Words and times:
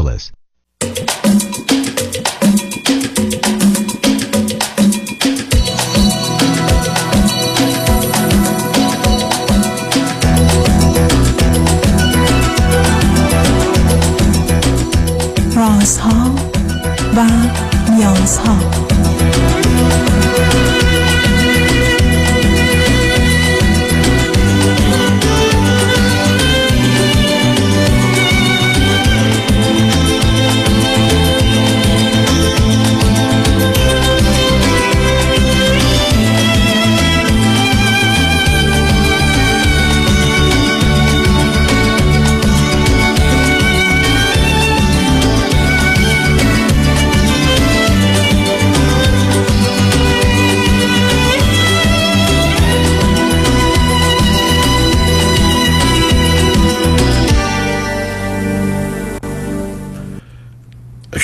Angeles. 0.00 0.32
رازها 15.56 16.34
و 17.16 17.26
نیازها 17.90 18.56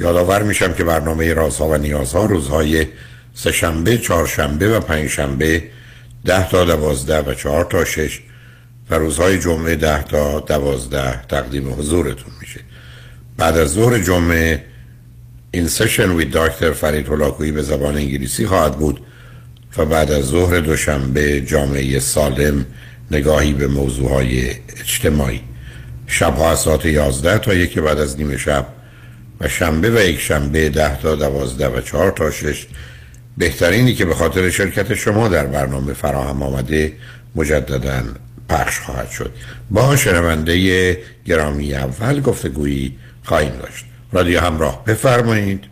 یادآور 0.00 0.42
میشم 0.42 0.72
که 0.72 0.84
برنامه 0.84 1.34
رازها 1.34 1.68
و 1.68 1.76
نیازها 1.76 2.24
روزهای 2.24 2.86
سهشنبه، 3.34 3.98
چهارشنبه 3.98 4.76
و 4.76 4.80
پنجشنبه 4.80 5.62
ده 6.24 6.48
تا 6.48 6.64
دوازده 6.64 7.20
و 7.20 7.34
چهار 7.34 7.64
تا 7.64 7.84
شش 7.84 8.20
و 8.90 8.94
روزهای 8.94 9.38
جمعه 9.38 9.76
ده 9.76 10.02
تا 10.02 10.40
دوازده 10.40 11.22
تقدیم 11.26 11.72
حضورتون 11.72 12.32
میشه. 12.40 12.60
بعد 13.36 13.58
از 13.58 13.68
ظهر 13.68 13.98
جمعه 13.98 14.64
این 15.50 15.68
سشن 15.68 16.10
وید 16.10 16.32
دکتر 16.32 16.72
فرید 16.72 17.08
هلاکویی 17.08 17.52
به 17.52 17.62
زبان 17.62 17.96
انگلیسی 17.96 18.46
خواهد 18.46 18.78
بود 18.78 19.00
و 19.76 19.84
بعد 19.84 20.12
از 20.12 20.24
ظهر 20.24 20.60
دوشنبه 20.60 21.40
جامعه 21.40 22.00
سالم 22.00 22.66
نگاهی 23.10 23.52
به 23.52 23.66
موضوعهای 23.66 24.50
اجتماعی. 24.80 25.40
شبها 26.06 26.56
ساعت 26.56 26.84
یازده 26.84 27.38
تا 27.38 27.54
یکی 27.54 27.80
بعد 27.80 27.98
از 27.98 28.18
نیمه 28.18 28.36
شب 28.36 28.66
و 29.40 29.48
شنبه 29.48 29.90
و 29.90 30.00
یک 30.00 30.20
شنبه 30.20 30.68
ده 30.68 31.00
تا 31.02 31.14
دوازده 31.14 31.68
و 31.68 31.80
چهار 31.80 32.10
تا 32.10 32.30
شش. 32.30 32.66
بهترینی 33.38 33.94
که 33.94 34.04
به 34.04 34.14
خاطر 34.14 34.50
شرکت 34.50 34.94
شما 34.94 35.28
در 35.28 35.46
برنامه 35.46 35.92
فراهم 35.92 36.42
آمده 36.42 36.92
مجددا 37.36 38.02
پخش 38.48 38.78
خواهد 38.78 39.10
شد. 39.10 39.32
با 39.70 39.96
شنونده 39.96 40.96
گرامی 41.26 41.74
اول 41.74 42.20
گفتگویی 42.20 42.98
خواهیم 43.24 43.52
داشت. 43.52 43.84
رادیو 44.12 44.40
همراه 44.40 44.84
بفرمایید. 44.84 45.64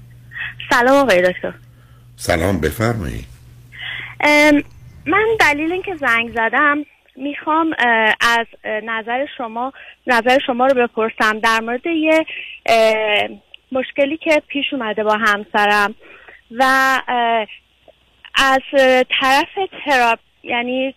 سلام 0.71 0.97
آقای 0.97 1.33
دکتر. 1.33 1.55
سلام 2.17 2.61
بفرمایید. 2.61 3.25
من 5.07 5.27
دلیل 5.41 5.73
اینکه 5.73 5.97
زنگ 6.01 6.35
زدم 6.35 6.85
می‌خوام 7.17 7.75
از 8.21 8.47
نظر 8.65 9.27
شما 9.39 9.73
نظر 10.07 10.39
شما 10.47 10.67
رو 10.67 10.87
بپرسم. 10.87 11.41
در 11.41 11.61
مورد 11.61 11.87
یه 11.87 12.27
مشکلی 13.73 14.17
که 14.17 14.43
پیش 14.49 14.73
اومده 14.73 15.05
با 15.05 15.17
همسرم 15.17 15.95
و 16.51 16.65
از 18.35 18.61
طرف 19.21 19.69
تراپ 19.85 20.19
یعنی 20.43 20.95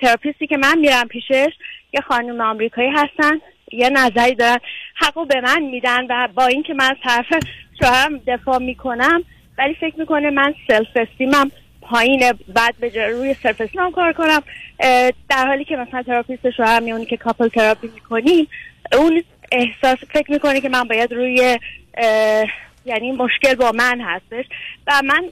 تراپیستی 0.00 0.46
که 0.46 0.56
من 0.56 0.78
میرم 0.78 1.08
پیشش 1.08 1.52
یه 1.92 2.00
خانم 2.00 2.40
آمریکایی 2.40 2.90
هستن 2.90 3.40
یه 3.72 3.90
نظری 3.90 4.34
دارن 4.34 4.58
حقو 4.94 5.24
به 5.24 5.40
من 5.40 5.62
میدن 5.62 6.06
و 6.08 6.28
با 6.34 6.46
اینکه 6.46 6.74
من 6.74 6.90
از 6.90 6.96
طرف 7.04 7.42
شوهرم 7.80 8.18
دفاع 8.26 8.58
می‌کنم 8.58 9.24
ولی 9.58 9.74
فکر 9.74 9.94
می‌کنه 9.98 10.30
من 10.30 10.54
self 10.68 10.88
esteem 10.96 11.42
م 11.42 11.50
پایینه 11.80 12.32
بعد 12.54 12.74
باید 12.80 13.06
روی 13.06 13.34
self 13.34 13.60
esteem 13.60 13.86
م 13.86 13.90
کار 13.90 14.12
کنم. 14.12 14.42
در 15.28 15.46
حالی 15.46 15.64
که 15.64 15.76
مثلا 15.76 16.02
therapist 16.02 16.50
شوهرم 16.50 16.82
همونی 16.82 17.06
که 17.06 17.16
couple 17.16 17.48
therapy 17.48 17.90
می‌کنیم 17.94 18.48
اون 18.92 19.22
احساس 19.52 19.98
فکر 20.12 20.32
می‌کنه 20.32 20.60
که 20.60 20.68
من 20.68 20.84
باید 20.84 21.12
روی 21.12 21.58
یعنی 22.84 23.12
مشکل 23.12 23.54
با 23.54 23.72
من 23.72 24.00
هستش. 24.00 24.44
و 24.86 25.02
من 25.04 25.24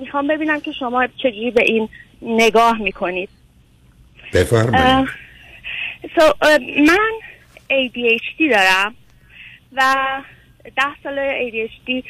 می‌خوام 0.00 0.26
ببینم 0.26 0.60
که 0.60 0.72
شما 0.72 1.06
چجوری 1.06 1.50
به 1.50 1.62
این 1.62 1.88
نگاه 2.22 2.78
می‌کنید. 2.78 3.28
بفرمایید. 4.32 5.08
so, 6.16 6.48
من 6.86 7.10
ADHD 7.70 8.50
دارم 8.50 8.94
و 9.72 9.96
ده 10.64 11.02
سال 11.02 11.18
ADHD 11.50 12.04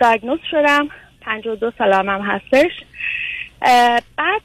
دایگنوز 0.00 0.40
شدم. 0.50 0.88
52 1.20 1.72
سالم 1.78 2.08
هم 2.08 2.20
هستش. 2.20 2.72
بعد 4.16 4.42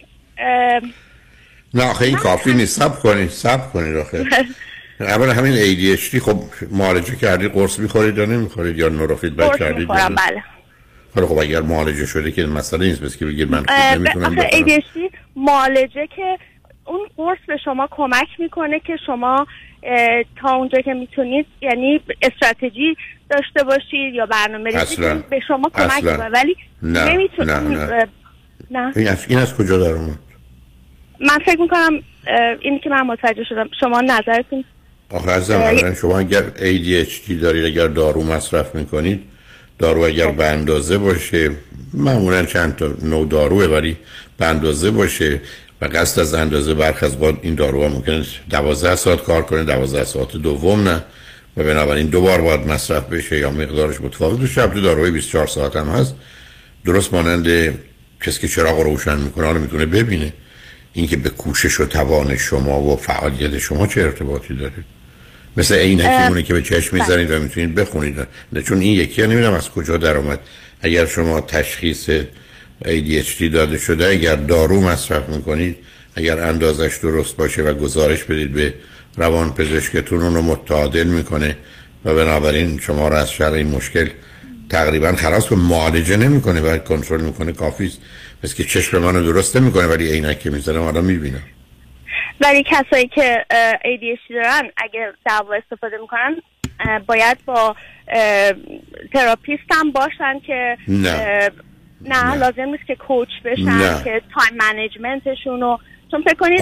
نه 1.73 1.89
آخه 1.89 2.05
این 2.05 2.17
کافی 2.17 2.53
نیست. 2.53 2.79
سب 2.79 2.99
کنید 2.99 3.29
سب 3.29 3.71
کنید 3.73 3.97
آخه. 3.97 4.25
اول 5.03 5.29
همین 5.29 5.55
ADHD 5.55 6.17
خب 6.17 6.39
معالجه 6.71 7.15
کردی 7.15 7.47
قرص 7.47 7.79
می‌خورید 7.79 8.17
یا 8.17 8.25
نمی‌خورید 8.25 8.77
یا 8.77 8.89
نوروفیدبک 8.89 9.59
کردید 9.59 9.91
می‌خورم 9.91 10.15
بله 10.15 10.43
حالا 11.15 11.27
خب 11.27 11.37
اگر 11.37 11.61
معالجه 11.61 12.05
شده 12.05 12.31
که 12.31 12.45
مسئله 12.45 12.87
نیست 12.87 13.01
بس 13.01 13.17
که 13.17 13.25
بگید 13.25 13.51
من 13.51 13.57
خوب 13.57 14.01
نمی‌تونم 14.01 14.35
ADHD 14.35 15.15
معالجه 15.35 16.07
که 16.15 16.37
اون 16.85 16.99
قرص 17.17 17.37
به 17.47 17.57
شما 17.65 17.87
کمک 17.91 18.27
می‌کنه 18.39 18.79
که 18.79 18.97
شما 19.05 19.47
تا 20.41 20.55
اونجا 20.55 20.81
که 20.81 20.93
می‌تونید 20.93 21.45
یعنی 21.61 22.01
استراتژی 22.21 22.95
داشته 23.29 23.63
باشید 23.63 24.13
یا 24.13 24.25
برنامه 24.25 24.69
ریزی 24.69 25.23
به 25.29 25.39
شما 25.47 25.71
کمک 25.73 26.03
می‌کنه 26.03 26.29
ولی 26.29 26.55
نه. 26.83 27.13
نمی‌تونید 27.13 27.51
نه. 27.51 27.85
نه. 27.85 28.07
نه. 28.71 28.93
این 28.95 29.07
از, 29.07 29.25
این 29.29 29.39
از 29.39 29.57
کجا 29.57 29.77
در 29.77 29.91
اومد 29.91 30.19
من 31.19 31.39
فکر 31.45 31.61
می‌کنم 31.61 31.91
اینی 32.61 32.79
که 32.79 32.89
من 32.89 33.01
متوجه 33.01 33.43
شدم 33.43 33.69
شما 33.79 34.01
نظرتون 34.01 34.63
آخه 35.11 35.31
از 35.31 35.51
شما 36.01 36.19
اگر 36.19 36.43
ADHD 36.55 37.31
دارید 37.41 37.65
اگر 37.65 37.87
دارو 37.87 38.23
مصرف 38.23 38.75
می‌کنید 38.75 39.21
دارو 39.79 40.01
اگر 40.01 40.31
به 40.31 40.45
اندازه 40.45 40.97
باشه 40.97 41.51
معمولا 41.93 42.45
چند 42.45 42.75
تا 42.75 42.93
نوع 43.01 43.27
داروه 43.27 43.65
ولی 43.65 43.97
به 44.37 44.45
اندازه 44.45 44.91
باشه 44.91 45.41
و 45.81 45.85
قصد 45.85 46.19
از 46.19 46.33
اندازه 46.33 46.73
برخ 46.73 47.03
از 47.03 47.17
این 47.41 47.55
دارو 47.55 47.81
ها 47.81 47.87
ممکنه 47.87 48.25
12 48.49 48.95
ساعت 48.95 49.23
کار 49.23 49.41
کنه 49.41 49.63
12 49.63 50.03
ساعت 50.03 50.31
دوم 50.31 50.89
نه. 50.89 51.03
و 51.57 51.63
بنابراین 51.63 52.07
دو 52.07 52.21
بار 52.21 52.41
باید 52.41 52.67
مصرف 52.67 53.03
بشه 53.03 53.39
یا 53.39 53.51
مقدارش 53.51 54.01
متفاوت 54.01 54.39
بشه 54.39 54.67
تو 54.67 54.81
داروی 54.81 55.11
24 55.11 55.47
ساعت 55.47 55.75
هم 55.75 55.89
هست. 55.89 56.15
درست 56.85 57.13
مانند 57.13 57.47
کسی 58.21 58.41
که 58.41 58.47
چراغ 58.47 58.79
روشن 58.79 59.17
می‌کنه 59.17 59.45
حالا 59.45 59.59
می‌تونه 59.59 59.85
ببینه. 59.85 60.33
اینکه 60.93 61.17
به 61.17 61.29
کوشش 61.29 61.79
و 61.79 61.85
توان 61.85 62.37
شما 62.37 62.81
و 62.81 62.97
فعالیت 62.97 63.57
شما 63.57 63.87
چه 63.87 64.01
ارتباطی 64.01 64.53
داره. 64.53 64.73
مثل 65.57 65.75
عینکی 65.75 66.27
مونه 66.27 66.43
که 66.43 66.53
به 66.53 66.61
چشم 66.61 66.97
می‌زنید 66.97 67.31
و 67.31 67.39
می‌تونید 67.39 67.75
بخونید. 67.75 68.27
چون 68.65 68.79
این 68.79 68.99
یکی 68.99 69.21
نمی‌دونم 69.21 69.53
از 69.53 69.69
کجا 69.69 69.97
در 69.97 70.17
اومد. 70.17 70.39
اگر 70.81 71.05
شما 71.05 71.41
تشخیص 71.41 72.09
ADHD 72.85 73.43
داده 73.53 73.77
شده 73.77 74.07
اگر 74.07 74.35
دارو 74.35 74.81
مصرف 74.81 75.29
می‌کنید 75.29 75.77
اگر 76.15 76.39
اندازش 76.39 76.99
درست 77.01 77.35
باشه 77.35 77.61
و 77.61 77.73
گزارش 77.73 78.23
بدید 78.23 78.53
به 78.53 78.73
روان 79.17 79.53
پزشکتون 79.53 80.21
اون 80.21 80.35
رو 80.35 80.41
متعادل 80.41 81.07
می‌کنه 81.07 81.57
و 82.05 82.15
بنابراین 82.15 82.79
شما 82.79 83.07
را 83.07 83.17
از 83.17 83.31
شر 83.31 83.51
این 83.51 83.67
مشکل 83.67 84.07
تقریبا 84.69 85.15
خلاص 85.15 85.47
به 85.47 85.55
معالجه 85.55 86.17
نمی‌کنه 86.17 86.61
و 86.61 86.77
کنترل 86.77 87.21
می‌کنه. 87.21 87.51
کافی 87.51 87.91
است. 88.43 88.55
که 88.55 88.63
چشم 88.63 88.97
منو 88.97 89.23
درست 89.23 89.57
نمی‌کنه 89.57 89.87
ولی 89.87 90.11
عینک 90.11 90.39
که 90.39 90.49
می‌زنم 90.49 90.81
حالا 90.81 91.01
می‌بینم. 91.01 91.43
ولی 92.41 92.63
کسایی 92.63 93.07
که 93.07 93.45
ADHD 93.83 94.33
دارن 94.33 94.71
اگه 94.77 95.13
دوا 95.25 95.55
استفاده 95.55 95.97
می‌کنن 95.97 96.41
باید 97.07 97.37
با 97.45 97.75
therapist 99.13 99.63
هم 99.71 99.91
باشن 99.91 100.39
که 100.39 100.77
نه. 100.87 101.51
نه, 102.01 102.35
لازم 102.35 102.61
نیست 102.61 102.87
که 102.87 102.95
coach 102.95 103.29
بشن 103.45 103.63
نه. 103.63 104.03
که 104.03 104.21
time 104.33 104.57
management 104.57 105.32
شون 105.32 105.61
رو 105.61 105.79
چون 106.11 106.21
فکر 106.21 106.35
کنید 106.35 106.61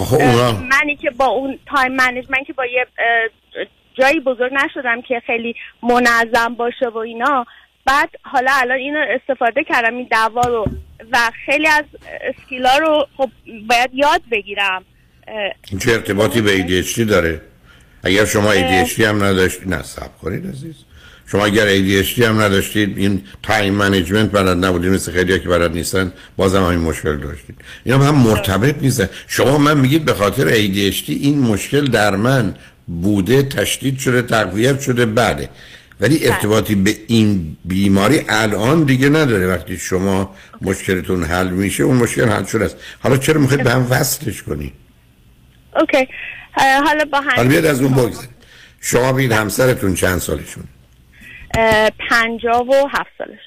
منی 0.61 0.95
که 0.95 1.09
با 1.09 1.25
اون 1.25 1.59
time 1.65 1.91
management 1.91 2.47
که 2.47 2.53
با 2.53 2.65
یه 2.65 2.85
جایی 3.93 4.19
بزرگ 4.19 4.53
نشدم 4.53 5.01
که 5.01 5.21
خیلی 5.25 5.55
منظم 5.83 6.53
باشه 6.57 6.87
و 6.87 6.97
اینا 6.97 7.45
بعد 7.85 8.09
حالا 8.23 8.51
الان 8.53 8.77
اینو 8.77 9.05
استفاده 9.09 9.63
کردم 9.63 9.95
این 9.95 10.07
دوا 10.11 10.41
رو 10.41 10.65
و 11.11 11.17
خیلی 11.45 11.67
از 11.67 11.85
skill 12.21 12.68
ا 12.68 12.77
رو 12.77 13.07
خب 13.17 13.29
باید 13.69 13.89
یاد 13.93 14.21
بگیرم 14.31 14.85
چه 15.79 15.91
ارتباطی 15.91 16.41
به 16.41 16.83
ADHD 16.83 16.99
داره؟ 16.99 17.41
اگر 18.03 18.25
شما 18.25 18.53
ADHD 18.53 18.99
هم 18.99 19.23
نداشتید 19.23 19.73
نه 19.73 19.83
صبر 19.83 20.17
کنید 20.21 20.47
عزیز. 20.47 20.75
شما 21.31 21.45
اگر 21.45 21.67
ADHD 21.67 22.19
هم 22.19 22.41
نداشتید 22.41 22.97
این 22.97 23.21
time 23.43 23.73
management 23.73 24.31
بلد 24.31 24.65
نبودید 24.65 24.91
مثل 24.91 25.11
خیلی 25.11 25.39
که 25.39 25.49
بلد 25.49 25.71
نیستن 25.71 26.11
بازم 26.37 26.63
همین 26.63 26.79
مشکل 26.79 27.17
داشتید. 27.17 27.55
اینا 27.83 28.03
هم 28.03 28.15
مرتبط 28.15 28.75
نیستن 28.81 29.09
شما 29.27 29.57
من 29.57 29.77
میگید 29.77 30.05
به 30.05 30.13
خاطر 30.13 30.49
ADHD 30.51 31.09
این 31.09 31.39
مشکل 31.39 31.85
در 31.85 32.15
من 32.15 32.53
بوده 32.87 33.43
تشدید 33.43 33.99
شده 33.99 34.21
تقویت 34.21 34.79
شده 34.79 35.05
بله. 35.05 35.49
ولی 36.01 36.27
ارتباطی 36.27 36.75
به 36.75 36.95
این 37.07 37.57
بیماری 37.65 38.21
الان 38.29 38.83
دیگه 38.83 39.09
نداره. 39.09 39.47
وقتی 39.47 39.77
شما 39.77 40.35
مشکلتون 40.61 41.23
حل 41.23 41.49
میشه 41.49 41.83
اون 41.83 41.97
مشکل 41.97 42.29
حل 42.29 42.45
شده 42.45 42.65
است. 42.65 42.75
حالا 42.99 43.17
چرا 43.17 43.41
می‌خواید 43.41 43.63
به 43.63 43.71
هم 43.71 43.87
وصلش 43.89 44.43
کنید 44.43 44.73
حالا 46.85 47.05
با 47.05 47.21
هم 47.21 47.35
حالا 47.35 47.49
بیاد 47.49 47.65
از 47.65 47.81
اون 47.81 47.93
بگذارید 47.93 48.29
شما 48.81 49.13
بید 49.13 49.31
همسرتون 49.31 49.95
چند 49.95 50.17
سالشون؟ 50.17 50.63
اه، 51.57 51.89
پنجاه 52.09 52.67
و 52.67 52.87
هفت 52.91 53.11
سالش. 53.17 53.39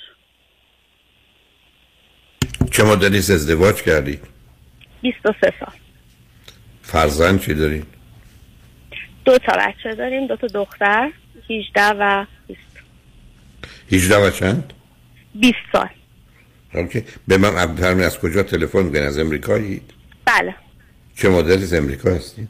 چه 2.70 2.84
مدتی 2.84 3.18
است 3.18 3.30
ازدواج 3.30 3.82
کردید 3.82 4.22
و 5.24 5.32
سه 5.40 5.52
سال. 5.60 5.74
فرزند 6.82 7.40
چی 7.40 7.54
دارید 7.54 7.86
دو 9.24 9.38
تا 9.38 9.52
بچه 9.52 9.94
داریم 9.94 10.26
دو 10.26 10.36
تا 10.36 10.46
دختر 10.46 11.10
18 11.50 11.82
و 11.82 12.26
20 12.46 12.60
18 13.92 14.16
و 14.16 14.30
چند؟ 14.30 14.72
20 15.34 15.54
سال. 15.72 15.88
اوکی. 16.74 17.04
به 17.28 17.36
من 17.36 17.56
از 18.00 18.18
کجا 18.18 18.42
تلفن 18.42 18.82
می‌کنید 18.82 19.02
از 19.02 19.18
امریکایید 19.18 19.92
بله. 20.24 20.54
چه 21.22 21.28
مدتی 21.28 21.62
از 21.62 21.74
امریکا 21.74 22.10
هستید 22.10 22.48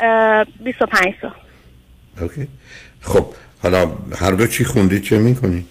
اه، 0.00 0.44
25 0.60 1.14
سال. 1.22 1.30
اوکی. 2.20 2.48
خب 3.00 3.26
حالا 3.62 3.92
هر 4.20 4.30
دو 4.30 4.46
چی 4.46 4.64
خوندید 4.64 5.02
چه 5.02 5.18
می‌کنید 5.18 5.66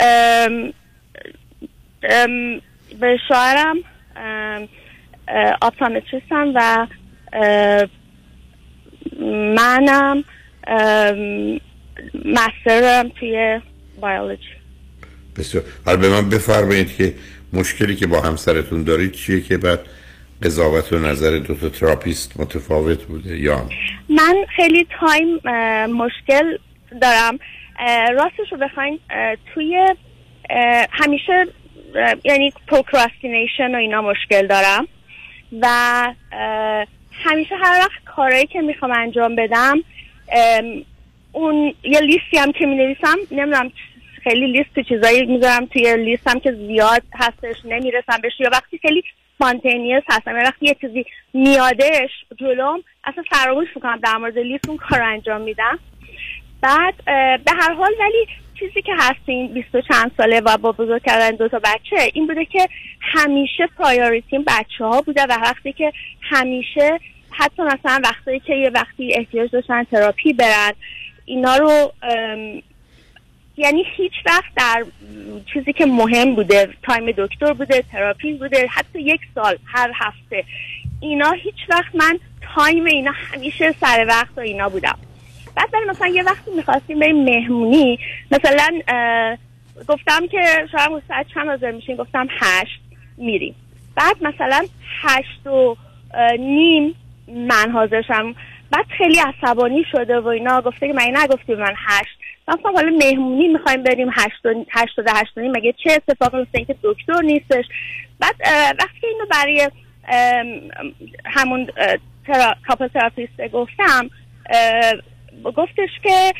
ام، 0.00 0.72
ام، 2.02 2.60
به 3.00 3.18
شوهرم 3.28 3.76
آپتامتریستم 5.62 6.52
و 6.54 6.86
منم 9.56 10.24
مسترم 12.24 13.08
توی 13.08 13.60
بیولوژی. 14.02 14.40
بسیار. 15.36 15.64
حالا 15.84 15.96
به 15.96 16.08
من 16.08 16.28
بفرمایید 16.28 16.96
که 16.96 17.14
مشکلی 17.52 17.96
که 17.96 18.06
با 18.06 18.20
همسرتون 18.20 18.84
دارید 18.84 19.12
چیه 19.12 19.40
که 19.40 19.58
بعد 19.58 19.80
قضاوت 20.42 20.92
و 20.92 20.98
نظر 20.98 21.38
دو 21.38 21.54
تا 21.54 21.68
therapist 21.68 22.40
متفاوت 22.40 23.04
بوده 23.04 23.38
یا 23.38 23.68
من 24.08 24.36
خیلی 24.56 24.86
time 25.00 25.40
مشکل 25.86 26.58
دارم. 27.02 27.38
راستش 28.12 28.52
رو 28.52 28.58
بخواین 28.58 28.98
توی 29.54 29.94
همیشه 30.90 31.46
یعنی 32.24 32.52
procrastination 32.68 33.74
و 33.74 33.78
اینا 33.78 34.02
مشکل 34.02 34.46
دارم. 34.46 34.88
و 35.60 35.68
همیشه 37.12 37.54
هر 37.56 37.78
وقت 37.78 38.04
کارهایی 38.16 38.46
که 38.46 38.60
می‌خوام 38.60 38.92
انجام 38.92 39.36
بدم 39.36 39.78
اون 41.32 41.74
یه 41.84 42.00
لیستی 42.00 42.38
هم 42.38 42.52
که 42.52 42.66
می 42.66 42.76
نویسم 42.76 43.16
نمی‌دونم 43.30 43.72
خیلی 44.24 44.52
لیست 44.52 44.88
چیزایی 44.88 45.26
می‌ذارم 45.26 45.66
توی 45.66 45.96
لیستم 45.96 46.38
که 46.38 46.52
زیاد 46.52 47.02
هستش 47.14 47.56
نمی‌رسم 47.64 48.20
بهش 48.22 48.32
یا 48.40 48.50
وقتی 48.52 48.78
خیلی 48.78 49.02
spontaneous 49.40 50.02
هستم. 50.08 50.36
یا 50.36 50.42
وقتی 50.42 50.66
یه 50.66 50.76
چیزی 50.80 51.04
میادش 51.34 52.10
جلوم 52.40 52.82
اصلا 53.04 53.24
فراموش 53.30 53.68
می‌کنم 53.74 54.00
در 54.02 54.16
مورد 54.16 54.38
لیست 54.38 54.68
اون 54.68 54.76
کار 54.76 55.02
انجام 55.02 55.40
میدم. 55.40 55.78
بعد 56.62 56.94
به 57.44 57.52
هر 57.58 57.74
حال 57.74 57.92
ولی 58.00 58.26
چیزی 58.58 58.82
که 58.82 58.92
هستیم 58.98 59.46
بیست 59.46 59.74
و 59.74 59.80
چند 59.80 60.12
ساله 60.16 60.40
و 60.40 60.56
با 60.56 60.72
بزرگ 60.72 61.02
کردن 61.02 61.30
دو 61.30 61.48
تا 61.48 61.58
بچه 61.58 62.10
این 62.14 62.26
بوده 62.26 62.44
که 62.44 62.68
همیشه 63.00 63.66
priority 63.78 64.37
م 64.37 64.44
بچه 64.46 64.84
ها 64.84 65.00
بوده 65.00 65.22
و 65.22 65.32
وقتی 65.42 65.72
که 65.72 65.92
همیشه 66.20 66.98
حتی 67.30 67.62
مثلا 67.62 68.00
وقتی 68.04 68.40
که 68.40 68.54
یه 68.54 68.70
وقتی 68.70 69.14
احتیاج 69.14 69.50
داشتن 69.50 69.84
تراپی 69.84 70.32
برن 70.32 70.72
اینا 71.24 71.56
رو 71.56 71.92
یعنی 73.56 73.84
هیچ 73.96 74.12
وقت 74.26 74.54
در 74.56 74.84
چیزی 75.52 75.72
که 75.72 75.86
مهم 75.86 76.34
بوده 76.34 76.68
time 76.82 77.10
دکتر 77.10 77.52
بوده 77.52 77.84
تراپی 77.92 78.32
بوده 78.32 78.66
حتی 78.66 79.02
یک 79.02 79.20
سال 79.34 79.58
هر 79.64 79.92
هفته. 79.94 80.44
اینا 81.00 81.30
هیچ 81.30 81.54
وقت 81.68 81.94
من 81.94 82.18
time 82.54 82.84
اینا 82.84 83.12
همیشه 83.12 83.72
سر 83.80 84.04
وقت 84.08 84.30
و 84.36 84.40
اینا 84.40 84.68
بودم. 84.68 84.98
بعد 85.56 85.68
ولی 85.72 85.84
مثلا 85.84 86.08
یه 86.08 86.22
وقتی 86.22 86.50
می‌خواستیم 86.56 86.98
بریم 86.98 87.24
مهمونی 87.24 87.98
مثلا 88.30 88.80
گفتم 89.88 90.26
که 90.26 90.66
شاید 90.72 91.02
ساعت 91.08 91.26
چند 91.34 91.48
حاضر 91.48 91.70
میشین 91.70 91.96
گفتم 91.96 92.28
هشت 92.30 92.80
میریم. 93.16 93.54
بعد 93.96 94.16
مثلا 94.22 94.66
هشت 95.02 95.46
و 95.46 95.76
نیم 96.38 96.94
من 97.28 97.70
حاضرشم 97.70 98.34
بعد 98.70 98.86
خیلی 98.98 99.18
عصبانی 99.18 99.84
شده 99.92 100.20
و 100.20 100.26
اینا 100.26 100.60
گفته 100.60 100.86
که 100.86 100.92
من 100.92 101.16
نگفتی 101.16 101.54
من 101.54 101.74
هشت؟ 101.76 102.19
مثلا 102.48 102.72
حالا 102.74 102.90
مهمونی 102.90 103.48
می‌خوایم 103.48 103.82
بریم 103.82 104.08
هشت 104.12 104.46
و 104.46 104.64
هشت 104.70 104.98
و 104.98 105.02
ده 105.02 105.12
هشت 105.12 105.38
و 105.38 105.40
نیم 105.40 105.50
مگه 105.50 105.74
چه 105.84 105.92
اتفاقی 105.92 106.38
میفته 106.38 106.58
اینکه 106.58 106.76
دکتر 106.82 107.20
نیستش؟ 107.22 107.64
بعد 108.20 108.34
وقتی 108.78 109.06
اینو 109.06 109.26
برای 109.30 109.70
همون 111.24 111.66
thera... 112.26 112.54
couple 112.68 112.88
therapist 112.88 113.48
گفتم 113.52 114.10
گفتش 115.44 115.90
که 116.02 116.32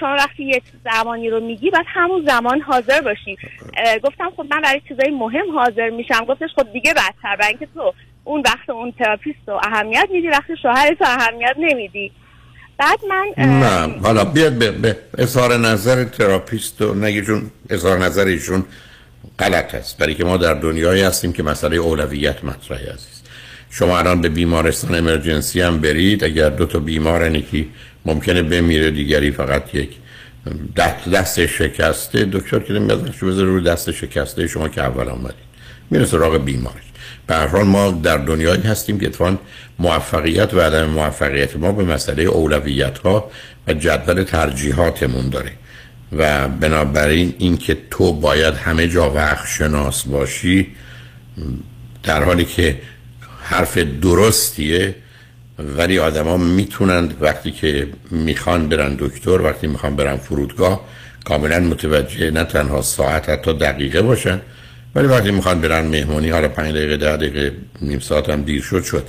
شما 0.00 0.14
وقتی 0.14 0.44
یک 0.44 0.62
زمانی 0.84 1.30
رو 1.30 1.40
میگی 1.40 1.70
باید 1.70 1.86
همون 1.88 2.24
زمان 2.26 2.60
حاضر 2.60 3.00
باشی. 3.00 3.36
گفتم 4.04 4.32
خب 4.36 4.46
من 4.50 4.60
برای 4.60 4.80
چیزای 4.88 5.10
مهم 5.10 5.58
حاضر 5.58 5.90
میشم. 5.90 6.24
گفتش 6.24 6.50
خب 6.56 6.72
دیگه 6.72 6.94
بدتر. 6.94 7.36
برای 7.36 7.48
اینکه 7.48 7.68
تو 7.74 7.94
اون 8.24 8.42
وقت 8.44 8.70
اون 8.70 8.92
تراپیست 8.92 9.38
رو 9.46 9.60
اهمیت 9.62 10.08
میدی 10.10 10.28
وقتی 10.28 10.56
شوهرت 10.62 11.00
رو 11.00 11.06
اهمیت 11.08 11.54
نمیدی. 11.58 12.12
بعد 12.78 12.98
من 13.08 13.44
نه 13.44 14.00
حالا 14.02 14.24
بیاد 14.24 14.52
به, 14.52 14.70
به 14.70 14.96
اظهار 15.18 15.56
نظر 15.56 16.04
تراپیست 16.04 16.82
و 16.82 16.94
نگه 16.94 17.22
چون 17.22 17.50
اظهار 17.70 17.98
نظر 17.98 18.24
ایشون 18.24 18.64
غلط 19.38 19.74
است. 19.74 19.98
برای 19.98 20.14
که 20.14 20.24
ما 20.24 20.36
در 20.36 20.54
دنیایی 20.54 21.02
هستیم 21.02 21.32
که 21.32 21.42
مسئله 21.42 21.76
اولویت 21.76 22.44
مطرحه 22.44 22.92
عزیز 22.92 23.22
شما 23.70 23.98
الان 23.98 24.20
به 24.20 24.28
بیمارستان 24.28 24.94
emergency 24.94 25.60
هم 25.60 25.80
برید. 25.80 26.24
اگر 26.24 26.48
دو 26.48 26.66
تا 26.66 26.78
بیمارن 26.78 27.34
یکی 27.34 27.70
ممکنه 28.04 28.42
بمیره 28.42 28.90
دیگری 28.90 29.30
فقط 29.30 29.74
یک 29.74 29.90
دست, 30.76 31.08
دست 31.08 31.46
شکسته. 31.46 32.24
دکتر 32.24 32.58
که 32.58 32.72
نمیاد 32.72 33.14
بذاره 33.22 33.48
روی 33.48 33.62
دست 33.62 33.90
شکسته 33.90 34.46
شما 34.46 34.68
که 34.68 34.82
اول 34.82 35.08
آمدید. 35.08 35.46
میره 35.90 36.04
سراغ 36.04 36.44
بیمارش. 36.44 36.82
به 37.26 37.62
ما 37.62 37.90
در 37.90 38.16
دنیایی 38.16 38.62
هستیم 38.62 39.00
که 39.00 39.06
اتفاقا 39.06 39.36
موفقیت 39.78 40.54
و 40.54 40.60
عدم 40.60 40.84
موفقیت 40.84 41.56
ما 41.56 41.72
به 41.72 41.84
مسئله 41.84 42.22
اولویت 42.22 42.98
ها 42.98 43.30
و 43.68 43.72
جدول 43.72 44.22
ترجیحاتمون 44.22 45.28
داره. 45.28 45.52
و 46.12 46.48
بنابراین 46.48 47.34
اینکه 47.38 47.76
تو 47.90 48.12
باید 48.12 48.54
همه 48.54 48.88
جا 48.88 49.10
وقت 49.10 49.46
شناس 49.46 50.02
باشی 50.02 50.66
در 52.02 52.22
حالی 52.22 52.44
که 52.44 52.80
حرف 53.42 53.78
درستیه 53.78 54.94
ولی 55.58 55.98
آدما 55.98 56.36
می‌تونند 56.36 57.14
وقتی 57.20 57.50
که 57.50 57.88
می‌خوان 58.10 58.68
برن 58.68 58.94
دکتر 58.98 59.40
وقتی 59.42 59.66
می‌خوان 59.66 59.96
برن 59.96 60.16
فرودگاه 60.16 60.84
کاملا 61.24 61.60
متوجه 61.60 62.30
نه 62.30 62.44
تنها 62.44 62.82
ساعت 62.82 63.28
حتی 63.28 63.52
دقیقه 63.52 64.02
باشن. 64.02 64.40
ولی 64.96 65.06
وقتی 65.06 65.30
می‌خوان 65.30 65.60
برن 65.60 65.86
مهمونی 65.86 66.30
حالا 66.30 66.48
پنج 66.48 66.74
دقیقه 66.74 66.96
ده 66.96 67.16
دقیقه 67.16 67.52
نیم 67.82 67.98
ساعت 67.98 68.30
هم 68.30 68.42
دیر 68.42 68.62
شد 68.62 68.84
شد. 68.84 69.06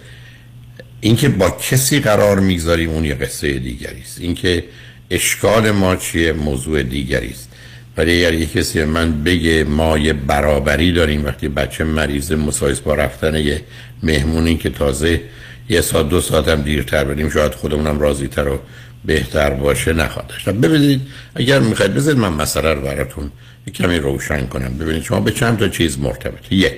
اینکه 1.02 1.30
با 1.30 1.50
کسی 1.50 2.00
قرار 2.00 2.40
می‌گذاریم 2.40 2.90
اون 2.90 3.06
یه 3.06 3.14
قصه 3.14 3.60
دیگری 3.60 4.02
است. 4.02 4.22
اینکه 4.22 4.64
اشکال 5.12 5.72
ما 5.72 5.96
چیه؟ 5.96 6.34
موضوع 6.34 6.84
دیگری 6.84 7.30
است. 7.30 7.50
ولی 7.98 8.26
اگر 8.26 8.34
یه 8.34 8.46
کسی 8.46 8.84
من 8.84 9.24
بگه 9.24 9.64
ما 9.64 9.98
یه 9.98 10.14
برابری 10.14 10.92
داریم 10.92 11.26
وقتی 11.26 11.48
بچه 11.48 11.84
مریض 11.84 12.32
مسایس 12.32 12.80
با 12.80 12.96
رفتن 12.96 13.36
یه 13.36 13.62
مهمونی 14.04 14.58
که 14.58 14.70
تازه 14.70 15.22
یه 15.70 15.82
ساعت 15.82 16.10
دو 16.10 16.22
ساعت 16.22 16.48
هم 16.48 16.62
دیرتر 16.62 17.04
بریم 17.04 17.30
شاید 17.30 17.54
خودمونم 17.54 18.00
راضی 18.00 18.28
تر 18.28 18.48
و 18.48 18.60
بهتر 19.06 19.50
باشه 19.50 19.94
نخواهد 19.94 20.28
داشت 20.28 20.50
ببینید 20.50 21.02
اگر 21.36 21.60
می‌خواید 21.60 21.94
بذارید 21.94 22.20
من 22.20 22.34
مسئله 22.34 22.74
رو 22.74 22.82
براتون 22.82 23.32
کمی 23.72 23.98
روشن 23.98 24.48
کنم. 24.48 24.78
ببینید 24.78 25.04
شما 25.04 25.20
به 25.20 25.32
چند 25.32 25.60
تا 25.60 25.68
چیز 25.68 26.00
مرتبط. 26.00 26.52
یک 26.52 26.74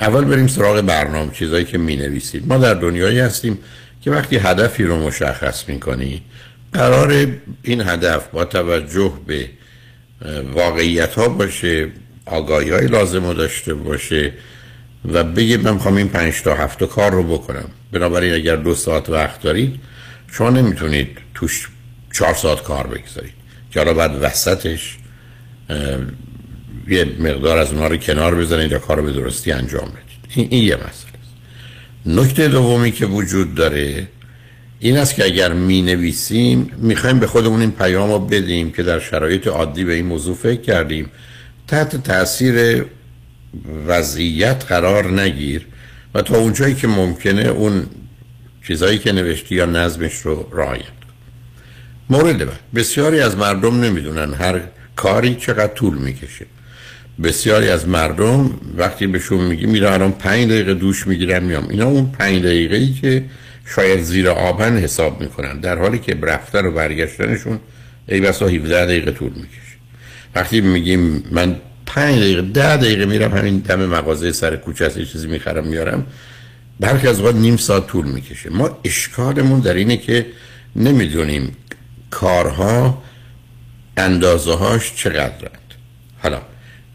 اول 0.00 0.24
بریم 0.24 0.46
سراغ 0.46 0.80
برنامه 0.80 1.32
چیزایی 1.32 1.64
که 1.64 1.78
می 1.78 1.96
نویسید 1.96 2.48
ما 2.48 2.58
در 2.58 2.74
دنیایی 2.74 3.18
هستیم 3.18 3.58
که 4.02 4.10
وقتی 4.10 4.36
هدفی 4.36 4.84
رو 4.84 5.06
مشخص 5.06 5.68
می‌کنی 5.68 6.22
قرار 6.72 7.26
این 7.62 7.80
هدف 7.80 8.28
با 8.28 8.44
توجه 8.44 9.12
به 9.26 9.50
واقعیت 10.54 11.14
ها 11.14 11.28
باشه 11.28 11.88
آگاهی 12.26 12.70
های 12.70 12.86
لازم 12.86 13.26
رو 13.26 13.34
داشته 13.34 13.74
باشه 13.74 14.32
و 15.12 15.24
بگه 15.24 15.56
من 15.56 15.72
می‌خوام 15.72 15.96
این 15.96 16.08
پنج 16.08 16.42
تا 16.42 16.54
هفته 16.54 16.86
کار 16.86 17.12
رو 17.12 17.22
بکنم. 17.22 17.68
بنابراین 17.92 18.34
اگر 18.34 18.56
دو 18.56 18.74
ساعت 18.74 19.08
وقت 19.08 19.42
دارید 19.42 19.80
شما 20.32 20.50
نمی‌تونید 20.50 21.18
توش 21.34 21.68
چهار 22.12 22.34
ساعت 22.34 22.62
کار 22.62 22.86
بگذارید. 22.86 23.32
که 23.70 23.80
حالا 23.80 23.94
بعد 23.94 24.18
وسطش 24.22 24.96
یه 26.88 27.04
مقدار 27.18 27.58
از 27.58 27.70
اونها 27.70 27.86
رو 27.86 27.96
کنار 27.96 28.34
بزنید 28.34 28.72
یا 28.72 28.78
کار 28.78 29.02
به 29.02 29.12
درستی 29.12 29.52
انجام 29.52 29.88
بدید. 29.88 30.34
این, 30.34 30.48
این 30.50 30.64
یه 30.64 30.76
مسئله 30.76 30.90
است. 30.90 31.34
نکته 32.06 32.48
دومی 32.48 32.92
که 32.92 33.06
وجود 33.06 33.54
داره 33.54 34.08
این 34.80 34.96
است 34.96 35.14
که 35.14 35.24
اگر 35.24 35.52
می 35.52 35.82
نویسیم 35.82 36.70
می‌خوایم 36.76 37.18
به 37.18 37.26
خودمون 37.26 37.60
این 37.60 37.70
پیام 37.70 38.10
رو 38.10 38.18
بدیم 38.18 38.72
که 38.72 38.82
در 38.82 39.00
شرایط 39.00 39.46
عادی 39.46 39.84
به 39.84 39.94
این 39.94 40.06
موضوع 40.06 40.34
فکر 40.34 40.60
کردیم. 40.60 41.10
تحت 41.68 42.02
تاثیر 42.02 42.84
وضعیت 43.86 44.64
قرار 44.68 45.20
نگیر 45.20 45.66
و 46.14 46.22
تا 46.22 46.36
اونجایی 46.38 46.74
که 46.74 46.88
ممکنه 46.88 47.48
اون 47.48 47.86
چیزایی 48.66 48.98
که 48.98 49.12
نوشتی 49.12 49.54
یا 49.54 49.66
نظمش 49.66 50.14
رو 50.14 50.48
رعایت 50.52 50.84
مورد 52.10 52.38
بعد 52.38 52.58
بسیاری 52.74 53.20
از 53.20 53.36
مردم 53.36 53.80
نمی‌دونن 53.80 54.34
هر 54.34 54.60
کاری 55.02 55.34
چقدر 55.34 55.74
طول 55.74 55.98
می‌کشه. 55.98 56.46
بسیاری 57.22 57.68
از 57.68 57.88
مردم 57.88 58.50
وقتی 58.76 59.06
بهشون 59.06 59.40
میگی 59.44 59.66
میره 59.66 59.92
الان 59.92 60.12
پنج 60.12 60.48
دقیقه 60.48 60.74
دوش 60.74 61.06
می‌گیرم 61.06 61.42
میام. 61.42 61.68
اینا 61.68 61.86
اون 61.86 62.12
پنج 62.18 62.42
دقیقه 62.42 62.76
ای 62.76 62.92
که 62.92 63.24
شاید 63.66 64.02
زیر 64.02 64.28
آبن 64.28 64.76
حساب 64.76 65.20
می‌کنن 65.20 65.60
در 65.60 65.78
حالی 65.78 65.98
که 65.98 66.18
رفتن 66.22 66.66
و 66.66 66.72
برگشتنشون 66.72 67.60
ای 68.08 68.20
بسا 68.20 68.48
17 68.48 68.86
دقیقه 68.86 69.10
طول 69.10 69.32
می‌کشه. 69.34 69.76
وقتی 70.34 70.60
میگیم 70.60 71.24
من 71.30 71.56
پنج 71.86 72.18
دقیقه 72.18 72.42
ده 72.42 72.76
دقیقه 72.76 73.06
میرم 73.06 73.32
همین 73.32 73.58
دم 73.58 73.86
مغازه 73.86 74.32
سر 74.32 74.56
کوچه 74.56 74.84
است 74.86 74.98
چیزی 75.02 75.26
می‌خرم 75.26 75.66
میارم 75.66 76.06
برخی 76.80 77.08
از 77.08 77.20
وقت 77.20 77.34
نیم 77.34 77.56
ساعت 77.56 77.86
طول 77.86 78.06
می‌کشه. 78.06 78.50
ما 78.50 78.78
اشکالمون 78.84 79.60
در 79.60 79.74
اینه 79.74 79.96
که 79.96 80.26
نمی‌دونیم 80.76 81.56
کارها 82.10 83.02
اندازه 84.00 84.54
هاش 84.54 84.92
چقدرند 84.96 85.74
حالا 86.22 86.40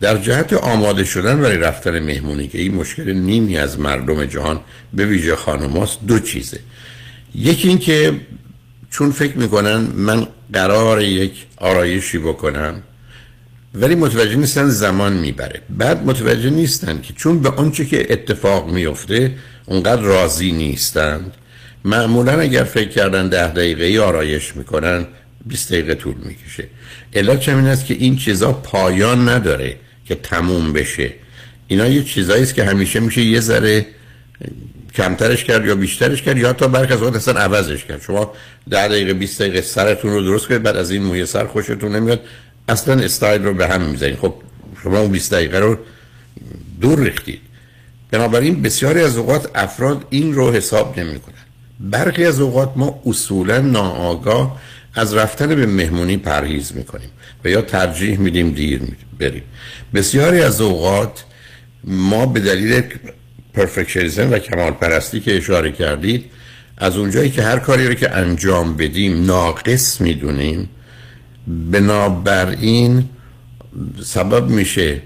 در 0.01 0.17
جهت 0.17 0.53
آماده 0.53 1.03
شدن 1.03 1.41
برای 1.41 1.57
رفتن 1.57 1.99
مهمونی 1.99 2.47
که 2.47 2.57
این 2.57 2.75
مشکل 2.75 3.13
نیمی 3.13 3.57
از 3.57 3.79
مردم 3.79 4.25
جهان 4.25 4.59
به 4.93 5.05
ویژه 5.05 5.35
خانماست 5.35 5.99
دو 6.07 6.19
چیزه. 6.19 6.59
یکی 7.35 7.67
این 7.67 7.79
که 7.79 8.19
چون 8.89 9.11
فکر 9.11 9.37
می‌کنن 9.37 9.77
من 9.77 10.27
قرار 10.53 11.01
یک 11.01 11.45
آرایشی 11.57 12.17
بکنم 12.17 12.81
ولی 13.73 13.95
متوجه 13.95 14.35
نیستن 14.35 14.69
زمان 14.69 15.13
می‌بره. 15.13 15.61
بعد 15.69 16.05
متوجه 16.05 16.49
نیستن 16.49 17.01
که 17.01 17.13
چون 17.13 17.39
به 17.39 17.49
آنچه 17.49 17.85
که 17.85 18.13
اتفاق 18.13 18.69
میفته 18.69 19.31
اونقدر 19.65 20.01
راضی 20.01 20.51
نیستند 20.51 21.33
معمولا 21.85 22.39
اگر 22.39 22.63
فکر 22.63 22.89
کردن 22.89 23.29
ده 23.29 23.47
دقیقه 23.47 24.01
آرایش 24.01 24.55
می‌کنن 24.55 25.07
20 25.45 25.69
دقیقه 25.73 25.95
طول 25.95 26.15
می‌کشه. 26.23 26.67
علت 27.13 27.49
این 27.49 27.67
است 27.67 27.85
که 27.85 27.93
این 27.93 28.17
چیزا 28.17 28.53
پایان 28.53 29.29
نداره 29.29 29.75
که 30.05 30.15
تموم 30.15 30.73
بشه. 30.73 31.13
اینا 31.67 31.87
یه 31.87 32.03
چیزایی 32.03 32.43
است 32.43 32.55
که 32.55 32.63
همیشه 32.63 32.99
میشه 32.99 33.21
یه 33.21 33.39
ذره 33.39 33.85
کمترش 34.95 35.43
کرد 35.43 35.65
یا 35.65 35.75
بیشترش 35.75 36.21
کرد 36.21 36.37
یا 36.37 36.53
تا 36.53 36.65
از 36.65 37.01
وقت 37.01 37.15
اصلا 37.15 37.39
عوضش 37.39 37.85
کرد. 37.85 38.01
شما 38.01 38.33
ده 38.69 38.87
دقیقه 38.87 39.13
20 39.13 39.41
دقیقه 39.41 39.61
سرتون 39.61 40.11
رو 40.11 40.21
درست 40.21 40.47
کنید 40.47 40.63
بعد 40.63 40.77
از 40.77 40.91
این 40.91 41.03
موی 41.03 41.25
سر 41.25 41.47
خوشتون 41.47 41.95
نمیاد. 41.95 42.21
اصلا 42.69 43.03
استایل 43.03 43.43
رو 43.43 43.53
به 43.53 43.67
هم 43.67 43.81
می‌زنید. 43.81 44.15
خب 44.15 44.33
شما 44.83 44.99
اون 44.99 45.11
20 45.11 45.33
دقیقه 45.33 45.59
رو 45.59 45.77
دور 46.81 46.99
ریختید. 46.99 47.39
بنابراین 48.11 48.61
بسیاری 48.61 49.01
از 49.01 49.17
اوقات 49.17 49.49
افراد 49.55 50.05
این 50.09 50.33
رو 50.33 50.51
حساب 50.51 50.99
نمی 50.99 51.19
کنن 51.19 51.35
برخی 51.79 52.25
از 52.25 52.39
اوقات 52.39 52.71
ما 52.75 53.01
اصولا 53.05 53.61
ناآگاه 53.61 54.61
از 54.95 55.13
رفتن 55.13 55.47
به 55.47 55.65
مهمونی 55.65 56.17
پرهیز 56.17 56.71
می‌کنیم 56.75 57.09
و 57.43 57.49
یا 57.49 57.61
ترجیح 57.61 58.19
میدیم 58.19 58.51
دیر 58.51 58.81
بریم. 59.19 59.43
بسیاری 59.93 60.41
از 60.41 60.61
اوقات 60.61 61.23
ما 61.83 62.25
به 62.25 62.39
دلیل 62.39 62.83
پرفکشنیزم 63.53 64.31
و 64.31 64.37
کمال 64.37 64.71
پرستی 64.71 65.19
که 65.19 65.37
اشاره 65.37 65.71
کردید 65.71 66.25
از 66.77 66.97
اونجایی 66.97 67.29
که 67.29 67.41
هر 67.41 67.59
کاری 67.59 67.87
رو 67.87 67.93
که 67.93 68.11
انجام 68.11 68.77
بدیم 68.77 69.25
ناقص 69.25 70.01
می‌دونیم 70.01 70.69
بنابراین 71.47 73.09
سبب 74.03 74.49
میشه 74.49 75.01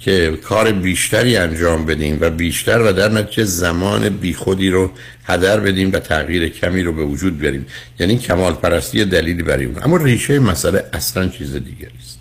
که 0.00 0.38
کار 0.42 0.72
بیشتری 0.72 1.36
انجام 1.36 1.86
بدیم 1.86 2.18
و 2.20 2.30
بیشتر 2.30 2.82
و 2.82 2.92
در 2.92 3.08
نتیجه 3.08 3.44
زمان 3.44 4.08
بیخودی 4.08 4.70
رو 4.70 4.90
هدر 5.24 5.60
بدیم 5.60 5.92
و 5.92 5.98
تغییر 5.98 6.48
کمی 6.48 6.82
رو 6.82 6.92
به 6.92 7.04
وجود 7.04 7.38
بیاریم 7.38 7.66
یعنی 7.98 8.18
کمال 8.18 8.52
پرستی 8.52 9.04
دلیلی 9.04 9.42
برای 9.42 9.64
اون. 9.64 9.82
اما 9.82 9.96
ریشه 9.96 10.38
مسئله 10.38 10.84
اصلا 10.92 11.28
چیز 11.28 11.52
دیگری 11.52 11.98
است. 12.00 12.18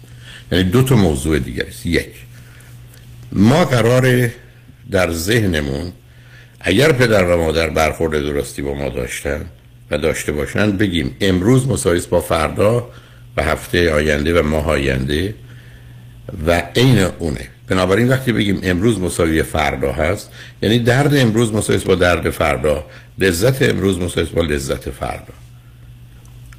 یعنی 0.51 0.63
دو 0.63 0.83
تا 0.83 0.95
موضوع 0.95 1.39
دیگری 1.39 1.67
است. 1.67 1.85
یک 1.85 2.11
ما 3.31 3.65
قرار 3.65 4.29
در 4.91 5.11
ذهنمون 5.11 5.91
اگر 6.59 6.91
پدر 6.91 7.23
و 7.23 7.37
مادر 7.37 7.69
برخورد 7.69 8.11
درستی 8.11 8.61
با 8.61 8.73
ما 8.73 8.89
داشتن 8.89 9.45
و 9.91 9.97
داشته 9.97 10.31
باشن 10.31 10.77
بگیم 10.77 11.15
امروز 11.21 11.67
مساویس 11.67 12.05
با 12.05 12.21
فردا 12.21 12.89
و 13.37 13.43
هفته 13.43 13.93
آینده 13.93 14.39
و 14.39 14.43
ماه 14.43 14.67
آینده 14.67 15.35
و 16.47 16.63
عین 16.75 16.99
اونه. 16.99 17.49
بنابراین 17.67 18.09
وقتی 18.09 18.31
بگیم 18.31 18.59
امروز 18.63 18.99
مساوی 18.99 19.43
فردا 19.43 19.91
هست 19.91 20.29
یعنی 20.61 20.79
درد 20.79 21.15
امروز 21.15 21.53
مساوی 21.53 21.79
با 21.79 21.95
درد 21.95 22.29
فردا. 22.29 22.85
لذت 23.19 23.69
امروز 23.69 23.99
مساوی 23.99 24.29
با 24.35 24.41
لذت 24.41 24.89
فردا. 24.89 25.33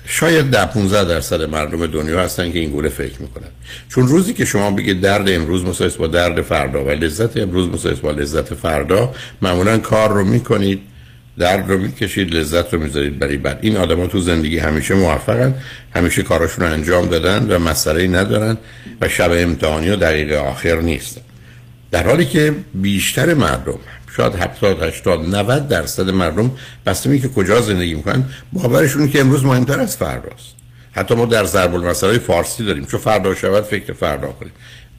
شاید 0.07 0.51
ده 0.51 0.67
15 0.67 1.05
درصد 1.05 1.43
مردم 1.43 1.87
دنیا 1.87 2.21
هستن 2.21 2.53
که 2.53 2.59
این 2.59 2.71
گونه 2.71 2.89
فکر 2.89 3.23
می‌کنن. 3.23 3.49
چون 3.89 4.09
روزی 4.09 4.35
که 4.35 4.45
شما 4.45 4.71
بگید 4.71 5.01
درد 5.01 5.29
امروز 5.29 5.65
مساوی 5.65 5.91
با 5.99 6.07
درد 6.07 6.43
فردا 6.43 6.85
و 6.85 6.91
لذت 6.91 7.37
امروز 7.37 7.69
مساوی 7.69 7.95
با 7.95 8.11
لذت 8.11 8.55
فردا 8.55 9.15
معمولا 9.43 9.79
کار 9.79 10.13
رو 10.13 10.25
می‌کنید. 10.25 10.81
درد 11.39 11.71
رو 11.71 11.79
می‌کشید 11.79 12.35
لذت 12.35 12.75
رو 12.75 12.81
می‌ذارید 12.81 13.19
برای 13.19 13.37
بعد. 13.37 13.59
این 13.63 13.77
آدما 13.77 14.07
تو 14.07 14.21
زندگی 14.21 14.59
همیشه 14.59 14.95
موفقن 14.95 15.55
همیشه 15.95 16.23
کاراشون 16.23 16.65
رو 16.65 16.73
انجام 16.73 17.07
دادن 17.07 17.51
و 17.51 17.59
مسئله 17.59 18.07
ندارن 18.07 18.57
و 19.01 19.09
شب 19.09 19.31
امتحانی 19.33 19.91
و 19.91 19.97
دقیقه 19.97 20.37
آخر 20.37 20.81
نیستن 20.81 21.21
در 21.91 22.07
حالی 22.07 22.27
که 22.27 22.55
بیشتر 22.75 23.35
مردم 23.35 23.79
شاید 24.17 24.35
70 24.35 24.83
80 24.83 25.35
90 25.35 25.69
درصد 25.69 26.11
مردم 26.11 26.51
بسته 26.87 27.19
که 27.19 27.29
کجا 27.29 27.61
زندگی 27.61 27.95
می‌کنن 27.95 28.25
باورشون 28.53 29.09
که 29.09 29.21
امروز 29.21 29.45
مهمتر 29.45 29.81
از 29.81 29.97
فرداست. 29.97 30.55
حتی 30.93 31.15
ما 31.15 31.27
در 31.27 31.45
ضرب 31.45 31.75
المثل 31.75 32.19
فارسی 32.19 32.65
داریم. 32.65 32.85
چون 32.85 33.01
فردا 33.01 33.35
شود 33.35 33.65
فکر 33.65 33.93
فردا 33.93 34.29
کنیم 34.29 34.53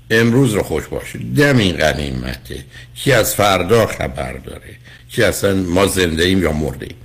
امروز 0.09 0.53
رو 0.53 0.63
خوش 0.63 0.87
باشید. 0.87 1.35
دمی 1.35 1.73
غنیمته. 1.73 2.65
کی 2.95 3.11
از 3.11 3.35
فردا 3.35 3.87
خبر 3.87 4.33
داره؟ 4.33 4.75
که 5.15 5.25
اصلا 5.25 5.53
ما 5.53 5.85
زنده 5.85 6.23
ایم 6.23 6.43
یا 6.43 6.51
مرده 6.51 6.85
ایم. 6.85 6.95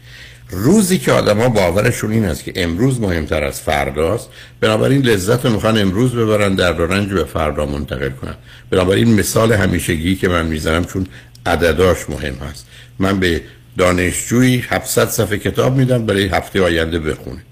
روزی 0.50 0.99
که 0.99 1.12
آدما 1.12 1.49
باورشون 1.49 2.12
این 2.12 2.25
است 2.25 2.45
که 2.45 2.52
امروز 2.57 3.00
مهمتر 3.00 3.45
از 3.45 3.61
فرداست 3.61 4.29
بنابراین 4.61 5.02
لذت 5.02 5.47
رو 5.47 5.52
می‌خوان 5.52 5.79
امروز 5.79 6.14
ببرن 6.14 6.55
در 6.55 6.73
رنج 6.73 7.12
به 7.12 7.25
فردا 7.25 7.67
منتقل 7.67 8.11
کنن. 8.11 8.35
بنابراین 8.71 9.14
مثال 9.14 9.52
همیشگی 9.52 10.17
که 10.17 10.29
من 10.29 10.47
می‌زنم 10.47 10.85
چون 10.85 11.07
عدداش 11.47 12.11
مهم 12.11 12.35
هست. 12.35 12.67
من 12.99 13.21
به 13.21 13.43
دانشجویی 13.79 14.64
700 14.69 15.09
صفحه 15.09 15.38
کتاب 15.38 15.76
میدم 15.76 16.07
برای 16.07 16.26
هفته 16.26 16.62
آینده 16.62 16.99
بخونه. 16.99 17.43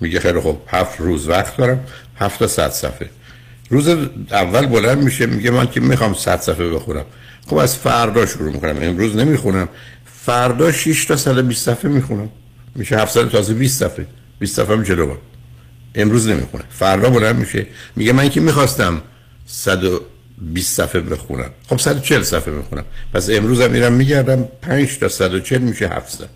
میگه 0.00 0.20
خیلی 0.20 0.40
خب 0.40 0.56
هفت 0.68 1.00
روز 1.00 1.28
وقت 1.28 1.56
دارم 1.56 1.80
هفت 2.18 2.46
صد 2.46 2.70
صفحه. 2.70 3.10
روز 3.70 3.88
اول 4.30 4.66
بلند 4.66 4.98
میشه 4.98 5.26
میگه 5.26 5.50
من 5.50 5.66
که 5.66 5.80
می‌خوام 5.80 6.14
100 6.14 6.40
صفحه 6.40 6.68
بخونم. 6.68 7.04
خب 7.46 7.56
از 7.56 7.76
فردا 7.76 8.26
شروع 8.26 8.52
می‌کنم. 8.52 8.76
امروز 8.80 9.16
نمی‌خونم. 9.16 9.68
فردا 10.24 10.72
6 10.72 11.04
تا 11.04 11.16
120 11.16 11.64
صفحه 11.64 11.90
می‌خونم. 11.90 12.28
میشه 12.74 12.96
700 12.96 13.30
تازه 13.30 13.54
20 13.54 13.80
صفحه. 13.80 14.06
20 14.38 14.56
صفحه 14.56 14.76
میشه 14.76 14.94
دوباره 14.94 15.18
امروز 15.94 16.28
نمی‌خونم. 16.28 16.64
فردا 16.70 17.10
بلند 17.10 17.36
میشه. 17.36 17.66
میگه 17.96 18.12
من 18.12 18.30
که 18.30 18.40
می‌خواستم 18.40 19.02
120 19.46 20.76
صفحه 20.76 21.00
بخونم. 21.00 21.50
خب 21.68 21.78
140 21.78 22.22
صفحه 22.22 22.54
می‌خونم. 22.54 22.84
پس 23.14 23.30
امروز 23.30 23.60
هم 23.60 23.70
میرم 23.70 23.92
میگردم. 23.92 24.48
5 24.62 24.98
تا 24.98 25.08
140 25.08 25.62
میشه 25.62 25.88
700 25.88 26.28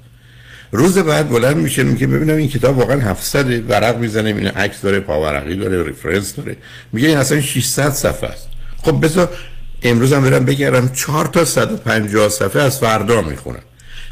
روز 0.73 0.99
بعد 0.99 1.29
بلند 1.29 1.57
میشه. 1.57 1.83
میگه 1.83 2.07
ببینم 2.07 2.37
این 2.37 2.49
کتاب 2.49 2.79
واقعا 2.79 3.01
700 3.01 3.71
ورق 3.71 3.99
می‌زنه. 3.99 4.29
این 4.29 4.47
عکس 4.47 4.81
داره. 4.81 5.01
پاورقی 5.01 5.57
داره. 5.57 5.83
رفرنس 5.83 6.35
داره. 6.35 6.57
میگه 6.93 7.09
این 7.09 7.17
اصلا 7.17 7.41
600 7.41 7.91
صفحه 7.91 8.31
است. 8.31 8.49
خب 8.83 9.05
بذار 9.05 9.29
امروز 9.83 10.13
هم 10.13 10.23
برم 10.23 10.45
بگردم 10.45 10.89
4 10.89 11.27
تا 11.27 11.45
150 11.45 12.29
صفحه 12.29 12.63
از 12.63 12.79
فردا 12.79 13.23
می‌خونم. 13.23 13.63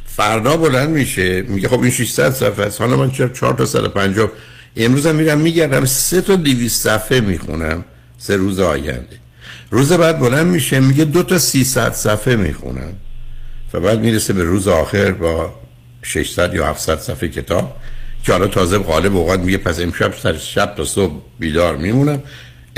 فردا 0.07 0.57
بلند 0.57 0.89
میشه 0.89 1.43
میگه 1.43 1.69
خب 1.69 1.81
این 1.81 1.91
600 1.91 2.31
صفحه 2.31 2.67
است. 2.67 2.81
حالا 2.81 2.97
من 2.97 3.11
چرا 3.11 3.29
4 3.29 3.55
تا 3.55 3.67
150 3.67 4.31
امروز 4.77 5.07
هم 5.07 5.15
میرم 5.15 5.39
میگردم 5.39 5.85
3 5.85 6.21
تا 6.21 6.37
200 6.37 6.83
صفحه 6.83 7.21
می‌خونم 7.21 7.85
سه 8.19 8.37
روز 8.37 8.61
آینده. 8.61 9.19
روز 9.71 9.93
بعد 9.93 10.19
بلند 10.19 10.47
میشه 10.47 10.81
میگه 10.81 11.05
دو 11.05 11.23
تا 11.23 11.39
300 11.39 11.93
صفحه 11.93 12.37
می‌خونم. 12.37 12.93
و 13.75 13.81
بعد 13.81 14.01
می‌رسه 14.01 14.33
به 14.33 14.43
روز 14.43 14.69
آخر 14.69 15.11
با 15.11 15.55
600 16.03 16.55
یا 16.55 16.67
700 16.67 16.99
صفحه 16.99 17.29
کتاب 17.29 17.77
که 18.25 18.33
حالا 18.33 18.47
تازه 18.47 18.79
غالب 18.79 19.17
اوقات 19.17 19.41
میگه 19.41 19.59
پس 19.59 19.81
امشب 19.81 20.15
سر 20.23 20.37
شب 20.37 20.75
تا 20.77 20.85
صبح 20.85 21.23
بیدار 21.39 21.77
میمونم. 21.77 22.23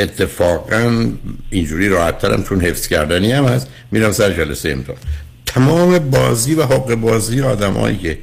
اتفاقا 0.03 1.07
اینجوری 1.51 1.89
راحت 1.89 2.19
ترم 2.19 2.43
چون 2.43 2.61
حفظ 2.61 2.87
کردنی 2.89 3.33
هم 3.33 3.45
هست. 3.45 3.67
میرم 3.91 4.13
سر 4.13 4.33
جلسه 4.33 4.71
امتحان. 4.71 4.99
تمام 5.47 5.99
بازی 5.99 6.55
و 6.55 6.63
حق 6.63 6.95
بازی 6.95 7.41
آدمایی 7.41 7.97
که 7.97 8.19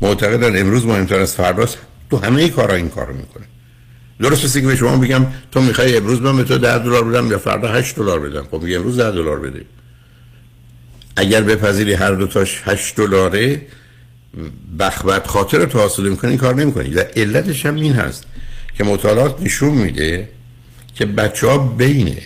معتقدن 0.00 0.60
امروز 0.60 0.86
مهمتر 0.86 1.20
از 1.20 1.34
فرداست 1.34 1.78
تو 2.10 2.16
همه 2.16 2.48
کارا 2.48 2.74
این 2.74 2.88
کارو 2.88 3.14
می‌کنه 3.14 3.44
درست 4.20 4.44
است 4.44 4.60
که 4.60 4.66
به 4.66 4.76
شما 4.76 4.96
بگم 4.96 5.26
تو 5.52 5.60
می‌خوای 5.60 5.96
امروز 5.96 6.20
من 6.20 6.36
به 6.36 6.44
تو 6.44 6.58
10 6.58 6.78
دلار 6.78 7.04
بدم 7.04 7.30
یا 7.30 7.38
فردا 7.38 7.68
8 7.68 7.96
دلار 7.96 8.20
بدم. 8.20 8.46
خب 8.50 8.62
میگه 8.62 8.76
امروز 8.76 9.00
10 9.00 9.10
دلار 9.10 9.40
بده. 9.40 9.64
اگر 11.16 11.40
بپذیری 11.40 11.92
هر 11.92 12.12
دو 12.12 12.26
تاش 12.26 12.62
8 12.64 12.96
دلاره 12.96 13.60
بخبت 14.78 15.26
خاطر 15.26 15.66
تو 15.66 15.78
حاصل 15.78 16.08
می‌کنی 16.08 16.36
کار 16.36 16.54
نمی‌کنی. 16.54 16.94
و 16.94 17.04
علتش 17.16 17.66
هم 17.66 17.74
این 17.74 17.92
هست 17.92 18.24
که 18.74 18.84
مطالعات 18.84 19.42
نشون 19.42 19.72
میده 19.72 20.28
که 20.94 21.06
بچه 21.06 21.46
ها 21.46 21.58
بین 21.58 22.16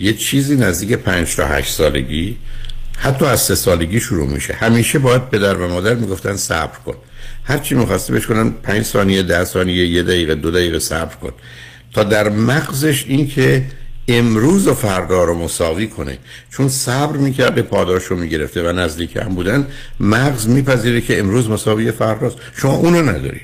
یه 0.00 0.12
چیزی 0.12 0.56
نزدیک 0.56 0.92
5 0.92 1.36
تا 1.36 1.46
8 1.46 1.74
سالگی 1.74 2.36
حتی 2.98 3.24
از 3.24 3.40
سه 3.40 3.54
سالگی 3.54 4.00
شروع 4.00 4.26
میشه. 4.26 4.54
همیشه 4.54 4.98
باید 4.98 5.28
پدر 5.30 5.54
و 5.54 5.68
مادر 5.68 5.94
می‌گفتن 5.94 6.36
صبر 6.36 6.78
کن. 6.86 6.94
هر 7.44 7.58
چی 7.58 7.74
می‌خواسته 7.74 8.12
بهش 8.12 8.26
کنن 8.26 8.50
5 8.50 8.82
ثانیه 8.82 9.22
10 9.22 9.44
ثانیه 9.44 9.86
یه 9.86 10.02
دقیقه 10.02 10.34
دو 10.34 10.50
دقیقه 10.50 10.78
صبر 10.78 11.14
کن. 11.14 11.32
تا 11.92 12.04
در 12.04 12.28
مغزش 12.28 13.04
این 13.08 13.28
که 13.28 13.64
امروز 14.08 14.66
و 14.66 14.74
فردا 14.74 15.24
رو 15.24 15.34
مساوی 15.34 15.86
کنه. 15.86 16.18
چون 16.50 16.68
صبر 16.68 17.16
می‌کرده 17.16 17.62
پاداش 17.62 18.04
رو 18.04 18.16
می‌گرفته 18.16 18.70
و 18.70 18.72
نزدیک 18.72 19.16
هم 19.16 19.34
بودن 19.34 19.66
مغز 20.00 20.48
میپذیره 20.48 21.00
که 21.00 21.18
امروز 21.18 21.50
مساوی 21.50 21.92
فرداست 21.92 22.36
شما 22.56 22.72
اونو 22.72 23.02
نداری. 23.02 23.40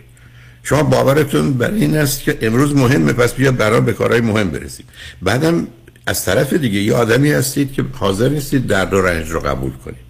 شما 0.65 0.83
باورتون 0.83 1.53
بر 1.53 1.71
این 1.71 1.97
است 1.97 2.23
که 2.23 2.39
امروز 2.41 2.75
مهمه 2.75 3.13
پس 3.13 3.35
بیا 3.35 3.53
برای 3.53 3.81
به 3.81 3.93
کارهای 3.93 4.21
مهم 4.21 4.51
برسید 4.51 4.87
بعدم 5.23 5.67
از 6.07 6.25
طرف 6.25 6.53
دیگه 6.53 6.81
یه 6.81 6.95
آدمی 6.95 7.33
هستید 7.33 7.73
که 7.73 7.85
حاضر 7.93 8.29
نیستید 8.29 8.67
درد 8.67 8.95
و 8.95 9.03
رنج 9.03 9.31
رو 9.31 9.41
قبول 9.41 9.73
کنید. 9.85 10.05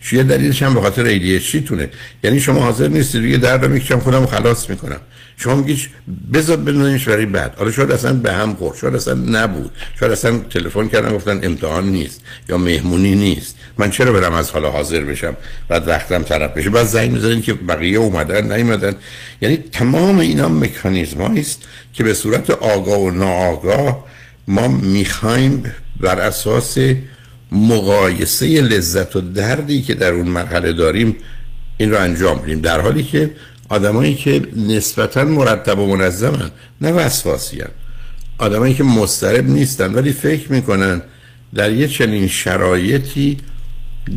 چیه 0.00 0.22
دلیلش 0.22 0.62
هم 0.62 0.74
به 0.74 0.80
خاطر 0.80 1.18
ADHD 1.18 1.68
تونه. 1.68 1.90
یعنی 2.24 2.40
شما 2.40 2.60
حاضر 2.60 2.88
نیستید 2.88 3.24
یه 3.24 3.38
درد 3.38 3.64
رو 3.64 3.72
می‌کشم 3.72 3.98
خودم 3.98 4.26
خلاص 4.26 4.70
می‌کنم. 4.70 5.00
شما 5.36 5.54
میگیش 5.54 5.88
بذار 6.32 6.56
بدونیش 6.56 7.08
برای 7.08 7.26
بعد. 7.26 7.54
حالا 7.56 7.70
شاید 7.70 7.90
اصلا 7.90 8.12
به 8.12 8.32
هم 8.32 8.54
خورد 8.54 8.76
شاید 8.76 8.94
اصلا 8.94 9.14
نبود. 9.14 9.70
شاید 10.00 10.12
اصلا 10.12 10.38
تلفن 10.38 10.88
کردن 10.88 11.14
گفتن 11.14 11.40
امتحان 11.42 11.88
نیست 11.88 12.20
یا 12.48 12.58
مهمونی 12.58 13.14
نیست. 13.14 13.56
من 13.78 13.90
چرا 13.90 14.12
برم 14.12 14.32
از 14.32 14.50
حالا 14.50 14.70
حاضر 14.70 15.00
بشم؟ 15.00 15.36
بعد 15.68 15.88
وقتم 15.88 16.22
طرف 16.22 16.56
بشه. 16.56 16.70
بعد 16.70 16.86
زنگ 16.86 17.10
می‌زنین 17.10 17.42
که 17.42 17.54
بقیه 17.54 17.98
اومدن 17.98 18.52
نیومدن. 18.56 18.94
یعنی 19.40 19.56
تمام 19.56 20.18
اینا 20.18 20.48
مکانیزم 20.48 21.20
است 21.20 21.62
که 21.92 22.04
به 22.04 22.14
صورت 22.14 22.50
آگاه 22.50 23.00
و 23.00 23.10
ناآگاه 23.10 24.04
ما 24.48 24.68
می‌خوایم 24.68 25.74
بر 26.00 26.20
اساس 26.20 26.78
مقایسه 27.52 28.46
لذت 28.46 29.16
و 29.16 29.20
دردی 29.20 29.82
که 29.82 29.94
در 29.94 30.12
اون 30.12 30.28
مرحله 30.28 30.72
داریم 30.72 31.16
این 31.76 31.90
رو 31.90 31.98
انجام 31.98 32.38
بدیم. 32.38 32.60
در 32.60 32.80
حالی 32.80 33.02
که 33.02 33.30
آدمایی 33.68 34.14
که 34.14 34.42
نسبتا 34.56 35.24
مرتب 35.24 35.78
و 35.78 35.96
منظمن 35.96 36.50
نه 36.80 36.92
وسواسی 36.92 37.62
آدمایی 38.38 38.74
که 38.74 38.84
مسترب 38.84 39.48
نیستن 39.48 39.94
ولی 39.94 40.12
فکر 40.12 40.52
می‌کنن 40.52 41.02
در 41.54 41.72
یه 41.72 41.88
چنین 41.88 42.28
شرایطی 42.28 43.38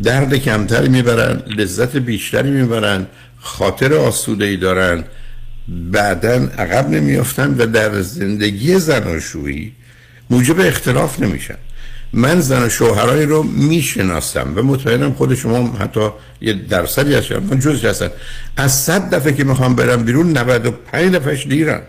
درد 0.02 0.34
کمتری 0.34 0.88
می‌برن 0.88 1.42
لذت 1.56 1.96
بیشتری 1.96 2.50
می‌برن 2.50 3.06
خاطر 3.40 3.94
آسوده 3.94 4.44
ای 4.44 4.56
دارن 4.56 5.04
بعدا 5.68 6.48
عقب 6.58 6.90
نمیافتن 6.90 7.54
و 7.58 7.66
در 7.66 8.00
زندگی 8.00 8.78
زناشویی 8.78 9.72
موجب 10.30 10.60
اختلاف 10.60 11.20
نمیشن. 11.20 11.54
من 12.12 12.40
زن 12.40 12.62
و 12.62 12.68
شوهرایی 12.68 13.26
رو 13.26 13.42
می‌شناسم 13.42 14.52
و 14.56 14.62
مطمئنم 14.62 15.12
خود 15.12 15.34
شما 15.34 15.76
حتی 15.76 16.08
یه 16.40 16.52
درصدی 16.52 17.14
از 17.14 17.32
من 17.32 17.58
جز 17.60 17.84
هستن 17.84 18.10
از 18.56 18.74
صد 18.74 19.14
دفعه 19.14 19.32
که 19.32 19.44
می‌خوام 19.44 19.76
برم 19.76 20.04
بیرون 20.04 20.38
95 20.38 21.14
دفعهش 21.14 21.46
دیرن 21.46 21.80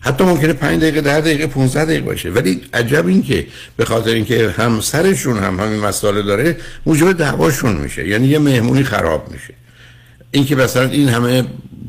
حتی 0.00 0.24
ممکنه 0.24 0.52
5 0.52 0.80
دقیقه 0.80 1.00
10 1.00 1.20
دقیقه 1.20 1.46
15 1.46 1.84
دقیقه 1.84 2.06
باشه. 2.06 2.30
ولی 2.30 2.60
عجب 2.74 3.06
این 3.06 3.22
که 3.22 3.46
به 3.76 3.84
خاطر 3.84 4.10
اینکه 4.10 4.50
همسرشون 4.50 5.38
هم 5.38 5.60
همین 5.60 5.80
مسئله 5.80 6.22
داره 6.22 6.56
موجب 6.86 7.12
دعواشون 7.12 7.76
میشه. 7.76 8.08
یعنی 8.08 8.26
یه 8.26 8.38
مهمونی 8.38 8.82
خراب 8.82 9.30
میشه. 9.32 9.54
اینکه 10.30 10.56
مثلا 10.56 10.88
این 10.88 11.08
همه 11.08 11.44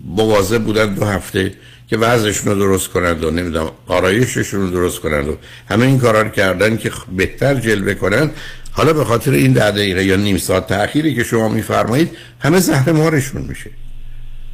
مواظب 0.06 0.64
بودن 0.64 0.94
دو 0.94 1.06
هفته 1.06 1.54
که 1.88 1.98
وضعشون 1.98 2.52
رو 2.54 2.60
درست 2.60 2.88
کنند 2.88 3.24
و 3.24 3.32
نمی‌دونم 3.32 3.72
آرایششون 3.88 4.62
رو 4.62 4.70
درست 4.70 5.00
کنند 5.00 5.28
و 5.28 5.38
همه 5.70 5.86
این 5.86 6.00
کارا 6.00 6.22
رو 6.22 6.30
کردن 6.30 6.78
که 6.78 6.92
بهتر 7.18 7.56
جلوه 7.56 7.94
کنن 7.94 8.32
حالا 8.72 8.94
به 8.94 9.06
خاطر 9.06 9.32
این 9.32 9.54
ده 9.54 9.72
دقیقه 9.72 10.06
یا 10.06 10.16
نیم 10.16 10.38
ساعت 10.38 10.68
تأخیری 10.68 11.16
که 11.16 11.24
شما 11.24 11.50
میفرمایید 11.50 12.10
همه 12.40 12.60
زهر 12.60 12.92
مارشون 12.92 13.42
میشه. 13.42 13.70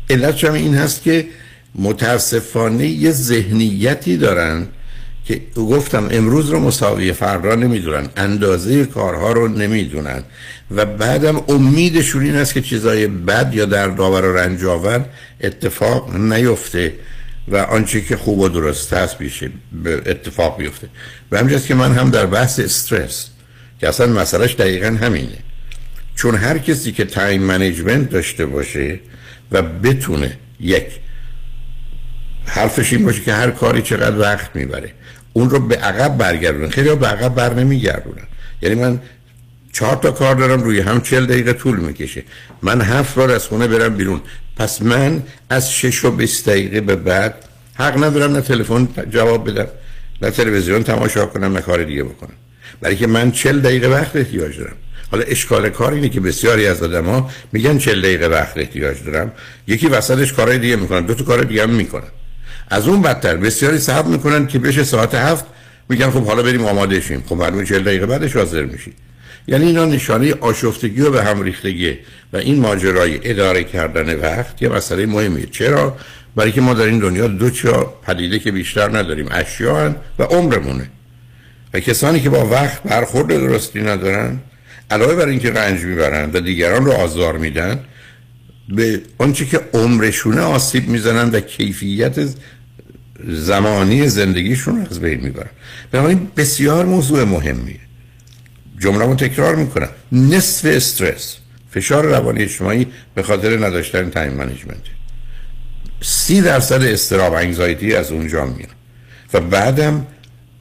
علت 0.09 0.43
این 0.43 0.75
هست 0.75 1.03
که 1.03 1.27
متاسفانه 1.75 2.87
یه 2.87 3.11
ذهنیتی 3.11 4.17
دارن 4.17 4.67
که 5.25 5.41
گفتم 5.55 6.07
امروز 6.11 6.49
رو 6.49 6.59
مساوی 6.59 7.13
فردا 7.13 7.55
نمی‌دونن 7.55 8.09
اندازه 8.17 8.85
کارها 8.85 9.31
رو 9.31 9.47
نمی‌دونن 9.47 10.23
و 10.71 10.85
بعدم 10.85 11.43
امیدشون 11.47 12.23
این 12.23 12.35
است 12.35 12.53
که 12.53 12.61
چیزای 12.61 13.07
بد 13.07 13.53
یا 13.53 13.65
در 13.65 13.87
داور 13.87 14.25
و 14.25 14.37
رنجاور 14.37 15.05
اتفاق 15.41 16.15
نیفته 16.15 16.93
و 17.47 17.57
آنچه 17.57 18.01
که 18.01 18.17
خوب 18.17 18.39
و 18.39 18.49
درست 18.49 18.93
هست 18.93 19.17
بیشه 19.17 19.49
اتفاق 20.05 20.57
بیفته. 20.57 20.87
و 21.31 21.37
همجاست 21.37 21.67
که 21.67 21.75
من 21.75 21.93
هم 21.93 22.09
در 22.09 22.25
بحث 22.25 22.59
استرس 22.59 23.29
که 23.79 23.87
اصلا 23.87 24.07
مسئلهش 24.07 24.53
دقیقا 24.53 24.97
همینه. 25.01 25.37
چون 26.15 26.35
هر 26.35 26.57
کسی 26.57 26.91
که 26.91 27.05
time 27.05 27.41
management 27.41 28.09
داشته 28.09 28.45
باشه 28.45 28.99
و 29.51 29.61
بتونه 29.61 30.37
یک 30.59 30.85
حرفش 32.47 32.93
این 32.93 33.05
باشه 33.05 33.21
که 33.21 33.33
هر 33.33 33.51
کاری 33.51 33.81
چقدر 33.81 34.19
وقت 34.19 34.55
می‌بره. 34.55 34.91
اون 35.33 35.49
رو 35.49 35.59
به 35.59 35.75
عقب 35.75 36.17
برگردونن. 36.17 36.69
خیلی 36.69 36.95
به 36.95 37.07
عقب 37.07 37.35
بر 37.35 37.53
نمیگردونن. 37.53 38.27
یعنی 38.61 38.75
من 38.75 38.99
چهار 39.73 39.95
تا 39.95 40.11
کار 40.11 40.35
دارم 40.35 40.63
روی 40.63 40.79
هم 40.79 41.01
چل 41.01 41.25
دقیقه 41.25 41.53
طول 41.53 41.79
می‌کشه. 41.79 42.23
من 42.61 42.81
هفت 42.81 43.15
بار 43.15 43.31
از 43.31 43.47
خونه 43.47 43.67
برم 43.67 43.97
بیرون. 43.97 44.21
پس 44.57 44.81
من 44.81 45.23
از 45.49 45.73
شش 45.73 46.05
و 46.05 46.11
بیست 46.11 46.49
دقیقه 46.49 46.81
به 46.81 46.95
بعد 46.95 47.35
حق 47.73 48.03
ندارم 48.03 48.31
نه 48.31 48.41
تلفن 48.41 48.87
جواب 49.09 49.49
بدم 49.49 49.67
نه 50.21 50.31
تلویزیون 50.31 50.83
تماشا 50.83 51.25
کنم 51.25 51.53
نه 51.53 51.61
کار 51.61 51.83
دیگه 51.83 52.03
بکنم. 52.03 52.33
برای 52.81 52.95
که 52.95 53.07
من 53.07 53.31
چل 53.31 53.59
دقیقه 53.59 53.87
وقت 53.87 54.15
احتیاج 54.15 54.57
دارم. 54.57 54.75
حالا 55.11 55.23
اشکال 55.23 55.69
کار 55.69 55.93
اینه 55.93 56.09
که 56.09 56.19
بسیاری 56.19 56.67
از 56.67 56.83
آدم 56.83 57.05
ها 57.05 57.29
میگن 57.51 57.77
چل 57.77 58.01
دقیقه 58.01 58.27
وقت 58.27 58.57
احتیاج 58.57 59.03
دارم. 59.03 59.31
یکی 59.67 59.87
وسطش 59.87 60.33
کارهای 60.33 60.57
دیگه 60.57 60.75
می‌کنن. 60.75 61.05
دو 61.05 61.13
تا 61.13 61.23
کار 61.23 61.43
دیگه 61.43 61.63
هم 61.63 61.69
می‌کنن. 61.69 62.07
از 62.69 62.87
اون 62.87 63.01
بدتر. 63.01 63.37
بسیاری 63.37 63.77
صبر 63.77 64.07
می‌کنن 64.07 64.47
که 64.47 64.59
بشه 64.59 64.83
ساعت 64.83 65.15
هفت 65.15 65.45
میگن 65.89 66.09
خب 66.09 66.25
حالا 66.25 66.43
بریم 66.43 66.65
آماده 66.65 67.01
شیم 67.01 67.23
خب 67.29 67.35
معلومه 67.35 67.65
40 67.65 67.83
دقیقه 67.83 68.05
بعدش 68.05 68.35
حاضر 68.35 68.63
میشی. 68.65 68.93
یعنی 69.47 69.65
اینا 69.65 69.85
نشانه 69.85 70.33
آشفتگی 70.33 71.01
و 71.01 71.11
به 71.11 71.23
هم 71.23 71.41
ریختگی. 71.41 71.97
و 72.33 72.37
این 72.37 72.59
ماجرای 72.59 73.19
اداره 73.23 73.63
کردن 73.63 74.19
وقت 74.19 74.61
یه 74.61 74.69
مسئله 74.69 75.05
مهمیه. 75.05 75.45
چرا؟ 75.45 75.97
برای 76.35 76.51
که 76.51 76.61
ما 76.61 76.73
در 76.73 76.85
این 76.85 76.99
دنیا 76.99 77.27
دو 77.27 77.49
چا 77.49 77.83
پدیده 77.83 78.39
که 78.39 78.51
بیشتر 78.51 78.97
نداریم. 78.97 79.27
اشیاء 79.31 79.91
و 80.19 80.23
عمرمونه. 80.23 80.89
و 81.73 81.79
کسانی 81.79 82.19
که 82.19 82.29
با 82.29 82.47
وقت 82.47 82.83
برخورد 82.83 83.27
درستی 83.27 83.81
ندارن 83.81 84.39
علاوه 84.91 85.15
بر 85.15 85.27
اینکه 85.27 85.51
رنج 85.51 85.81
می‌برن 85.81 86.31
و 86.33 86.39
دیگران 86.39 86.85
رو 86.85 86.91
آزار 86.91 87.37
میدن 87.37 87.79
به 88.69 89.01
آنچه 89.17 89.45
که 89.45 89.59
عمرشونه 89.73 90.41
آسیب 90.41 90.89
می‌زنن 90.89 91.29
و 91.29 91.39
کیفیت 91.39 92.15
زمانی 93.25 94.07
زندگیشون 94.07 94.87
از 94.91 94.99
بین 94.99 95.21
می‌برن. 95.21 95.49
بنابراین 95.91 96.31
بسیار 96.37 96.85
موضوع 96.85 97.23
مهمیه. 97.23 97.79
جمله 98.79 99.05
رو 99.05 99.15
تکرار 99.15 99.55
می‌کنم. 99.55 99.89
نصف 100.11 100.65
استرس. 100.65 101.37
فشار 101.71 102.05
روانی 102.05 102.43
اجتماعی 102.43 102.87
به 103.15 103.23
خاطر 103.23 103.65
نداشتن 103.65 104.09
time 104.09 104.33
management 104.33 104.77
سی 106.01 106.41
درصد 106.41 106.83
اضطراب 106.83 107.33
anxiety 107.33 107.95
از 107.95 108.11
اونجا 108.11 108.45
میاد. 108.45 108.69
و 109.33 109.39
بعدم 109.39 110.07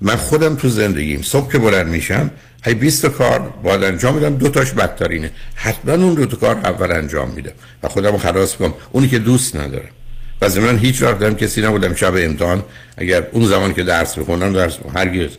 من 0.01 0.17
خودم 0.17 0.57
تو 0.57 0.69
زندگیم 0.69 1.23
صبح 1.23 1.53
که 1.53 1.59
بلند 1.59 1.87
میشم 1.87 2.31
هی 2.65 2.75
20 2.75 3.07
کار 3.07 3.39
باید 3.39 3.85
انجام 3.85 4.15
میدم. 4.15 4.37
دو 4.37 4.49
تاش 4.49 4.73
بدترینه 4.73 5.31
حتما 5.55 5.93
اون 5.93 6.15
دو 6.15 6.27
تا 6.27 6.37
کار 6.37 6.57
اول 6.57 6.93
انجام 6.93 7.31
میدم. 7.31 7.53
و 7.83 7.89
خودم 7.89 8.17
خلاص 8.17 8.57
کنم. 8.57 8.75
اونی 8.93 9.09
که 9.09 9.19
دوست 9.19 9.57
ندارم. 9.57 9.89
و 10.43 10.61
من 10.61 10.79
هیچ 10.79 11.03
وقت 11.03 11.19
دارم 11.19 11.37
کسی 11.37 11.63
نبودم 11.63 11.95
شب 11.95 12.15
امتحان. 12.17 12.63
اگر 12.97 13.27
اون 13.33 13.47
زمان 13.47 13.75
که 13.75 13.83
درس 13.83 14.19
بخونم 14.19 14.53
درس. 14.53 14.79
هرگز. 14.95 15.31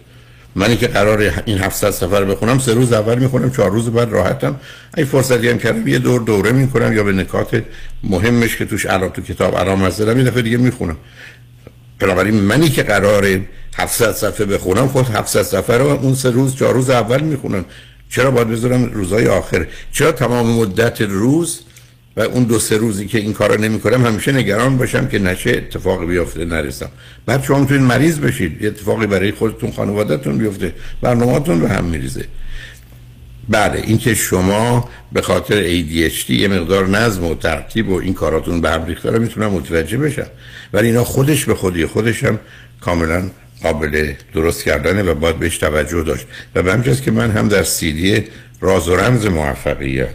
منی 0.55 0.77
که 0.77 0.87
قرار 0.87 1.33
این 1.45 1.57
700 1.57 1.91
سفر 1.91 2.25
بخونم 2.25 2.59
سه 2.59 2.73
روز 2.73 2.93
اول 2.93 3.19
می‌خونم 3.19 3.51
چهار 3.51 3.71
روز 3.71 3.89
بعد 3.89 4.09
راحتم. 4.09 4.59
ای 4.97 5.05
فرصتی 5.05 5.49
هم 5.49 5.57
کردم 5.57 5.87
یه 5.87 5.99
دور 5.99 6.21
دوره 6.21 6.51
می‌کنم 6.51 6.93
یا 6.93 7.03
به 7.03 7.11
نکات 7.11 7.63
مهمش 8.03 8.57
که 8.57 8.65
توش 8.65 8.85
علاقه 8.85 9.09
تو 9.09 9.21
کتاب 9.21 9.55
آرام 9.55 9.83
از 9.83 9.99
یه 9.99 10.05
دفعه 10.05 10.41
دیگه 10.41 10.57
می‌خونم. 10.57 10.97
بنابراین 11.99 12.35
منی 12.35 12.69
که 12.69 12.83
قرار 12.83 13.39
700 13.77 14.11
صفحه 14.11 14.45
بخونم 14.45 14.87
خود 14.87 15.09
700 15.09 15.41
صفحه 15.41 15.77
رو 15.77 15.85
اون 15.85 16.15
سه 16.15 16.29
روز 16.29 16.55
چهار 16.55 16.73
روز 16.73 16.89
اول 16.89 17.21
می‌خونم. 17.21 17.65
چرا 18.09 18.31
باید 18.31 18.49
بذارم 18.49 18.85
روزای 18.85 19.27
آخر؟ 19.27 19.67
چرا 19.91 20.11
تمام 20.11 20.51
مدت 20.51 21.01
روز 21.01 21.59
و 22.17 22.21
اون 22.21 22.43
دو 22.43 22.59
سه 22.59 22.77
روزی 22.77 23.07
که 23.07 23.17
این 23.17 23.33
کارو 23.33 23.61
نمی‌کنم 23.61 24.05
همیشه 24.05 24.31
نگران 24.31 24.77
باشم 24.77 25.07
که 25.07 25.19
نشه 25.19 25.49
اتفاقی 25.49 26.05
بیفته 26.05 26.45
نرسم. 26.45 26.89
بعد 27.25 27.43
شما 27.43 27.59
می‌تونید 27.59 27.83
مریض 27.83 28.19
بشید. 28.19 28.61
یه 28.61 28.67
اتفاقی 28.67 29.07
برای 29.07 29.31
خودتون 29.31 29.71
خانوادهتون 29.71 30.37
بیفته. 30.37 30.73
برنامه‌تون 31.01 31.59
به 31.59 31.69
هم 31.69 31.85
میریزه. 31.85 32.25
بله 33.49 33.81
اینکه 33.85 34.15
شما 34.15 34.89
به 35.11 35.21
خاطر 35.21 35.63
ADHD 35.63 36.29
یه 36.29 36.47
مقدار 36.47 36.87
نظم 36.87 37.23
و 37.23 37.35
ترتیب 37.35 37.89
و 37.89 37.99
این 37.99 38.13
کاراتون 38.13 38.61
به 38.61 38.69
هم 38.69 38.85
ریخته 38.85 39.11
رو 39.11 39.19
می‌تونم 39.19 39.51
متوجه 39.51 39.97
بشم. 39.97 40.27
ولی 40.73 40.87
اینا 40.87 41.03
خودش 41.03 41.45
به 41.45 41.55
خودی 41.55 41.85
خودش 41.85 42.23
هم 42.23 42.39
کاملا 42.81 43.29
قابل 43.63 44.13
درست 44.33 44.63
کردنه 44.63 45.03
و 45.03 45.13
باید 45.13 45.39
بهش 45.39 45.57
توجه 45.57 46.03
داشت. 46.03 46.25
و 46.55 46.63
به 46.63 46.73
همجاست 46.73 47.03
که 47.03 47.11
من 47.11 47.31
هم 47.31 47.47
در 47.47 47.63
سیدی 47.63 48.23
راز 48.61 48.87
و 48.87 48.95
رمز 48.95 49.25
موفقیت 49.25 50.09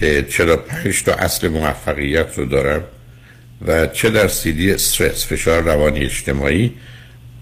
که 0.00 0.26
45 0.28 1.02
تا 1.02 1.12
اصل 1.12 1.48
موفقیت 1.48 2.38
رو 2.38 2.44
دارم 2.44 2.82
و 3.66 3.86
چه 3.86 4.10
در 4.10 4.28
سیدی 4.28 4.72
استرس 4.72 5.26
فشار 5.26 5.62
روانی 5.62 6.00
اجتماعی 6.00 6.72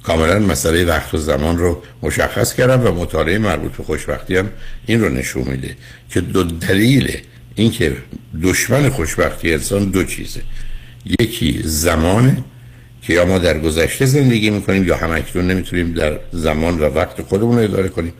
کاملا 0.02 0.38
مسئله 0.38 0.84
وقت 0.84 1.14
و 1.14 1.18
زمان 1.18 1.58
رو 1.58 1.82
مشخص 2.02 2.54
کردم 2.54 2.86
و 2.86 2.92
مطالعه 2.92 3.38
مربوط 3.38 3.72
به 3.72 3.82
خوشبختی 3.82 4.36
هم 4.36 4.50
این 4.86 5.00
رو 5.00 5.08
نشون 5.08 5.48
میده 5.48 5.76
که 6.10 6.20
دو 6.20 6.42
دلیل 6.42 7.18
اینکه 7.54 7.96
دشمن 8.42 8.88
خوشبختی 8.88 9.52
انسان 9.52 9.84
دو 9.84 10.04
چیزه. 10.04 10.40
یکی 11.20 11.60
زمانه 11.64 12.44
که 13.02 13.12
یا 13.12 13.24
ما 13.24 13.38
در 13.38 13.58
گذشته 13.58 14.06
زندگی 14.06 14.50
می‌کنیم 14.50 14.84
یا 14.84 14.96
همکنون 14.96 15.50
نمی‌تونیم 15.50 15.92
در 15.92 16.18
زمان 16.32 16.78
و 16.78 16.84
وقت 16.84 17.22
خودمون 17.22 17.58
رو 17.58 17.64
اداره 17.64 17.88
کنیم. 17.88 18.12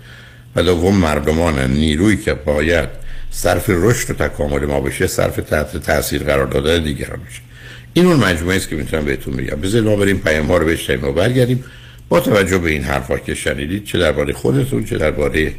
و 0.57 0.63
دوم 0.63 0.97
مردمان 0.97 1.71
نیرویی 1.71 2.17
که 2.17 2.35
باید 2.35 3.06
صرف 3.37 3.65
رشد 3.69 4.11
و 4.11 4.15
تکامل 4.15 4.67
ما 4.67 4.81
بشه 4.81 5.07
صرف 5.07 5.37
تحت 5.37 5.77
تاثیر 5.77 6.23
قرار 6.23 6.47
داده 6.47 6.79
دیگران 6.79 7.21
بشه 7.31 7.41
این 7.95 8.07
اون 8.07 8.17
مجموعه 8.17 8.57
است 8.57 8.69
که 8.69 8.77
می‌تونم 8.77 9.05
بهتون 9.05 9.37
بگم. 9.37 9.61
بذار 9.61 9.83
ما 9.83 9.97
بریم 9.97 10.19
پیام 10.19 10.47
ها 10.47 10.57
رو 10.57 10.67
بشنویم 10.67 11.05
و 11.05 11.13
برگردیم. 11.13 11.65
با 12.09 12.21
توجه 12.21 12.59
به 12.59 12.71
این 12.71 12.83
حرفا 12.83 13.19
که 13.19 13.35
شنیدید 13.35 13.85
چه 13.85 13.99
درباره 13.99 14.33
خودتون 14.33 14.85
چه 14.85 14.99
درباره 14.99 15.53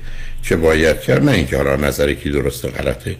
چه 0.43 0.55
باید 0.55 1.01
کرد 1.01 1.23
نه 1.23 1.31
اینکه 1.31 1.57
حالا 1.57 1.75
نظر 1.75 2.13
کی 2.13 2.29
درسته 2.29 2.67
غلطه 2.67 3.15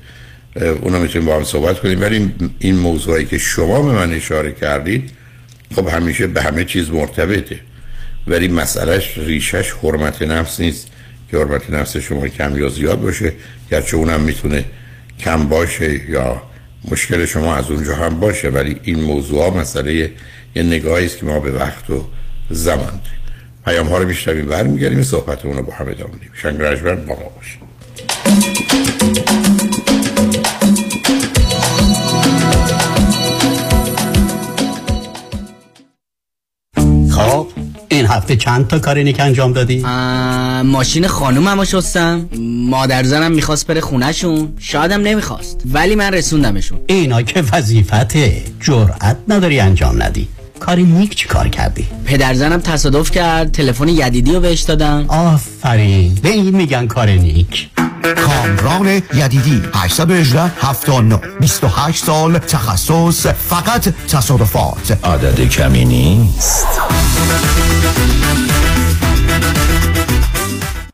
اونا 0.82 1.00
می‌تونیم 1.00 1.28
با 1.28 1.36
هم 1.36 1.44
صحبت 1.44 1.80
کنیم. 1.80 2.02
ولی 2.02 2.32
این 2.60 2.76
موضوعی 2.76 3.26
که 3.26 3.38
شما 3.38 3.82
به 3.82 3.92
من 3.92 4.14
اشاره 4.14 4.52
کردید 4.52 5.12
خب 5.76 5.88
همیشه 5.88 6.28
به 6.28 6.42
همه 6.42 6.66
چیز 6.66 6.90
مرتبطه. 6.90 7.60
ولی 8.28 8.48
مسئلهش 8.48 9.18
ریشش 9.18 9.72
حرمت 9.84 10.22
نفس 10.22 10.60
نیست. 10.60 10.88
که 11.32 11.38
حرمت 11.38 11.70
نفس 11.70 11.98
شما 11.98 12.28
کم 12.28 12.58
یا 12.58 12.70
زیاد 12.70 13.02
باشه 13.02 13.34
گرچه 13.72 13.98
اونم 13.98 14.20
می‌تونه 14.20 14.66
کم 15.20 15.50
باشه 15.50 16.10
یا 16.10 16.42
مشکل 16.92 17.26
شما 17.26 17.56
از 17.56 17.72
اونجا 17.72 17.96
هم 17.96 18.20
باشه 18.20 18.50
ولی 18.50 18.80
این 18.84 19.00
موضوع 19.00 19.44
ها 19.44 19.50
مسئله 19.50 19.94
یه 20.56 20.64
نگاهی 20.64 21.06
است 21.06 21.18
که 21.18 21.26
ما 21.26 21.40
به 21.40 21.52
وقت 21.52 21.90
و 21.90 22.06
زمان 22.50 22.86
داریم. 22.86 23.18
پیام 23.66 23.88
ها 23.88 23.98
رو 23.98 24.08
میشنویم 24.08 24.46
برمیگردیم 24.46 25.04
صحبت 25.04 25.46
رو 25.46 25.64
با 25.64 25.74
هم 25.74 25.90
ادامه 25.90 26.14
میدیم 26.14 26.32
شنگ 26.34 26.58
با 27.06 27.16
ما 27.16 27.32
باشیم 27.36 28.97
هفته 38.08 38.36
چند 38.36 38.68
تا 38.68 38.80
کاری 38.80 39.04
نیک 39.04 39.20
انجام 39.20 39.54
دادی؟ 39.54 39.84
ماشین 40.64 41.08
خانوم 41.08 41.48
هم 41.48 41.64
شستم. 41.64 42.30
مادر 42.70 43.04
زنم 43.04 43.32
می‌خواست 43.32 43.68
بره 43.68 43.82
خونهشون. 43.82 44.54
شایدم 44.60 45.02
نمی‌خواست. 45.02 45.62
ولی 45.74 45.96
من 45.96 46.14
رسوندمشون. 46.14 46.80
اینا 46.88 47.22
که 47.22 47.44
وظیفته. 47.54 48.44
جرأت 48.62 49.18
نداری 49.28 49.60
انجام 49.60 50.04
ندی. 50.04 50.28
کاری 50.60 50.84
نیک 50.84 51.16
چی 51.16 51.28
کار 51.28 51.48
کردی؟ 51.48 51.88
پدر 52.06 52.34
زنم 52.34 52.60
تصادف 52.60 53.12
کرد. 53.12 53.52
تلفن 53.52 53.88
یدیدی 53.88 54.34
رو 54.34 54.40
بهش 54.40 54.62
دادم. 54.62 55.06
آفرین. 55.08 56.16
به 56.24 56.30
این 56.30 56.56
میگن 56.56 56.88
کار 56.88 57.10
نیک. 57.10 57.70
کامران 58.14 58.88
یدیدی 59.14 59.64
818 59.74 60.52
79 60.62 61.20
28 61.40 62.04
سال 62.06 62.40
تخصص 62.40 63.26
فقط 63.26 63.90
تصادفات. 64.08 64.92
عدد 65.04 65.50
کمی 65.50 65.86
نیست. 65.86 66.68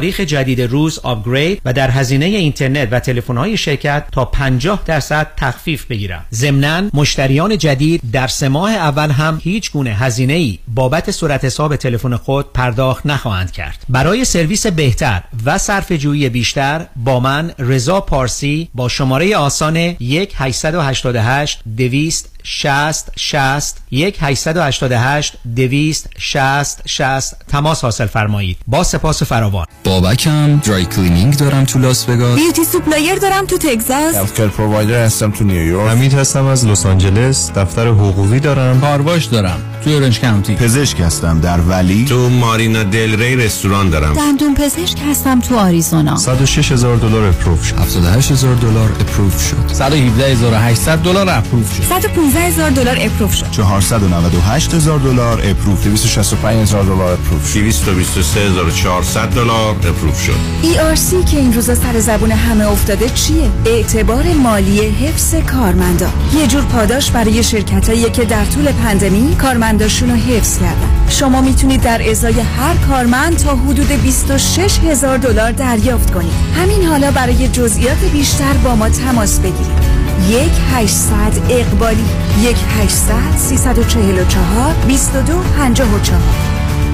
جدید 0.00 0.60
روز 0.60 0.98
upgrade 0.98 1.60
و 1.64 1.72
در 1.72 1.90
هزینه 1.90 2.26
اینترنت 2.26 2.88
و 2.90 3.00
تلفن‌های 3.00 3.56
شرکت 3.56 4.04
تا 4.12 4.24
50 4.24 4.82
درصد 4.86 5.26
تخفیف 5.36 5.84
بگیرم. 5.84 6.24
ضمناً 6.34 6.90
مشتریان 6.94 7.58
جدید 7.58 8.00
در 8.12 8.26
سه 8.26 8.48
ماه 8.48 8.72
اول 8.72 9.10
هم 9.10 9.40
هیچ 9.42 9.72
گونه 9.72 9.90
هزینه 9.90 10.32
ای 10.32 10.58
بابت 10.68 11.10
صورت 11.10 11.44
حساب 11.44 11.76
تلفن 11.76 12.16
خود 12.16 12.52
پرداخت 12.52 13.06
نخواهند 13.06 13.50
کرد. 13.50 13.84
برای 13.88 14.24
سرویس 14.24 14.66
بهتر 14.66 15.22
و 15.44 15.58
صرف 15.58 15.92
جویی 15.92 16.28
بیشتر 16.28 16.86
با 16.96 17.20
من 17.20 17.50
رضا 17.58 18.00
پارسی 18.00 18.68
با 18.74 18.88
شماره 18.88 19.36
آسان 19.36 19.76
1 19.76 20.32
888 20.36 21.60
200 21.76 22.37
60 22.42 23.10
60 23.16 23.76
1 23.90 24.16
888 24.20 25.34
200 25.56 26.08
60 26.18 26.82
60 26.86 27.36
تماس 27.48 27.82
حاصل 27.82 28.06
فرمایید. 28.06 28.56
با 28.66 28.84
سپاس 28.84 29.22
فراوان. 29.22 29.66
بابکم 29.84 30.56
dry 30.56 30.84
cleaning 30.84 31.36
دارم 31.36 31.64
تو 31.64 31.78
لاس 31.78 32.08
وگاس. 32.08 32.38
beauty 32.38 32.64
supplier 32.64 33.14
دارم 33.14 33.46
تو 33.46 33.58
تگزاس. 33.58 34.14
health 34.14 34.40
provider 34.40 35.04
هستم 35.04 35.30
تو 35.30 35.44
نیویورک 35.44 35.90
حمید 35.90 36.14
هستم 36.14 36.46
از 36.46 36.66
لس 36.66 36.86
آنجلس. 36.86 37.50
دفتر 37.56 37.86
حقوقی 37.86 38.40
دارم. 38.40 38.80
کارواش 38.80 39.24
دارم 39.24 39.62
تو 39.84 39.90
اورنج 39.90 40.20
کانتی 40.20 40.54
پزشک 40.54 41.00
هستم 41.00 41.40
در 41.40 41.60
Valley. 41.60 42.04
تو 42.04 42.28
مارینا 42.28 42.82
دل 42.82 43.16
ری 43.16 43.36
رستوران 43.36 43.90
دارم. 43.90 44.12
دندون 44.12 44.54
پزشک 44.54 44.98
هستم 45.10 45.40
تو 45.40 45.58
آریزونا. 45.58 46.16
106 46.16 46.72
هزار 46.72 46.96
دلار 46.96 47.28
approve 47.28 47.64
شد. 47.64 47.78
78 47.78 48.30
هزار 48.30 48.54
دلار 48.54 48.92
approve 49.00 49.48
شد. 49.48 49.74
117 49.74 50.32
هزار 50.32 50.54
800 50.54 51.02
دلار 51.02 51.28
approve 51.28 51.76
شد. 51.76 51.82
115 52.28 52.40
هزار 52.40 52.70
دلار 52.70 52.96
approve 53.00 53.34
شد. 53.34 53.50
498 53.50 54.74
هزار 54.74 54.98
دلار 54.98 55.40
approve. 55.44 55.84
265 55.84 56.60
هزار 56.62 56.84
دلار 56.84 57.12
approve 57.12 57.52
223 57.52 58.40
هزار 58.40 58.70
400 58.70 59.28
دلار 59.28 59.76
approve 59.76 60.22
شد. 60.22 60.36
ERC 60.62 61.30
که 61.30 61.36
این 61.36 61.52
روزا 61.52 61.74
سر 61.74 62.00
زبون 62.00 62.30
همه 62.30 62.68
افتاده 62.68 63.08
چیه؟ 63.08 63.50
اعتبار 63.66 64.24
مالی 64.24 64.80
حفظ 64.80 65.34
کارمندا. 65.34 66.08
یه 66.40 66.46
جور 66.46 66.62
پاداش 66.62 67.10
برای 67.10 67.42
شرکتایی 67.42 68.10
که 68.10 68.24
در 68.24 68.44
طول 68.44 68.72
پندمی 68.72 69.36
کارمنداشون 69.36 70.10
رو 70.10 70.16
حفظ 70.16 70.58
کردن. 70.58 70.88
شما 71.08 71.40
می‌تونید 71.40 71.80
در 71.82 72.10
ازای 72.10 72.40
هر 72.40 72.74
کارمند 72.88 73.36
تا 73.36 73.56
حدود 73.56 73.88
26 73.88 74.78
هزار 74.78 75.18
دلار 75.18 75.52
دریافت 75.52 76.14
کنید. 76.14 76.32
همین 76.56 76.84
حالا 76.84 77.10
برای 77.10 77.48
جزئیات 77.48 78.04
بیشتر 78.12 78.52
با 78.52 78.74
ما 78.74 78.88
تماس 78.88 79.38
بگیرید. 79.38 79.98
یک 80.30 80.52
800 80.74 81.12
اقبالی. 81.50 82.04
یک 82.42 82.56
800 82.80 83.36
344 83.36 84.74
22 84.86 85.42
54 85.56 86.18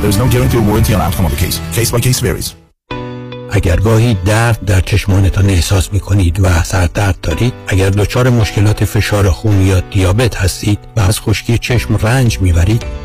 There's 0.03 0.19
no 0.19 0.29
guarantee 0.29 0.59
of 0.59 0.67
warranty 0.69 0.95
on 0.95 1.01
outcome 1.01 1.27
of 1.27 1.33
the 1.33 1.41
case. 1.45 1.57
Case 1.73 1.91
by 1.91 2.01
case 2.01 2.21
varies. 2.21 2.55
اگر 3.51 3.77
گاهی 3.77 4.15
درد 4.15 4.65
در 4.65 4.81
چشمانتان 4.81 5.51
احساس 5.51 5.93
می 5.93 6.01
کنید 6.01 6.41
و 6.41 6.63
سردرد 6.63 7.21
دارید 7.23 7.53
اگر 7.67 7.91
دچار 7.91 8.31
مشکلات 8.31 8.85
فشار 8.85 9.31
خون 9.31 9.67
یا 9.67 9.81
دیابت 9.81 10.37
هستید 10.37 10.79
و 10.97 11.01
از 11.01 11.21
خشکی 11.21 11.59
چشم 11.59 11.97
رنج 11.97 12.41
می‌برید 12.41 12.83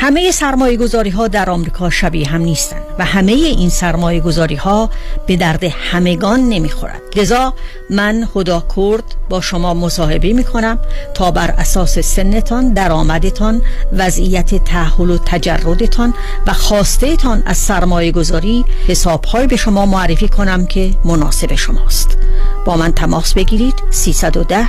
همه 0.00 0.30
سرمایه 0.30 0.76
گذاری 0.76 1.10
ها 1.10 1.28
در 1.28 1.50
آمریکا 1.50 1.90
شبیه 1.90 2.28
هم 2.28 2.40
نیستند 2.40 2.82
و 2.98 3.04
همه 3.04 3.32
این 3.32 3.68
سرمایه 3.68 4.20
گذاری 4.20 4.54
ها 4.54 4.90
به 5.26 5.36
درد 5.36 5.64
همگان 5.64 6.40
نمی 6.40 6.68
خورد 6.68 7.02
لذا 7.16 7.54
من 7.90 8.28
خدا 8.32 8.66
کرد 8.76 9.04
با 9.28 9.40
شما 9.40 9.74
مصاحبه 9.74 10.32
می 10.32 10.44
کنم 10.44 10.78
تا 11.14 11.30
بر 11.30 11.50
اساس 11.50 11.98
سنتان 11.98 12.72
درآمدتان 12.72 13.62
وضعیت 13.92 14.64
تحول 14.64 15.10
و 15.10 15.18
تجردتان 15.26 16.14
و 16.46 16.52
خواسته 16.52 17.16
تان 17.16 17.42
از 17.46 17.56
سرمایه 17.56 18.12
گذاری 18.12 18.64
حساب 18.88 19.24
های 19.24 19.46
به 19.46 19.56
شما 19.56 19.86
معرفی 19.86 20.28
کنم 20.28 20.66
که 20.66 20.94
مناسب 21.04 21.54
شماست. 21.54 22.18
با 22.66 22.76
من 22.76 22.92
تماس 22.92 23.34
بگیرید 23.34 23.74
310 23.90 24.68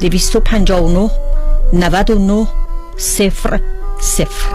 259 0.00 1.10
99 1.72 2.46
صفر 2.96 3.60
صفر. 4.00 4.48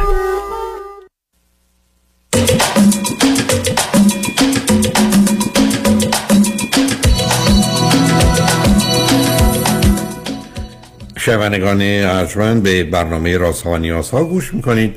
شنوندگان 11.18 11.82
ارجمند 11.82 12.64
به 12.64 12.84
برنامه 12.84 13.38
رازها 13.38 13.72
و 13.72 13.78
نیازها 13.78 14.24
گوش 14.24 14.54
می‌کنید. 14.54 14.96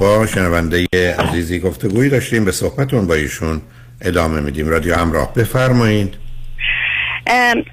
با 0.00 0.26
شنونده 0.26 0.86
عزیزی 1.18 1.60
گفتگویی 1.60 2.10
داشتیم 2.10 2.44
به 2.44 2.52
صحبتون 2.52 3.06
با 3.06 3.14
ایشون 3.14 3.62
ادامه 4.00 4.40
میدیم. 4.40 4.68
رادیو 4.68 4.94
همراه 4.94 5.34
بفرمایید. 5.34 6.14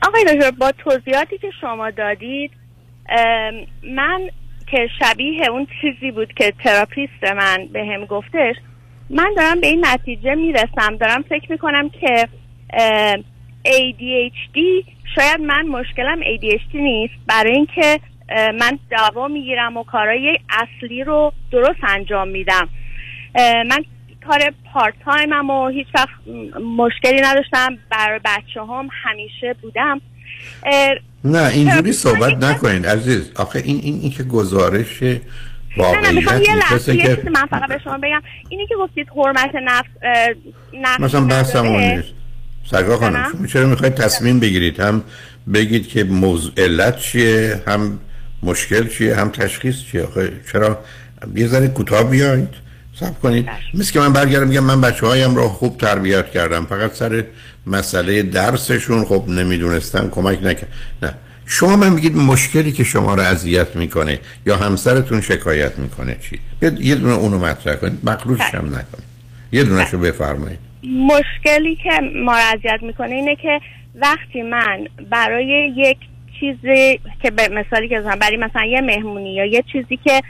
آقای 0.02 0.24
دکتر 0.24 0.52
با 0.52 0.72
توضیحاتی 0.72 1.38
که 1.38 1.48
شما 1.62 1.92
دادید 1.92 2.52
من 3.96 4.22
که 4.72 4.90
شبیه 5.00 5.50
اون 5.50 5.68
چیزی 5.82 6.12
بود 6.12 6.34
که 6.34 6.54
تراپیست 6.64 7.24
من 7.24 7.68
به 7.74 7.86
هم 7.86 8.06
گفتش 8.06 8.56
من 9.10 9.34
دارم 9.38 9.62
به 9.62 9.68
این 9.68 9.86
نتیجه 9.86 10.36
می‌رسم. 10.36 10.98
دارم 11.00 11.22
فکر 11.22 11.52
می‌کنم 11.52 11.90
که 11.90 12.28
ADHD 13.66 14.60
شاید 15.16 15.40
من 15.40 15.68
مشکلم 15.68 16.22
ADHD 16.22 16.76
نیست. 16.76 17.14
برای 17.28 17.52
اینکه 17.52 18.00
من 18.30 18.80
دوا 18.92 19.28
می‌گیرم 19.28 19.78
و 19.78 19.84
کارهای 19.84 20.40
اصلی 20.50 21.04
رو 21.04 21.34
درست 21.52 21.80
انجام 21.88 22.28
میدم. 22.28 22.70
من 23.38 23.86
کار 24.28 24.40
پارت 24.74 24.94
تایمم 25.06 25.50
و 25.50 25.68
هیچ 25.68 25.88
وقت 25.96 26.10
مشکلی 26.78 27.22
نداشتم. 27.22 27.78
برای 27.92 28.20
بچه 28.26 28.62
هم 28.62 28.90
همیشه 29.04 29.54
بودم. 29.62 30.02
نه 31.24 31.48
اینجوری 31.48 31.94
صحبت 31.94 32.44
نکنید 32.44 32.88
عزیز. 32.88 33.32
آخه 33.36 33.60
این 33.66 33.80
این, 33.84 34.00
این 34.02 34.12
که 34.12 34.24
گزارش 34.24 35.04
واقعیت 35.78 36.32
نه 36.32 36.42
یه 36.42 36.56
لحظه 36.56 36.98
که 36.98 37.24
من 37.34 37.46
فقط 37.46 37.70
به 37.70 37.80
شما 37.84 37.98
بگم. 37.98 38.22
اینی 38.50 38.68
که 38.68 38.76
گفتید 38.80 39.08
حرمت 39.16 39.52
نفس 39.64 39.90
نفس 40.82 41.00
مثلا 41.00 41.22
بحثمون 41.22 41.84
نیست. 41.84 42.08
سرگاه 42.72 43.00
خانم 43.00 43.32
شما 43.34 43.48
چرا 43.48 43.68
می‌خواید 43.68 43.96
تصمیم 43.96 44.40
بگیرید؟ 44.40 44.80
هم 44.80 45.04
بگید 45.54 45.88
که 45.88 46.04
موضوع 46.04 46.54
علت 46.58 47.00
چیه 47.00 47.62
هم 47.68 48.00
مشکل 48.44 48.88
چیه 48.88 49.16
هم 49.16 49.30
تشخیص 49.30 49.76
چیه؟ 49.92 50.04
آخه 50.04 50.32
چرا؟ 50.52 50.80
یه 51.36 51.48
ذره 51.48 51.68
کوتاه 51.68 52.04
بیاید 52.10 52.50
سب 53.00 53.20
کنید. 53.20 53.50
مثل 53.74 53.94
که 53.94 54.00
من 54.00 54.14
برگردم 54.14 54.48
میگم 54.48 54.64
من 54.64 54.82
بچه 54.82 55.06
هایم 55.06 55.36
را 55.36 55.50
خوب 55.50 55.78
تربیت 55.78 56.32
کردم. 56.32 56.66
فقط 56.66 56.94
سر 56.94 57.24
مسئله 57.68 58.24
درسشون 58.24 59.06
خب 59.06 59.24
نمی‌دونستم 59.28 60.10
کمک 60.10 60.44
نکرد. 60.44 60.72
نه. 61.04 61.14
شما 61.46 61.76
من 61.76 61.90
میگید 61.90 62.16
مشکلی 62.16 62.72
که 62.72 62.84
شما 62.84 63.16
را 63.16 63.24
اذیت 63.24 63.76
می‌کنه 63.76 64.20
یا 64.46 64.58
همسرتون 64.58 65.22
شکایت 65.22 65.80
می‌کنه 65.80 66.18
چی؟ 66.22 66.40
یه 66.80 66.96
دونه 66.96 67.14
اونو 67.14 67.40
مطرح 67.40 67.76
کنید 67.76 68.00
مقروضش 68.04 68.56
هم 68.56 68.66
نکنید 68.66 69.06
یه 69.52 69.64
دونه 69.64 69.86
شو 69.86 69.98
بفرمایید. 70.00 70.60
مشکلی 70.84 71.76
که 71.76 72.02
ما 72.16 72.32
را 72.32 72.44
اذیت 72.44 72.80
می‌کنه 72.84 73.16
اینه 73.16 73.36
که 73.36 73.60
وقتی 73.96 74.42
من 74.42 74.88
برای 75.10 75.74
یک 75.76 75.98
چیزی 76.40 77.00
که 77.22 77.32
به 77.32 77.48
مثالی 77.48 77.90
که 77.90 78.00
برای 78.22 78.38
مثلا 78.38 78.66
یه 78.66 78.82
مهمونی 78.82 79.34
یا 79.34 79.46
یه 79.46 79.64
چیزی 79.72 79.98
که 80.04 80.22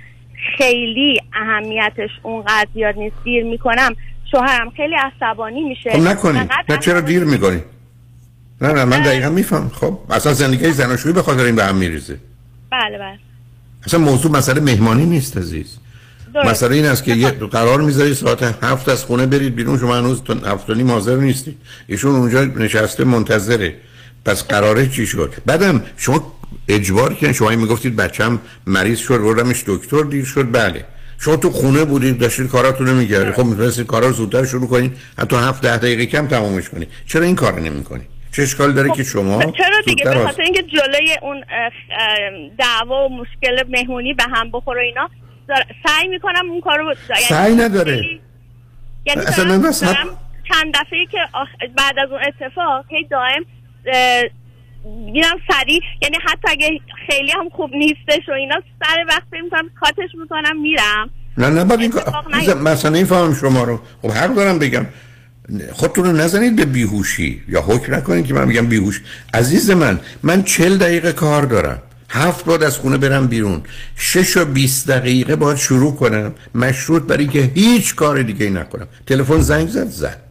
خیلی 0.57 1.21
اهمیتش 1.33 2.09
اونقدر 2.23 2.67
زیاد 2.73 2.95
نیست 2.97 3.15
دیر 3.23 3.43
می‌کنم 3.43 3.95
شوهرم 4.35 4.69
خیلی 4.69 4.95
عصبانی 4.95 5.63
میشه. 5.63 5.91
خب 5.91 5.99
نکنید 5.99 6.51
نه 6.69 6.77
چرا 6.77 7.01
دیر 7.01 7.23
می‌کنی 7.23 7.61
نه 8.61 8.71
نه 8.71 8.85
من 8.85 9.03
دقیقا 9.03 9.29
میفهم. 9.29 9.71
خب 9.73 9.99
اصلا 10.09 10.33
زندگی 10.33 10.71
زناشویی 10.71 11.13
به 11.13 11.21
خاطر 11.21 11.43
این 11.43 11.55
به 11.55 11.65
هم 11.65 11.75
میریزه. 11.75 12.17
بله 12.71 12.97
بله. 12.97 13.19
اصلا 13.85 13.99
موضوع 13.99 14.31
مسئله 14.31 14.61
مهمانی 14.61 15.05
نیست 15.05 15.37
عزیز. 15.37 15.77
مسئله 16.45 16.75
این 16.75 16.85
است 16.85 17.03
که 17.03 17.13
یه 17.13 17.29
قرار 17.29 17.81
می‌ذاری 17.81 18.13
ساعت 18.13 18.63
هفت 18.63 18.89
از 18.89 19.03
خونه 19.03 19.25
برید 19.25 19.55
بیرون 19.55 19.79
شما 19.79 19.95
هنوز 19.95 20.23
تا 20.23 20.33
هفت 20.33 20.69
نیم 20.69 20.91
حاضر 20.91 21.15
نیستی 21.15 21.57
ایشون 21.87 22.15
اونجا 22.15 22.43
نشسته 22.43 23.03
منتظره. 23.03 23.75
پس 24.25 24.47
قراره 24.47 24.87
چی 24.87 25.05
شد؟ 25.05 25.33
بعدم 25.45 25.83
شما 25.97 26.33
اجبار 26.67 27.13
که 27.13 27.33
شما 27.33 27.49
می‌گفتید 27.49 27.95
بچم 27.95 28.39
مریض 28.67 28.99
شد 28.99 29.17
بردمش 29.17 29.63
دکتر 29.67 30.03
دیر 30.03 30.25
شد 30.25 30.51
بله. 30.51 30.85
شما 31.19 31.35
تو 31.35 31.49
خونه 31.49 31.85
بودید 31.85 32.19
داشتید 32.19 32.47
کاراتون 32.47 32.87
رو 32.87 32.93
میگردید 32.93 33.33
خب 33.33 33.45
می‌تونستید 33.45 33.85
کارا 33.85 34.07
رو 34.07 34.13
زودتر 34.13 34.45
شروع 34.45 34.67
کنید 34.67 34.97
حتی 35.19 35.35
هفت 35.35 35.61
ده 35.61 35.77
دقیقه 35.77 36.05
کم 36.05 36.27
تمومش 36.27 36.69
کنید 36.69 36.87
چرا 37.07 37.23
این 37.23 37.35
کار 37.35 37.59
نمی‌کنید 37.59 38.07
چه 38.31 38.41
اشکال 38.41 38.71
داره 38.73 38.91
که 38.91 39.03
شما 39.03 39.39
چرا 39.51 39.81
دیگه؟ 39.85 40.03
به 40.03 40.25
خاطر 40.25 40.41
اینکه 40.41 40.63
جلوی 40.63 41.17
اون 41.21 41.43
دعوا 42.57 43.05
و 43.05 43.17
مشکل 43.17 43.63
مهمونی 43.69 44.13
به 44.13 44.23
هم 44.23 44.51
بخوره 44.51 44.83
اینا 44.83 45.09
سعی 45.87 46.07
می‌کنم 46.07 46.51
اون 46.51 46.61
کارو 46.61 46.83
یعنی 47.09 47.21
سعی 47.21 47.55
نداره. 47.55 48.19
یعنی 49.05 49.21
اصلا 49.21 49.57
دارم, 49.57 49.61
من 49.61 50.09
چند 50.53 50.73
دفعه 50.73 51.05
که 51.11 51.17
آخ- 51.33 51.69
بعد 51.77 51.99
از 51.99 52.09
اون 52.11 52.19
اتفاق 52.27 52.85
هی 52.89 53.07
دائم 53.11 53.45
میرم 54.85 55.37
سریع. 55.51 55.79
یعنی 56.01 56.17
حتی 56.23 56.47
اگه 56.49 56.79
خیلی 57.07 57.31
هم 57.31 57.49
خوب 57.49 57.71
نیستش 57.73 58.29
و 58.29 58.31
اینا 58.31 58.55
سر 58.79 59.05
وقت 59.09 59.43
می‌کنم 59.43 59.69
کاتش 59.79 60.09
می‌کنم 60.19 60.61
میرم. 60.61 61.09
نه 61.37 61.49
نه 61.49 61.63
باید 61.65 61.81
این. 61.81 62.53
مثلا 62.53 62.93
این 62.93 63.05
فهم 63.05 63.33
شما 63.33 63.63
رو 63.63 63.79
خب 64.01 64.11
حق 64.11 64.35
دارم 64.35 64.59
بگم. 64.59 64.85
خودتون 65.71 66.05
رو 66.05 66.11
نزنید 66.11 66.55
به 66.55 66.65
بیهوشی. 66.65 67.41
یا 67.47 67.61
حکم 67.61 67.95
نکنید 67.95 68.25
که 68.25 68.33
من 68.33 68.47
میگم 68.47 68.67
بیهوش. 68.67 69.01
عزیز 69.33 69.71
من 69.71 69.99
من 70.23 70.43
چل 70.43 70.77
دقیقه 70.77 71.11
کار 71.11 71.43
دارم. 71.43 71.81
هفت 72.09 72.45
بعد 72.45 72.63
از 72.63 72.77
خونه 72.77 72.97
برم 72.97 73.27
بیرون. 73.27 73.63
شش 73.95 74.37
و 74.37 74.45
بیست 74.45 74.87
دقیقه 74.87 75.35
باید 75.35 75.57
شروع 75.57 75.95
کنم. 75.95 76.33
مشروط 76.55 77.03
برای 77.03 77.27
که 77.27 77.51
هیچ 77.55 77.95
کار 77.95 78.21
دیگه 78.21 78.45
ای 78.45 78.51
نکنم. 78.51 78.87
تلفن 79.07 79.39
زنگ 79.39 79.67
زد 79.67 79.87
زد. 79.87 80.21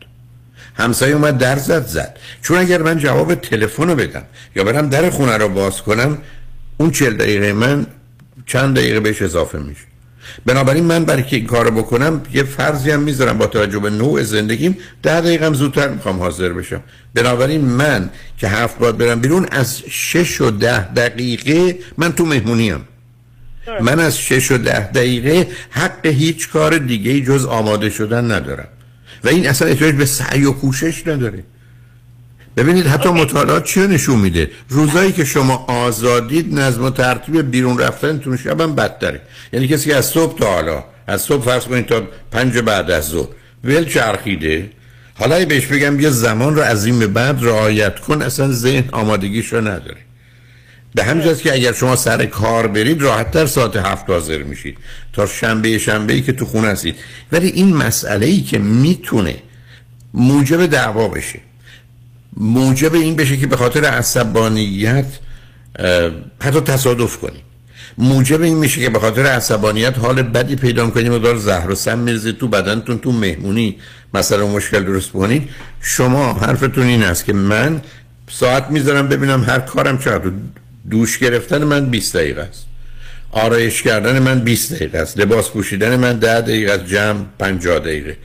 همسایه 0.75 1.15
اومد 1.15 1.39
در 1.39 1.57
زد 1.57 1.87
زد. 1.87 2.17
چون 2.43 2.59
اگر 2.59 2.83
من 2.83 2.99
جواب 2.99 3.35
تلفن 3.35 3.89
رو 3.89 3.95
بدم 3.95 4.23
یا 4.57 4.65
برم 4.65 4.89
در 4.89 5.11
خونه 5.11 5.37
رو 5.37 5.49
باز 5.49 5.83
کنم 5.83 6.19
اون 6.77 6.91
چل 6.91 7.17
دقیقه 7.17 7.53
من 7.53 7.87
چند 8.47 8.77
دقیقه 8.77 9.01
بهش 9.01 9.23
اضافه 9.23 9.59
میشه. 9.59 9.81
بنابراین 10.47 10.85
من 10.85 11.05
برای 11.05 11.23
که 11.23 11.37
این 11.37 11.47
کارو 11.47 11.71
بکنم 11.71 12.23
یه 12.33 12.43
فرضی 12.43 12.91
هم 12.91 13.03
می‌ذارم 13.03 13.39
با 13.39 13.47
توجه 13.47 13.79
به 13.79 13.91
نوع 13.91 14.23
زندگیم. 14.23 14.77
ده 15.03 15.21
دقیقه 15.21 15.47
هم 15.47 15.55
زودتر 15.55 15.89
می‌خوام 15.89 16.19
حاضر 16.19 16.49
بشم. 16.49 16.81
بنابراین 17.15 17.61
من 17.61 18.11
که 18.39 18.49
هفت 18.49 18.79
باید 18.79 18.99
برم 18.99 19.21
بیرون 19.21 19.47
از 19.51 19.83
شش 19.91 20.41
و 20.41 20.51
ده 20.51 20.93
دقیقه 20.93 21.79
من 21.99 22.13
تو 22.13 22.27
مهمونیم. 22.27 22.85
من 23.81 24.01
از 24.01 24.19
شش 24.19 24.51
و 24.51 24.59
ده 24.59 24.91
دقیقه 24.93 25.49
حق 25.71 26.07
هیچ 26.07 26.51
کار 26.51 26.79
دیگه 26.79 27.21
جز 27.21 27.45
آماده 27.45 27.91
شدن 27.91 28.33
ندارم. 28.33 28.69
و 29.25 29.29
این 29.29 29.49
اصلا 29.49 29.69
احتیاج 29.69 29.95
به 29.95 30.05
سعی 30.05 30.45
و 30.45 30.53
کوشش 30.53 31.07
نداره. 31.07 31.45
ببینید 32.57 32.87
حتی 32.87 33.09
مطالعات 33.09 33.65
چی 33.65 33.81
نشون 33.81 34.19
میده؟ 34.19 34.51
روزایی 34.69 35.13
که 35.13 35.25
شما 35.25 35.65
آزادید 35.69 36.59
نظم 36.59 36.85
و 36.85 36.91
ترتیب 36.91 37.51
بیرون 37.51 37.79
رفتنتون 37.79 38.37
شبم 38.37 38.75
بدتره. 38.75 39.21
یعنی 39.53 39.69
کسی 39.69 39.91
که 39.91 39.97
از 39.97 40.07
صبح 40.07 40.39
تا 40.39 40.55
حالا 40.55 40.85
از 41.07 41.23
صبح 41.23 41.45
فرض 41.45 41.65
کنید 41.65 41.87
تا 41.87 42.03
پنج 42.31 42.59
بعد 42.59 42.91
از 42.91 43.09
ظهر 43.09 43.29
ول 43.65 43.85
چرخیده. 43.85 44.71
حالا 45.15 45.45
بهش 45.45 45.67
بگم 45.67 46.01
یه 46.01 46.11
زمان 46.11 46.57
رو 46.57 46.63
از 46.63 46.87
این 46.87 46.99
به 46.99 47.07
بعد 47.07 47.39
رعایت 47.45 48.01
کن 48.01 48.23
اصلا 48.23 48.53
ذهن 48.53 48.89
آمادگیش 48.93 49.53
رو 49.53 49.61
نداره. 49.61 50.04
به 50.95 51.05
همین 51.05 51.25
جاست 51.25 51.43
که 51.43 51.53
اگر 51.53 51.73
شما 51.73 51.97
سر 51.97 52.27
کار 52.27 52.67
برید 52.67 53.03
راحتتر 53.03 53.47
ساعت 53.47 53.77
هفت 53.77 54.11
حاضر 54.11 54.43
میشید. 54.43 54.79
تا 55.13 55.27
شنبه 55.27 55.79
شنبه 55.79 56.13
ای 56.13 56.23
که 56.23 56.33
تو 56.33 56.45
خونه 56.45 56.69
هستید. 56.69 56.97
ولی 57.33 57.49
این 57.49 57.77
مسئله 57.77 58.27
ای 58.27 58.41
که 58.41 58.59
می‌تونه 58.59 59.37
موجب 60.15 60.67
دعوا 60.67 61.09
بشه 61.09 61.41
موجب 62.37 62.95
این 62.95 63.17
بشه 63.17 63.37
که 63.37 63.47
به 63.47 63.57
خاطر 63.57 63.85
عصبانیت 63.85 65.07
حتی 66.41 66.61
تصادف 66.61 67.17
کنی. 67.19 67.43
موجب 67.99 68.43
این 68.43 68.57
میشه 68.57 68.81
که 68.81 68.91
به 68.91 68.99
خاطر 68.99 69.27
عصبانیت 69.27 69.99
حال 69.99 70.23
بدی 70.23 70.57
پیدا 70.57 70.91
کنید 70.91 71.09
مقدار 71.09 71.37
زهر 71.37 71.71
و 71.71 71.75
سم 71.75 71.99
میرزه 71.99 72.33
تو 72.33 72.49
بدنتون 72.49 72.99
تو 72.99 73.13
مهمونی 73.13 73.77
مثلا 74.15 74.47
مشکل 74.47 74.85
درست 74.85 75.11
بکنید. 75.11 75.49
شما 75.81 76.33
حرفتون 76.33 76.87
این 76.87 77.03
است 77.03 77.25
که 77.25 77.33
من 77.33 77.81
ساعت 78.31 78.71
می‌ذارم 78.71 79.09
ببینم 79.09 79.45
هر 79.45 79.59
کارم 79.59 79.99
چقدر 79.99 80.31
دوش 80.90 81.18
گرفتن 81.18 81.64
من 81.64 81.90
20 81.90 82.16
دقیقه 82.16 82.42
است. 82.42 82.66
آرایش 83.31 83.83
کردن 83.83 84.18
من 84.18 84.40
20 84.40 84.73
دقیقه 84.73 84.99
است. 84.99 85.20
لباس 85.20 85.51
پوشیدن 85.51 85.97
من 85.97 86.18
10 86.18 86.40
دقیقه 86.40 86.73
است. 86.73 86.87
جمع 86.87 87.25
50 87.38 87.79
دقیقه. 87.79 88.16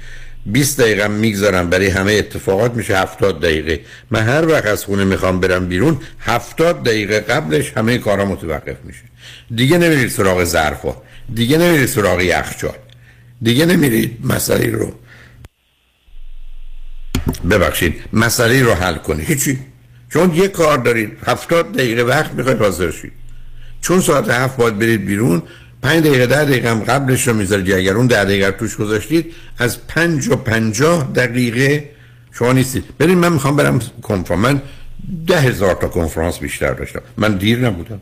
20 0.46 0.82
دقیقه 0.82 1.08
می‌گذارم. 1.08 1.70
برای 1.70 1.88
همه 1.88 2.12
اتفاقات 2.14 2.74
میشه 2.74 2.98
70 2.98 3.42
دقیقه. 3.42 3.80
من 4.12 4.22
هر 4.22 4.48
وقت 4.48 4.66
از 4.66 4.86
خونه 4.86 5.04
می‌خوام 5.04 5.40
برم 5.40 5.68
بیرون 5.68 5.98
70 6.20 6.84
دقیقه 6.84 7.20
قبلش 7.20 7.74
همه 7.78 7.98
کارا 7.98 8.26
متوقف 8.26 8.78
میشه. 8.84 9.02
دیگه 9.56 9.78
نمیرید 9.78 10.10
سراغ 10.10 10.44
ظرفا 10.44 10.96
دیگه 11.34 11.58
نمیرید 11.58 11.86
سراغ 11.86 12.22
یخچال. 12.22 12.78
دیگه 13.42 13.66
نمیرید 13.66 14.20
مسئله 14.24 14.72
رو 14.72 14.94
ببخشید. 17.50 17.96
مسئله 18.14 18.64
رو 18.64 18.74
حل 18.74 18.96
کنید. 18.96 19.28
هیچی. 19.28 19.60
چون 20.10 20.34
یه 20.36 20.48
کار 20.48 20.78
دارید 20.78 21.12
70 21.26 21.72
دقیقه 21.78 22.02
وقت 22.02 22.34
می‌خواید 22.34 22.60
حاضر 22.60 22.92
شید. 22.92 23.12
چون 23.82 24.00
ساعت 24.02 24.30
هفت 24.30 24.58
باید 24.58 24.80
برید 24.80 25.06
بیرون 25.06 25.44
پنج 25.82 26.04
دقیقه 26.04 26.26
ده 26.26 26.46
دقیقه 26.46 26.70
هم 26.70 26.80
قبلش 26.80 27.28
رو 27.28 27.34
می‌ذارید. 27.34 27.72
اگر 27.74 27.94
اون 27.94 28.08
ده 28.08 28.24
دقیقه 28.24 28.52
توش 28.52 28.76
گذاشتید 28.78 29.34
از 29.58 29.88
پنج 29.88 30.28
و 30.28 30.36
پنجاه 30.36 31.12
دقیقه 31.16 31.90
شما 32.32 32.54
نیستید. 32.54 32.84
ببین 33.00 33.18
من 33.18 33.34
می‌خوام 33.34 33.56
برم 33.56 33.80
کنفرانس. 34.02 34.44
من 34.44 34.62
ده 35.28 35.40
هزار 35.40 35.76
تا 35.76 35.88
کنفرانس 35.88 36.40
بیشتر 36.40 36.74
داشتم. 36.74 37.02
من 37.18 37.34
دیر 37.38 37.60
نبودم. 37.60 38.02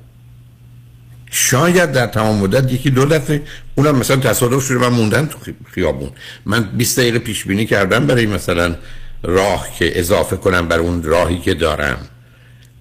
شاید 1.31 1.91
در 1.91 2.07
تمام 2.07 2.37
مدت 2.37 2.71
یکی 2.73 2.89
دو 2.89 3.05
دفعه 3.05 3.41
اونم 3.75 3.95
مثلا 3.95 4.17
تصادف 4.17 4.65
شده 4.65 4.77
من 4.77 4.87
موندن 4.87 5.25
تو 5.25 5.39
خی- 5.39 5.55
خیابون. 5.71 6.09
من 6.45 6.63
20 6.63 6.99
دقیقه 6.99 7.19
پیش 7.19 7.45
بینی 7.45 7.65
کردم 7.65 8.07
برای 8.07 8.25
مثلا 8.25 8.75
راه 9.23 9.67
که 9.79 9.99
اضافه 9.99 10.37
کنم 10.37 10.67
بر 10.67 10.79
اون 10.79 11.03
راهی 11.03 11.39
که 11.39 11.53
دارم. 11.53 11.97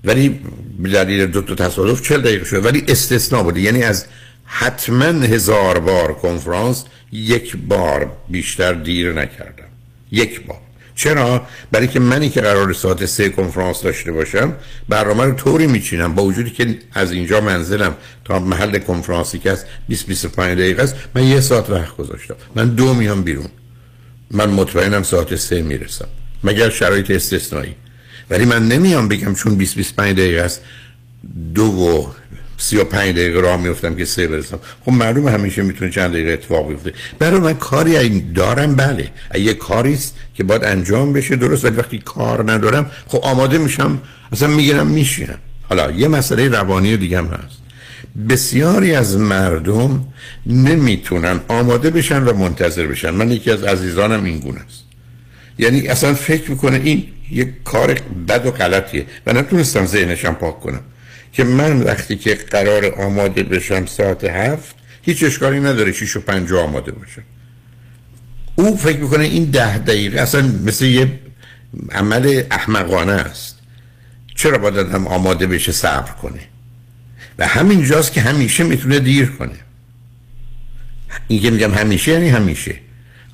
ولی 0.04 0.40
دلیل 0.84 1.26
دو 1.26 1.42
تا 1.42 1.54
تصادف 1.54 2.02
40 2.02 2.22
دقیقه 2.22 2.44
شده. 2.44 2.60
ولی 2.60 2.84
استثناء 2.88 3.42
بوده. 3.42 3.60
یعنی 3.60 3.82
از 3.82 4.06
حتما 4.44 5.04
هزار 5.04 5.78
بار 5.78 6.12
کنفرانس 6.12 6.84
یک 7.12 7.56
بار 7.56 8.12
بیشتر 8.28 8.72
دیر 8.72 9.12
نکردم. 9.12 9.68
یک 10.12 10.46
بار. 10.46 10.58
چرا؟ 10.94 11.46
برای 11.72 11.88
که 11.88 12.00
منی 12.00 12.30
که 12.30 12.40
قرار 12.40 12.72
ساعت 12.72 13.06
سه 13.06 13.28
کنفرانس 13.28 13.82
داشته 13.82 14.12
باشم 14.12 14.54
برنامه 14.88 15.24
رو 15.24 15.32
طوری 15.32 15.66
میچینم 15.66 16.14
با 16.14 16.22
وجودی 16.22 16.50
که 16.50 16.78
از 16.92 17.12
اینجا 17.12 17.40
منزلم 17.40 17.94
تا 18.24 18.38
محل 18.38 18.78
کنفرانسی 18.78 19.38
که 19.38 19.52
است 19.52 19.66
20 19.88 20.06
25 20.06 20.58
دقیقه 20.58 20.82
است 20.82 20.94
من 21.14 21.24
یه 21.24 21.40
ساعت 21.40 21.70
وقت 21.70 21.96
گذاشتم. 21.96 22.34
من 22.54 22.68
دو 22.68 22.94
میام 22.94 23.22
بیرون. 23.22 23.48
من 24.30 24.50
مطمئنم 24.50 25.02
ساعت 25.02 25.36
سه 25.36 25.62
می‌رسم. 25.62 26.08
مگر 26.46 26.70
شرایط 26.70 27.10
استثنایی؟ 27.10 27.74
ولی 28.30 28.44
من 28.44 28.68
نمیام 28.68 29.08
بگم 29.08 29.34
چون 29.34 29.54
20 29.54 29.76
25 29.76 30.16
دقیقه 30.16 30.42
است 30.42 30.60
دو 31.54 31.64
و 31.64 32.06
35 32.58 33.14
دقیقه 33.14 33.40
راه 33.40 33.60
میفتم 33.62 33.94
که 33.94 34.04
سه 34.04 34.26
برسم. 34.26 34.58
خب 34.84 34.92
معلومه 34.92 35.30
همیشه 35.30 35.62
می‌تونه 35.62 35.90
چند 35.90 36.10
دقیقه 36.10 36.30
اتفاق 36.30 36.68
بیفته. 36.68 36.92
برای 37.18 37.40
من 37.40 37.54
کاری 37.54 38.20
دارم 38.20 38.74
بله. 38.74 39.10
یه 39.34 39.54
کاری 39.54 39.94
است 39.94 40.16
که 40.34 40.44
باید 40.44 40.64
انجام 40.64 41.12
بشه 41.12 41.36
درست 41.36 41.64
ولی 41.64 41.76
وقتی 41.76 41.98
کار 41.98 42.52
ندارم 42.52 42.90
خب 43.06 43.18
آماده 43.22 43.58
میشم. 43.58 43.98
اصلا 44.32 44.48
می‌گیرم 44.48 44.86
میشینم. 44.86 45.38
حالا 45.68 45.90
یه 45.90 46.08
مسئله 46.08 46.48
روانی 46.48 46.96
دیگه 46.96 47.18
هم 47.18 47.26
هست. 47.26 47.58
بسیاری 48.28 48.94
از 48.94 49.16
مردم 49.16 50.04
نمی‌تونن 50.46 51.40
آماده 51.48 51.90
بشن 51.90 52.22
و 52.22 52.32
منتظر 52.32 52.86
بشن. 52.86 53.10
من 53.10 53.30
یکی 53.30 53.50
از 53.50 53.62
عزیزانم 53.62 54.24
این 54.24 54.38
گونه 54.38 54.60
است. 54.60 54.85
یعنی 55.58 55.88
اصلا 55.88 56.14
فکر 56.14 56.50
می‌کنه 56.50 56.80
این 56.84 57.08
یک 57.30 57.48
کار 57.64 57.94
بد 58.28 58.46
و 58.46 58.50
غلطیه 58.50 59.06
و 59.26 59.32
نتونستم 59.32 59.86
ذهنشم 59.86 60.32
پاک 60.32 60.60
کنم 60.60 60.80
که 61.32 61.44
من 61.44 61.82
وقتی 61.82 62.16
که 62.16 62.34
قرار 62.34 62.94
آماده 62.94 63.42
بشم 63.42 63.86
ساعت 63.86 64.24
هفت 64.24 64.74
هیچ 65.02 65.24
اشکالی 65.24 65.60
نداره 65.60 65.92
شیش 65.92 66.16
و 66.16 66.20
پنج 66.20 66.52
آماده 66.52 66.92
باشم 66.92 67.22
او 68.56 68.76
فکر 68.76 68.98
می‌کنه 68.98 69.24
این 69.24 69.44
ده 69.44 69.78
دقیقه 69.78 70.20
اصلا 70.20 70.52
مثل 70.64 70.84
یه 70.84 71.20
عمل 71.92 72.42
احمقانه 72.50 73.12
است. 73.12 73.58
چرا 74.34 74.58
باید 74.58 74.78
آدم 74.78 75.06
آماده 75.06 75.46
بشه 75.46 75.72
صبر 75.72 76.12
کنه؟ 76.12 76.40
و 77.38 77.46
همین 77.46 77.84
جاست 77.84 78.12
که 78.12 78.20
همیشه 78.20 78.64
می‌تونه 78.64 78.98
دیر 78.98 79.26
کنه. 79.26 79.56
این 81.28 81.42
که 81.42 81.50
میگم 81.50 81.74
همیشه 81.74 82.12
یعنی 82.12 82.28
همیشه. 82.28 82.74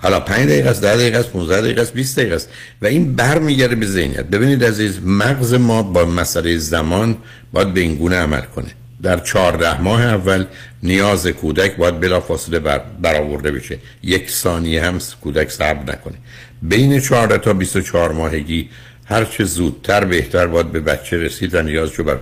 حالا 0.02 0.20
5 0.20 0.48
دقیقه 0.48 0.70
است 0.70 0.82
10 0.82 0.96
دقیقه 0.96 1.18
است 1.18 1.30
15 1.30 1.60
دقیقه 1.60 1.82
است 1.82 1.92
20 1.92 2.18
دقیقه 2.18 2.34
است. 2.34 2.48
و 2.82 2.86
این 2.86 3.16
برمیگرده 3.16 3.74
به 3.74 3.86
ذهنیت. 3.86 4.24
ببینید 4.24 4.64
عزیز 4.64 5.00
مغز 5.04 5.54
ما 5.54 5.82
با 5.82 6.04
مسئله 6.04 6.56
زمان 6.56 7.16
باید 7.52 7.74
به 7.74 7.80
این 7.80 7.94
گونه 7.94 8.16
عمل 8.16 8.40
کنه. 8.40 8.70
در 9.02 9.20
14 9.20 9.80
ماه 9.80 10.02
اول 10.02 10.44
نیاز 10.82 11.26
کودک 11.26 11.76
باید 11.76 12.00
بلافاصله 12.00 12.58
بر 12.58 12.80
برآورده 13.02 13.52
بشه. 13.52 13.78
یک 14.02 14.30
ثانیه 14.30 14.84
هم 14.84 14.98
کودک 15.20 15.50
صبر 15.50 15.92
نکنه. 15.92 16.14
بین 16.62 17.00
14 17.00 17.38
تا 17.38 17.52
24 17.52 18.12
ماهگی 18.12 18.68
هر 19.04 19.24
چه 19.24 19.44
زودتر 19.44 20.04
بهتر 20.04 20.46
باید 20.46 20.72
به 20.72 20.80
بچه 20.80 21.16
رسید 21.16 21.54
و 21.54 21.62
نیاز 21.62 21.92
رو 21.92 22.04
بر 22.04 22.18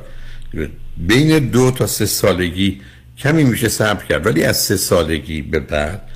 بین 0.96 1.38
دو 1.38 1.70
تا 1.70 1.86
سه 1.86 2.06
سالگی 2.06 2.80
کمی 3.18 3.44
میشه 3.44 3.68
صبر 3.68 4.04
کرد. 4.04 4.26
ولی 4.26 4.44
از 4.44 4.56
سه 4.56 4.76
سالگی 4.76 5.42
به 5.42 5.60
بعد 5.60 6.09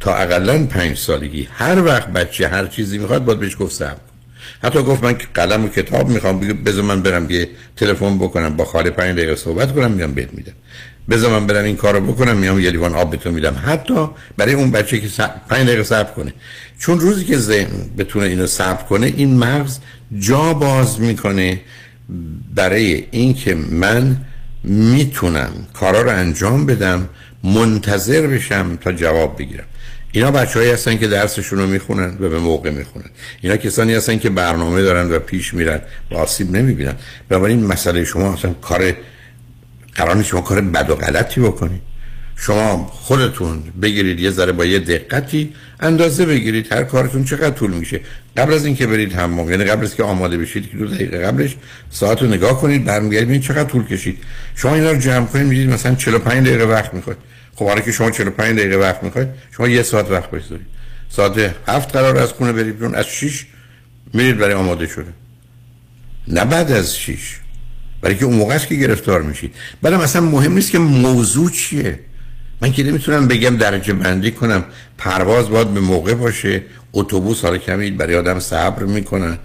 تا 0.00 0.14
اقلا 0.14 0.66
پنج 0.66 0.96
سالگی. 0.96 1.48
هر 1.52 1.84
وقت 1.84 2.08
بچه 2.08 2.48
هر 2.48 2.66
چیزی 2.66 2.98
می‌خواد 2.98 3.24
باید 3.24 3.40
بهش 3.40 3.56
گفت 3.60 3.74
صبر. 3.74 3.96
حتی 4.62 4.82
گفت 4.82 5.04
من 5.04 5.16
قلم 5.34 5.64
و 5.64 5.68
کتاب 5.68 6.08
می‌خوام 6.08 6.40
بذار 6.40 6.84
من 6.84 7.02
برم 7.02 7.30
یه 7.30 7.48
تلفن 7.76 8.18
بکنم 8.18 8.56
با 8.56 8.64
خاله 8.64 8.90
پنج 8.90 9.16
دقیقه 9.16 9.36
صحبت 9.36 9.74
کنم 9.74 9.90
میام 9.90 10.14
بهت 10.14 10.34
میدم. 10.34 10.52
بذار 11.10 11.40
من 11.40 11.46
برم 11.46 11.64
این 11.64 11.76
کارو 11.76 12.00
بکنم 12.00 12.36
میام 12.36 12.60
یه 12.60 12.70
لیوان 12.70 12.94
آب 12.94 13.10
بهتون 13.10 13.34
میدم. 13.34 13.62
حتی 13.66 14.08
برای 14.36 14.54
اون 14.54 14.70
بچه 14.70 15.00
که 15.00 15.08
پنج 15.48 15.66
دقیقه 15.66 15.82
صبر 15.82 16.12
کنه. 16.12 16.32
چون 16.78 17.00
روزی 17.00 17.24
که 17.24 17.38
ذهن 17.38 17.70
بتونه 17.98 18.26
اینو 18.26 18.46
صبر 18.46 18.82
کنه 18.82 19.06
این 19.06 19.36
مغز 19.36 19.78
جا 20.18 20.54
باز 20.54 21.00
می‌کنه 21.00 21.60
برای 22.54 23.04
اینکه 23.10 23.54
من 23.54 24.16
می‌تونم 24.64 25.50
کارا 25.74 26.02
رو 26.02 26.10
انجام 26.10 26.66
بدم 26.66 27.08
منتظر 27.44 28.26
بشم 28.26 28.78
تا 28.80 28.92
جواب 28.92 29.38
بگیرم. 29.38 29.64
اینا 30.12 30.30
بچههایی 30.30 30.70
هستن 30.70 30.98
که 30.98 31.06
درسشون 31.06 31.58
رو 31.58 31.66
می‌خونن 31.66 32.16
و 32.20 32.28
به 32.28 32.38
موقع 32.38 32.70
می‌خونن. 32.70 33.10
اینا 33.40 33.56
کسانی 33.56 33.94
هستن 33.94 34.18
که 34.18 34.30
برنامه 34.30 34.82
دارن 34.82 35.12
و 35.12 35.18
پیش 35.18 35.54
میرن 35.54 35.80
و 36.10 36.14
آسیب 36.14 36.56
نمی‌بینن. 36.56 36.94
بنابراین 37.28 37.66
مسئله 37.66 38.04
شما 38.04 38.32
اصلا 38.32 38.52
کار 38.52 38.92
قرار 39.94 40.22
شما 40.22 40.40
کار 40.40 40.60
بد 40.60 40.90
و 40.90 40.94
غلطی 40.94 41.40
بکنید 41.40 41.80
شما 42.36 42.86
خودتون 42.92 43.62
بگیرید 43.82 44.20
یه 44.20 44.30
ذره 44.30 44.52
با 44.52 44.64
یه 44.64 44.78
دقتی 44.78 45.54
اندازه 45.80 46.26
بگیرید 46.26 46.72
هر 46.72 46.84
کارتون 46.84 47.24
چقدر 47.24 47.50
طول 47.50 47.70
میشه 47.70 48.00
قبل 48.36 48.52
از 48.54 48.66
اینکه 48.66 48.86
برید 48.86 49.12
حمام 49.12 49.50
یعنی 49.50 49.64
قبل 49.64 49.84
از 49.84 49.94
که 49.94 50.02
آماده 50.02 50.38
بشید 50.38 50.70
که 50.70 50.76
دو 50.76 50.86
دقیقه 50.86 51.18
قبلش 51.18 51.56
ساعت 51.90 52.22
رو 52.22 52.28
نگاه 52.28 52.60
کنید 52.60 52.84
برمیگردید 52.84 53.28
ببینید 53.28 53.46
چقدر 53.46 53.64
طول 53.64 53.84
کشید. 53.84 54.18
شما 54.54 54.74
اینا 54.74 54.90
رو 54.90 54.98
جمع 54.98 55.26
کنید 55.26 55.46
می‌دید 55.46 55.70
مثلا 55.70 55.94
45 55.94 56.46
دقیقه 56.48 56.64
وقت 56.64 56.94
می‌خواد 56.94 57.16
خب 57.58 57.66
حالا 57.66 57.80
که 57.80 57.92
شما 57.92 58.10
45 58.10 58.58
دقیقه 58.58 58.76
وقت 58.76 59.02
می‌خواید 59.02 59.28
شما 59.56 59.68
یه 59.68 59.82
ساعت 59.82 60.10
وقت 60.10 60.30
بذارید 60.30 60.66
ساعت 61.08 61.54
هفت 61.66 61.92
قرار 61.92 62.18
از 62.18 62.32
خونه 62.32 62.52
برید 62.52 62.78
بیرون 62.78 62.94
از 62.94 63.06
6 63.06 63.46
میرید 64.14 64.38
برای 64.38 64.54
آماده 64.54 64.86
شده 64.86 65.12
نه 66.28 66.44
بعد 66.44 66.72
از 66.72 66.96
6 66.98 67.36
برای 68.00 68.16
که 68.16 68.24
اون 68.24 68.34
موقع 68.34 68.54
است 68.54 68.66
که 68.66 68.74
گرفتار 68.74 69.22
میشید. 69.22 69.54
بعد 69.82 69.94
مثلا 69.94 70.22
مهم 70.22 70.52
نیست 70.52 70.70
که 70.70 70.78
موضوع 70.78 71.50
چیه. 71.50 72.00
من 72.60 72.72
که 72.72 72.82
نمی‌تونم 72.82 73.28
بگم 73.28 73.56
درجه 73.56 73.92
بندی 73.92 74.30
کنم. 74.30 74.64
پرواز 74.98 75.48
باید 75.48 75.74
به 75.74 75.80
موقع 75.80 76.14
باشه. 76.14 76.62
اتوبوس 76.92 77.42
حالا 77.42 77.58
کمی 77.58 77.90
برای 77.90 78.16
آدم 78.16 78.38
صبر 78.38 78.82
می‌کنن. 78.82 79.38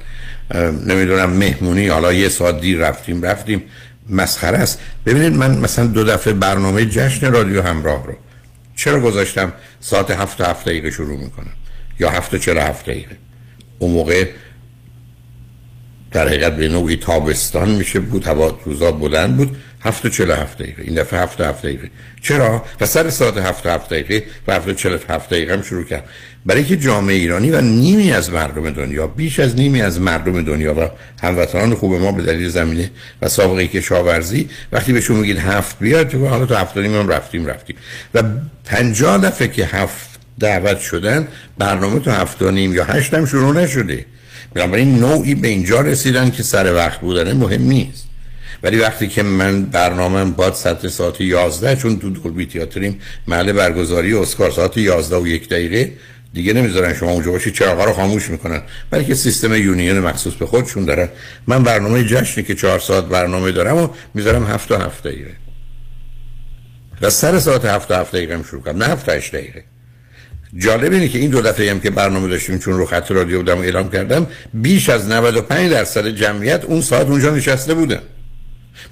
نمی‌دونم 0.86 1.30
مهمونی 1.30 1.88
حالا 1.88 2.14
یه 2.14 2.30
ساعت 2.30 2.62
دیر 2.62 2.78
رفتیم 2.78 3.22
رفتیم. 3.22 3.64
مسخره 4.10 4.58
است. 4.58 4.80
ببینید 5.06 5.34
من 5.34 5.58
مثلا 5.58 5.88
دو 5.88 6.04
دفعه 6.04 6.34
برنامه 6.34 6.86
جشن 6.86 7.32
رادیو 7.32 7.62
همراه 7.62 8.08
رو 8.08 8.14
چرا 8.76 9.00
گذاشتم 9.00 9.54
ساعت 9.80 10.12
هفت 10.12 10.42
هفت 10.42 10.66
دقیقه 10.66 10.92
شروع 10.92 11.20
می‌کنم 11.20 11.54
یا 12.00 12.10
هفت 12.10 12.36
چرا 12.36 12.64
هفت 12.64 12.86
دقیقه؟ 12.86 13.18
اون 13.80 13.92
موقع 13.92 14.28
در 16.12 16.28
حقیقت 16.28 16.58
به 16.58 16.68
نوعی 16.68 16.96
تابستان 16.96 17.70
میشه 17.70 18.00
بود 18.00 18.28
هوا 18.28 18.60
روزا 18.66 18.92
بلند 18.92 19.38
بود. 19.38 19.58
هفت 19.84 20.06
و 20.06 20.10
چل 20.10 20.32
هفت 20.32 20.58
دقیقه. 20.58 20.84
این 20.84 20.96
دفعه 20.96 21.20
هفت 21.20 21.42
هفت 21.42 21.62
دقیقه. 21.62 21.90
چرا؟ 22.22 22.64
و 22.82 22.86
سر 22.86 23.10
ساعت 23.10 23.38
هفت 23.38 23.66
هفت 23.66 23.90
دقیقه 23.90 24.24
و 24.48 24.54
هفت 24.54 24.68
و 24.68 24.74
چل 24.74 24.98
هفت 25.10 25.30
دقیقه 25.30 25.54
هم 25.54 25.62
شروع 25.62 25.84
کرد. 25.84 26.04
برای 26.46 26.64
که 26.64 26.78
جامعه 26.78 27.16
ایرانی 27.16 27.52
و 27.52 27.62
نیمی 27.62 28.12
از 28.12 28.32
مردم 28.32 28.70
دنیا 28.70 29.08
بیش 29.08 29.40
از 29.40 29.56
نیمی 29.56 29.82
از 29.82 30.02
مردم 30.02 30.42
دنیا 30.42 30.74
و 30.74 30.90
هموطنان 31.22 31.76
خوب 31.76 31.94
ما 31.96 32.12
به 32.12 32.24
دلیل 32.24 32.50
زمینه 32.50 32.92
و 33.22 33.30
سابقه 33.30 33.68
کشاورزی 33.68 34.50
وقتی 34.72 34.94
بهشون 34.94 35.18
میگید 35.18 35.38
هفت 35.38 35.80
بیاد 35.80 36.08
تو 36.08 36.28
حالا 36.28 36.46
تو 36.46 36.56
هفت 36.56 36.78
هم 36.78 37.10
رفتیم 37.10 37.46
رفتیم. 37.46 37.76
و 38.14 38.24
پنجاه 38.66 39.18
دفعه 39.18 39.48
که 39.48 39.66
هفت 39.66 40.10
دعوت 40.40 40.80
شدن 40.80 41.28
برنامه 41.58 42.00
تو 42.00 42.12
هفت 42.12 42.42
نیم 42.42 42.74
یا 42.74 42.84
هشت 42.84 43.14
هم 43.14 43.26
شروع 43.26 43.54
نشده. 43.54 44.06
بنابراین 44.54 45.00
نوعی 45.00 45.36
به 45.36 45.48
اینجا 45.48 45.82
رسیدن 45.82 46.32
که 46.32 46.44
سر 46.44 46.74
وقت 46.74 47.00
بودن 47.00 47.34
مهم 47.34 47.62
نیست. 47.62 48.13
ولی 48.64 48.78
وقتی 48.78 49.08
که 49.08 49.24
من 49.24 49.64
برنامه 49.64 50.26
باد 50.26 50.54
ساعت 50.54 50.88
ساعت 50.88 51.22
11 51.22 51.76
چون 51.76 52.00
تو 52.00 52.10
دولبی 52.10 52.46
تیاتریم 52.46 53.00
محل 53.28 53.52
برگزاری 53.52 54.14
اسکار 54.14 54.52
ساعت 54.52 54.78
11 54.78 55.18
و 55.18 55.28
یک 55.28 55.50
دقیقه 55.50 55.92
دیگه 56.34 56.54
نمی‌ذارن 56.54 56.94
شما 56.94 57.12
اونجا 57.12 57.32
باشید 57.32 57.54
چراغا 57.54 57.86
رو 57.86 57.94
خاموش 57.94 58.30
می‌کنن. 58.30 58.62
برای 58.90 59.06
که 59.06 59.16
سیستم 59.16 59.54
یونیون 59.54 60.00
مخصوص 60.00 60.34
به 60.34 60.46
خودشون 60.46 60.86
دارن 60.86 61.10
من 61.48 61.64
برنامه 61.64 62.04
جشنی 62.04 62.44
که 62.44 62.56
چهار 62.56 62.80
ساعت 62.80 63.04
برنامه 63.04 63.52
دارم 63.52 63.78
و 63.78 63.88
می‌ذارم 64.14 64.46
هفت 64.46 64.72
و 64.72 64.76
هفت 64.76 65.04
دقیقه. 65.04 65.32
و 67.02 67.10
سر 67.10 67.40
ساعت 67.40 67.66
هفت 67.66 67.92
و 67.92 67.94
هفت 67.94 68.12
دقیقه 68.12 68.44
شروع 68.50 68.62
کنم. 68.62 68.78
نه 68.78 68.86
هفت 68.86 69.10
هشت 69.10 69.36
دقیقه. 69.36 69.64
جالب 70.58 70.92
اینه 70.92 71.08
که 71.08 71.20
این 71.20 71.30
دو 71.30 71.42
دفعه 71.42 71.72
هم 71.72 71.80
که 71.80 71.90
برنامه 71.90 72.28
داشتیم 72.28 72.60
چون 72.60 72.74
رو 72.74 72.86
خط 72.86 73.12
رادیو 73.12 73.38
بودم 73.38 73.58
اعلام 73.58 73.90
کردم 73.90 74.28
بیش 74.54 74.90
از 74.90 75.10
95 75.10 75.72
درصد 75.72 76.08
جمعیت 76.08 76.64
اون 76.66 76.82
ساعت 76.82 77.08
اونجا 77.08 77.36
نشسته 77.36 77.74
بودن 77.74 78.02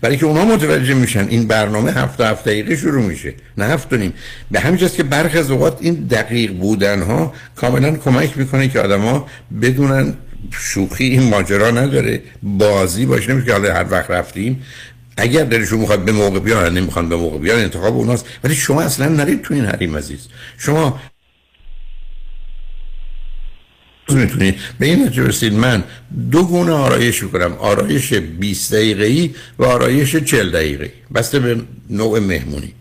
برای 0.01 0.17
که 0.17 0.25
اونا 0.25 0.45
متوجه 0.45 0.93
میشن 0.93 1.27
این 1.29 1.47
برنامه 1.47 1.91
هفت 1.91 2.21
هفت 2.21 2.45
دقیقه 2.45 2.75
شروع 2.75 3.05
میشه 3.05 3.33
نه 3.57 3.65
هفت 3.65 3.93
نیم. 3.93 4.13
به 4.51 4.59
همین 4.59 4.87
که 4.87 5.03
برخی 5.03 5.37
از 5.37 5.51
اوقات 5.51 5.77
این 5.81 5.93
دقیق 5.93 6.53
بودن 6.53 7.01
ها 7.01 7.33
کاملا 7.55 7.91
کمک 7.91 8.37
می‌کنه 8.37 8.67
که 8.67 8.79
آدما 8.79 9.27
بدونن 9.61 10.13
شوخی 10.51 11.03
این 11.03 11.23
ماجرا 11.23 11.71
نداره 11.71 12.21
بازی 12.43 13.05
باشه 13.05 13.33
نمیشه 13.33 13.45
که 13.45 13.53
حالا 13.53 13.73
هر 13.73 13.85
وقت 13.91 14.11
رفتیم. 14.11 14.63
اگر 15.17 15.43
دلشون 15.43 15.79
می‌خواد 15.79 16.05
به 16.05 16.11
موقع 16.11 16.39
بیان 16.39 16.77
نمی‌خوان 16.77 17.09
به 17.09 17.15
موقع 17.15 17.37
بیان 17.37 17.59
انتخاب 17.59 17.97
اوناست. 17.97 18.25
ولی 18.43 18.55
شما 18.55 18.81
اصلا 18.81 19.07
نرید 19.07 19.41
تو 19.41 19.53
این 19.53 19.65
حریم 19.65 19.97
عزیز. 19.97 20.27
شما 20.57 20.99
می‌تونید 24.09 24.55
به 24.79 24.85
این 24.85 25.03
نتیجه 25.03 25.23
رسید 25.23 25.53
من 25.53 25.83
دو 26.31 26.43
گونه 26.43 26.71
آرایش 26.71 27.23
می‌کنم. 27.23 27.53
آرایش 27.53 28.13
20 28.13 28.73
دقیقه 28.73 29.29
و 29.59 29.63
آرایش 29.63 30.15
40 30.15 30.51
دقیقه 30.51 30.93
بسته 31.13 31.39
به 31.39 31.61
نوع 31.89 32.19
مهمونی. 32.19 32.73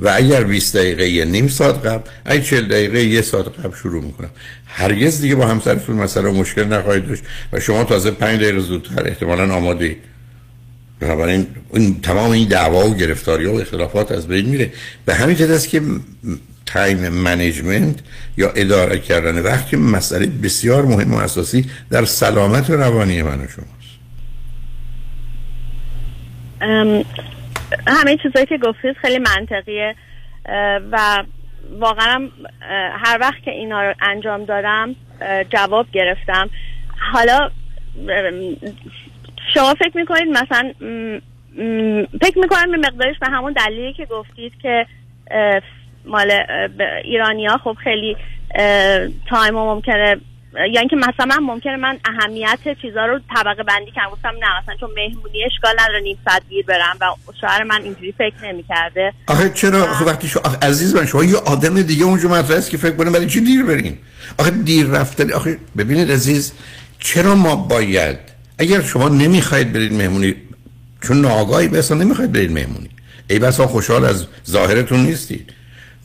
و 0.00 0.12
اگر 0.14 0.44
20 0.44 0.76
دقیقه 0.76 1.08
یه 1.08 1.24
نیم 1.24 1.48
ساعت 1.48 1.86
قبل 1.86 2.10
اگر 2.24 2.42
40 2.42 2.68
دقیقه 2.68 3.04
یه 3.04 3.22
ساعت 3.22 3.46
قبل 3.46 3.76
شروع 3.76 4.04
می‌کنم. 4.04 4.30
هرگز 4.66 5.20
دیگه 5.20 5.34
با 5.34 5.46
همسرتون 5.46 5.96
مثلا 5.96 6.32
مشکل 6.32 6.64
نخواهید 6.64 7.08
داشت 7.08 7.22
و 7.52 7.60
شما 7.60 7.84
تازه 7.84 8.10
5 8.10 8.40
دقیقه 8.40 8.60
زودتر 8.60 9.08
احتمالا 9.08 9.54
آماده 9.54 9.96
بنابراین 11.00 11.46
این 11.74 12.00
تمام 12.00 12.30
این 12.30 12.48
دعوا 12.48 12.90
و 12.90 12.94
گرفتاری 12.94 13.46
و 13.46 13.50
اختلافات 13.50 14.12
از 14.12 14.26
بین 14.28 14.46
میره. 14.46 14.72
به 15.04 15.14
همین 15.14 15.36
جهت 15.36 15.50
است 15.50 15.68
که 15.68 15.82
time 16.66 17.08
management 17.08 18.02
یا 18.36 18.50
اداره 18.50 18.98
کردن. 18.98 19.42
وقت 19.42 19.68
که 19.68 19.76
مسئله 19.76 20.26
بسیار 20.26 20.82
مهم 20.82 21.14
و 21.14 21.16
اساسی 21.16 21.70
در 21.90 22.04
سلامت 22.04 22.70
روانی 22.70 23.22
من 23.22 23.40
و 23.40 23.46
شماست. 23.46 23.76
همه 27.86 28.16
چیزایی 28.22 28.46
که 28.46 28.58
گفتید 28.58 28.96
خیلی 29.02 29.18
منطقیه 29.18 29.94
و 30.92 31.24
واقعا 31.78 32.28
هر 33.04 33.18
وقت 33.20 33.42
که 33.44 33.50
اینا 33.50 33.82
رو 33.82 33.94
انجام 34.00 34.44
دادم 34.44 34.94
جواب 35.50 35.86
گرفتم. 35.92 36.50
حالا 37.12 37.50
شما 39.54 39.74
فکر 39.74 39.96
می‌کنید 39.96 40.28
مثلا 40.28 40.72
فکر 42.20 42.38
می‌کنم 42.38 42.70
به 42.70 42.76
مقدارش 42.76 43.18
به 43.20 43.26
همون 43.26 43.52
دلیلی 43.52 43.92
که 43.92 44.04
گفتید 44.06 44.52
که 44.62 44.86
مال 46.06 46.32
ایرانیا 47.04 47.60
خب 47.64 47.76
خیلی 47.84 48.16
تایم 49.28 49.54
ممکنه 49.54 50.16
یا 50.72 50.80
اینکه 50.80 50.96
مثلا 50.96 51.36
ممکنه 51.42 51.76
من 51.76 51.98
اهمیت 52.04 52.58
چیزها 52.82 53.06
رو 53.06 53.20
طبقه 53.34 53.62
بندی 53.62 53.90
کنم 53.94 54.10
گفتم 54.12 54.28
نه 54.28 54.62
مثلا 54.62 54.76
چون 54.80 54.90
مهمونی 54.96 55.44
اشکال 55.44 55.74
نداره 55.80 56.00
نیم 56.00 56.18
ساعت 56.28 56.42
دیر 56.48 56.66
برم 56.66 56.96
و 57.00 57.32
شوهر 57.40 57.62
من 57.62 57.82
اینجوری 57.82 58.12
فکر 58.12 58.34
نمی‌کرده. 58.42 59.12
آخه 59.26 59.50
چرا؟ 59.50 59.82
آخه 59.82 60.04
وقتی 60.04 60.28
شو 60.28 60.40
آخه 60.44 60.58
عزیز 60.66 60.94
من 60.94 61.06
شما 61.06 61.24
یه 61.24 61.36
آدم 61.36 61.82
دیگه 61.82 62.04
اونجا 62.04 62.28
مطرح 62.28 62.56
است 62.56 62.70
که 62.70 62.76
فکر 62.76 62.96
کنه 62.96 63.10
برای 63.10 63.26
چی 63.26 63.40
دیر 63.40 63.64
برین 63.64 63.98
آخه 64.38 64.50
دیر 64.50 64.86
رفتن 64.86 65.32
آخه 65.32 65.58
ببینید 65.76 66.10
عزیز 66.12 66.52
چرا 66.98 67.34
ما 67.34 67.56
باید 67.56 68.18
اگر 68.58 68.82
شما 68.82 69.08
نمی‌خواید 69.08 69.72
برید 69.72 69.92
مهمونی 69.92 70.34
چون 71.02 71.20
ناگاهی 71.20 71.68
بس 71.68 71.92
نمی‌خواید 71.92 72.32
برید 72.32 72.52
مهمونی. 72.52 72.90
ای 73.30 73.38
بسا 73.38 73.66
خوشحال 73.66 74.04
از 74.04 74.26
ظاهرتون 74.50 75.00
نیستید 75.00 75.52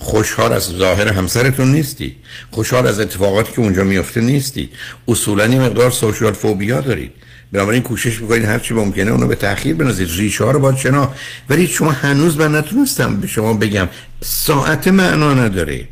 خوشحال 0.01 0.53
از 0.53 0.63
ظاهر 0.63 1.07
همسرتون 1.07 1.71
نیستی. 1.71 2.15
خوشحال 2.51 2.87
از 2.87 2.99
اتفاقاتی 2.99 3.53
که 3.53 3.59
اونجا 3.59 3.83
میفته 3.83 4.21
نیستی. 4.21 4.69
اصولا 5.07 5.47
یه 5.47 5.59
مقدار 5.59 5.91
سوشال 5.91 6.33
فوبیا 6.33 6.81
دارید. 6.81 7.11
بنابراین 7.51 7.81
کوشش 7.81 8.21
می‌کنید 8.21 8.45
هر 8.45 8.59
چی 8.59 8.73
ممکنه 8.73 9.11
اونو 9.11 9.27
به 9.27 9.35
تاخیر 9.35 9.75
بنازید. 9.75 10.09
ریشه 10.17 10.43
ها 10.43 10.51
رو 10.51 10.59
باید 10.59 10.77
شنا. 10.77 11.13
ولی 11.49 11.67
شما 11.67 11.91
هنوز 11.91 12.37
من 12.37 12.55
نتونستم 12.55 13.19
به 13.19 13.27
شما 13.27 13.53
بگم. 13.53 13.87
ساعت 14.21 14.87
معنا 14.87 15.33
نداره. 15.33 15.87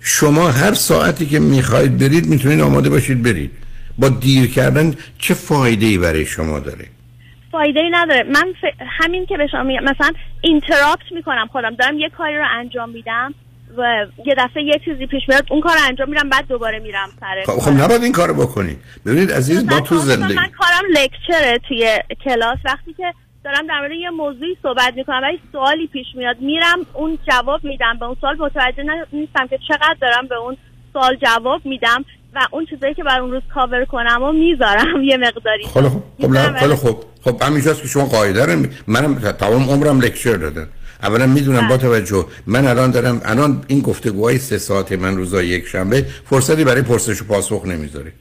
شما 0.00 0.50
هر 0.50 0.74
ساعتی 0.74 1.26
که 1.26 1.38
می‌خواید 1.38 1.98
برید 1.98 2.26
می‌تونید 2.26 2.60
آماده 2.60 2.88
باشید 2.88 3.22
برید. 3.22 3.50
با 3.98 4.08
دیر 4.08 4.50
کردن 4.50 4.94
چه 5.18 5.34
فایده 5.34 5.86
ای 5.86 5.98
برای 5.98 6.26
شما 6.26 6.58
داره؟ 6.58 6.86
فایده 7.56 7.80
ای 7.80 7.90
نداره. 7.90 8.22
من 8.22 8.52
ف... 8.60 8.64
همین 9.00 9.26
که 9.26 9.36
به 9.36 9.46
شما 9.46 9.62
میگم 9.62 9.84
مثلا 9.84 10.10
اینتراپت 10.40 11.12
می‌کنم 11.12 11.48
خودم. 11.52 11.74
دارم 11.74 11.98
یه 11.98 12.08
کاری 12.08 12.36
رو 12.36 12.44
انجام 12.50 12.90
میدم 12.90 13.34
یه 14.26 14.34
دفعه 14.38 14.62
یه 14.62 14.80
چیزی 14.84 15.06
پیش 15.06 15.22
میاد 15.28 15.46
اون 15.50 15.60
کار 15.60 15.76
انجام 15.88 16.08
میرم 16.08 16.28
بعد 16.28 16.48
دوباره 16.48 16.78
میرم 16.78 17.08
سر 17.20 17.42
خب, 17.46 17.58
خب 17.58 17.70
نباید 17.70 18.02
این 18.02 18.12
کارو 18.12 18.34
بکنید 18.34 18.78
ببینید 19.06 19.32
عزیز 19.32 19.64
ما 19.64 19.80
تو 19.80 19.96
زندگی 19.96 20.34
من 20.34 20.48
کارم 20.58 20.84
لکچره 20.90 21.58
توی 21.68 21.98
کلاس. 22.24 22.58
وقتی 22.64 22.92
که 22.92 23.12
دارم 23.44 23.66
در 23.66 23.80
مورد 23.80 23.92
یه 23.92 24.10
موضوعی 24.10 24.56
صحبت 24.62 24.94
می‌کنم 24.96 25.20
ولی 25.22 25.40
سوالی 25.52 25.86
پیش 25.86 26.06
میاد 26.14 26.40
میرم 26.40 26.78
اون 26.92 27.18
جواب 27.30 27.64
میدم. 27.64 27.96
به 28.00 28.06
اون 28.06 28.16
سوال 28.20 28.36
متوجه 28.38 28.84
نیستم 29.12 29.46
که 29.46 29.58
چقدر 29.68 29.96
دارم 30.00 30.26
به 30.26 30.34
اون 30.34 30.56
سوال 30.92 31.16
جواب 31.16 31.66
میدم. 31.66 32.04
و 32.36 32.38
اون 32.52 32.66
چیزایی 32.66 32.94
که 32.94 33.04
بر 33.04 33.20
اون 33.20 33.30
روز 33.30 33.42
کاور 33.54 33.84
کنم 33.84 34.22
و 34.22 34.32
می‌ذارم 34.32 35.02
یه 35.02 35.16
مقداری. 35.16 35.64
خب 35.64 35.88
خب 35.88 36.02
خب 36.20 36.74
خب 36.74 37.04
خب 37.24 37.42
همینجا 37.42 37.74
که 37.74 37.88
شما 37.88 38.04
قاعده 38.04 38.44
رو 38.44 38.66
منم 38.86 39.14
تمام 39.14 39.70
عمرم 39.70 40.00
لکچر 40.00 40.36
دادم. 40.36 40.68
اولا 41.02 41.26
می‌دونم 41.26 41.68
با 41.68 41.76
توجه 41.76 42.26
من 42.46 42.66
الان 42.66 42.90
دارم 42.90 43.20
الان 43.24 43.64
این 43.66 43.80
گفتگوهای 43.80 44.38
سه 44.38 44.58
ساعت 44.58 44.92
من 44.92 45.16
روزا 45.16 45.42
یک 45.42 45.66
شنبه 45.66 46.06
فرصتی 46.30 46.64
برای 46.64 46.82
پرسش 46.82 47.22
و 47.22 47.24
پاسخ 47.24 47.64
نمی‌ذاره. 47.66 48.12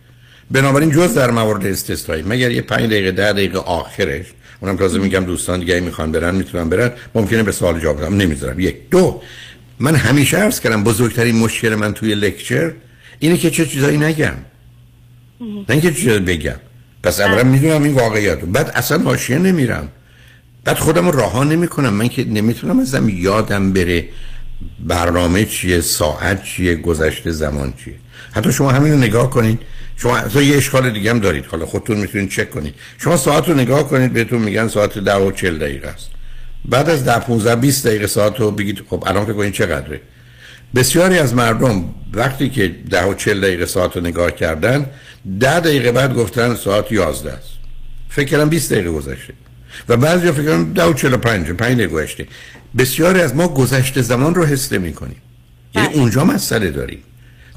بنابراین 0.51 0.91
جز 0.91 1.13
در 1.13 1.31
موارد 1.31 1.65
استثنایی 1.65 2.23
مگر 2.23 2.51
یه 2.51 2.61
5 2.61 2.85
دقیقه 2.85 3.11
ده 3.11 3.33
دقیقه 3.33 3.57
آخرش 3.57 4.25
اونم 4.59 4.77
تازه 4.77 4.99
میگم 4.99 5.25
دوستان 5.25 5.59
دیگه 5.59 5.79
می‌خوان 5.79 6.11
برن 6.11 6.35
می‌تونن 6.35 6.69
برن 6.69 6.91
ممکنه 7.15 7.43
به 7.43 7.51
سوال 7.51 7.79
جواب 7.79 7.97
بدم. 7.97 8.15
نمی‌ذارم. 8.15 8.59
یک. 8.59 8.89
دو. 8.89 9.21
من 9.79 9.95
همیشه 9.95 10.37
عرض 10.37 10.59
کردم 10.59 10.83
بزرگترین 10.83 11.35
مشکل 11.35 11.75
من 11.75 11.93
توی 11.93 12.15
لکچر 12.15 12.71
اینه 13.19 13.37
که 13.37 13.49
چه 13.49 13.65
چیزایی 13.65 13.97
نگم. 13.97 14.33
نه 15.41 15.65
اینکه 15.69 15.91
چیزایی 15.91 16.19
بگم. 16.19 16.55
پس 17.03 17.19
اولا 17.19 17.43
می‌دونم 17.43 17.83
این 17.83 17.93
واقعیت 17.93 18.39
بعد 18.39 18.71
اصلا 18.75 18.97
ماشین 18.97 19.37
نمیرم. 19.37 19.87
بعد 20.63 20.77
خودم 20.77 21.09
راه 21.09 21.43
نمی 21.43 21.67
کنم 21.67 21.93
من 21.93 22.07
که 22.07 22.23
نمی‌تونم 22.23 22.79
ازم 22.79 23.09
یادم 23.09 23.73
بره 23.73 24.05
برنامه 24.79 25.45
چیه 25.45 25.81
ساعت 25.81 26.43
چیه 26.43 26.75
گذشته 26.75 27.31
زمان 27.31 27.73
چیه. 27.83 27.95
حتی 28.31 28.51
شما 28.51 28.71
همین 28.71 28.91
رو 28.91 28.97
نگاه 28.97 29.29
کنید. 29.29 29.59
شما 29.97 30.17
اصلا 30.17 30.41
یه 30.41 30.57
اشکال 30.57 30.89
دیگه 30.89 31.09
هم 31.09 31.19
دارید. 31.19 31.45
حالا 31.45 31.65
خودتون 31.65 31.97
می‌تونید 31.97 32.29
چک 32.29 32.51
کنید. 32.51 32.73
شما 32.97 33.17
ساعت 33.17 33.49
رو 33.49 33.55
نگاه 33.55 33.89
کنید 33.89 34.13
بهتون 34.13 34.41
میگن 34.41 34.67
ساعت 34.67 34.97
ده 34.97 35.15
و 35.15 35.31
چل 35.31 35.57
دقیقه 35.57 35.87
است. 35.87 36.09
بعد 36.65 36.89
از 36.89 37.05
ده 37.05 37.19
15 37.19 37.55
20 37.55 37.87
دقیقه 37.87 38.07
ساعت 38.07 38.39
رو 38.39 38.51
بگید 38.51 38.81
خب 38.89 39.03
الان 39.07 39.25
فکر 39.25 39.33
کنید 39.33 39.53
چقدره. 39.53 40.01
بسیاری 40.75 41.17
از 41.17 41.33
مردم 41.33 41.83
وقتی 42.13 42.49
که 42.49 42.75
ده 42.89 43.05
و 43.05 43.13
چل 43.13 43.41
دقیقه 43.41 43.65
ساعت 43.65 43.95
رو 43.97 44.03
نگاه 44.03 44.31
کردن 44.31 44.85
ده 45.39 45.59
دقیقه 45.59 45.91
بعد 45.91 46.13
گفتن 46.15 46.55
ساعت 46.55 46.91
یازده 46.91 47.31
است. 47.31 47.49
فکر 48.09 48.25
کردم 48.25 48.49
20 48.49 48.73
دقیقه 48.73 48.91
گذشته. 48.91 49.33
و 49.89 49.97
بعضی 49.97 50.31
فکر 50.31 50.43
کردن 50.43 50.63
ده 50.63 50.83
و 50.83 50.93
چل 50.93 51.13
و 51.13 51.17
پنج 51.17 51.47
پنج 51.47 51.73
دقیقه 51.77 51.93
گذشته. 51.93 52.27
بسیاری 52.77 53.21
از 53.21 53.35
ما 53.35 53.47
گذشته 53.47 54.01
زمان 54.01 54.35
رو 54.35 54.45
حس 54.45 54.71
می 54.71 54.93
کنیم. 54.93 55.21
یعنی 55.75 55.87
بله. 55.87 55.97
اونجا 55.97 56.23
مسئله 56.23 56.71
داریم. 56.71 57.03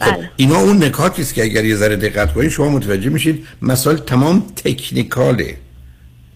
خب 0.01 0.11
بله. 0.11 0.31
اینا 0.37 0.57
اون 0.57 0.85
نکاتی 0.85 1.23
است 1.23 1.35
که 1.35 1.43
اگر 1.43 1.65
یه 1.65 1.77
ذره 1.77 1.97
دقت 1.97 2.33
کنید 2.33 2.51
شما 2.51 2.69
متوجه 2.69 3.11
میشید 3.11 3.47
مسائل 3.63 3.97
تمام 3.97 4.47
تکنیکاله. 4.57 5.57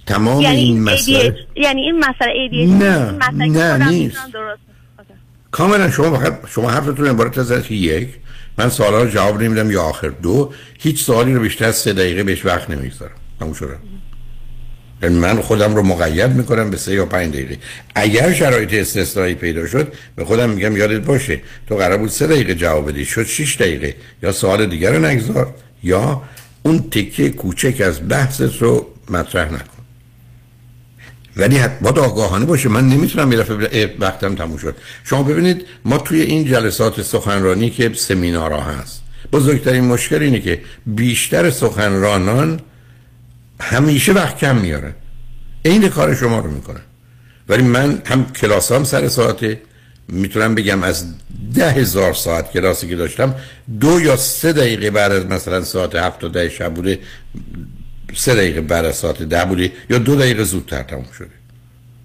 تمام 0.07 0.41
یعنی 0.41 0.57
این 0.57 0.83
مسائل 0.83 1.33
یعنی 1.57 1.81
این 1.81 1.99
مسئله 1.99 2.67
نه 2.67 3.49
نه 3.49 3.89
نیست. 3.89 4.17
کاملا 5.53 5.91
شما 5.91 6.19
فقط 6.19 6.39
شما 6.49 6.71
حرفتون 6.71 7.07
عبارت 7.07 7.39
از 7.39 7.63
که 7.63 7.75
یک. 7.75 8.09
من 8.59 8.69
سوالا 8.69 9.03
رو 9.03 9.11
جواب 9.11 9.43
نمیدم 9.43 9.71
یا 9.71 9.83
آخر 9.83 10.09
دو. 10.09 10.53
هیچ 10.79 11.05
سوالی 11.05 11.35
رو 11.35 11.41
بیشتر 11.41 11.65
از 11.65 11.77
سه 11.77 11.93
دقیقه 11.93 12.23
بهش 12.23 12.45
وقت 12.47 12.71
نمی‌گذارم. 12.71 13.13
تموم 13.41 13.53
شده 13.53 13.77
یعنی 15.03 15.19
من 15.19 15.41
خودم 15.41 15.77
رو 15.77 15.83
مقید 15.83 16.31
می‌کنم 16.31 16.71
به 16.71 16.77
سه 16.77 16.95
یا 16.95 17.07
پنج 17.07 17.33
دقیقه. 17.33 17.59
اگر 17.95 18.33
شرایط 18.33 18.75
استثنایی 18.75 19.35
پیدا 19.35 19.67
شد 19.67 19.93
به 20.17 20.25
خودم 20.25 20.51
میگم 20.51 20.77
یادت 20.77 21.01
باشه 21.01 21.41
تو 21.69 21.77
قرار 21.77 21.99
بود 21.99 22.11
سه 22.11 22.27
دقیقه 22.27 22.55
جواب 22.55 22.89
بدی 22.89 23.05
شد 23.05 23.27
6 23.27 23.57
دقیقه. 23.57 23.95
یا 24.23 24.33
سوال 24.33 24.67
دیگر 24.67 24.93
رو 24.93 25.05
نگذار 25.05 25.55
یا 25.83 26.23
اون 26.63 26.91
تکه 26.91 27.31
کوچک 27.31 27.81
از 27.81 28.09
بحثت 28.09 28.63
رو 28.63 28.87
مطرح 29.11 29.53
نکن. 29.53 29.82
ولی 31.37 31.61
باید 31.81 31.99
آگاهانه 31.99 32.45
باشه. 32.45 32.69
من 32.69 32.89
نمی‌تونم 32.89 33.33
یه 33.33 33.39
دفعه 33.39 33.95
وقتم 33.99 34.35
تموم 34.35 34.57
شد. 34.57 34.77
شما 35.05 35.23
ببینید 35.23 35.67
ما 35.85 35.99
توی 35.99 36.21
این 36.21 36.45
جلسات 36.45 37.03
سخنرانی 37.03 37.71
که 37.71 37.91
سمینارها 37.95 38.61
هست 38.61 39.03
بزرگترین 39.33 39.85
مشکل 39.85 40.23
اینه 40.23 40.41
که 40.41 40.61
بیشتر 40.87 41.51
سخنرانان 41.51 42.61
همیشه 43.61 44.13
وقت 44.13 44.39
کم 44.39 44.57
میارن 44.57 44.95
این 45.63 45.89
کار 45.89 46.15
شما 46.15 46.39
رو 46.39 46.51
می‌کنن 46.51 46.81
ولی 47.49 47.63
من 47.63 48.03
هم 48.07 48.33
کلاسام 48.33 48.85
سر 48.85 49.09
ساعته 49.09 49.61
می‌تونم 50.09 50.55
بگم 50.55 50.83
از 50.83 51.05
ده 51.55 51.71
هزار 51.71 52.13
ساعت 52.13 52.53
کلاسی 52.53 52.89
که 52.89 52.97
داشتم 52.97 53.35
دو 53.81 54.01
یا 54.01 54.17
سه 54.17 54.53
دقیقه 54.53 54.91
بعد 54.91 55.13
از 55.13 55.27
مثلا 55.27 55.65
ساعت 55.65 55.95
هفت 55.95 56.25
و 56.25 56.29
ده 56.29 56.49
شب 56.49 56.75
بوده 56.75 56.99
سه 58.15 58.35
دقیقه 58.35 58.61
بعد 58.61 58.85
از 58.85 58.97
ساعت 58.97 59.23
ده 59.23 59.45
بوده 59.45 59.73
یا 59.91 59.99
دو 59.99 60.17
دقیقه 60.17 60.45
زودتر 60.45 60.83
تموم 60.83 61.07
شده 61.19 61.31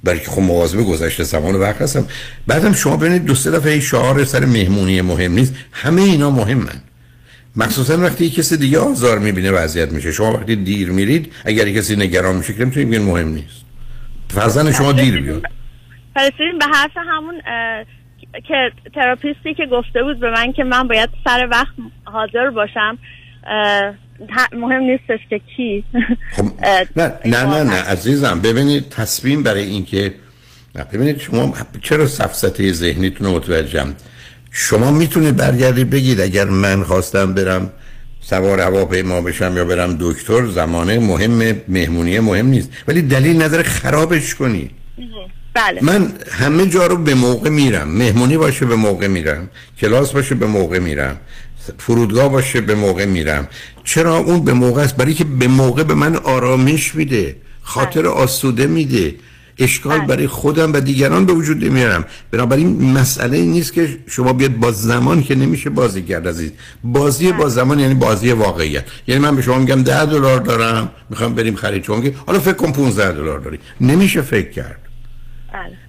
برای 0.04 0.20
که 0.20 0.32
خب 0.32 0.42
مواظب 0.42 0.80
گذشته 0.80 1.24
زمان 1.24 1.56
و 1.56 1.60
وقت 1.60 1.82
هستم 1.82 2.08
بعدم 2.48 2.74
شما 2.74 2.98
ببینید 2.98 3.26
دو 3.26 3.36
سه 3.36 3.52
دفعه 3.52 3.80
شعار 3.80 4.24
سر 4.24 4.46
مهمونی 4.46 5.02
مهم 5.02 5.32
نیست. 5.32 5.56
همه 5.72 6.02
اینا 6.02 6.30
مهمن. 6.30 6.82
مخصوصا 7.56 7.98
وقتی 7.98 8.30
کسی 8.30 8.58
دیگه 8.58 8.80
آزار 8.80 9.20
می‌بینه 9.20 9.52
وضعیت 9.52 9.92
میشه. 9.92 10.12
شما 10.12 10.34
وقتی 10.34 10.56
دیر 10.56 10.90
میرید 10.90 11.34
اگر 11.46 11.70
کسی 11.70 11.96
نگران 11.96 12.36
میشه 12.36 12.54
که 12.54 12.66
می‌تونید 12.66 12.90
بگین 12.90 13.02
مهم 13.02 13.28
نیست. 13.28 13.66
فرزن 14.30 14.72
شما 14.72 14.92
دیر 14.92 15.22
بیاد. 15.22 15.42
به 16.60 16.66
حرف 16.74 16.92
همون 16.98 17.42
که 18.48 18.72
تراپیستی 18.96 19.54
که 19.54 19.66
گفته 19.72 20.04
بود 20.04 20.20
به 20.20 20.32
من 20.32 20.54
که 20.54 20.64
من 20.64 20.88
باید 20.88 21.10
سر 21.24 21.48
وقت 21.52 21.74
حاضر 22.04 22.50
باشم 22.50 22.98
مهم 24.54 24.82
نیستش 24.84 25.20
که 25.30 25.42
کی. 25.56 25.84
خب 26.32 26.46
نه 26.96 27.14
نه 27.26 27.44
نه 27.44 27.64
نه 27.64 27.82
عزیزم 27.82 28.40
ببینید 28.42 28.90
تصمیم 28.90 29.44
برای 29.44 29.64
اینکه 29.64 30.14
ببینید 30.94 31.20
شما 31.20 31.54
چرا 31.82 32.08
سفسطه 32.08 32.72
ذهنیتون 32.72 33.28
رو 33.28 33.36
متوجهم؟ 33.36 33.96
شما 34.52 34.92
می‌تونید 34.92 35.36
برگردید 35.36 35.90
بگید 35.90 36.22
اگر 36.22 36.46
من 36.46 36.84
خواستم 36.84 37.34
برم 37.34 37.72
سوار 38.22 38.60
هواپیما 38.60 39.22
بشم 39.22 39.58
یا 39.58 39.66
برم 39.66 39.98
دکتر 40.00 40.46
زمانه 40.46 41.00
مهم 41.00 41.62
مهمونی 41.68 42.20
مهم 42.20 42.48
نیست. 42.48 42.70
ولی 42.88 43.02
دلیل 43.02 43.42
نداره 43.42 43.64
خرابش 43.64 44.36
کنی 44.36 44.72
بله. 45.54 45.84
من 45.84 46.14
همه 46.32 46.66
جا 46.66 46.88
رو 46.88 46.98
به 46.98 47.14
موقع 47.14 47.50
میرم. 47.50 47.88
مهمونی 47.98 48.38
باشه 48.38 48.66
به 48.66 48.76
موقع 48.76 49.08
میرم. 49.08 49.50
کلاس 49.82 50.12
باشه 50.12 50.36
به 50.36 50.46
موقع 50.46 50.80
میرم. 50.80 51.18
فرودگاه 51.78 52.30
باشه 52.30 52.62
به 52.62 52.76
موقع 52.76 53.06
میرم. 53.06 53.48
چرا؟ 53.84 54.18
اون 54.18 54.46
به 54.46 54.54
موقع 54.54 54.82
است. 54.82 54.96
برای 54.96 55.14
که 55.14 55.24
به 55.24 55.48
موقع 55.48 55.84
به 55.84 55.94
من 55.94 56.16
آرامش 56.16 56.96
میده 56.96 57.36
خاطر 57.62 58.02
بله. 58.02 58.10
آسوده 58.10 58.68
میده. 58.68 59.16
اشکال 59.60 59.98
بله. 59.98 60.08
برای 60.08 60.28
خودم 60.28 60.74
و 60.74 60.80
دیگران 60.80 61.26
به 61.26 61.34
وجود 61.34 61.66
نمیارم. 61.66 62.06
بنابراین 62.32 62.92
مسئله 62.92 63.42
نیست 63.42 63.74
که 63.74 63.98
شما 64.08 64.34
بیاد 64.34 64.56
با 64.56 64.72
زمان 64.72 65.24
که 65.24 65.36
نمیشه 65.36 65.70
بازی 65.70 66.02
کرد 66.02 66.28
عزیز. 66.28 66.52
بازی 66.84 67.32
با 67.32 67.38
بله. 67.38 67.50
زمان 67.50 67.80
یعنی 67.80 67.94
بازی 67.94 68.32
واقعیت. 68.32 68.84
یعنی 69.08 69.22
من 69.22 69.36
به 69.36 69.42
شما 69.42 69.58
میگم 69.58 69.84
ده 69.84 70.06
دلار 70.06 70.40
دارم 70.40 70.92
می‌خوام 71.10 71.36
بریم 71.36 71.56
خرید. 71.56 71.84
شما 71.84 72.04
حالا 72.26 72.40
فکر 72.40 72.54
کن 72.54 72.72
15 72.72 73.12
دلار 73.12 73.40
داری. 73.40 73.60
نمیشه 73.82 74.22
فکر 74.22 74.52
کرد. 74.52 74.87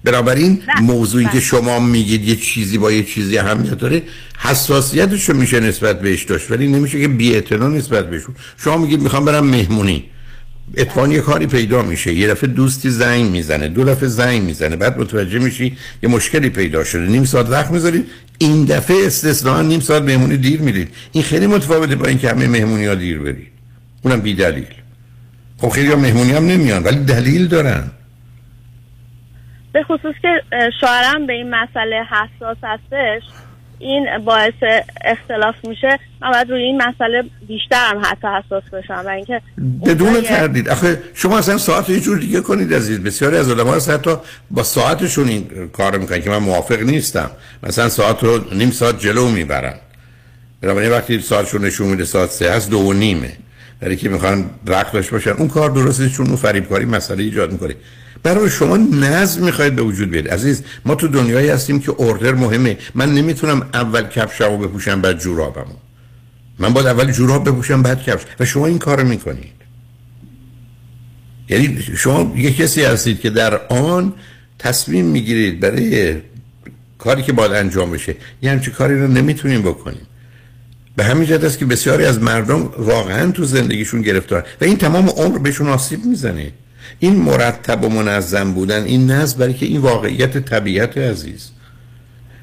بنابراین 0.03 0.61
موضوعی 0.81 1.25
که 1.25 1.39
شما 1.39 1.79
میگید 1.79 2.27
یه 2.27 2.35
چیزی 2.35 2.77
با 2.77 2.91
یه 2.91 3.03
چیزی 3.03 3.37
اهمیت 3.37 3.73
داره 3.73 4.01
حساسیتش 4.37 5.29
رو 5.29 5.37
میشه 5.37 5.59
نسبت 5.59 6.01
بهش 6.01 6.23
داشت 6.23 6.51
ولی 6.51 6.67
نمیشه 6.67 7.01
که 7.01 7.07
بی 7.07 7.41
نسبت 7.51 8.09
بهشون 8.09 8.35
شما 8.57 8.77
میگید 8.77 9.01
می‌خوام 9.01 9.25
برم 9.25 9.45
مهمونی. 9.45 10.05
اتفاقی 10.77 11.13
یه 11.13 11.21
کاری 11.21 11.47
پیدا 11.47 11.81
میشه. 11.81 12.13
یه 12.13 12.27
دفعه 12.27 12.49
دوستی 12.49 12.89
زنگ 12.89 13.31
می‌زنه 13.31 13.67
دو 13.67 13.83
دفعه 13.83 14.09
زنگ 14.09 14.41
می‌زنه 14.41 14.75
بعد 14.75 14.99
متوجه 14.99 15.39
میشی 15.39 15.77
یه 16.03 16.09
مشکلی 16.09 16.49
پیدا 16.49 16.83
شده. 16.83 17.05
نیم 17.05 17.25
ساعت 17.25 17.49
وقت 17.49 17.71
می‌ذارید 17.71 18.05
این 18.37 18.65
دفعه 18.65 19.05
استثنا 19.05 19.61
نیم 19.61 19.79
ساعت 19.79 20.03
مهمونی 20.03 20.37
دیر 20.37 20.61
میرید 20.61 20.89
این 21.11 21.23
خیلی 21.23 21.47
متفاوته 21.47 21.95
با 21.95 22.07
اینکه 22.07 22.29
همه 22.29 22.47
مهمونی 22.47 22.85
ها 22.85 22.95
دیر 22.95 23.19
برید. 23.19 23.47
اونم 24.01 24.21
بی 24.21 24.33
دلیل 24.33 24.65
خب 25.57 25.69
خیلی 25.69 25.87
ها 25.87 25.95
مهمونی 25.95 26.31
هم 26.31 26.45
نمیان 26.45 26.83
ولی 26.83 26.99
دلیل 27.05 27.47
دارن. 27.47 27.91
به 29.73 29.83
خصوص 29.83 30.15
که 30.21 30.41
شوهرم 30.81 31.27
به 31.27 31.33
این 31.33 31.49
مسئله 31.49 32.03
حساس 32.09 32.57
هستش 32.63 33.21
این 33.79 34.07
باعث 34.25 34.53
اختلاف 35.05 35.55
میشه. 35.63 35.99
من 36.21 36.31
باید 36.31 36.49
روی 36.49 36.61
این 36.61 36.81
مسئله 36.81 37.23
بیشتر 37.47 37.85
هم 37.89 38.01
حتی 38.05 38.27
حساس 38.27 38.63
بشم 38.73 39.03
و 39.05 39.09
اینکه 39.09 39.41
بدون 39.85 40.21
تردید. 40.21 40.69
آخه 40.69 41.03
شما 41.13 41.37
اصلا 41.37 41.57
ساعت 41.57 41.89
یه 41.89 41.99
جور 41.99 42.17
دیگه 42.17 42.41
کنید 42.41 42.73
عزیز. 42.73 43.03
بسیاری 43.03 43.37
از 43.37 43.51
علما 43.51 43.73
هست 43.73 43.89
حتی 43.89 44.15
با 44.51 44.63
ساعتشون 44.63 45.27
این 45.27 45.69
کار 45.73 45.97
می‌کنن 45.97 46.21
که 46.21 46.29
من 46.29 46.37
موافق 46.37 46.81
نیستم. 46.81 47.31
مثلا 47.63 47.89
ساعت 47.89 48.23
رو 48.23 48.53
نیم 48.53 48.71
ساعت 48.71 48.99
جلو 48.99 49.29
می‌برن. 49.29 49.73
بنابراین 50.61 50.91
وقتی 50.91 51.19
ساعتشون 51.19 51.65
نشون 51.65 51.87
میده 51.87 52.05
ساعت 52.05 52.29
سه 52.29 52.51
هست 52.51 52.69
دو 52.69 52.77
و 52.77 52.93
نیمه. 52.93 53.31
برای 53.81 53.95
که 53.95 54.09
می‌خوان 54.09 54.49
وقت 54.65 54.93
داشته 54.93 55.11
باشن. 55.11 55.31
اون 55.31 55.47
کار 55.47 55.69
درسته 55.69 56.09
چون 56.09 56.27
اون 56.27 56.35
فریبکاری 56.35 56.85
مسئله 56.85 57.23
ایجاد 57.23 57.51
می‌کنه. 57.51 57.75
برای 58.23 58.49
شما 58.49 58.77
نظم 58.77 59.45
می‌خواید 59.45 59.75
به 59.75 59.81
وجود 59.81 60.09
بیارید. 60.09 60.31
عزیز 60.31 60.63
ما 60.85 60.95
تو 60.95 61.07
دنیایی 61.07 61.49
هستیم 61.49 61.79
که 61.79 61.91
اوردر 61.91 62.33
مهمه. 62.33 62.77
من 62.95 63.13
نمی‌تونم 63.13 63.67
اول 63.73 64.07
کفشمو 64.07 64.57
بپوشم 64.57 65.01
بعد 65.01 65.19
جورابمو. 65.19 65.75
من 66.59 66.73
باید 66.73 66.87
اول 66.87 67.11
جوراب 67.11 67.49
بپوشم 67.49 67.83
بعد 67.83 68.03
کفش. 68.03 68.23
و 68.39 68.45
شما 68.45 68.67
این 68.67 68.79
کارو 68.79 69.07
می‌کنید. 69.07 69.59
یعنی 71.49 71.83
شما 71.97 72.33
یه 72.37 72.53
کسی 72.53 72.83
هستید 72.83 73.19
که 73.19 73.29
در 73.29 73.67
آن 73.67 74.13
تصمیم 74.59 75.05
می‌گیرید 75.05 75.59
برای 75.59 76.15
کاری 76.97 77.23
که 77.23 77.33
باید 77.33 77.51
انجام 77.51 77.91
بشه. 77.91 78.15
یه 78.41 78.51
همچی 78.51 78.71
کاری 78.71 79.01
رو 79.01 79.07
نمی‌تونیم 79.07 79.61
بکنیم. 79.61 80.01
به 80.95 81.03
همین 81.03 81.27
جهت 81.27 81.43
است 81.43 81.59
که 81.59 81.65
بسیاری 81.65 82.05
از 82.05 82.21
مردم 82.21 82.61
واقعا 82.77 83.31
تو 83.31 83.45
زندگیشون 83.45 84.01
گرفتار. 84.01 84.45
و 84.61 84.63
این 84.65 84.77
تمام 84.77 85.09
عمر 85.09 85.37
بهشون 85.37 85.67
آسیب 85.67 86.05
می‌زنه. 86.05 86.51
این 86.99 87.15
مرتب 87.15 87.83
و 87.83 87.89
منظم 87.89 88.53
بودن 88.53 88.83
این 88.83 89.11
نظم 89.11 89.39
برای 89.39 89.53
که 89.53 89.65
این 89.65 89.81
واقعیت 89.81 90.37
طبیعت 90.37 90.97
عزیز. 90.97 91.49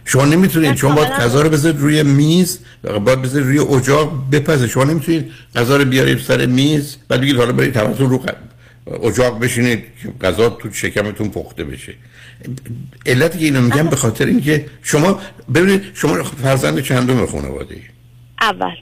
شما 0.04 0.24
نمی‌تونید 0.24 0.74
چون 0.74 0.94
باید 0.94 1.08
غذا 1.08 1.42
رو 1.42 1.50
بذارید 1.50 1.80
روی 1.80 2.02
میز 2.02 2.58
باید 2.82 3.22
بذارید 3.22 3.46
روی 3.46 3.58
اجاق 3.58 4.30
بپزه. 4.32 4.68
شما 4.68 4.84
نمی‌تونید 4.84 5.30
غذا 5.54 5.76
رو 5.76 5.84
بیارید 5.84 6.18
سر 6.18 6.46
میز 6.46 6.96
بعد 7.08 7.20
بگید 7.20 7.36
حالا 7.36 7.52
برید 7.52 7.74
توتون 7.74 8.10
رو 8.10 8.24
اجاق 9.02 9.40
بشینید 9.40 9.84
که 10.02 10.26
غذا 10.26 10.48
تو 10.48 10.72
شکمتون 10.72 11.28
پخته 11.28 11.64
بشه. 11.64 11.94
علتی 13.06 13.38
که 13.38 13.44
اینو 13.44 13.60
میگم 13.60 13.86
به 13.86 13.96
خاطر 13.96 14.26
اینکه 14.26 14.66
شما 14.82 15.20
ببینید 15.54 15.82
شما 15.94 16.22
فرزند 16.22 16.80
چندم 16.80 17.26
خانواده 17.26 17.74
ای 17.74 17.82
اول 18.40 18.74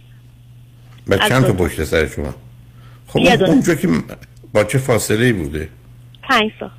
و 1.08 1.18
چند 1.28 1.46
تا 1.46 1.52
پشت 1.52 1.84
سر 1.84 2.06
شما؟ 2.06 2.34
خب 3.06 3.20
اونجا 3.46 3.74
که 3.74 3.88
با 4.54 4.64
چه 4.64 4.78
فاصله 4.78 5.24
ای 5.24 5.32
بوده؟ 5.32 5.68
پنج 6.22 6.50
سال. 6.60 6.70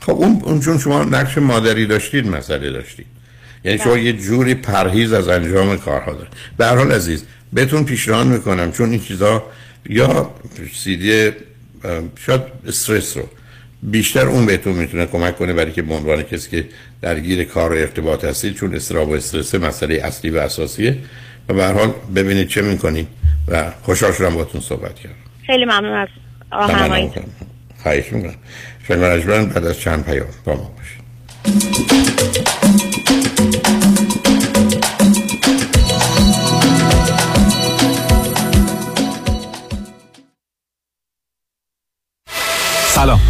خب 0.00 0.12
اون 0.12 0.42
اون 0.44 0.78
شما 0.78 1.04
نقش 1.04 1.38
مادری 1.38 1.86
داشتید 1.86 2.26
مسئله 2.26 2.70
داشتید. 2.70 3.06
یعنی 3.64 3.78
شما 3.78 3.98
یه 3.98 4.12
جوری 4.12 4.54
پرهیز 4.54 5.12
از 5.12 5.28
انجام 5.28 5.76
کارها 5.76 6.12
دارید. 6.12 6.32
هر 6.60 6.76
حال 6.76 6.92
عزیز 6.92 7.24
بهتون 7.52 7.84
پیشنهاد 7.84 8.26
می‌کنم 8.26 8.72
چون 8.72 8.90
این 8.90 9.00
چیزا 9.00 9.42
یا 9.88 10.30
سیدی 10.74 11.30
شاید 12.18 12.40
استرس 12.66 13.16
رو 13.16 13.28
بیشتر 13.82 14.26
اون 14.26 14.46
بهتون 14.46 14.72
می‌تونه 14.72 15.06
کمک 15.06 15.38
کنه 15.38 15.52
برای 15.52 15.72
که 15.72 15.82
به 15.82 15.94
عنوان 15.94 16.22
کسی 16.22 16.50
که 16.50 16.68
درگیر 17.00 17.44
کار 17.44 17.72
و 17.72 17.76
ارتباط 17.76 18.24
هستید 18.24 18.54
چون 18.54 18.74
استراب 18.74 19.08
و 19.08 19.12
استرس 19.12 19.54
مسئله 19.54 19.94
اصلی 19.94 20.30
و 20.30 20.38
اساسیه. 20.38 20.98
و 21.48 21.54
به 21.54 21.64
هر 21.64 21.72
حال 21.72 21.92
ببینید 22.14 22.48
چه 22.48 22.62
می‌کنید 22.62 23.08
و 23.48 23.70
خوشحال 23.82 24.12
شدم 24.12 24.30
باهاتون 24.30 24.60
صحبت 24.60 24.94
کردم. 24.94 25.14
خیلی 25.46 25.64
ممنون 25.64 25.92
از 25.92 26.08
راهنماییتون 26.52 27.24
خواهش 27.82 28.12
می‌کنم. 28.12 28.34
شما 28.88 28.96
بعد 28.96 29.66
از 29.66 29.80
چند 29.80 30.04
پیام 30.04 30.26
با 30.44 30.54
ما 30.54 30.70
باشید. 30.76 32.17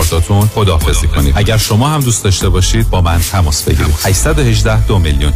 کارتاتون 0.00 0.40
خداحافظی 0.40 1.06
کنید. 1.06 1.32
اگر 1.36 1.56
شما 1.56 1.88
هم 1.88 2.00
دوست 2.00 2.24
داشته 2.24 2.48
باشید 2.48 2.90
با 2.90 3.00
من 3.00 3.20
تماس 3.20 3.62
بگیرید. 3.62 3.94
818 4.04 4.86
دو 4.86 4.98
میلیون. 4.98 5.32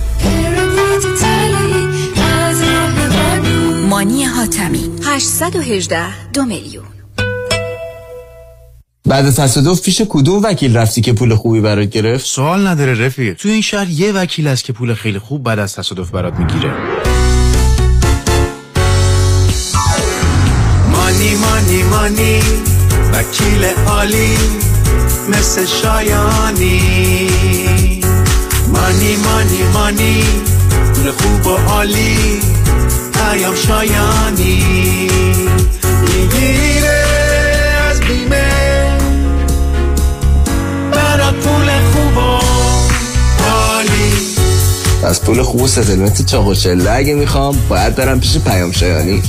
مانی 3.88 4.24
حاتمی. 4.24 4.90
818 5.06 6.30
دو 6.32 6.44
میلیون. 6.44 6.84
بعد 9.06 9.30
تصادف 9.30 9.82
پیش 9.82 10.02
کدوم 10.08 10.42
وکیل 10.42 10.76
رفتی 10.76 11.00
که 11.00 11.12
پول 11.12 11.34
خوبی 11.34 11.60
برات 11.60 11.88
گرفت؟ 11.90 12.26
سوال 12.26 12.66
نداره 12.66 13.06
رفیق 13.06 13.36
تو 13.36 13.48
این 13.48 13.62
شهر 13.62 13.88
یه 13.90 14.12
وکیل 14.12 14.46
است 14.46 14.64
که 14.64 14.72
پول 14.72 14.94
خیلی 14.94 15.18
خوب 15.18 15.42
بعد 15.42 15.58
از 15.58 15.74
تصادف 15.74 16.10
برات 16.10 16.34
می‌گیره. 16.34 16.72
مانی 20.92 21.34
مانی 21.34 21.82
مانی. 21.82 22.73
وکیل 23.14 23.64
عالی 23.86 24.38
مثل 25.28 25.66
شایانی. 25.66 27.30
مانی 28.68 29.16
مانی 29.16 29.62
مانی 29.74 30.24
پول 30.94 31.10
خوب 31.10 31.46
و 31.46 31.56
عالی 31.56 32.40
پیام 33.12 33.54
شایانی. 33.54 34.64
می‌گیره 36.02 37.04
از 37.90 38.00
بیمه 38.00 38.98
برات 40.92 41.34
پول 41.34 41.70
خوب 41.92 42.16
و 42.16 42.40
عالی. 43.50 44.12
از 45.04 45.22
پول 45.22 45.42
خوب 45.42 45.62
و 45.62 45.68
ستلمت 45.68 46.26
چاق 46.26 46.46
و 46.46 46.54
چله 46.54 46.90
اگه 46.90 47.14
می‌خوام 47.14 47.56
باید 47.68 47.94
برم 47.94 48.20
پیش 48.20 48.38
پیام 48.38 48.72
شایانی. 48.72 49.22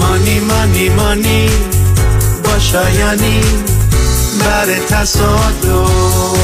مانی 0.00 0.40
مانی 0.40 0.88
مانی 0.88 1.50
شایانی 2.58 3.40
بر 4.40 4.66
تصادف. 4.88 6.34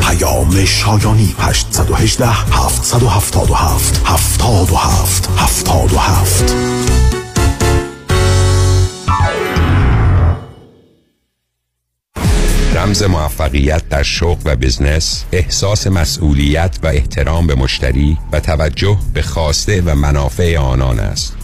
پیام 0.00 0.64
شایانی 0.64 1.34
818 1.38 2.26
777 2.26 4.00
77 4.04 5.28
77 5.36 6.54
رمز 12.74 13.02
موفقیت 13.02 13.88
در 13.88 14.02
شغل 14.02 14.40
و 14.44 14.56
بزنس 14.56 15.24
احساس 15.32 15.86
مسئولیت 15.86 16.78
و 16.82 16.86
احترام 16.86 17.46
به 17.46 17.54
مشتری 17.54 18.18
و 18.32 18.40
توجه 18.40 18.98
به 19.14 19.22
خواسته 19.22 19.80
و 19.80 19.94
منافع 19.94 20.58
آنان 20.58 21.00
است. 21.00 21.43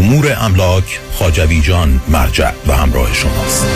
امور 0.00 0.36
املاک 0.40 1.00
خاجوی 1.18 1.60
جان 1.60 2.00
مرجع 2.08 2.52
و 2.66 2.76
همراه 2.76 3.14
شماست. 3.14 3.66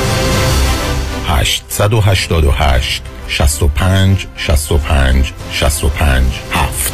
888 1.29 3.03
65 3.29 4.27
65 4.37 5.33
65 5.53 6.25
7 6.51 6.93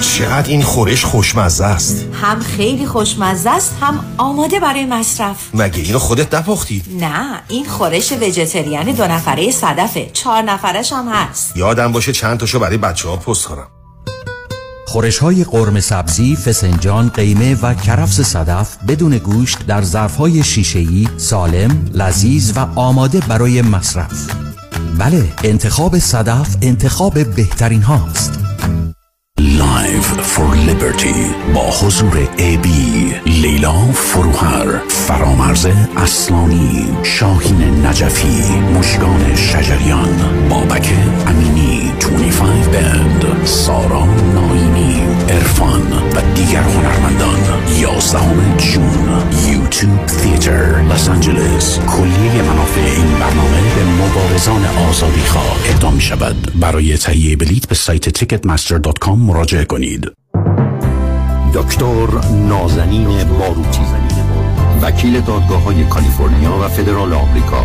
چقدر 0.00 0.48
این 0.48 0.62
خورش 0.62 1.04
خوشمزه 1.04 1.64
است. 1.64 2.06
هم 2.22 2.40
خیلی 2.40 2.86
خوشمزه 2.86 3.50
است 3.50 3.76
هم 3.80 4.04
آماده 4.18 4.60
برای 4.60 4.86
مصرف. 4.86 5.36
مگه 5.54 5.82
اینو 5.82 5.98
خودت 5.98 6.34
نپختی؟ 6.34 6.82
نه 7.00 7.42
این 7.48 7.64
خورش 7.64 8.12
وجتریان 8.12 8.92
دو 8.92 9.06
نفره 9.06 9.50
صدفه. 9.50 10.10
چهار 10.12 10.42
نفرش 10.42 10.92
هم 10.92 11.08
هست. 11.08 11.56
یادم 11.56 11.92
باشه 11.92 12.12
چند 12.12 12.38
تاشو 12.38 12.58
برای 12.58 12.78
بچه 12.78 13.08
ها 13.08 13.16
پست 13.16 13.44
کنم. 13.44 13.66
خورش 14.90 15.18
های 15.18 15.44
قرم 15.44 15.80
سبزی، 15.80 16.36
فسنجان، 16.36 17.08
قیمه 17.08 17.54
و 17.62 17.74
کرفس 17.74 18.20
صدف 18.20 18.76
بدون 18.88 19.18
گوشت 19.18 19.66
در 19.66 19.82
ظرف 19.82 20.16
های 20.16 20.42
شیشه‌ای 20.42 21.08
سالم، 21.16 21.84
لذیذ 21.94 22.52
و 22.56 22.58
آماده 22.76 23.20
برای 23.20 23.62
مصرف. 23.62 24.30
بله، 24.98 25.32
انتخاب 25.44 25.98
صدف 25.98 26.56
انتخاب 26.62 27.34
بهترین 27.34 27.82
هاست. 27.82 28.49
Drive 29.70 30.08
for 30.32 30.50
Liberty 30.68 31.52
با 31.54 31.70
حضور 31.70 32.28
ای 32.36 32.56
بی 32.56 33.14
لیلا 33.26 33.72
فروهر 33.92 34.78
فرامرز 34.88 35.66
اصلانی 35.96 36.86
شاهین 37.02 37.86
نجفی 37.86 38.58
مشگان 38.78 39.34
شجریان 39.36 40.48
بابک 40.48 40.88
امینی 41.26 41.92
25 42.18 42.66
بند 42.66 43.46
سارا 43.46 44.04
ناینی 44.34 45.02
ارفان 45.28 45.92
و 45.92 46.34
دیگر 46.34 46.62
هنرمندان 46.62 47.38
11 47.78 48.18
جون 48.56 49.08
یوتیوب 49.70 50.06
تیتر 50.06 50.82
لس 50.82 51.08
آنجلس 51.08 51.78
کلیه 51.78 52.42
منافع 52.42 52.80
این 52.80 53.18
برنامه 53.18 53.74
به 53.74 53.84
مبارزان 53.84 54.64
آزادی 54.64 55.20
خواه 55.20 55.56
اهدا 55.68 55.90
می 55.90 56.00
شود 56.00 56.52
برای 56.60 56.96
تهیه 56.96 57.36
بلیت 57.36 57.68
به 57.68 57.74
سایت 57.74 58.18
ticketmaster.com 58.18 59.08
مراجعه 59.08 59.64
کنید. 59.64 60.12
دکتر 61.54 62.06
نازنین 62.48 63.24
باروتی 63.24 63.80
وکیل 64.82 65.20
دادگاه 65.20 65.62
های 65.62 65.84
کالیفرنیا 65.84 66.58
و 66.58 66.68
فدرال 66.68 67.12
آمریکا 67.12 67.64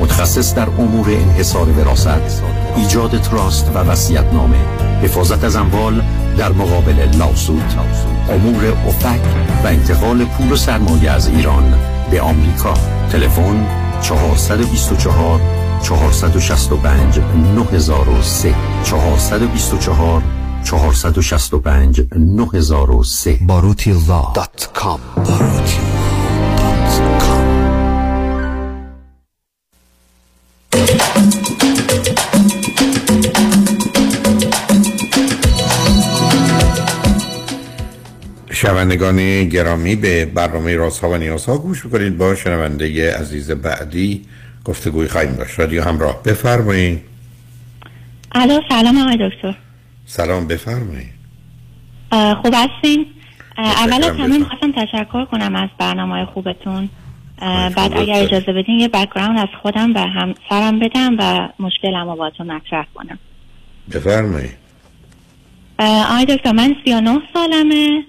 متخصص 0.00 0.54
در 0.54 0.68
امور 0.78 1.10
انحصار 1.10 1.68
وراثت 1.68 2.42
ایجاد 2.76 3.20
تراست 3.20 3.70
و 3.74 3.78
وصیت‌نامه 3.78 4.58
حفاظت 5.02 5.44
از 5.44 5.56
اموال 5.56 6.02
در 6.38 6.52
مقابل 6.52 7.16
لاسود 7.18 7.68
امور 8.30 8.64
افک 8.86 9.20
و 9.64 9.66
انتقال 9.66 10.24
پول 10.24 10.52
و 10.52 10.56
سرمایه 10.56 11.10
از 11.10 11.28
ایران 11.28 11.78
به 12.10 12.20
آمریکا. 12.20 12.74
تلفن 13.12 13.66
424 14.02 15.40
465 15.82 17.20
9003 17.54 18.54
424 18.84 20.22
465 20.64 22.02
9003 22.16 23.38
باروتی 23.46 23.92
لا 23.92 24.32
شنوندگان 38.68 39.44
گرامی 39.44 39.96
به 39.96 40.26
برنامه 40.26 40.76
رازها 40.76 41.10
و 41.10 41.16
نیازها 41.16 41.58
گوش 41.58 41.84
می‌کنید. 41.84 42.18
با 42.18 42.34
شنونده 42.34 43.16
عزیز 43.16 43.50
بعدی 43.50 44.22
گفتگوی 44.64 45.08
خواهیم 45.08 45.32
داشت. 45.32 45.58
رادیو 45.58 45.82
همراه 45.82 46.22
بفرمایید. 46.22 47.00
الو 48.32 48.60
سلام 48.68 48.98
آقای 48.98 49.28
دکتر. 49.30 49.54
سلام 50.06 50.46
بفرمایید. 50.46 51.10
خوب 52.42 52.54
هستین؟ 52.54 53.06
اول 53.58 54.04
از 54.04 54.16
همه 54.16 54.38
می‌خواستم 54.38 54.72
تشکر 54.72 55.24
کنم 55.24 55.56
از 55.56 55.68
برنامه 55.78 56.24
خوبتون. 56.24 56.88
اه، 57.38 57.70
بعد 57.70 57.92
اگر 57.96 58.14
اجازه 58.14 58.52
بدین 58.52 58.78
یه 58.80 58.88
background 58.88 59.38
از 59.38 59.48
خودم 59.62 59.94
و 59.94 59.98
همسرم 59.98 60.78
بدم 60.78 61.16
و 61.18 61.48
مشکلم 61.58 62.08
رو 62.10 62.16
باتون 62.16 62.52
مطرح 62.52 62.86
کنم. 62.94 63.18
بفرمایید. 63.94 64.56
آقای 65.78 66.24
دکتر 66.24 66.52
من 66.52 66.74
39 66.84 67.20
سالمه. 67.34 68.04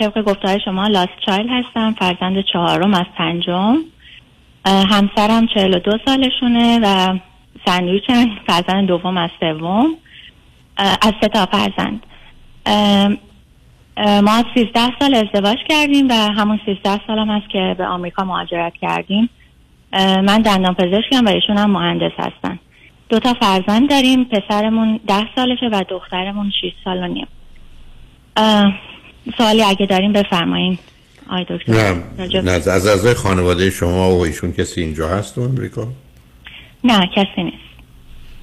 طبق 0.00 0.22
گفتار 0.22 0.58
شما 0.64 0.86
last 0.86 1.20
child 1.26 1.48
هستم. 1.48 1.94
فرزند 1.98 2.44
چهارم 2.52 2.94
از 2.94 3.06
پنجم. 3.16 3.76
همسرم 4.64 5.46
42 5.46 5.98
سالشونه 6.04 6.80
و 6.82 7.18
سندویچم 7.66 8.26
فرزند 8.46 8.88
دوم 8.88 9.16
از 9.16 9.30
سوم. 9.40 9.86
از 10.76 11.12
سه 11.20 11.28
تا 11.28 11.46
فرزند. 11.46 12.06
ما 14.24 14.32
از 14.32 14.44
13 14.54 14.80
سال 15.00 15.14
ازدواج 15.14 15.58
کردیم 15.68 16.08
و 16.08 16.12
همون 16.12 16.60
13 16.66 17.00
سالم 17.06 17.30
هست 17.30 17.50
که 17.50 17.74
به 17.78 17.86
آمریکا 17.86 18.24
مهاجرت 18.24 18.72
کردیم. 18.80 19.28
من 19.92 20.42
دندان 20.42 20.74
پزشکم 20.74 21.26
و 21.26 21.28
ایشون 21.28 21.58
هم 21.58 21.70
مهندس 21.70 22.12
هستن. 22.18 22.58
دو 23.08 23.18
تا 23.18 23.34
فرزند 23.34 23.90
داریم. 23.90 24.24
پسرمون 24.24 25.00
ده 25.06 25.34
سالشه 25.36 25.66
و 25.72 25.84
دخترمون 25.88 26.52
6 26.60 26.72
سال 26.84 26.98
و 26.98 27.06
نیم. 27.06 27.26
سوالی 29.38 29.62
اگه 29.62 29.86
داریم 29.86 30.12
بفرمایین. 30.12 30.78
آی 31.30 31.46
دکتر. 31.50 31.72
نه 31.72 32.40
نه 32.42 32.50
از 32.50 32.86
اعضای 32.86 33.14
خانواده 33.14 33.70
شما 33.70 34.10
و 34.10 34.20
ایشون 34.24 34.52
کسی 34.52 34.80
اینجا 34.80 35.08
هست 35.08 35.34
تو 35.34 35.40
امریکا؟ 35.40 35.88
نه 36.84 37.10
کسی 37.16 37.42
نیست. 37.42 37.56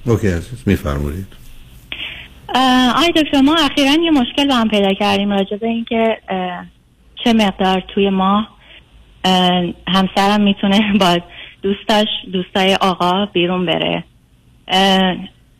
اوکی 0.06 0.28
عزیز 0.28 0.62
میفرمایید. 0.66 1.26
آی 2.96 3.12
دکتر 3.16 3.40
ما 3.40 3.54
اخیرا 3.54 3.92
یه 4.04 4.10
مشکل 4.10 4.48
با 4.48 4.54
هم 4.54 4.68
پیدا 4.68 4.92
کردیم 4.92 5.32
راجع 5.32 5.56
به 5.56 5.66
اینکه 5.66 6.18
چه 7.24 7.32
مقدار 7.32 7.82
توی 7.94 8.10
ماه 8.10 8.48
اه، 9.24 9.64
همسرم 9.88 10.40
می‌تونه 10.40 10.80
با 11.00 11.18
دوستاش 11.62 12.06
دوستای 12.32 12.74
آقا 12.74 13.26
بیرون 13.26 13.66
بره. 13.66 14.04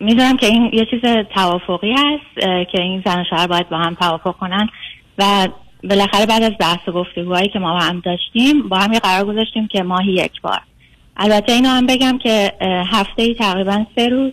می‌دونم 0.00 0.36
که 0.36 0.46
این 0.46 0.70
یه 0.72 0.86
چیز 0.90 1.00
توافقی 1.34 1.92
هست 1.92 2.46
که 2.72 2.82
این 2.82 3.02
زن 3.04 3.20
و 3.20 3.24
شوهر 3.30 3.46
باید 3.46 3.68
با 3.68 3.78
هم 3.78 3.94
توافق 3.94 4.36
کنن. 4.36 4.68
و 5.18 5.48
بالاخره 5.84 6.26
بعد 6.26 6.42
از 6.42 6.52
بحث 6.60 6.88
و 6.88 6.92
گفتگوهایی 6.92 7.48
که 7.48 7.58
ما 7.58 7.72
با 7.72 7.78
هم 7.78 8.00
داشتیم 8.00 8.68
با 8.68 8.78
هم 8.78 8.92
یه 8.92 8.98
قرار 8.98 9.24
گذاشتیم 9.24 9.68
که 9.68 9.82
ماهی 9.82 10.12
یک 10.12 10.40
بار. 10.40 10.60
البته 11.16 11.52
اینو 11.52 11.68
هم 11.68 11.86
بگم 11.86 12.18
که 12.18 12.52
هفته 12.92 13.22
ای 13.22 13.34
تقریبا 13.34 13.84
سه 13.94 14.08
روز 14.08 14.32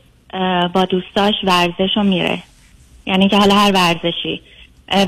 با 0.74 0.86
دوستاش 0.86 1.34
ورزش 1.44 1.90
رو 1.96 2.04
میره. 2.04 2.40
یعنی 3.06 3.30
که 3.30 3.38
حالا 3.38 3.56
هر 3.56 3.72
ورزشی. 3.72 4.42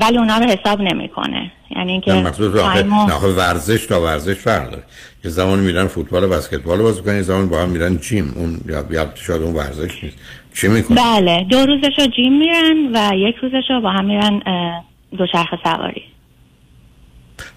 ولی 0.00 0.18
اونا 0.18 0.38
رو 0.38 0.44
حساب 0.44 0.80
نمی‌کنه. 0.80 1.52
یعنی 1.76 1.92
اینکه 1.92 2.12
نه 2.12 2.22
مقصود 2.22 2.56
آخه, 2.56 2.72
تایم 2.72 2.92
و- 2.92 3.06
نه 3.06 3.12
آخه 3.12 3.26
ورزش 3.26 3.86
تا 3.86 4.02
ورزش 4.02 4.34
فرق 4.34 4.70
داره. 4.70 4.82
یه 5.24 5.30
زمان 5.30 5.58
میرن 5.58 5.86
فوتبال 5.86 6.24
و 6.24 6.28
بسکتبال 6.28 6.82
بازی 6.82 7.02
کنن 7.02 7.16
یه 7.16 7.22
زمان 7.22 7.48
با 7.48 7.62
هم 7.62 7.68
میرن 7.68 7.96
جیم. 7.96 8.32
اون 8.36 8.60
یا 8.66 8.84
یا 8.90 9.12
شاید 9.14 9.42
اون 9.42 9.54
ورزش 9.54 10.04
نیست. 10.04 10.16
چی 10.56 10.68
می‌کنن 10.68 10.96
بله 10.96 11.46
دو 11.50 11.66
روزش 11.66 11.98
رو 11.98 12.06
جیم 12.06 12.38
میرن 12.38 12.90
و 12.94 13.10
یک 13.16 13.36
روزش 13.36 13.70
رو 13.70 13.80
با 13.80 13.90
هم 13.90 14.04
میرن 14.04 14.42
اه، 14.46 14.84
دوچرخه 15.18 15.58
سواری. 15.64 16.02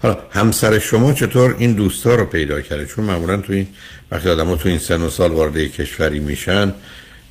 حالا 0.02 0.16
همسر 0.30 0.78
شما 0.78 1.12
چطور 1.12 1.56
این 1.58 1.72
دوستا 1.72 2.14
رو 2.14 2.24
پیدا 2.24 2.60
کرده؟ 2.60 2.86
چون 2.86 3.04
معمولا 3.04 3.36
تو 3.36 3.52
این 3.52 3.66
وقتی 4.10 4.28
آدم 4.28 4.56
تو 4.56 4.68
این 4.68 4.78
سن 4.78 5.02
و 5.02 5.08
سال 5.08 5.30
وارد 5.30 5.58
کشوری 5.58 6.20
میشن 6.20 6.72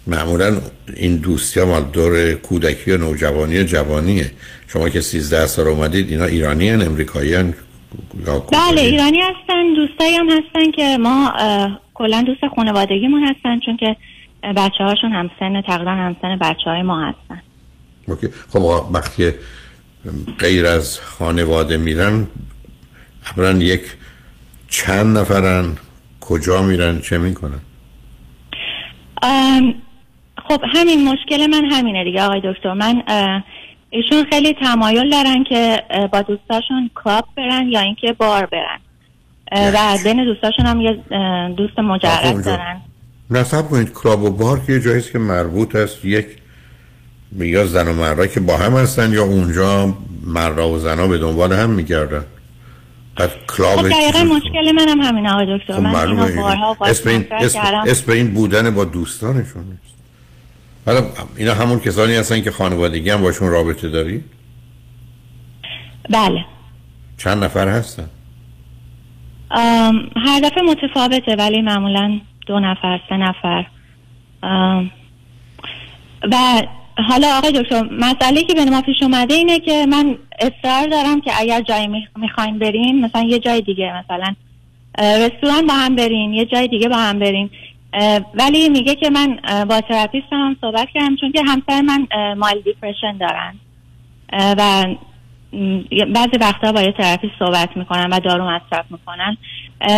معمولا 0.07 0.57
این 0.95 1.15
دوستی 1.15 1.59
ها 1.59 1.65
مال 1.65 1.83
دور 1.83 2.33
کودکی 2.33 2.91
و 2.91 2.97
نوجوانی 2.97 3.59
و 3.59 3.63
جوانیه. 3.63 4.31
شما 4.67 4.89
که 4.89 5.01
13 5.01 5.45
سال 5.45 5.67
اومدید 5.67 6.11
اینا 6.11 6.25
ایرانی 6.25 6.69
هن 6.69 6.81
امریکایی 6.81 7.33
هن 7.33 7.53
بله 8.51 8.81
ایرانی 8.81 9.19
هستن 9.21 9.73
دوستایی 9.75 10.15
هم 10.15 10.29
هستن 10.29 10.71
که 10.71 10.97
ما 10.97 11.33
کلا 11.93 12.21
دوست 12.21 12.47
خانوادگیمون 12.55 13.23
هستن 13.23 13.59
چون 13.59 13.77
که 13.77 13.95
بچه 14.43 14.83
هاشون 14.83 15.11
همسن 15.11 15.61
تقریبا 15.61 15.91
همسن 15.91 16.35
بچه 16.35 16.69
های 16.69 16.81
ما 16.81 17.05
هستن. 17.05 17.41
اوکی. 18.07 18.27
خب 18.49 18.59
وقتی 18.93 19.31
غیر 20.39 20.65
از 20.65 20.99
خانواده 20.99 21.77
میرن 21.77 22.27
اولا 23.37 23.51
یک 23.51 23.81
چند 24.67 25.17
نفرن 25.17 25.77
کجا 26.21 26.61
میرن 26.61 26.99
چه 26.99 27.17
می‌کنن؟ 27.17 27.59
خب 30.47 30.61
همین 30.73 31.09
مشکل 31.09 31.47
من 31.47 31.65
همینه 31.71 32.03
دیگه 32.03 32.23
آقای 32.23 32.41
دکتر. 32.43 32.73
من 32.73 33.03
ایشون 33.89 34.25
خیلی 34.29 34.53
تمایل 34.53 35.09
دارن 35.09 35.43
که 35.43 35.83
با 36.11 36.21
دوستاشون 36.21 36.89
کلاب 37.03 37.25
برن 37.37 37.69
یا 37.69 37.79
اینکه 37.79 38.13
بار 38.13 38.45
برن. 38.45 38.79
و 39.51 39.97
بین 40.03 40.25
دوستاشون 40.25 40.65
هم 40.65 40.81
یه 40.81 40.93
دوست 41.57 41.79
مجرد 41.79 42.45
دارن. 42.45 42.81
نصب 43.31 43.69
کنید 43.69 43.93
کلاب 43.93 44.23
و 44.23 44.29
بار 44.29 44.59
که 44.59 44.73
یه 44.73 44.79
جایی 44.79 45.01
که 45.01 45.19
مربوط 45.19 45.75
است 45.75 46.05
یک 46.05 46.25
یا 47.37 47.65
زن 47.65 47.87
و 47.87 47.93
مردا 47.93 48.27
که 48.27 48.39
با 48.39 48.57
هم 48.57 48.73
هستن 48.73 49.13
یا 49.13 49.23
اونجا 49.23 49.97
مردا 50.23 50.69
و 50.69 50.79
زنا 50.79 51.07
به 51.07 51.17
دنبال 51.17 51.53
هم 51.53 51.69
میگردن. 51.69 52.25
بعد 53.15 53.31
کلاب 53.47 53.77
خب 53.77 53.89
دقیقا 53.89 54.23
مشکل 54.23 54.71
منم 54.71 55.01
همینه 55.01 55.33
آقای 55.33 55.57
دکتر. 55.57 55.73
خب 55.73 55.79
من 55.79 55.95
اینو 55.95 56.41
بارها 56.41 56.77
اسم 56.81 57.09
این, 57.09 57.25
اسم. 57.31 57.59
اسم 57.87 58.11
این 58.11 58.33
بودن 58.33 58.69
با 58.69 58.85
دوستانشون 58.85 59.63
نیست. 59.63 59.95
حالا 60.85 61.05
اینا 61.35 61.53
همون 61.53 61.79
کسانی 61.79 62.15
هستن 62.15 62.41
که 62.41 62.51
خانوادگی 62.51 63.09
هم 63.09 63.21
باشون 63.21 63.49
رابطه 63.49 63.89
داری؟ 63.89 64.23
بله. 66.09 66.45
چند 67.17 67.43
نفر 67.43 67.67
هستن؟ 67.67 68.09
هر 70.15 70.39
دفعه 70.43 70.63
متفاوته 70.63 71.35
ولی 71.35 71.61
معمولا 71.61 72.19
دو 72.49 72.59
نفر 72.59 72.99
سه 73.09 73.17
نفر. 73.17 73.65
و 76.31 76.35
حالا 77.09 77.37
آقای 77.37 77.51
دکتر 77.51 77.83
مسئله 77.91 78.43
که 78.43 78.53
به 78.53 78.65
ما 78.65 78.81
پیش 78.81 79.03
اومده 79.03 79.33
اینه 79.33 79.59
که 79.59 79.85
من 79.85 80.15
اصرار 80.39 80.87
دارم 80.87 81.21
که 81.21 81.31
اگر 81.39 81.61
جایی 81.61 81.87
می‌خواین 82.15 82.59
برین 82.59 83.05
مثلا 83.05 83.23
یه 83.23 83.39
جای 83.39 83.61
دیگه 83.61 84.03
مثلا 84.03 84.35
رستوران 84.97 85.67
با 85.67 85.73
هم 85.73 85.95
برین 85.95 86.33
یه 86.33 86.45
جای 86.45 86.67
دیگه 86.67 86.89
با 86.89 86.95
هم 86.95 87.19
برین 87.19 87.49
ولی 88.33 88.69
میگه 88.69 88.95
که 88.95 89.09
من 89.09 89.39
با 89.65 89.81
تراپیستم 89.81 90.35
هم 90.35 90.57
صحبت 90.61 90.87
کردم 90.93 91.15
چون 91.15 91.31
که 91.31 91.41
همسر 91.47 91.81
من 91.81 92.07
اه، 92.11 92.33
مایل 92.33 92.61
دیپرشن 92.61 93.17
دارن. 93.17 93.55
و 94.33 94.85
بعضی 96.15 96.37
وقتا 96.41 96.71
با 96.71 96.81
یه 96.81 96.91
تراپیست 96.91 97.33
صحبت 97.39 97.69
می‌کنن 97.75 98.09
و 98.13 98.19
دارو 98.19 98.49
مصرف 98.49 98.85
می‌کنن. 98.89 99.37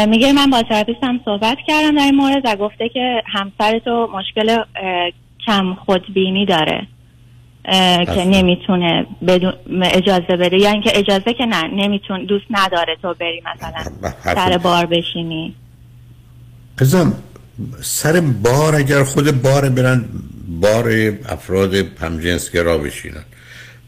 میگه 0.08 0.34
من 0.34 0.50
با 0.50 0.62
تراپیستم 0.62 1.20
صحبت 1.26 1.58
کردم 1.68 1.96
در 1.98 2.04
این 2.04 2.16
مورد 2.16 2.42
و 2.46 2.56
گفته 2.56 2.90
که 2.90 3.24
همسر 3.26 3.80
تو 3.80 4.10
مشکل 4.14 4.58
کم 5.48 5.74
خودبینی 5.74 6.46
داره. 6.46 6.88
که 8.06 8.26
نمی‌تونه 8.26 9.06
بدون 9.28 9.54
اجازه 9.84 10.38
بده. 10.40 10.58
یا 10.58 10.72
اینکه 10.72 10.92
اجازه 10.96 11.34
که 11.34 11.46
نه 11.46 11.68
نمیتون 11.68 12.26
دوست 12.26 12.46
نداره 12.50 12.96
تو 13.02 13.14
بری 13.20 13.44
مثلا 13.56 14.12
سر 14.36 14.58
بار 14.58 14.86
بشینی. 14.86 15.56
ازم 16.82 17.14
سر 17.82 18.22
بار 18.44 18.76
اگر 18.76 19.04
خود 19.04 19.42
بار 19.42 19.70
برن 19.70 20.06
بار 20.48 20.92
افراد 21.30 21.74
همجنسگرا 21.76 22.78
بشینن. 22.78 23.24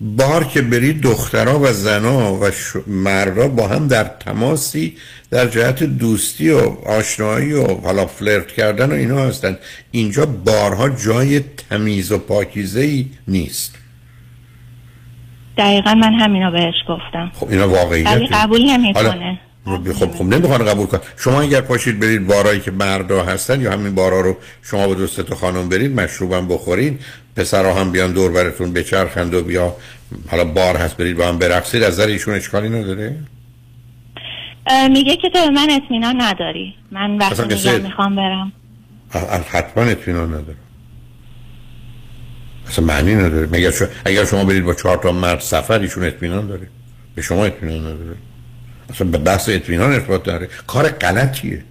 بار 0.02 0.44
که 0.44 0.62
برید 0.62 1.02
دخترها 1.02 1.60
و 1.60 1.68
زنا 1.68 2.34
و. 2.34 2.50
مردا 2.88 3.48
با 3.48 3.68
هم 3.68 3.88
در 3.88 4.04
تماسی 4.04 4.98
در 5.32 5.48
جهت 5.48 5.84
دوستی 5.84 6.50
و 6.50 6.60
آشنایی 6.86 7.54
و 7.54 7.68
حالا 7.68 8.06
فلرت 8.06 8.48
کردن 8.48 8.92
و 8.92 8.94
اینا 8.94 9.24
هستن. 9.24 9.58
اینجا 9.92 10.26
بارها 10.26 10.90
جای 10.90 11.40
تمیز 11.40 12.12
و 12.12 12.18
پاکیزه 12.18 12.82
ای 12.82 13.10
نیست. 13.28 13.76
دقیقا 15.58 15.94
من 15.94 16.14
همینو 16.14 16.52
بهش 16.52 16.76
گفتم. 16.90 17.32
خب 17.34 17.50
اینا 17.50 17.70
واقعیت 17.70 18.08
ولی 18.08 18.28
قبول 18.28 18.62
نمی‌کنه 18.70 19.40
خب 19.66 19.94
خب 19.94 20.24
نمی‌خوان 20.24 20.66
قبول 20.66 20.86
کن 20.86 21.00
شما 21.18 21.42
اگر 21.42 21.62
پاشید 21.62 22.00
برید 22.00 22.28
بارایی 22.28 22.60
که 22.60 22.72
مردا 22.72 23.24
هستن 23.24 23.62
یا 23.62 23.72
همین 23.72 23.96
بارا 23.96 24.22
رو 24.22 24.38
شما 24.62 24.88
با 24.88 24.94
دوست 24.94 25.22
تا 25.22 25.36
خانم 25.36 25.70
برید 25.70 26.00
مشروبم 26.00 26.48
بخورید 26.48 27.00
پسرها 27.36 27.74
هم 27.74 27.92
بیان 27.92 28.12
دور 28.12 28.32
براتون 28.32 28.74
بچرخند 28.74 29.34
و 29.34 29.44
بیا 29.44 29.76
حالا 30.28 30.46
بار 30.46 30.76
هست 30.78 30.98
برید 30.98 31.18
با 31.18 31.28
هم 31.28 31.38
برقصید. 31.38 31.84
از 31.84 31.94
نظر 31.94 32.08
ایشون 32.08 32.34
اشکالی 32.34 32.70
نداره؟ 32.70 33.16
میگه 34.90 35.16
که 35.16 35.30
تو 35.30 35.40
به 35.40 35.50
من 35.50 35.68
اطمینان 35.70 36.22
نداری. 36.22 36.76
من 36.92 37.18
وقتی 37.18 37.56
میگم 37.56 37.82
می‌خوام 37.82 38.16
برم. 38.16 38.52
حتما 39.50 39.84
اطمینان 39.84 40.28
نداره. 40.30 40.58
اصلا 42.68 42.86
معنی 42.86 43.16
نداره. 43.16 43.48
مگر. 43.52 43.72
اگر 44.06 44.26
شما 44.26 44.46
برید 44.46 44.64
با 44.64 44.74
چهار 44.74 44.98
تا 44.98 45.12
مرد 45.12 45.40
سفر 45.40 45.80
ایشون 45.80 46.04
اطمینان 46.04 46.48
داره. 46.48 46.68
به 47.16 47.22
شما 47.22 47.46
اطمینان 47.46 47.82
نداره. 47.82 48.18
اصلا 48.90 49.08
به 49.08 49.18
بحث 49.18 49.50
اطمینان 49.50 49.94
ارتباط 49.94 50.24
داره 50.24 50.50
کار 50.68 50.90
غلطیه. 50.90 51.64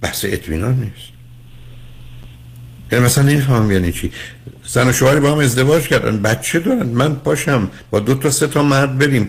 بحث 0.00 0.24
اطمینان 0.28 0.74
نیست. 0.74 1.08
یعنی 2.92 3.04
مثلا 3.04 3.24
نمی‌فهمم 3.24 3.72
یعنی 3.72 3.92
چی. 3.92 4.12
زن 4.66 4.88
و 4.88 4.92
شوهری 4.92 5.20
با 5.20 5.32
هم 5.32 5.38
ازدواج 5.38 5.88
کردن 5.88 6.22
بچه 6.22 6.58
دارن. 6.58 6.86
من 6.86 7.14
پاشم 7.14 7.70
با 7.90 8.00
دو 8.00 8.14
تا 8.14 8.30
سه 8.30 8.46
تا 8.46 8.62
مرد 8.62 8.98
بریم. 8.98 9.28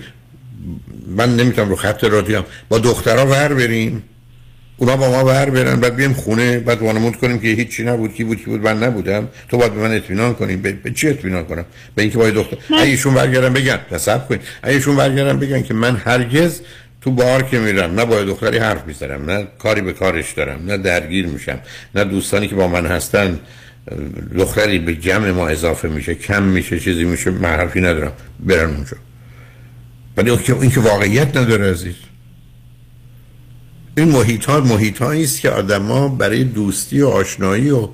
من 1.08 1.36
نمی‌تونم 1.36 1.70
رو 1.70 1.76
خط 1.76 2.04
رادیو 2.04 2.43
با 2.70 2.80
دخترها 2.80 3.26
ور 3.26 3.54
بریم. 3.54 4.04
اونا 4.78 4.97
با 4.97 5.10
ما 5.10 5.26
ور 5.26 5.50
برن 5.50 5.80
بعد 5.80 5.95
بیم 5.95 6.14
خونه 6.14 6.60
بعد 6.60 6.82
وانمود 6.82 7.16
کنیم 7.16 7.39
که 7.39 7.47
هیچی 7.47 7.84
نبود 7.84 8.14
کی 8.14 8.24
بود 8.24 8.38
کی 8.38 8.45
بود 8.45 8.62
من 8.62 8.84
نبودم. 8.84 9.28
تو 9.50 9.58
باید 9.58 9.74
به 9.74 9.82
من 9.82 9.95
اطمینان 9.95 10.34
کنی. 10.34 10.56
به, 10.56 10.72
به 10.72 10.91
چی 10.91 11.08
اطمینان 11.08 11.45
کنم؟ 11.45 11.66
به 11.95 12.02
اینکه 12.02 12.18
باید 12.18 12.34
دختر. 12.34 12.58
اگه 12.70 12.84
ایشون 12.84 13.14
برگردن 13.14 13.54
بگن. 13.54 13.80
تصب 13.91 14.22
اگه 14.64 14.76
ایشون 14.76 14.95
برگردن 14.95 15.39
بگن 15.39 15.64
که 15.64 15.74
من 15.74 15.95
هرگز 15.95 16.62
تو 17.02 17.12
بار 17.12 17.43
که 17.43 17.60
میرم 17.60 18.00
نه 18.00 18.06
با 18.06 18.24
دختری 18.24 18.58
حرف 18.58 18.88
می‌زنم 18.88 19.32
نه 19.32 19.47
کاری 19.60 19.82
به 19.82 19.93
کارش 19.93 20.32
دارم 20.34 20.66
نه 20.66 20.78
درگیر 20.78 21.28
میشم 21.28 21.60
نه 21.95 22.04
دوستانی 22.04 22.47
که 22.47 22.56
با 22.56 22.68
من 22.68 22.86
هستن 22.86 23.39
دختری 24.38 24.80
به 24.80 24.95
جمع 24.95 25.32
ما 25.32 25.47
اضافه 25.47 25.88
میشه 25.88 26.16
کم 26.16 26.43
میشه 26.43 26.80
چیزی 26.80 27.04
میشه 27.04 27.32
من 27.32 27.70
ندارم 27.76 28.12
برن 28.39 28.70
اونجا. 28.70 28.97
ولی 30.18 30.32
این 30.62 30.72
که 30.72 30.80
واقعیت 30.80 31.38
نداره 31.38 31.72
عزیز. 31.72 31.95
این 33.97 34.10
محیط 34.10 34.45
ها 34.45 34.60
محیط 34.60 35.02
است 35.02 35.41
که 35.41 35.50
آدما 35.50 36.08
برای 36.08 36.43
دوستی 36.43 37.02
و 37.02 37.08
آشنایی 37.08 37.70
و 37.70 37.89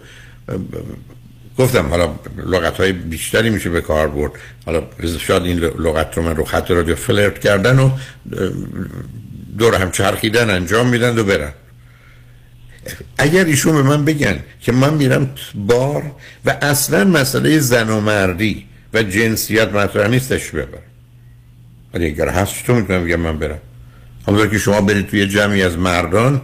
گفتم 1.58 1.88
حالا 1.88 2.16
لغت 2.46 2.78
های 2.78 2.92
بیشتری 2.92 3.50
میشه 3.50 3.70
به 3.70 3.82
کار 3.82 4.08
برد. 4.08 4.32
حالا 4.66 4.84
شاید 5.20 5.44
این 5.44 5.60
لغت 5.60 6.18
رو 6.18 6.24
من 6.24 6.36
رو 6.36 6.44
خط 6.44 6.72
رادیو 6.72 6.96
فلرت 6.96 7.40
کردن 7.40 7.80
و 7.80 7.90
دور 9.58 9.76
هم 9.76 9.92
چرخیدن 9.92 10.50
انجام 10.50 10.88
میدن 10.88 11.18
و 11.18 11.24
برن. 11.24 11.54
اگر 13.18 13.46
ایشون 13.46 13.76
به 13.76 13.84
من 13.84 14.06
بگن 14.06 14.40
که 14.62 14.72
من 14.72 14.94
میرم 14.94 15.30
بار 15.56 16.04
و 16.46 16.58
اصلا 16.62 17.04
مسئله 17.04 17.60
زن 17.60 17.90
و 17.90 18.02
مردی 18.02 18.66
و 18.94 19.04
جنسیت 19.04 19.74
مطرح 19.74 20.08
نیستش 20.08 20.52
ببر 20.52 20.80
ولی 21.94 22.06
اگر 22.06 22.30
هست 22.30 22.56
چطور 22.56 22.82
می‌تونم 22.82 23.06
بگم 23.06 23.16
من 23.16 23.38
برم؟ 23.40 23.60
همونطور 24.28 24.50
که 24.50 24.58
شما 24.58 24.82
برید 24.82 25.08
توی 25.08 25.28
جمعی 25.28 25.64
از 25.64 25.78
مردان 25.78 26.42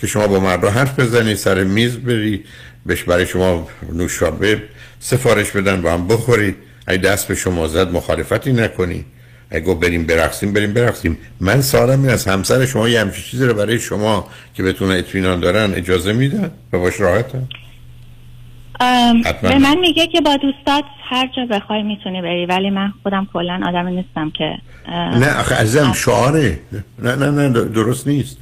که 0.00 0.06
شما 0.06 0.26
با 0.26 0.40
مردان 0.40 0.72
حرف 0.72 1.00
بزنید 1.00 1.36
سر 1.36 1.64
میز 1.64 1.96
برید 1.96 2.44
بهش 2.86 3.02
برای 3.02 3.26
شما 3.26 3.68
نوشابه 3.92 4.62
سفارش 4.98 5.50
بدن 5.50 5.82
با 5.82 5.92
هم 5.92 6.08
بخورید 6.08 6.56
اگه 6.86 6.98
دست 6.98 7.28
به 7.28 7.34
شما 7.34 7.68
زد 7.68 7.92
مخالفتی 7.92 8.52
نکنی. 8.52 9.04
اگه 9.50 9.64
گفت 9.64 9.80
بریم 9.80 10.06
برقصیم 10.06 10.52
بریم 10.52 10.72
برقصیم. 10.72 11.18
من 11.40 11.60
سوالم 11.60 12.00
این 12.02 12.10
از 12.10 12.26
همسر 12.26 12.66
شما 12.66 12.88
یه 12.88 13.00
همچین 13.00 13.24
چیزی 13.24 13.44
رو 13.44 13.54
برای 13.54 13.78
شما 13.78 14.28
که 14.54 14.62
بتونه 14.62 14.94
اطمینان 14.94 15.40
دارن 15.40 15.74
اجازه 15.74 16.12
میدن 16.12 16.50
و 16.72 16.78
باش 16.78 17.00
راحتن 17.00 17.48
حتما. 19.24 19.50
به 19.50 19.58
من 19.58 19.78
میگه 19.78 20.06
که 20.06 20.20
با 20.20 20.36
دوستات 20.36 20.84
هر 21.10 21.30
جا 21.36 21.46
بخوای 21.50 21.82
می‌تونی 21.82 22.22
بری 22.22 22.46
ولی 22.46 22.70
من 22.70 22.92
خودم 23.02 23.28
کلا 23.32 23.60
آدمی 23.66 23.96
نیستم 23.96 24.30
که 24.30 24.58
نه 24.88 25.38
آخه 25.40 25.54
عزیزم 25.54 25.92
شعاره. 25.92 26.58
نه 26.98 27.16
نه 27.16 27.30
نه 27.30 27.48
درست 27.48 28.06
نیست. 28.06 28.38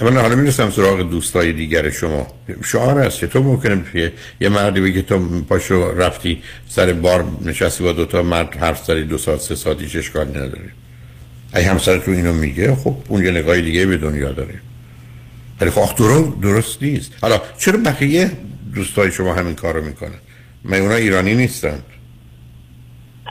اولا 0.00 0.20
حالا 0.22 0.36
می‌رسم 0.36 0.70
سراغ 0.70 1.10
دوستای 1.10 1.52
دیگر 1.52 1.90
شما. 1.90 2.26
شعار 2.64 2.98
است 2.98 3.20
که 3.20 3.26
تو 3.26 3.42
ممکنه 3.42 4.12
یه, 4.40 4.48
مردی 4.48 4.80
بگه 4.80 5.02
تو 5.02 5.42
پاشو 5.42 5.92
رفتی 5.92 6.42
سر 6.68 6.92
بار 6.92 7.24
نشستی 7.44 7.84
با 7.84 7.92
دوتا 7.92 8.22
مرد 8.22 8.56
حرف 8.56 8.84
زدی 8.84 9.04
دو 9.04 9.18
ساعت 9.18 9.40
سه 9.40 9.54
ساعت 9.54 9.80
هیچ 9.80 9.96
اشکالی 9.96 10.30
نداره 10.30 10.70
اگه 11.52 11.70
همسر 11.70 11.98
تو 11.98 12.10
اینو 12.10 12.32
میگه 12.32 12.74
خب 12.74 12.94
اون 13.08 13.24
یه 13.24 13.30
نگاه 13.30 13.60
دیگه 13.60 13.86
به 13.86 13.96
دنیا 13.96 14.32
داره. 14.32 14.54
ولی 15.60 15.70
خب 15.70 15.96
درست, 15.96 16.40
درست 16.40 16.82
نیست. 16.82 17.12
حالا 17.22 17.40
چرا 17.58 17.78
بقیه 17.84 18.30
دوستای 18.74 19.12
شما 19.12 19.34
همین 19.34 19.54
کارو 19.54 19.84
می‌کنن؟ 19.84 20.18
من 20.64 20.80
اونا 20.80 20.94
ایرانی 20.94 21.34
نیستن. 21.34 21.78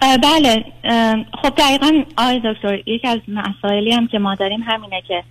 بله. 0.02 0.66
خب 1.42 1.54
دقیقا 1.58 2.04
آقای 2.18 2.42
دکتر 2.46 2.80
یکی 2.86 3.08
از 3.08 3.20
مسائلی 3.28 3.92
هم 3.92 4.08
که 4.08 4.20
ما 4.20 4.36
داریم 4.36 4.60
همینه 4.62 5.02
که 5.08 5.24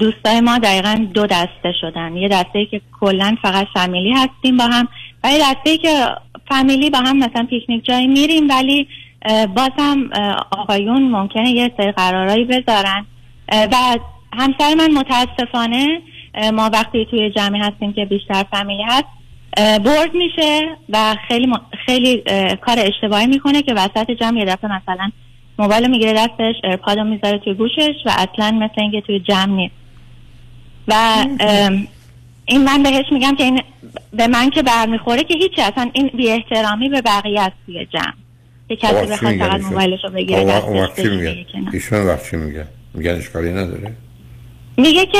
دوستای 0.00 0.40
ما 0.40 0.58
دقیقا 0.58 1.06
دو 1.14 1.26
دسته 1.26 1.72
شدن. 1.80 2.16
یه 2.16 2.28
دسته 2.28 2.58
ای 2.58 2.66
که 2.66 2.80
کلا 3.00 3.36
فقط 3.42 3.66
فامیلی 3.74 4.12
هستیم 4.12 4.56
با 4.56 4.64
هم 4.64 4.88
و 5.24 5.30
یه 5.32 5.38
دسته 5.38 5.70
ای 5.70 5.78
که 5.78 6.06
فامیلی 6.48 6.90
با 6.90 6.98
هم 6.98 7.18
مثلا 7.18 7.46
پیکنیک 7.50 7.84
جایی 7.84 8.06
میریم 8.06 8.48
ولی 8.48 8.88
بازم 9.56 10.10
اه، 10.12 10.46
آقایون 10.50 11.02
ممکنه 11.02 11.50
یه 11.50 11.72
سری 11.76 11.92
قرارایی 11.92 12.44
بذارن. 12.44 13.06
و 13.52 13.98
همسر 14.32 14.74
من 14.74 14.90
متاسفانه 14.90 16.00
ما 16.52 16.70
وقتی 16.72 17.06
توی 17.10 17.30
جمعی 17.30 17.60
هستیم 17.60 17.92
که 17.92 18.04
بیشتر 18.04 18.44
فامیلی 18.52 18.82
هست 18.82 19.04
برد 19.56 20.14
میشه 20.14 20.68
و 20.88 21.16
خیلی 21.28 21.52
خیلی 21.86 22.22
کار 22.60 22.76
اشتباهی 22.78 23.26
می‌کنه 23.26 23.62
که 23.62 23.74
وسط 23.74 24.10
جمع 24.10 24.38
یه 24.38 24.44
دفعه 24.44 24.70
مثلا 24.72 25.10
موبایل 25.58 25.90
می‌گیره 25.90 26.12
دستش 26.12 26.54
ارپاد 26.64 26.98
رو 26.98 27.04
می‌ذاره 27.04 27.38
توی 27.38 27.54
گوشش 27.54 27.94
و 28.06 28.10
اصلا 28.10 28.50
مثل 28.50 28.80
اینکه 28.80 29.00
توی 29.00 29.20
جمع 29.20 29.54
نیست. 29.54 29.74
و 30.88 31.24
این 32.46 32.64
من 32.64 32.82
بهش 32.82 33.04
میگم 33.12 33.34
که 33.36 33.44
این 33.44 33.62
به 34.12 34.26
من 34.26 34.50
که 34.50 34.62
برمیخوره 34.62 35.24
که 35.24 35.34
هیچی 35.34 35.62
اصلا 35.62 35.90
این 35.92 36.10
بی 36.16 36.30
احترامی 36.30 36.88
به 36.88 37.02
بقیه 37.02 37.40
است 37.40 37.56
توی 37.66 37.86
جمع. 37.86 38.12
که 38.68 38.76
کسی 38.76 39.06
بخواد 39.06 39.36
فقط؟ 39.36 39.60
موبایلش 39.60 40.04
رو 40.04 40.10
بگیره 40.10 40.44
دستش. 40.44 40.98
ایشون 41.72 42.06
وقت 42.06 42.30
چی 42.30 42.36
میگن 42.36 42.68
میگن 42.94 43.10
اشکالی 43.10 43.50
نداره؟ 43.50 43.92
میگه 44.76 45.06
که 45.06 45.18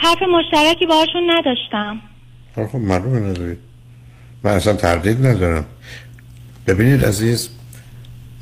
حرف 0.00 0.22
مشترکی 0.22 0.86
باهاشون 0.86 1.30
نداشتم. 1.30 2.00
خب 2.54 2.78
معلومه 2.78 3.20
ندارید. 3.20 3.58
من 4.44 4.50
اصلا 4.50 4.72
تردید 4.72 5.26
ندارم. 5.26 5.64
ببینید 6.66 7.04
عزیز 7.04 7.50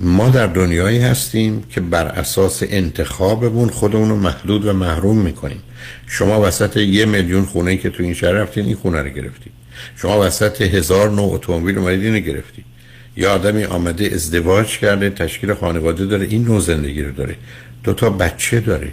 ما 0.00 0.28
در 0.28 0.46
دنیایی 0.46 0.98
هستیم 0.98 1.62
که 1.70 1.80
بر 1.80 2.06
اساس 2.06 2.62
انتخابمون 2.68 3.68
خودمون 3.68 4.08
رو 4.08 4.16
محدود 4.16 4.66
و 4.66 4.72
محروم 4.72 5.18
می‌کنیم. 5.18 5.62
شما 6.06 6.40
وسط 6.40 6.76
یه 6.76 7.04
میلیون 7.04 7.44
خونه 7.44 7.76
که 7.76 7.90
تو 7.90 8.02
این 8.02 8.14
شهر 8.14 8.32
رفتین 8.32 8.66
این 8.66 8.76
خونه 8.76 9.02
رو 9.02 9.08
گرفتید 9.08 9.52
شما 9.96 10.26
وسط 10.26 10.62
هزار 10.62 11.10
نوع 11.10 11.32
اتومبیل 11.32 11.78
اومدید 11.78 12.04
اینو 12.04 12.18
گرفتید 12.18 12.64
یا 13.16 13.34
آدمی 13.34 13.64
آمده 13.64 14.10
ازدواج 14.14 14.78
کرده 14.78 15.10
تشکیل 15.10 15.54
خانواده 15.54 16.06
داره 16.06 16.26
این 16.26 16.44
نوع 16.44 16.60
زندگی 16.60 17.02
رو 17.02 17.12
داره. 17.12 17.36
دو 17.84 17.92
تا 17.92 18.10
بچه 18.10 18.60
داره. 18.60 18.92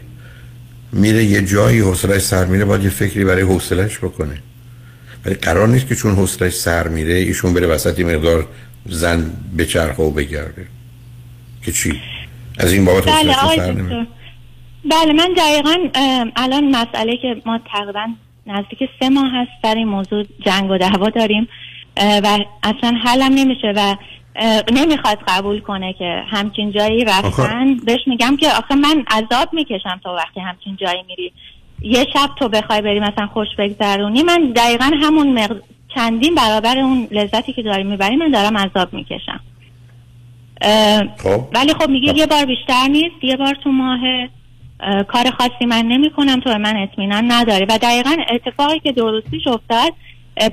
میره 0.91 1.23
یه 1.23 1.41
جایی 1.41 1.79
حوصلش 1.79 2.21
سر 2.21 2.45
میره 2.45 2.65
باید 2.65 2.83
یه 2.83 2.89
فکری 2.89 3.25
برای 3.25 3.41
حوصلش 3.41 3.97
بکنه. 3.97 4.37
ولی 5.25 5.35
قرار 5.35 5.67
نیست 5.67 5.87
که 5.87 5.95
چون 5.95 6.15
حوصلش 6.15 6.53
سر 6.53 6.87
میره 6.87 7.13
ایشون 7.13 7.53
بره 7.53 7.67
وسط 7.67 7.99
مقدار 7.99 8.47
زن 8.89 9.31
به 9.57 9.65
و 9.99 10.11
بگرده. 10.11 10.65
که 11.65 11.71
چی؟ 11.71 12.01
از 12.59 12.73
این 12.73 12.85
بابت 12.85 13.05
بله 13.05 13.35
آقای 13.35 13.57
بله 14.85 15.13
من 15.13 15.33
دقیقا 15.37 15.75
الان 16.35 16.75
مسئله 16.75 17.17
که 17.17 17.41
ما 17.45 17.59
تقریبا 17.71 18.07
نزدیک 18.47 18.89
سه 18.99 19.09
ماه 19.09 19.31
هست 19.33 19.51
سر 19.61 19.75
این 19.75 19.87
موضوع 19.87 20.25
جنگ 20.45 20.71
و 20.71 20.77
دعوا 20.77 21.09
داریم 21.09 21.47
و 21.97 22.39
اصلا 22.63 22.97
حلم 23.03 23.33
نمیشه 23.33 23.73
و 23.75 23.95
نمی‌خواد 24.71 25.17
قبول 25.27 25.59
کنه 25.59 25.93
که 25.93 26.23
همچین 26.29 26.71
جایی 26.71 27.05
رفتن. 27.05 27.77
بهش 27.77 27.99
میگم 28.07 28.37
که 28.37 28.49
آخه 28.49 28.75
من 28.75 29.03
عذاب 29.11 29.53
می‌کشم 29.53 29.99
تا 30.03 30.13
وقتی 30.13 30.39
همچین 30.39 30.75
جایی 30.75 31.03
میری. 31.07 31.31
یه 31.81 32.05
شب 32.13 32.29
تو 32.39 32.49
بخوای 32.49 32.81
بری 32.81 32.99
مثلا 32.99 33.27
خوش 33.27 33.47
بگذرونی 33.57 34.23
من 34.23 34.51
دقیقا 34.55 34.91
همون 35.03 35.39
مقد... 35.39 35.61
چندین 35.95 36.35
برابر 36.35 36.77
اون 36.77 37.07
لذتی 37.11 37.53
که 37.53 37.61
داری 37.61 37.83
می‌بری 37.83 38.15
من 38.15 38.31
دارم 38.31 38.57
عذاب 38.57 38.93
می‌کشم. 38.93 39.39
ولی 41.53 41.73
خب 41.73 41.89
میگه 41.89 42.17
یه 42.17 42.25
بار 42.25 42.45
بیشتر 42.45 42.87
نیست 42.87 43.23
یه 43.23 43.37
بار 43.37 43.57
تو 43.63 43.71
ماه 43.71 43.99
اه، 44.79 45.03
کار 45.03 45.29
خاصی 45.29 45.65
من 45.65 45.85
نمی 45.85 46.09
کنم 46.09 46.39
تو 46.39 46.57
من 46.57 46.77
اطمینان 46.77 47.31
نداری. 47.31 47.65
و 47.65 47.77
دقیقا 47.77 48.15
اتفاقی 48.31 48.79
که 48.79 48.91
درستیش 48.91 49.47
افتاد 49.47 49.93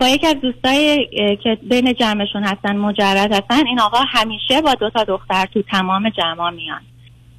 با 0.00 0.08
یکی 0.08 0.26
از 0.26 0.34
دوستای 0.42 1.06
که 1.42 1.58
بین 1.62 1.94
جمعشون 1.94 2.44
هستن 2.44 2.76
مجرد 2.76 3.32
هستن 3.32 3.66
این 3.66 3.80
آقا 3.80 3.98
همیشه 4.08 4.62
با 4.62 4.74
دو 4.74 4.90
تا 4.90 5.04
دختر 5.04 5.46
تو 5.54 5.62
تمام 5.62 6.08
جمع 6.08 6.50
میان. 6.50 6.80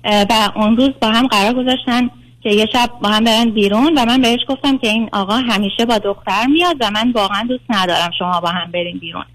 و 0.03 0.51
اون 0.55 0.78
روز 0.78 0.89
با 1.01 1.07
هم 1.07 1.28
قرار 1.28 1.53
گذاشتن 1.53 2.09
که 2.43 2.49
یه 2.49 2.65
شب 2.74 2.89
با 3.01 3.09
هم 3.09 3.24
برن 3.24 3.49
بیرون 3.49 3.97
و 3.97 4.05
من 4.05 4.22
بهش 4.22 4.39
گفتم 4.49 4.78
که 4.78 4.88
این 4.88 5.09
آقا 5.13 5.34
همیشه 5.34 5.86
با 5.86 5.97
دختر 5.97 6.45
میاد 6.47 6.76
و 6.80 6.91
من 6.91 7.11
واقعا 7.11 7.43
دوست 7.49 7.63
ندارم 7.69 8.11
شما 8.19 8.41
با 8.41 8.49
هم 8.49 8.72
برین 8.72 8.97
بیرون. 8.97 9.26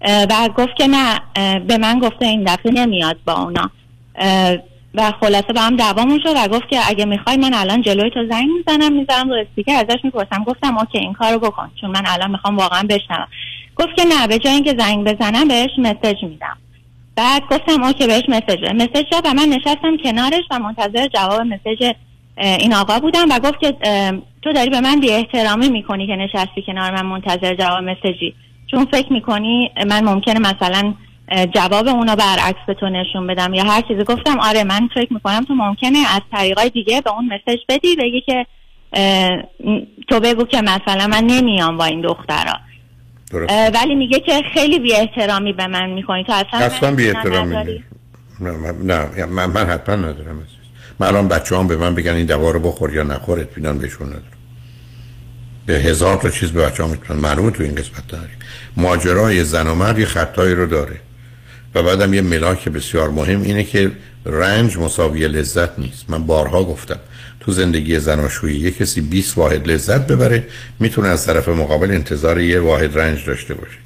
و 0.00 0.48
گفت 0.56 0.76
که 0.76 0.86
نه 0.86 1.20
به 1.58 1.78
من 1.78 1.98
گفته 1.98 2.26
این 2.26 2.44
دفعه 2.44 2.72
نمیاد 2.72 3.16
با 3.24 3.32
اونا. 3.32 3.70
و 4.94 5.12
خلاصه 5.20 5.52
با 5.54 5.60
هم 5.60 5.76
دعوامون 5.76 6.20
شد 6.22 6.32
و 6.36 6.48
گفت 6.48 6.68
که 6.68 6.80
اگه 6.88 7.04
می‌خوای 7.04 7.36
من 7.36 7.54
الان 7.54 7.82
جلوی 7.82 8.10
تو 8.10 8.26
زنگ 8.30 8.48
می‌زنم 8.58 8.92
می‌ذارم 8.92 9.28
رو 9.28 9.34
استیکر 9.34 9.72
ازش 9.72 10.04
می‌پرسم. 10.04 10.44
گفتم 10.44 10.78
اوکی 10.78 10.98
این 10.98 11.12
کارو 11.12 11.38
بکن 11.38 11.70
چون 11.80 11.90
من 11.90 12.02
الان 12.06 12.30
می‌خوام 12.30 12.56
واقعا 12.56 12.82
بشنوم. 12.82 13.28
گفت 13.76 13.96
که 13.96 14.04
نه 14.04 14.26
به 14.26 14.38
جای 14.38 14.52
اینکه 14.52 14.74
زنگ 14.78 15.04
بزنم 15.04 15.48
بهش 15.48 15.70
مسج 15.78 16.22
میدم. 16.22 16.56
بعد 17.16 17.42
گفتم 17.50 17.82
اوکی 17.82 18.06
بهش 18.06 18.24
مسج. 18.28 18.64
مسج 18.74 19.04
و 19.24 19.34
من 19.34 19.48
نشستم 19.48 19.96
کنارش 20.04 20.44
و 20.50 20.58
منتظر 20.58 21.08
جواب 21.08 21.40
مسج 21.40 21.92
این 22.36 22.74
آقا 22.74 22.98
بودم 22.98 23.26
و 23.30 23.38
گفت 23.38 23.60
که 23.60 23.74
تو 24.42 24.52
داری 24.52 24.70
به 24.70 24.80
من 24.80 25.00
بی 25.00 25.10
احترامی 25.10 25.68
می‌کنی 25.68 26.06
که 26.06 26.16
نشستی 26.16 26.62
کنار 26.66 26.90
من 26.90 27.06
منتظر 27.06 27.54
جواب 27.54 27.82
مسجی 27.82 28.34
چون 28.70 28.84
فکر 28.92 29.12
می‌کنی 29.12 29.70
من 29.86 30.04
ممکنه 30.04 30.40
مثلا 30.40 30.94
جواب 31.54 31.88
اونا 31.88 32.16
برعکس 32.16 32.58
به 32.66 32.74
تو 32.74 32.88
نشون 32.88 33.26
بدم 33.26 33.54
یا 33.54 33.64
هر 33.64 33.82
چیزی. 33.82 34.04
گفتم 34.04 34.40
آره 34.40 34.64
من 34.64 34.88
فکر 34.94 35.12
می‌کنم 35.12 35.44
تو 35.44 35.54
ممکنه 35.54 35.98
از 36.14 36.20
طریقای 36.32 36.70
دیگه 36.70 37.00
به 37.00 37.12
اون 37.12 37.24
مسج 37.24 37.58
بدی 37.68 37.96
بگی 37.96 38.20
که 38.20 38.46
تو 40.08 40.20
بگو 40.20 40.44
که 40.44 40.60
مثلا 40.60 41.06
من 41.06 41.24
نمیام 41.24 41.76
با 41.76 41.84
این 41.84 42.00
دخترا. 42.00 42.54
ولی 43.74 43.94
میگه 43.94 44.20
که 44.20 44.42
خیلی 44.54 44.78
بی 44.78 44.94
احترامی 44.94 45.52
به 45.52 45.66
من 45.66 45.90
می‌کنی. 45.90 46.24
تو 46.24 46.32
اصلا 46.32 46.60
اصلا 46.60 46.94
بی 46.94 47.10
احترامی. 47.10 47.82
نه 48.40 48.50
من, 48.50 48.74
نه 48.82 49.26
من, 49.26 49.46
من 49.46 49.66
حتما 49.66 49.94
ندارم. 49.94 50.46
من 51.00 51.06
الان 51.06 51.28
بچه 51.28 51.56
هم 51.56 51.68
به 51.68 51.76
من 51.76 51.94
بگن 51.94 52.12
این 52.12 52.26
دوا 52.26 52.50
رو 52.50 52.60
بخور 52.60 52.94
یا 52.94 53.02
نخور 53.02 53.40
اطمینان 53.40 53.78
بهشون 53.78 54.06
ندارم. 54.06 54.37
هزار 55.72 56.16
تا 56.16 56.30
چیز 56.30 56.50
به 56.50 56.62
بچه 56.62 56.84
هم 56.84 56.90
می‌تونن. 56.90 57.20
معلومه 57.20 57.50
تو 57.50 57.62
این 57.62 57.74
قسمت 57.74 58.08
داریم 58.08 58.36
ماجرای 58.76 59.44
زن 59.44 59.66
و 59.66 59.74
مرد 59.74 59.98
یه 59.98 60.06
خطایی 60.06 60.54
رو 60.54 60.66
داره. 60.66 61.00
و 61.74 61.82
بعدم 61.82 62.14
یه 62.14 62.20
ملاک 62.20 62.68
بسیار 62.68 63.10
مهم 63.10 63.42
اینه 63.42 63.64
که 63.64 63.90
رنج 64.26 64.76
مساوی 64.76 65.28
لذت 65.28 65.78
نیست. 65.78 66.04
من 66.08 66.26
بارها 66.26 66.64
گفتم 66.64 66.98
تو 67.40 67.52
زندگی 67.52 67.98
زناشویی 67.98 68.56
یه 68.60 68.70
کسی 68.70 69.00
20 69.00 69.38
واحد 69.38 69.70
لذت 69.70 70.06
ببره 70.06 70.46
می‌تونه 70.80 71.08
از 71.08 71.26
طرف 71.26 71.48
مقابل 71.48 71.90
انتظار 71.90 72.40
یه 72.40 72.60
واحد 72.60 72.98
رنج 72.98 73.24
داشته 73.26 73.54
باشه. 73.54 73.78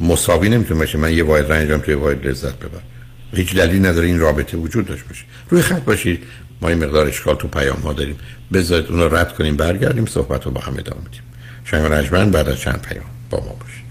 مساوی 0.00 0.48
نمی‌تونه 0.48 0.80
باشه 0.80 0.98
من 0.98 1.12
یه 1.12 1.24
واحد 1.24 1.52
رنجم 1.52 1.78
توی 1.78 1.94
واحد 1.94 2.26
لذت 2.26 2.58
ببرم. 2.58 2.82
هیچ 3.34 3.54
دلیل 3.54 3.86
نداره 3.86 4.06
این 4.06 4.18
رابطه 4.18 4.56
وجود 4.56 4.86
داشته 4.86 5.08
باشه. 5.08 5.24
روی 5.50 5.62
خط 5.62 5.82
باشید. 5.82 6.22
ما 6.62 6.68
این 6.68 6.84
مقدار 6.84 7.06
اشکال 7.06 7.34
تو 7.34 7.48
پیام 7.48 7.80
ها 7.80 7.92
داریم. 7.92 8.18
بذارید 8.52 8.90
اون 8.90 9.00
رو 9.00 9.16
رد 9.16 9.34
کنیم 9.34 9.56
برگردیم 9.56 10.06
صحبت 10.06 10.44
رو 10.44 10.50
با 10.50 10.60
هم 10.60 10.74
ادامه 10.78 11.00
میدیم 11.04 11.22
شنگ 11.64 11.92
رجمن 11.92 12.30
بعد 12.30 12.48
از 12.48 12.60
چند 12.60 12.82
پیام 12.82 13.04
با 13.30 13.38
ما 13.38 13.56
باشید. 13.60 13.88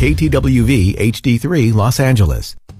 KTWV 0.00 0.96
HD3 0.96 1.72
Los 1.74 2.00
Angeles. 2.00 2.59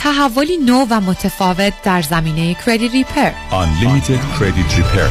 تحولی 0.00 0.56
نو 0.56 0.86
و 0.90 1.00
متفاوت 1.00 1.72
در 1.82 2.02
زمینه 2.02 2.54
کردیت 2.54 2.92
ریپر 2.92 3.30
Unlimited 3.50 4.38
Credit 4.38 4.72
Repair 4.78 5.10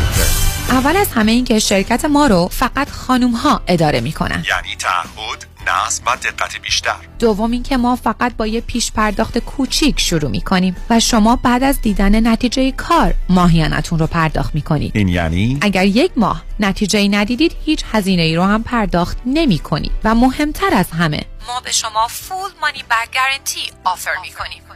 اول 0.69 0.97
از 0.97 1.11
همه 1.11 1.31
این 1.31 1.45
که 1.45 1.59
شرکت 1.59 2.05
ما 2.05 2.27
رو 2.27 2.47
فقط 2.51 2.89
خانوم 2.89 3.31
ها 3.31 3.61
اداره 3.67 4.01
می 4.01 4.11
کنن. 4.11 4.43
یعنی 4.49 4.75
تعهد 4.75 5.45
نظم 5.67 6.03
و 6.05 6.15
دقت 6.15 6.61
بیشتر 6.61 6.95
دوم 7.19 7.51
اینکه 7.51 7.77
ما 7.77 7.95
فقط 7.95 8.37
با 8.37 8.47
یه 8.47 8.61
پیش 8.61 8.91
پرداخت 8.91 9.37
کوچیک 9.37 9.99
شروع 9.99 10.31
می 10.31 10.41
کنیم 10.41 10.75
و 10.89 10.99
شما 10.99 11.35
بعد 11.35 11.63
از 11.63 11.81
دیدن 11.81 12.27
نتیجه 12.27 12.71
کار 12.71 13.13
ماهیانتون 13.29 13.99
رو 13.99 14.07
پرداخت 14.07 14.55
می 14.55 14.61
کنید. 14.61 14.91
این 14.95 15.07
یعنی 15.07 15.57
اگر 15.61 15.85
یک 15.85 16.11
ماه 16.15 16.43
نتیجه 16.59 17.07
ندیدید 17.07 17.55
هیچ 17.65 17.83
هزینه 17.91 18.21
ای 18.21 18.35
رو 18.35 18.43
هم 18.43 18.63
پرداخت 18.63 19.17
نمی 19.25 19.59
کنید 19.59 19.91
و 20.03 20.15
مهمتر 20.15 20.73
از 20.73 20.91
همه 20.91 21.21
ما 21.47 21.59
به 21.59 21.71
شما 21.71 22.07
فول 22.07 22.49
مانی 22.61 22.83
بک 22.89 23.13
گارنتی 23.13 23.71
آفر 23.83 24.11
می 24.21 24.29
کنیم. 24.29 24.68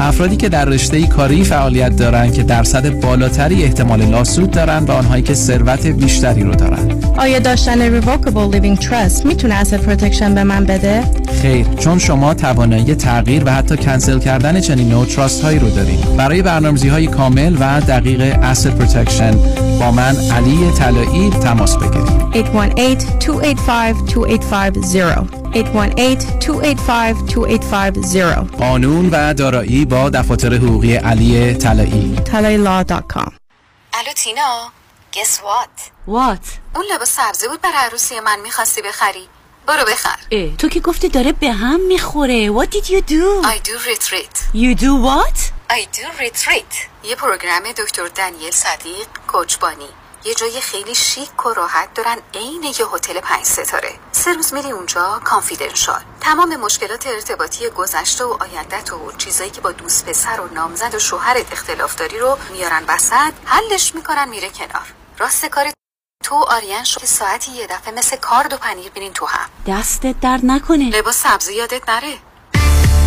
افرادی 0.00 0.36
که 0.36 0.48
در 0.48 0.64
رشته 0.64 1.06
کاری 1.06 1.44
فعالیت 1.44 1.96
دارند 1.96 2.34
که 2.34 2.42
درصد 2.42 3.00
بالاتری 3.00 3.64
احتمال 3.64 4.02
lawsuit 4.02 4.50
دارند 4.50 4.88
و 4.88 4.92
آنهایی 4.92 5.22
که 5.22 5.34
ثروت 5.34 5.86
بیشتری 5.86 6.42
رو 6.42 6.54
دارند. 6.54 7.04
آیا 7.18 7.38
داشتن 7.38 8.00
Revocable 8.00 8.54
Living 8.54 8.78
Trust 8.82 9.26
می‌تونه 9.26 9.64
Asset 9.64 9.88
Protection 9.88 10.22
به 10.22 10.44
من 10.44 10.64
بده؟ 10.64 11.02
خیر 11.42 11.66
چون 11.78 11.98
شما 11.98 12.34
توانایی 12.34 12.94
تغییر 12.94 13.42
و 13.46 13.50
حتی 13.50 13.76
کنسل 13.76 14.18
کردن 14.18 14.60
چنین 14.60 14.88
نوع 14.88 15.06
trust 15.06 15.42
هایی 15.42 15.58
رو 15.58 15.70
دارید. 15.70 16.16
برای 16.16 16.42
برنامه‌ریزی 16.42 16.88
های 16.88 17.06
کامل 17.06 17.56
و 17.60 17.80
دقیق 17.80 18.52
Asset 18.54 18.82
Protection 18.82 19.36
با 19.80 19.90
من 19.90 20.16
علی 20.16 20.70
طلایی 20.78 21.30
تماس 21.30 21.76
بگیرید. 21.76 22.20
818-285-2850 25.34 25.39
818-285-2850 25.54 25.58
قانون 28.58 29.10
و 29.10 29.34
دارایی 29.34 29.84
با 29.84 30.10
دفاتر 30.10 30.54
حقوقی 30.54 30.96
علی 30.96 31.54
طلایی. 31.54 32.16
talailaw.com 32.24 33.32
الو 33.94 34.12
تینا 34.16 34.72
guess 35.12 35.28
what? 35.28 35.80
What? 36.08 36.46
اون 36.74 36.84
لباس 36.94 37.16
سبزی 37.16 37.48
بود 37.48 37.60
برای 37.60 37.76
عروسی 37.76 38.20
من 38.20 38.40
می‌خواستی 38.40 38.82
بخری. 38.82 39.28
برو 39.66 39.84
بخر. 39.84 40.16
اه 40.30 40.56
تو 40.56 40.68
که 40.68 40.80
گفتی 40.80 41.08
داره 41.08 41.32
به 41.32 41.52
هم 41.52 41.80
می‌خوره. 41.80 42.52
What 42.52 42.66
did 42.66 42.84
you 42.84 43.00
do? 43.00 43.46
I 43.46 43.58
do 43.68 43.78
retreat. 43.90 44.36
You 44.54 44.74
do 44.80 44.92
what? 45.06 45.38
I 45.70 45.86
do 45.96 46.06
retreat. 46.22 46.74
یه 47.04 47.16
پروگرام 47.16 47.62
دکتر 47.78 48.08
دنیل 48.08 48.50
صدیق 48.50 49.06
کوچبانی. 49.26 49.88
یه 50.24 50.34
جای 50.34 50.60
خیلی 50.60 50.94
شیک 50.94 51.46
و 51.46 51.48
راحت 51.48 51.94
دارن 51.94 52.16
عین 52.34 52.62
یه 52.62 52.86
هتل 52.94 53.20
پنج 53.20 53.44
ستاره. 53.44 53.92
سه 54.12 54.32
روز 54.32 54.54
میری 54.54 54.70
اونجا 54.70 55.20
کانفیدنشال 55.24 56.00
تمام 56.20 56.56
مشکلات 56.56 57.06
ارتباطی 57.06 57.68
گذشته 57.68 58.24
و 58.24 58.36
آیندت 58.40 58.92
و 58.92 59.12
چیزایی 59.18 59.50
که 59.50 59.60
با 59.60 59.72
دوست 59.72 60.06
پسر 60.06 60.40
و 60.40 60.54
نامزد 60.54 60.94
و 60.94 60.98
شوهرت 60.98 61.52
اختلاف 61.52 61.94
داری 61.94 62.18
رو 62.18 62.38
میارن 62.52 62.82
وسط 62.88 63.32
حلش 63.44 63.94
می‌کنن 63.94 64.28
میره 64.28 64.48
کنار. 64.50 64.86
راست 65.18 65.46
کار 65.46 65.72
تو 66.24 66.34
آریان 66.34 66.84
شو 66.84 67.00
که 67.00 67.06
ساعتی 67.06 67.52
یه 67.52 67.66
دفعه 67.66 67.94
مثل 67.94 68.16
کارد 68.16 68.52
و 68.52 68.56
پنیر 68.56 68.90
بینین 68.90 69.12
تو 69.12 69.26
هم. 69.26 69.48
دستت 69.66 70.20
درد 70.20 70.40
نکنه. 70.44 70.90
لباس 70.90 71.16
سبزی 71.16 71.54
یادت 71.54 71.88
نره. 71.88 72.14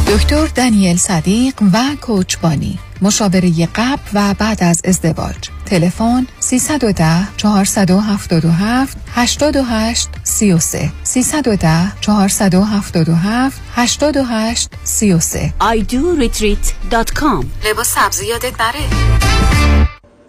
دکتر 0.07 0.47
دانیل 0.47 0.97
صدیق 0.97 1.53
و 1.73 1.95
کوچبانی 2.01 2.79
مشاوره 3.01 3.69
قبل 3.75 4.01
و 4.13 4.33
بعد 4.33 4.63
از 4.63 4.81
ازدواج. 4.85 5.49
تلفن 5.73 6.27
310 6.39 7.27
477 7.37 8.97
88 9.15 10.09
33 10.23 10.91
310 11.03 11.93
477 12.01 13.61
88 13.75 14.69
33 14.83 15.53
idoretreat.com 15.61 17.45
لباس 17.69 17.87
سبزی 17.87 18.25
یادت 18.27 18.61
نره 18.61 18.79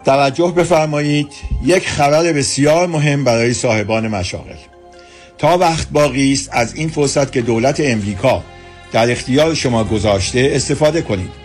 توجه 0.05 0.51
بفرمایید 0.51 1.27
یک 1.63 1.89
خبر 1.89 2.33
بسیار 2.33 2.87
مهم 2.87 3.23
برای 3.23 3.53
صاحبان 3.53 4.07
مشاغل. 4.07 4.55
تا 5.37 5.57
وقت 5.57 5.89
باقی 5.89 6.33
است 6.33 6.49
از 6.51 6.75
این 6.75 6.89
فرصت 6.89 7.31
که 7.31 7.41
دولت 7.41 7.79
امریکا 7.79 8.43
در 8.91 9.11
اختیار 9.11 9.53
شما 9.53 9.83
گذاشته 9.83 10.51
استفاده 10.53 11.01
کنید. 11.01 11.44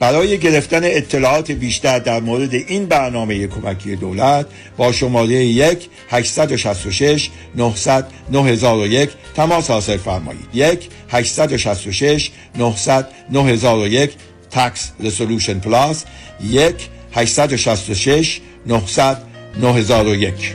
برای 0.00 0.38
گرفتن 0.38 0.80
اطلاعات 0.84 1.50
بیشتر 1.50 1.98
در 1.98 2.20
مورد 2.20 2.54
این 2.54 2.86
برنامه 2.86 3.46
کمکی 3.46 3.96
دولت 3.96 4.46
با 4.76 4.92
شماره 4.92 5.32
1 5.34 5.88
866 6.10 7.30
900 7.56 8.06
9001 8.32 9.10
تماس 9.36 9.70
حاصل 9.70 9.96
فرمایید. 9.96 10.48
1 10.54 10.88
866 11.10 12.30
900 12.58 13.08
9001 13.30 14.10
تکس 14.50 14.90
رسولوشن 15.00 15.58
پلاس 15.58 16.04
1 16.50 16.74
866 17.12 18.40
900 18.66 19.18
9001 19.60 20.54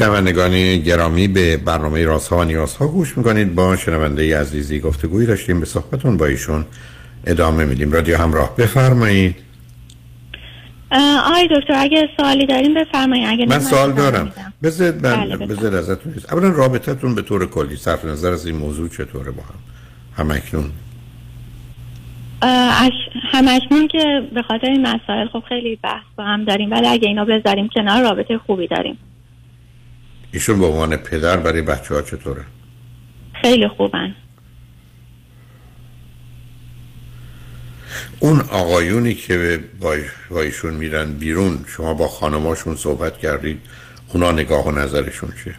شنوندگان 0.00 0.76
گرامی 0.76 1.28
به 1.28 1.56
برنامه 1.56 2.04
رازها 2.04 2.38
و 2.38 2.44
نیازها 2.44 2.88
گوش 2.88 3.18
می‌کنید. 3.18 3.54
با 3.54 3.76
شنونده 3.76 4.40
عزیزی 4.40 4.80
گفتگویی 4.80 5.26
داشتیم. 5.26 5.60
به 5.60 5.66
صحبتون 5.66 6.16
با 6.16 6.26
ایشون 6.26 6.64
ادامه 7.26 7.64
میدیم. 7.64 7.92
رادیو 7.92 8.16
همراه 8.18 8.56
بفرمایید. 8.56 9.36
آی 11.34 11.48
دکتر 11.50 11.74
اگه 11.76 12.08
سوالی 12.16 12.46
داریم 12.46 12.74
بفرمایید. 12.74 13.26
اگه 13.28 13.46
من 13.46 13.58
سوال 13.58 13.92
دارم. 13.92 14.32
بذار 14.62 14.92
بله، 14.92 15.16
من 15.16 15.26
بفرمایید. 15.26 15.58
بذار 15.58 15.76
ازتون 15.76 16.14
چیز 16.14 16.26
اولا 16.32 16.48
رابطتون 16.48 17.14
به 17.14 17.22
طور 17.22 17.46
کلی 17.46 17.76
صرف 17.76 18.04
نظر 18.04 18.32
از 18.32 18.46
این 18.46 18.56
موضوع 18.56 18.88
چطوره 18.88 19.30
با 19.30 19.42
هم؟ 19.42 19.54
همکنون 20.16 20.70
اش... 22.42 22.92
همشون 23.32 23.88
که 23.88 24.22
به 24.34 24.42
خاطر 24.42 24.66
این 24.66 24.86
مسائل 24.86 25.26
خب 25.32 25.42
خیلی 25.48 25.78
بحث 25.82 26.04
با 26.16 26.24
هم 26.24 26.44
داریم. 26.44 26.70
ولی 26.70 26.86
اگه 26.86 27.08
اینا 27.08 27.24
بذاریم 27.24 27.68
کنار 27.74 28.02
رابطه 28.02 28.38
خوبی 28.38 28.66
داریم. 28.66 28.98
ایشون 30.32 30.60
به 30.60 30.66
عنوان 30.66 30.96
پدر 30.96 31.36
برای 31.36 31.62
بچه 31.62 31.94
ها 31.94 32.02
چطوره؟ 32.02 32.44
خیلی 33.42 33.68
خوبن. 33.68 34.14
اون 38.20 38.40
آقایونی 38.40 39.14
که 39.14 39.60
با 39.80 39.96
با 40.30 40.42
ایشون 40.42 40.74
میرن 40.74 41.12
بیرون 41.12 41.64
شما 41.68 41.94
با 41.94 42.08
خانماشون 42.08 42.76
صحبت 42.76 43.18
کردید 43.18 43.60
اونا 44.14 44.32
نگاه 44.32 44.66
و 44.66 44.70
نظرشون 44.70 45.32
چیه؟ 45.44 45.54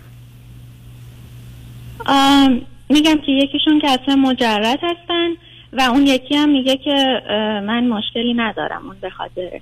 میگم 2.90 3.18
که 3.26 3.32
یکیشون 3.32 3.80
که 3.80 3.88
اصلا 3.90 4.16
مجرد 4.16 4.80
هستن 4.84 5.30
و 5.74 5.82
اون 5.82 6.08
یکی 6.08 6.36
هم 6.36 6.50
میگه 6.50 6.78
که 6.78 7.22
من 7.68 7.88
مشکلی 7.88 8.34
ندارم 8.34 8.86
اون 8.88 8.96
به 9.02 9.10
خاطر. 9.10 9.62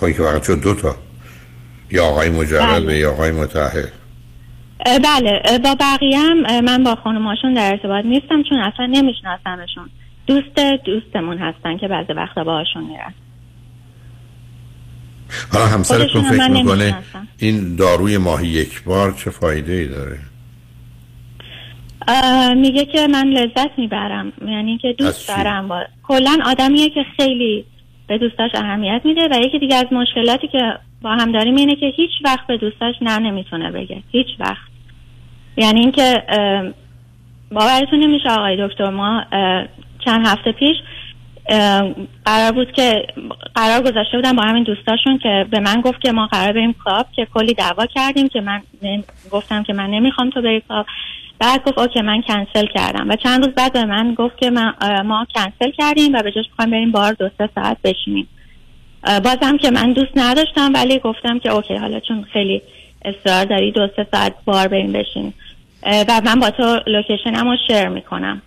با 0.00 0.06
اینکه 0.06 0.22
فقط 0.22 0.42
شد 0.42 0.60
دو 0.60 0.74
تا. 0.74 0.96
یا 1.90 2.04
آقای 2.04 2.30
مجرد 2.30 2.82
بله. 2.82 2.98
یا 2.98 3.12
آقای 3.12 3.30
متحد 3.30 3.92
اه، 4.86 4.98
بله 4.98 5.58
با 5.58 5.74
بقیه 5.80 6.18
هم 6.18 6.60
من 6.60 6.84
با 6.84 6.94
خانماشون 6.94 7.54
در 7.54 7.70
ارتباط 7.70 8.04
نیستم 8.04 8.42
چون 8.42 8.58
اصلا 8.58 8.86
نمیشناسمشون 8.86 9.90
دوست 10.26 10.58
دوستمون 10.84 11.38
هستن 11.38 11.78
که 11.78 11.88
بعضی 11.88 12.12
وقتا 12.12 12.44
باهاشون 12.44 12.84
میرن 12.84 13.14
حالا 15.52 15.66
همسرتون 15.66 16.24
هم 16.24 16.32
فکر 16.32 16.48
می‌کنه. 16.48 16.94
این 17.38 17.76
داروی 17.76 18.18
ماهی 18.18 18.48
یک 18.48 18.84
بار 18.84 19.12
چه 19.12 19.30
فایده 19.30 19.72
ای 19.72 19.86
داره 19.86 20.18
میگه 22.56 22.84
که 22.84 23.06
من 23.06 23.28
لذت 23.28 23.78
می‌برم 23.78 24.32
یعنی 24.46 24.78
که 24.78 24.94
دوست؟ 24.98 25.28
دارم 25.28 25.68
با... 25.68 25.82
کلا 26.02 26.38
آدمیه 26.44 26.90
که 26.90 27.04
خیلی 27.16 27.64
به 28.08 28.18
دوستاش 28.18 28.50
اهمیت 28.54 29.00
میده 29.04 29.28
و 29.30 29.34
یکی 29.40 29.58
دیگه 29.58 29.76
از 29.76 29.86
مشکلاتی 29.92 30.48
که 30.48 30.78
با 31.04 31.10
هم 31.10 31.32
داریم 31.32 31.56
اینه 31.56 31.76
که 31.76 31.86
هیچ 31.86 32.10
وقت 32.24 32.46
به 32.46 32.56
دوستاش 32.56 32.94
نه 33.02 33.18
نمی‌تونه 33.18 33.70
بگه. 33.70 34.02
هیچ 34.10 34.26
وقت. 34.38 34.68
یعنی 35.56 35.80
اینکه 35.80 36.22
باورتون 37.52 37.98
نمیشه 37.98 38.30
آقای 38.30 38.68
دکتر 38.68 38.90
ما 38.90 39.24
چند 40.04 40.26
هفته 40.26 40.52
پیش 40.52 40.76
قرار 42.24 42.52
بود 42.52 42.72
که 42.72 43.06
قرار 43.54 43.80
گذاشته 43.82 44.16
بودن 44.16 44.36
با 44.36 44.42
همین 44.42 44.62
دوستاشون 44.62 45.18
که 45.18 45.46
به 45.50 45.60
من 45.60 45.80
گفت 45.80 46.00
که 46.00 46.12
ما 46.12 46.26
قرار 46.26 46.52
بریم 46.52 46.74
club 46.84 47.06
که 47.16 47.26
کلی 47.34 47.54
دعوا 47.54 47.86
کردیم 47.86 48.28
که 48.28 48.40
من 48.40 48.62
گفتم 49.30 49.62
که 49.62 49.72
من 49.72 49.90
نمی‌خوام 49.90 50.30
تو 50.30 50.42
بری 50.42 50.62
club 50.68 50.86
بعد 51.38 51.64
گفت 51.64 51.78
okay 51.78 52.00
من 52.00 52.22
کنسل 52.22 52.66
کردم. 52.66 53.08
و 53.08 53.16
چند 53.16 53.44
روز 53.44 53.54
بعد 53.54 53.72
به 53.72 53.84
من 53.84 54.14
گفت 54.14 54.38
که 54.38 54.50
ما 55.04 55.26
کنسل 55.34 55.70
کردیم 55.70 56.12
و 56.14 56.22
به 56.22 56.32
جاش 56.32 56.44
می‌خوایم 56.50 56.70
بریم 56.70 56.92
بار 56.92 57.12
دو 57.12 57.28
سه 57.38 57.48
ساعت 57.54 57.76
بشینیم. 57.84 58.28
بازم 59.04 59.56
که 59.56 59.70
من 59.70 59.92
دوست 59.92 60.12
نداشتم 60.16 60.72
ولی 60.74 60.98
گفتم 60.98 61.38
که 61.38 61.50
okay 61.50 61.76
حالا 61.76 62.00
چون 62.00 62.22
خیلی 62.32 62.62
اصرار 63.04 63.44
داری 63.44 63.72
دو 63.72 63.88
سه 63.96 64.06
ساعت 64.12 64.34
بار 64.44 64.68
بریم 64.68 64.92
بشینیم 64.92 65.34
اه، 65.82 66.04
و 66.08 66.20
من 66.24 66.40
با 66.40 66.50
تو 66.50 66.80
location 66.86 67.41
م 67.41 67.48
رو 67.50 67.56
share 67.66 67.88
می‌کنم. 67.88 68.42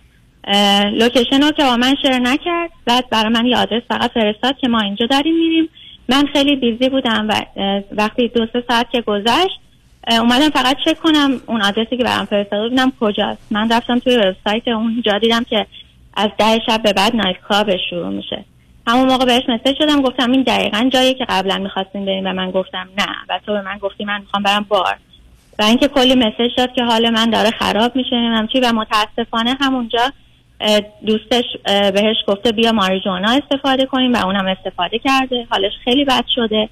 location 0.92 1.42
رو 1.42 1.50
که 1.50 1.62
با 1.62 1.76
من 1.76 1.94
share 2.02 2.18
نکرد 2.18 2.70
بعد 2.86 3.10
برای 3.10 3.32
من 3.32 3.46
یه 3.46 3.56
آدرس 3.56 3.82
فقط 3.88 4.10
فرستاد 4.10 4.58
که 4.58 4.68
ما 4.68 4.80
اینجا 4.80 5.06
داریم 5.06 5.34
میریم. 5.34 5.68
من 6.08 6.26
خیلی 6.32 6.56
busy 6.56 6.88
بودم 6.88 7.26
و 7.28 7.42
وقتی 7.92 8.28
دو 8.28 8.46
سه 8.52 8.64
ساعت 8.68 8.90
که 8.90 9.00
گذشت 9.00 9.60
اومدم 10.10 10.50
فقط 10.50 10.76
چک 10.84 10.98
کنم 10.98 11.40
اون 11.46 11.62
آدرسی 11.62 11.96
که 11.96 12.04
برام 12.04 12.24
فرستاده 12.24 12.62
بود 12.62 12.72
ببینم 12.72 12.92
کجاست. 13.00 13.46
من 13.50 13.72
رفتم 13.72 13.98
توی 13.98 14.16
وبسایت 14.16 14.68
اونجا 14.68 15.18
دیدم 15.18 15.44
که 15.44 15.66
از 16.14 16.30
ده 16.38 16.58
شب 16.66 16.82
به 16.82 16.92
بعد 16.92 17.16
nightclub 17.16 17.36
ش 17.48 17.80
شروع 17.90 18.08
میشه. 18.08 18.44
همون 18.88 19.08
موقع 19.08 19.24
بهش 19.24 19.42
message 19.48 19.78
شدم 19.78 20.02
گفتم 20.02 20.32
این 20.32 20.42
دقیقا 20.42 20.90
جایی 20.92 21.14
که 21.14 21.24
قبلا 21.28 21.58
می‌خواستیم 21.58 22.04
بریم 22.04 22.26
و 22.26 22.32
من 22.32 22.50
گفتم 22.50 22.88
نه. 22.98 23.06
و 23.28 23.40
تو 23.46 23.52
به 23.52 23.62
من 23.62 23.78
گفتی 23.78 24.04
من 24.04 24.20
می‌خوام 24.20 24.42
برم 24.42 24.66
بار. 24.68 24.96
و 25.58 25.62
اینکه 25.62 25.88
کلی 25.88 26.14
مسیج 26.14 26.50
داد 26.56 26.72
که 26.72 26.84
حال 26.84 27.10
من 27.10 27.30
داره 27.30 27.50
خراب 27.50 27.96
میشه 27.96 28.16
نمی‌دونم 28.16 28.46
چی. 28.46 28.60
و 28.60 28.72
متاسفانه 28.72 29.56
همونجا 29.60 30.00
دوستش 31.06 31.44
بهش 31.64 32.16
گفته 32.26 32.52
بیا 32.52 32.72
ماریجوانا 32.72 33.30
استفاده 33.30 33.86
کنیم 33.86 34.14
و 34.14 34.26
اونم 34.26 34.46
استفاده 34.46 34.98
کرده. 34.98 35.46
حالش 35.50 35.72
خیلی 35.84 36.04
بد 36.04 36.24
شده. 36.34 36.68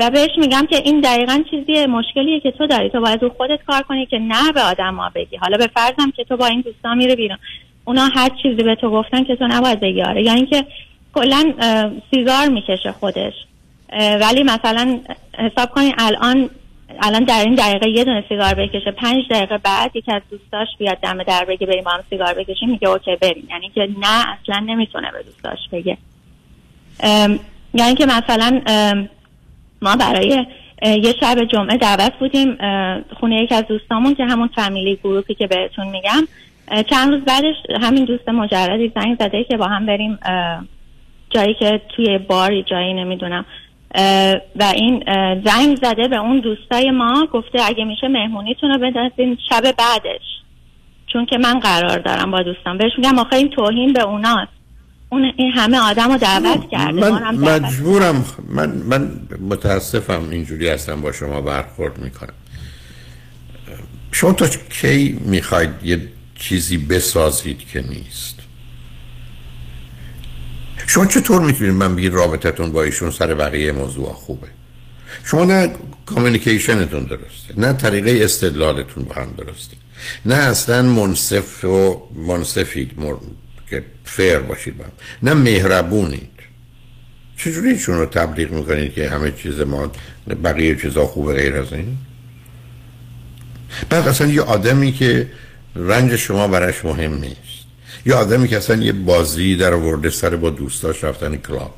و 0.00 0.10
بهش 0.10 0.30
میگم 0.38 0.66
که 0.70 0.76
این 0.76 1.00
دقیقا 1.00 1.42
چیزی 1.50 1.86
مشکلیه 1.86 2.40
که 2.40 2.50
تو 2.50 2.66
داری. 2.66 2.90
تو 2.90 3.00
باید 3.00 3.22
رو 3.22 3.28
خودت 3.28 3.58
کار 3.66 3.82
کنی 3.82 4.06
که 4.06 4.18
نه 4.18 4.52
به 4.52 4.62
آدم 4.62 4.94
ها 4.94 5.10
بگی. 5.14 5.36
حالا 5.36 5.56
به 5.56 5.66
فرضم 5.66 6.10
که 6.10 6.24
تو 6.24 6.36
با 6.36 6.46
این 6.46 6.60
دوستان 6.60 6.98
میره 6.98 7.16
بیرون. 7.16 7.38
اونا 7.84 8.08
هر 8.14 8.30
چیزی 8.42 8.62
به 8.62 8.74
تو 8.74 8.90
گفتن 8.90 9.24
که 9.24 9.36
تو 9.36 9.46
نباید 9.46 9.80
بگی. 9.80 10.02
آره 10.02 10.22
یا 10.22 10.32
اینکه 10.32 10.64
کلا 11.14 11.52
سیگار 12.10 12.48
می‌کشه 12.48 12.92
خودش. 12.92 13.32
ولی 14.20 14.42
مثلا 14.42 15.00
حساب 15.38 15.70
کنین 15.70 15.94
الان 15.98 16.50
الان 17.02 17.24
در 17.24 17.42
این 17.44 17.54
دقیقه 17.54 17.88
یه 17.88 18.04
دونه 18.04 18.24
سیگار 18.28 18.54
بکشه 18.54 18.90
پنج 18.90 19.24
دقیقه 19.30 19.58
بعد 19.58 19.96
یکی 19.96 20.12
از 20.12 20.22
دوستاش 20.30 20.68
بیاد 20.78 20.98
دم 21.00 21.22
در 21.22 21.44
بگه 21.44 21.66
بریم 21.66 21.84
با 21.84 21.90
هم 21.90 22.04
سیگار 22.10 22.34
بکشیم 22.34 22.70
میگه 22.70 22.88
اوکی 22.88 23.16
بریم. 23.16 23.48
یعنی 23.50 23.70
که 23.74 23.88
نه 24.00 24.26
اصلا 24.28 24.58
نمی‌تونه 24.58 25.10
به 25.12 25.22
دوستاش 25.22 25.58
بگه. 25.72 25.96
یعنی 27.74 27.94
که 27.94 28.06
مثلا 28.06 28.60
ما 29.82 29.96
برای 29.96 30.46
یه 30.82 31.14
شب 31.20 31.44
جمعه 31.44 31.76
دعوت 31.76 32.12
بودیم 32.20 32.56
خونه 33.20 33.42
یکی 33.42 33.54
از 33.54 33.66
دوستامون 33.66 34.14
که 34.14 34.24
همون 34.24 34.48
فامیلی 34.56 34.96
گروپی 34.96 35.34
که 35.34 35.46
بهتون 35.46 35.86
میگم 35.86 36.28
چند 36.90 37.12
روز 37.12 37.24
بعدش 37.24 37.54
همین 37.82 38.04
دوست 38.04 38.28
مجردی 38.28 38.92
زنگ 38.94 39.16
زده 39.18 39.44
که 39.44 39.56
با 39.56 39.66
هم 39.66 39.86
بریم 39.86 40.18
جایی 41.30 41.54
که 41.54 41.80
توی 41.96 42.18
باری 42.18 42.62
جایی 42.62 42.94
نمی‌دونم. 42.94 43.44
و 44.56 44.72
این 44.74 45.04
زنگ 45.44 45.76
زده 45.82 46.08
به 46.08 46.16
اون 46.16 46.40
دوستای 46.40 46.90
ما 46.90 47.28
گفته 47.32 47.58
اگه 47.64 47.84
میشه 47.84 48.08
مهمونیتون 48.08 48.70
رو 48.70 48.78
بدازین 48.78 49.38
شب 49.50 49.62
بعدش. 49.62 50.20
چون 51.12 51.26
که 51.26 51.38
من 51.38 51.58
قرار 51.58 51.98
دارم 51.98 52.30
با 52.30 52.42
دوستان. 52.42 52.78
بهش 52.78 52.92
میگم 52.98 53.18
آخه 53.18 53.36
این 53.36 53.50
توهین 53.50 53.92
به 53.92 54.02
اوناست. 54.02 54.52
اون 55.08 55.32
این 55.36 55.52
همه 55.52 55.78
آدم 55.78 56.12
رو 56.12 56.18
دعوت 56.18 56.70
کرده. 56.70 57.10
من 57.10 57.22
هم 57.22 57.44
دعوت 57.44 57.62
مجبورم 57.62 58.24
من 58.48 58.70
من 58.70 59.10
متاسفم 59.48 60.28
اینجوری 60.30 60.68
هستم 60.68 61.00
با 61.00 61.12
شما 61.12 61.40
برخورد 61.40 61.98
می‌کنم. 61.98 62.34
شما 64.12 64.32
تا 64.32 64.46
کی 64.82 65.20
می‌خواید 65.24 65.70
یه 65.84 66.00
چیزی 66.38 66.78
بسازید 66.78 67.68
که 67.72 67.80
نیست؟ 67.80 68.47
شما 70.88 71.06
چطور 71.06 71.42
می‌تونید 71.42 71.74
من 71.74 71.96
بگید 71.96 72.14
رابطتون 72.14 72.72
با 72.72 72.82
ایشون 72.82 73.10
سر 73.10 73.34
بقیه 73.34 73.72
موضوع 73.72 74.12
خوبه؟ 74.12 74.46
شما 75.24 75.44
نه 75.44 75.72
communication 76.06 76.86
تون 76.86 77.04
درسته 77.04 77.54
نه 77.56 77.72
طریقه 77.72 78.24
استدلالتون 78.24 79.04
با 79.04 79.14
هم 79.14 79.34
درسته 79.38 79.76
نه 80.26 80.34
اصلا 80.34 80.82
منصف 80.82 81.64
و 81.64 82.02
منصفید 82.14 83.00
مر... 83.00 83.14
که 83.70 83.84
fair 84.04 84.38
باشید 84.38 84.78
با 84.78 84.84
هم 84.84 84.90
نه 85.22 85.34
مهربونید. 85.34 86.30
چجوری 87.36 87.70
ایشون 87.70 87.98
رو 87.98 88.06
تبلیغ 88.06 88.50
می‌کنید 88.50 88.94
که 88.94 89.08
همه 89.08 89.32
چیز 89.32 89.60
ما 89.60 89.92
بقیه 90.44 90.76
چیزا 90.76 91.06
خوبه 91.06 91.34
غیر 91.34 91.56
از 91.56 91.72
این؟ 91.72 91.96
بعد 93.90 94.08
اصلا 94.08 94.26
یه 94.26 94.42
آدمی 94.42 94.92
که 94.92 95.30
رنج 95.76 96.16
شما 96.16 96.48
براش 96.48 96.84
مهم 96.84 97.14
نیست. 97.14 97.47
یه 98.08 98.14
آدمی 98.14 98.48
که 98.48 98.56
اصلا 98.56 98.76
یه 98.76 98.92
بازی 98.92 99.56
در 99.56 99.74
ورده 99.74 100.10
سر 100.10 100.36
با 100.36 100.50
دوستاش 100.50 101.04
رفتن 101.04 101.36
کلاب. 101.36 101.74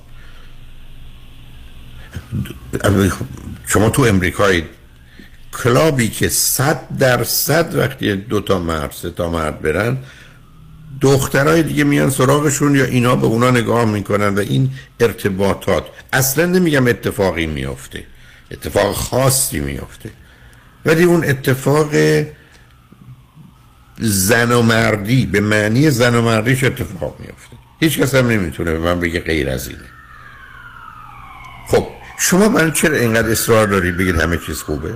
شما 3.66 3.90
تو 3.90 4.02
امریکایی 4.02 4.64
کلابی 5.62 6.08
که 6.08 6.28
صد 6.28 6.80
درصد 6.98 7.74
وقتی 7.74 8.16
دو 8.16 8.40
تا 8.40 8.58
مرد 8.58 8.90
سه 8.90 9.10
تا 9.10 9.30
مرد 9.30 9.60
برن 9.62 9.98
دخترای 11.00 11.62
دیگه 11.62 11.84
میان 11.84 12.10
سراغشون 12.10 12.74
یا 12.74 12.84
اینا 12.84 13.16
به 13.16 13.26
اونا 13.26 13.50
نگاه 13.50 13.84
می‌کنن 13.84 14.34
و 14.34 14.38
این 14.38 14.70
ارتباطات. 15.00 15.84
اصلا 16.12 16.46
نمیگم 16.46 16.86
اتفاقی 16.86 17.46
میافته. 17.46 18.04
اتفاق 18.50 18.94
خاصی 18.94 19.60
میافته. 19.60 20.10
ولی 20.86 21.04
اون 21.04 21.24
اتفاق 21.24 21.90
زن 24.00 24.52
و 24.52 24.62
مردی 24.62 25.26
به 25.26 25.40
معنی 25.40 25.90
زن 25.90 26.14
و 26.14 26.22
مردیش 26.22 26.64
اتفاق 26.64 27.16
میافته. 27.20 27.56
هیچ 27.80 27.98
کس 27.98 28.14
هم 28.14 28.28
نمی‌تونه 28.28 28.72
به 28.72 28.78
من 28.78 29.00
بگه 29.00 29.20
غیر 29.20 29.50
از 29.50 29.68
اینه. 29.68 29.80
خب 31.68 31.86
شما 32.18 32.48
من 32.48 32.72
چرا 32.72 32.96
اینقدر 32.96 33.30
اصرار 33.30 33.66
دارید 33.66 33.96
بگید 33.96 34.20
همه 34.20 34.36
چیز 34.46 34.62
خوبه؟ 34.62 34.94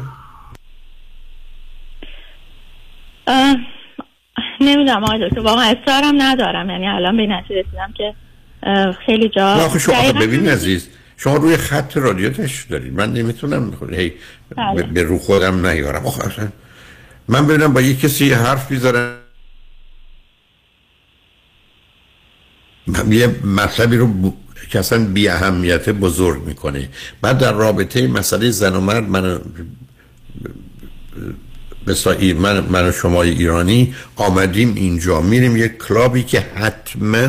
نمی‌دونم 4.60 5.04
آقای 5.04 5.28
دکتر 5.28 5.40
واقعا 5.40 5.64
اصرارم 5.64 6.22
ندارم. 6.22 6.70
یعنی 6.70 6.88
الان 6.88 7.16
به 7.16 7.26
نتیجه 7.26 7.60
رسیدم 7.60 7.92
که 7.96 8.14
خیلی 9.06 9.28
جا 9.28 9.46
آخه 9.46 9.78
شما 9.78 10.12
ببین 10.12 10.48
عزیز 10.48 10.88
شما 11.16 11.36
روی 11.36 11.56
خط 11.56 11.96
رادیو 11.96 12.30
تشریف 12.30 12.68
دارید. 12.68 12.92
من 12.92 13.12
نمی‌تونم 13.12 13.70
بخوری 13.70 13.96
هی 13.96 14.12
بله. 14.56 14.82
به- 14.82 15.02
رو 15.02 15.18
خودم 15.18 15.66
نیارم. 15.66 16.06
آخه 16.06 16.26
اصلا 16.26 16.48
من 17.28 17.46
ببینم 17.46 17.72
با 17.72 17.80
یه 17.80 17.96
کسی 17.96 18.26
یه 18.26 18.36
حرف 18.36 18.70
می‌ذارم 18.70 19.16
یه 23.10 23.26
مطلبی 23.44 23.96
رو 23.96 24.06
ب... 24.06 24.34
که 24.70 24.78
اصلا 24.78 25.04
بی 25.04 25.28
اهمیت 25.28 25.88
بزرگ 25.88 26.42
می‌کنه. 26.42 26.88
بعد 27.20 27.38
در 27.38 27.52
رابطه 27.52 28.08
مسئله 28.08 28.50
زن 28.50 28.76
و 28.76 28.80
مرد 28.80 29.08
من 29.08 29.40
من, 32.38 32.60
من 32.60 32.88
و 32.88 32.92
شما 32.92 33.22
ایرانی 33.22 33.94
آمدیم 34.16 34.74
اینجا. 34.74 35.20
میریم 35.20 35.56
یک 35.56 35.78
کلابی 35.78 36.22
که 36.22 36.40
حتما 36.40 37.28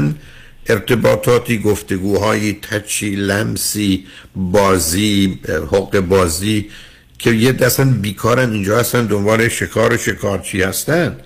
ارتباطاتی 0.68 1.58
گفتگوهای 1.58 2.54
تچی 2.54 3.16
لمسی 3.16 4.06
بازی 4.36 5.40
حق 5.72 6.00
بازی 6.00 6.70
که 7.20 7.32
یه 7.32 7.52
دستن 7.52 7.92
بیکارن 7.92 8.52
اینجا 8.52 8.80
هستن 8.80 9.06
دنبال 9.06 9.48
شکار 9.48 9.94
و 9.94 9.98
شکارچی 9.98 10.62
هستن. 10.62 11.18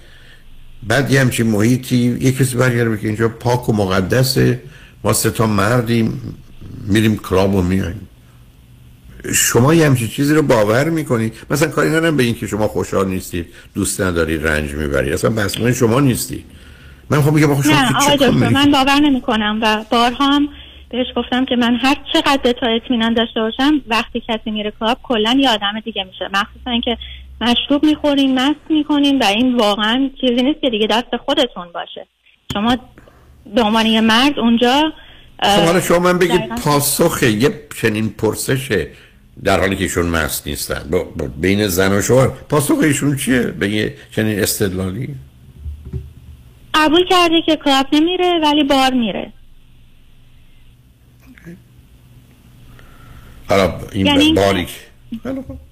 بعد 0.83 1.11
یه 1.11 1.21
همچین 1.21 1.47
محیطی 1.47 2.17
یه 2.21 2.31
کسی 2.31 2.55
برگرده 2.55 2.97
که 2.97 3.07
اینجا 3.07 3.29
پاک 3.29 3.69
و 3.69 3.73
مقدسه. 3.73 4.61
ما 5.03 5.13
سه 5.13 5.29
تا 5.29 5.47
مردیم 5.47 6.35
میریم 6.87 7.17
کلاب 7.17 7.55
و 7.55 7.61
میاییم 7.61 8.07
شما 9.33 9.73
یه 9.73 9.85
همچین 9.85 10.07
چیزی 10.07 10.33
رو 10.33 10.41
باور 10.41 10.89
می‌کنید 10.89 11.33
مثلا 11.49 11.67
کاری 11.67 11.89
ندارم 11.89 12.17
به 12.17 12.23
این 12.23 12.35
که 12.35 12.47
شما 12.47 12.67
خوشحال 12.67 13.07
نیستید 13.07 13.45
دوست 13.73 14.01
ندارید 14.01 14.47
رنج 14.47 14.71
می‌برید 14.71 15.13
اصلا 15.13 15.29
بسمه 15.29 15.73
شما 15.73 15.99
نیستید 15.99 16.45
من 17.09 17.21
خب 17.21 17.33
میگم 17.33 17.51
نه 17.51 17.53
آقای 17.97 18.17
دکتر 18.17 18.17
کاری؟ 18.17 18.53
من 18.53 18.71
باور 18.71 18.99
نمی 18.99 19.21
کنم 19.21 19.59
و 19.61 19.85
بارها 19.91 20.27
هم 20.27 20.49
بهش 20.89 21.07
گفتم 21.15 21.45
که 21.45 21.55
من 21.55 21.75
هر 21.75 21.95
چقدر 22.13 22.39
به 22.43 22.53
تو 22.53 22.65
اطمینان 22.65 23.13
داشته 23.13 23.39
باشم 23.41 23.81
وقتی 23.87 24.23
کسی 24.27 24.51
میره 24.51 24.73
کلاب 24.79 24.97
کلا 25.03 25.37
یه 25.39 25.49
آدم 25.49 25.79
دیگه 25.85 26.03
میشه. 26.03 26.27
مخصوصا 26.33 26.71
اینکه 26.71 26.97
مشروب 27.41 27.85
می‌خورین 27.85 28.39
مست 28.39 28.59
می‌کنین 28.69 29.19
و 29.19 29.23
این 29.25 29.55
واقعا 29.55 30.09
چیزی 30.21 30.43
نیست 30.43 30.61
که 30.61 30.69
دیگه 30.69 30.87
دست 30.87 31.17
خودتون 31.25 31.67
باشه. 31.73 32.07
شما 32.53 32.77
به 33.55 33.61
عنوان 33.61 33.85
یه 33.85 34.01
مرد 34.01 34.39
اونجا 34.39 34.93
حالا 35.43 35.81
شما 35.81 35.99
من 35.99 36.17
بگید 36.19 36.37
دقیقاً. 36.39 36.55
پاسخ 36.55 37.23
یه 37.23 37.49
چنین 37.81 38.09
پرسشه 38.09 38.87
در 39.43 39.59
حالی 39.59 39.75
که 39.75 39.83
ایشون 39.83 40.05
مست 40.05 40.47
نیستن. 40.47 40.89
با- 40.91 41.03
با- 41.03 41.27
بین 41.41 41.67
زن 41.67 41.91
و 41.97 42.01
شوهر. 42.01 42.27
پاسخ 42.27 42.75
ایشون 42.83 43.15
چیه؟ 43.15 43.41
به 43.41 43.69
یه 43.69 43.95
چنین 44.15 44.39
استدلالی؟ 44.39 45.15
قبول 46.73 47.05
کرده 47.09 47.41
که 47.45 47.55
کلاب 47.55 47.85
نمیره 47.93 48.39
ولی 48.43 48.63
بار 48.63 48.93
میره. 48.93 49.33
حالا 53.49 53.79
این 53.91 54.05
یعنی 54.05 54.23
اینکه- 54.23 54.41
باری 54.41 54.67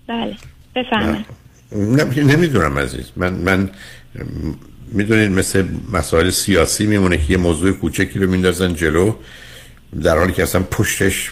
بله 0.08 0.36
بفهمه 0.76 1.26
نمی‌دونم 2.18 2.80
عزیز. 2.80 3.12
من 3.16 3.34
من 3.34 3.70
می‌دونید 4.92 5.32
مثل 5.32 5.68
مسائل 5.94 6.30
سیاسی 6.30 6.86
میمونه 6.86 7.18
که 7.18 7.32
یه 7.32 7.38
موضوع 7.38 7.72
کوچکی 7.72 8.20
رو 8.20 8.30
میندازن 8.30 8.74
جلو 8.76 9.16
در 10.04 10.18
حالی 10.18 10.34
که 10.34 10.44
اصلا 10.44 10.64
پشتش 10.64 11.32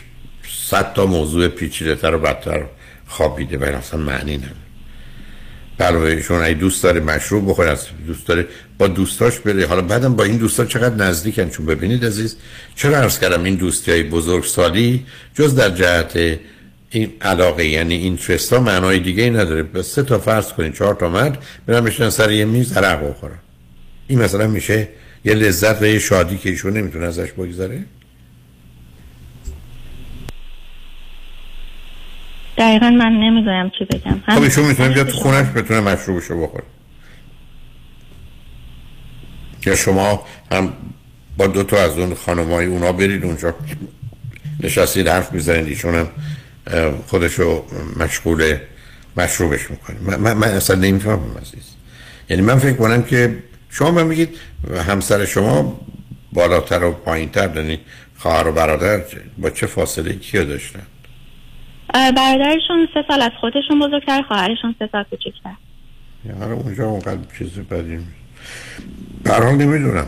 صد 0.69 0.93
تا 0.93 1.05
موضوع 1.05 1.47
پیچیده 1.47 1.95
تر 1.95 2.15
و 2.15 2.19
بدتر 2.19 2.65
خوابیده 3.07 3.57
ولی 3.57 3.71
اصلا 3.71 3.99
معنی 3.99 4.37
نداره. 4.37 4.64
علاوه 5.79 6.21
شما 6.21 6.41
اگه 6.41 6.53
دوست 6.53 6.83
داره 6.83 6.99
مشروب 6.99 7.49
بخوره 7.49 7.69
از 7.69 7.87
دوست 8.07 8.27
داره 8.27 8.47
با 8.77 8.87
دوستاش 8.87 9.39
بره. 9.39 9.65
حالا 9.65 9.81
بعدم 9.81 10.15
با 10.15 10.23
این 10.23 10.37
دوستا 10.37 10.65
چقدر 10.65 10.95
نزدیکن؟ 10.95 11.49
چون 11.49 11.65
ببینید 11.65 12.05
عزیز 12.05 12.35
چرا 12.75 12.97
عرض 12.97 13.19
کردم 13.19 13.43
این 13.43 13.55
دوستی 13.55 13.91
های 13.91 14.03
بزرگ 14.03 14.43
سالی 14.43 15.05
جز 15.33 15.55
در 15.55 15.69
جهت 15.69 16.39
این 16.89 17.13
علاقه 17.21 17.65
یعنی 17.65 17.95
این 17.95 18.19
ها 18.51 18.59
معنای 18.59 18.99
دیگه 18.99 19.23
ای 19.23 19.29
نداره. 19.29 19.63
بس 19.63 19.85
سه 19.85 20.03
تا 20.03 20.19
فرض 20.19 20.53
کنین 20.53 20.71
چهار 20.71 20.95
تا 20.95 21.09
مرد 21.09 21.43
برن 21.65 21.83
بشن 21.83 22.09
سر 22.09 22.31
یه 22.31 22.45
میز 22.45 22.77
عرق 22.77 23.09
بخورن. 23.09 23.39
این 24.07 24.19
مثلا 24.19 24.47
میشه 24.47 24.87
یه 25.25 25.33
لذت 25.33 25.81
و 25.81 25.85
یه 25.85 25.99
شادی 25.99 26.37
که 26.37 26.49
ایشون 26.49 26.73
نمی‌تونه 26.73 27.05
ازش 27.05 27.31
بگذره. 27.31 27.83
دقیقا 32.57 32.89
من 32.89 33.11
نمی‌دونم 33.11 33.71
چی 33.79 33.85
بگم. 33.85 34.21
خب 34.35 34.41
ایشون 34.41 34.65
می‌تونه 34.65 34.89
بیاد 34.89 35.07
تو 35.07 35.17
خونش 35.17 35.45
بتونه 35.55 35.79
مشروبشو 35.79 36.41
بخوره. 36.41 36.63
یا 39.65 39.75
شما 39.75 40.25
هم 40.51 40.73
با 41.37 41.47
دو 41.47 41.63
تا 41.63 41.77
از 41.77 41.97
اون 41.97 42.15
خانمای 42.15 42.65
اونا 42.65 42.91
برید 42.91 43.23
اونجا 43.23 43.55
نشستید 44.63 45.07
حرف 45.07 45.33
می‌زنید 45.33 45.67
ایشون 45.67 45.95
هم 45.95 46.07
خودشو 47.07 47.65
مشغول 47.99 48.57
مشروبش 49.17 49.71
می‌کنه. 49.71 50.17
من, 50.17 50.33
من, 50.33 50.47
اصلا 50.47 50.75
نمی‌فهمم 50.75 51.37
عزیز. 51.41 51.63
یعنی 52.29 52.41
من 52.41 52.57
فکر 52.57 52.75
کنم 52.75 53.03
که 53.03 53.37
شما 53.69 53.91
من 53.91 54.09
بگید 54.09 54.29
همسر 54.87 55.25
شما 55.25 55.81
بالاتر 56.33 56.83
و 56.83 56.91
پایینتر 56.91 57.55
یعنی 57.55 57.79
خواهر 58.17 58.47
و 58.47 58.51
برادر 58.51 59.01
با 59.37 59.49
چه 59.49 59.67
فاصله 59.67 60.13
کیو 60.13 60.43
داشتن؟ 60.43 60.83
برادرشون 61.93 62.87
سه 62.93 63.05
سال 63.07 63.21
از 63.21 63.31
خودشون 63.41 63.79
بزرگتر 63.79 64.21
خواهرشون 64.21 64.75
سه 64.79 64.89
سال 64.91 65.03
کوچکتر. 65.03 65.55
یعنی 66.25 66.53
اونجا 66.53 66.85
اونقدر 66.85 67.19
چیز 67.37 67.59
بدی 67.59 67.97
نیست. 67.97 68.09
به 69.23 69.31
هر 69.31 69.43
حال 69.43 69.55
نمی‌دونم. 69.55 70.07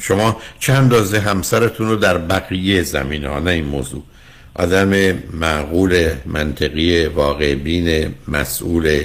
شما 0.00 0.36
چه 0.58 0.72
اندازه 0.72 1.20
همسرتون 1.20 1.88
رو 1.88 1.96
در 1.96 2.18
بقیه 2.18 2.82
زمینه 2.82 3.28
ها 3.28 3.38
نه 3.38 3.50
این 3.50 3.64
موضوع. 3.64 4.02
آدم 4.54 4.88
معقول 5.32 6.10
منطقی 6.26 7.06
واقع 7.06 7.54
بین 7.54 8.14
مسئول 8.28 9.04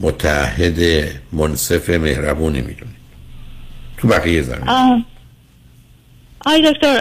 متحد 0.00 0.80
منصف 1.32 1.90
مهربونی 1.90 2.60
می‌دونید 2.60 2.94
تو 3.96 4.08
بقیه 4.08 4.42
زمین 4.42 4.68
آه. 4.68 5.04
آی 6.46 6.72
دکتر 6.72 7.00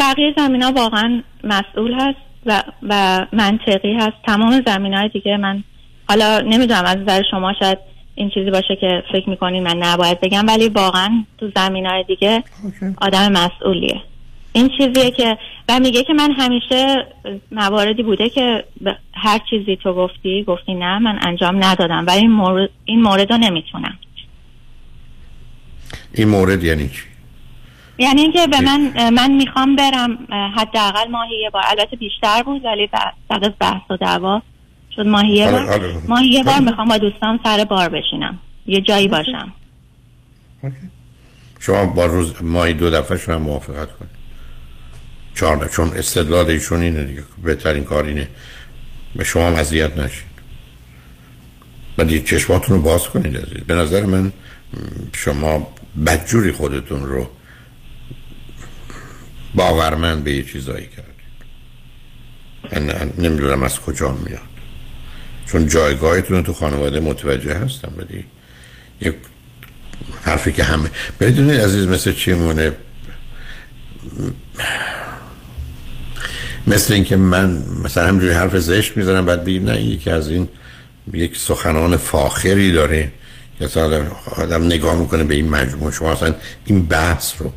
بقیه 0.00 0.34
زمین 0.36 0.62
ها 0.62 0.72
واقعا 0.72 1.22
مسئول 1.44 1.94
هست. 1.94 2.29
و, 2.46 2.62
و 2.82 3.26
منطقی 3.32 3.94
هست. 3.94 4.16
تمام 4.26 4.62
زمین 4.66 4.94
های 4.94 5.08
دیگه 5.08 5.36
من 5.36 5.64
حالا 6.08 6.40
نمی‌دونم 6.40 6.84
از 6.84 6.96
نظر 6.96 7.22
شما 7.30 7.52
شاید 7.58 7.78
این 8.14 8.30
چیزی 8.30 8.50
باشه 8.50 8.76
که 8.80 9.02
فکر 9.12 9.30
می‌کنین 9.30 9.62
من 9.62 9.76
نباید 9.76 10.20
بگم 10.20 10.46
ولی 10.48 10.68
واقعا 10.68 11.24
تو 11.38 11.50
زمین 11.56 11.86
های 11.86 12.04
دیگه 12.04 12.42
آدم 13.00 13.32
مسئولیه. 13.32 14.00
این 14.52 14.70
چیزیه 14.78 15.10
که 15.10 15.38
و 15.68 15.80
میگه 15.80 16.04
که 16.04 16.12
من 16.12 16.32
همیشه 16.32 17.06
مواردی 17.52 18.02
بوده 18.02 18.28
که 18.28 18.64
به 18.80 18.96
هر 19.14 19.40
چیزی 19.50 19.76
تو 19.76 19.94
گفتی 19.94 20.44
گفتی 20.44 20.74
نه 20.74 20.98
من 20.98 21.18
انجام 21.22 21.64
ندادم. 21.64 22.04
ولی 22.06 22.18
این 22.18 22.30
مورد, 22.30 22.70
این 22.84 23.02
مورد 23.02 23.32
رو 23.32 23.38
نمی‌تونم. 23.38 23.98
این 26.14 26.28
مورد 26.28 26.64
یعنی 26.64 26.88
چی؟ 26.88 27.09
یعنی 28.00 28.20
اینکه 28.20 28.46
به 28.46 28.60
من 28.60 29.10
من 29.10 29.30
می‌خوام 29.30 29.76
برم 29.76 30.18
حداقل 30.56 31.08
ماهی 31.10 31.40
یه 31.42 31.50
بار. 31.50 31.62
البته 31.66 31.96
بیشتر 31.96 32.42
بود 32.42 32.64
ولی 32.64 32.86
بعد 33.30 33.44
از 33.44 33.52
بحث 33.60 33.90
و 33.90 33.96
دعوا. 33.96 34.42
شد 34.96 35.06
ماهی 35.06 35.28
یه 35.28 35.46
آره، 35.46 35.52
بار 35.52 35.72
آره. 35.72 35.94
ماهی 36.08 36.28
یه 36.28 36.42
بار 36.42 36.60
می‌خوام 36.60 36.88
با 36.88 36.98
دوستام 36.98 37.40
سر 37.44 37.64
بار 37.64 37.88
بشینم. 37.88 38.38
یه 38.66 38.80
جایی 38.80 39.08
باشم. 39.08 39.52
شما 41.60 41.86
با 41.86 42.06
روز 42.06 42.42
ماهی 42.42 42.74
دو 42.74 42.90
دفعه 42.90 43.18
شما 43.18 43.38
موافقت 43.38 43.96
کنید. 43.96 44.10
چهار 45.34 45.68
چون 45.68 45.88
استدلال 45.88 46.46
ایشون 46.46 46.82
اینه 46.82 47.04
دیگه. 47.04 47.22
بهترین 47.42 47.84
کار 47.84 48.04
اینه. 48.04 48.28
به 49.16 49.24
شما 49.24 49.46
هم 49.46 49.54
اذیت 49.54 49.98
نشید 49.98 50.30
ولی 51.98 52.22
چشماتون 52.22 52.76
رو 52.76 52.82
باز 52.82 53.08
کنید 53.08 53.36
عزیز. 53.36 53.64
به 53.66 53.74
نظر 53.74 54.06
من 54.06 54.32
شما 55.12 55.68
بدجوری 56.06 56.52
خودتون 56.52 57.06
رو 57.06 57.30
باورمند 59.54 60.24
به 60.24 60.32
یه 60.32 60.42
چیزایی 60.42 60.88
کردید 60.96 61.10
نمی‌دونم 63.18 63.62
از 63.62 63.80
کجا 63.80 64.12
میاد. 64.12 64.40
چون 65.46 65.68
جایگاهتون 65.68 66.42
تو 66.42 66.52
خانواده 66.52 67.00
متوجه 67.00 67.54
هستم 67.54 67.92
ولی 67.96 68.24
یک 69.00 69.14
حرفی 70.22 70.52
که 70.52 70.64
همه 70.64 70.90
بدونید 71.20 71.60
عزیز 71.60 71.86
مثل 71.86 72.12
چی 72.12 72.32
مونه 72.32 72.72
مثل 76.66 76.94
اینکه 76.94 77.16
من 77.16 77.62
مثلا 77.84 78.08
همجوری 78.08 78.32
حرف 78.32 78.56
زشت 78.58 78.96
می‌زنم 78.96 79.26
بعد 79.26 79.44
بگیم 79.44 79.64
نه 79.64 79.82
یکی 79.82 80.10
از 80.10 80.30
این 80.30 80.48
یک 81.12 81.36
سخنان 81.36 81.96
فاخری 81.96 82.72
داره 82.72 83.12
اصلا 83.60 84.06
آدم 84.36 84.64
نگاه 84.64 84.96
می‌کنه 84.96 85.24
به 85.24 85.34
این 85.34 85.48
مجموعه. 85.48 85.92
شما 85.92 86.12
اصلا 86.12 86.34
این 86.64 86.86
بحث 86.86 87.32
رو 87.38 87.52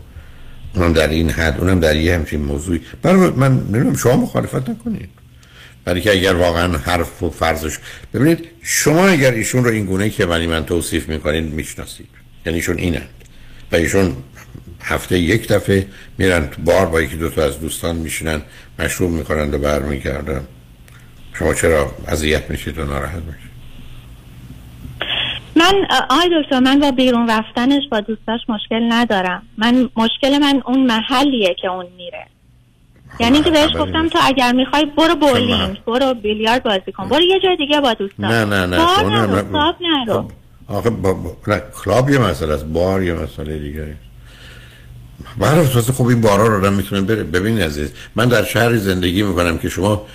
اونم 0.75 0.93
در 0.93 1.07
این 1.07 1.29
حد 1.29 1.59
اونم 1.59 1.79
در 1.79 1.95
یه 1.95 2.15
همچین 2.15 2.41
موضوعی. 2.41 2.81
برای 3.01 3.29
من 3.29 3.51
نمی‌دونم 3.51 3.95
شما 3.95 4.15
مخالفت 4.15 4.69
نکنید. 4.69 5.09
برای 5.85 6.01
که 6.01 6.11
اگر 6.11 6.33
واقعا 6.33 6.77
حرف 6.77 7.23
و 7.23 7.29
فرضش 7.29 7.77
ببینید 8.13 8.45
شما 8.61 9.07
اگر 9.07 9.31
ایشون 9.31 9.63
رو 9.63 9.71
این 9.71 9.85
گونه 9.85 10.09
که 10.09 10.25
ولی 10.25 10.47
من 10.47 10.65
توصیف 10.65 11.09
می‌کنید 11.09 11.53
می‌شناسید. 11.53 12.09
یعنی 12.45 12.57
ایشون 12.57 12.77
اینن 12.77 13.05
و 13.71 13.75
ایشون 13.75 14.15
هفته 14.81 15.19
یک 15.19 15.47
دفعه 15.47 15.87
میرن 16.17 16.49
بار 16.65 16.85
با 16.85 17.01
یکی 17.01 17.15
دوتا 17.15 17.45
از 17.45 17.59
دوستان 17.59 17.95
میشینن 17.95 18.41
مشروب 18.79 19.11
می‌کنن 19.11 19.53
و 19.53 19.57
برمیگردن. 19.57 20.41
شما 21.33 21.53
چرا 21.53 21.95
اذیت 22.07 22.49
میشید 22.49 22.77
و 22.77 22.85
ناراحت 22.85 23.21
میشید؟ 23.23 23.52
من 25.55 25.73
آقای 26.09 26.29
دکتر 26.41 26.59
من 26.59 26.79
با 26.79 26.91
بیرون 26.91 27.29
رفتنش 27.29 27.83
با 27.91 27.99
دوستاش 27.99 28.39
مشکل 28.49 28.93
ندارم. 28.93 29.43
من 29.57 29.89
مشکل 29.95 30.37
من 30.37 30.61
اون 30.65 30.85
محلیه 30.85 31.55
که 31.61 31.67
اون 31.67 31.85
میره. 31.97 32.27
یعنی 33.19 33.41
که 33.41 33.51
بهش 33.51 33.71
گفتم 33.79 34.09
تو 34.09 34.19
اگر 34.23 34.51
می‌خوای 34.51 34.85
برو 34.97 35.15
بولینگ 35.15 35.77
برو 35.87 36.13
بیلیارد 36.13 36.63
بازی 36.63 36.91
کن. 36.91 37.09
برو 37.09 37.21
یه 37.21 37.39
جای 37.39 37.55
دیگه 37.55 37.81
با 37.81 37.93
دوستان 37.93 38.31
نه 38.31 38.45
نه 38.45 38.65
نه. 38.65 38.77
بار 38.77 39.11
نه، 39.11 39.25
نرو. 39.25 39.51
club 39.51 39.75
نرو. 39.81 40.27
آخه 40.67 40.89
با, 40.89 41.13
با... 41.13 41.37
نه 41.47 41.61
club 41.83 42.09
یه 42.09 42.17
مسئله 42.17 42.53
است. 42.53 42.65
بار 42.65 43.03
یه 43.03 43.13
مسئله 43.13 43.59
دیگه 43.59 43.95
برای 45.37 45.67
تازه 45.67 45.93
خب 45.93 46.05
این 46.05 46.21
بارا 46.21 46.47
رو 46.47 46.57
آدم 46.57 46.73
می‌تونه 46.73 47.01
بره. 47.01 47.23
ببین 47.23 47.61
عزیز 47.61 47.93
من 48.15 48.25
در 48.25 48.43
شهری 48.43 48.77
زندگی 48.77 49.23
می‌کنم 49.23 49.57
که 49.57 49.69
شما 49.69 50.05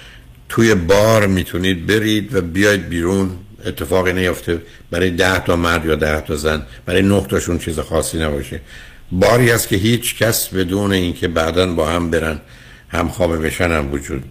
توی 0.48 0.74
بار 0.74 1.26
می‌تونید 1.26 1.86
برید 1.86 2.34
و 2.34 2.40
بیاید 2.40 2.88
بیرون. 2.88 3.30
اتفاقی 3.66 4.12
نیفته. 4.12 4.62
برای 4.90 5.10
ده 5.10 5.38
تا 5.38 5.56
مرد 5.56 5.86
یا 5.86 5.94
ده 5.94 6.20
تا 6.20 6.36
زن. 6.36 6.62
برای 6.86 7.02
نه 7.02 7.20
تاشون 7.20 7.58
چیز 7.58 7.78
خاصی 7.78 8.18
نباشه. 8.18 8.60
باری 9.12 9.50
هست 9.50 9.68
که 9.68 9.76
هیچ 9.76 10.18
کس 10.18 10.48
بدون 10.48 10.92
اینکه 10.92 11.28
بعدا 11.28 11.66
با 11.66 11.88
هم 11.88 12.10
برن 12.10 12.40
هم 12.88 13.08
خوابه 13.08 13.36
بشن 13.36 13.70
هم 13.70 13.92
وجود. 13.92 14.24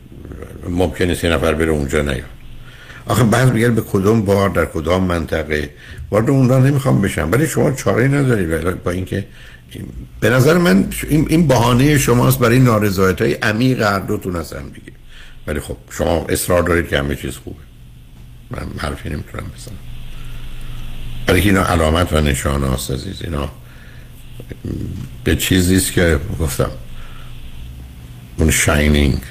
ممکن 0.70 1.06
نیست 1.06 1.24
یه 1.24 1.30
نفر 1.30 1.54
بره 1.54 1.72
اونجا 1.72 2.02
نیاد. 2.02 2.38
آخه 3.06 3.24
بعد 3.24 3.54
میگه 3.54 3.70
به 3.70 3.82
کدوم 3.82 4.22
بار 4.22 4.50
در 4.50 4.66
کدام 4.66 5.04
منطقه؟ 5.04 5.70
وارد 6.12 6.30
اونجا 6.30 6.60
نمی‌خوام 6.60 7.02
بشم. 7.02 7.30
ولی 7.32 7.48
شما 7.48 7.72
چاره 7.72 8.08
نداری 8.08 8.46
با 8.84 8.92
اینکه 8.92 9.28
به 10.20 10.30
نظر 10.30 10.58
من 10.58 10.90
این 11.10 11.48
بهانه 11.48 11.98
شماست 11.98 12.40
برای 12.40 12.60
نارضایت 12.60 13.22
های 13.22 13.34
عمیق 13.34 13.82
هر 13.82 14.00
دوتون 14.00 14.36
از 14.36 14.54
هم 14.54 14.70
دیگه. 14.70 14.92
ولی 15.48 15.60
خب 15.60 15.78
شما 15.92 16.26
اصرار 16.30 16.64
دارید 16.64 16.88
که 16.88 17.00
همه 17.00 17.16
چیز 17.16 17.38
خوبه. 17.38 17.67
من 18.52 18.68
حرفی 18.78 19.10
نمی‌تونم 19.10 19.52
بزنم. 19.56 19.78
ولی 21.28 21.40
اینا 21.40 21.64
علامت 21.64 22.14
و 22.14 22.22
نشان 22.22 22.64
هاست 22.64 22.92
عزیز. 22.92 23.22
اینا 23.22 23.52
به 25.24 25.36
چیزیست 25.36 25.92
که 25.94 26.20
گفتم. 26.40 26.72
اون 28.38 28.52
شاینینگ. 28.52 29.22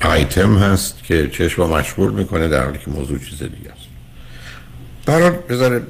آیتم 0.00 0.58
هست 0.58 1.04
که 1.04 1.28
چشم 1.32 1.62
مشغول 1.62 2.12
می‌کنه 2.12 2.48
در 2.48 2.64
حالی 2.64 2.78
که 2.78 2.90
موضوع 2.90 3.18
چیز 3.18 3.38
دیگه 3.38 3.70
است. 3.70 3.88
برای 5.06 5.30
بذاره 5.30 5.82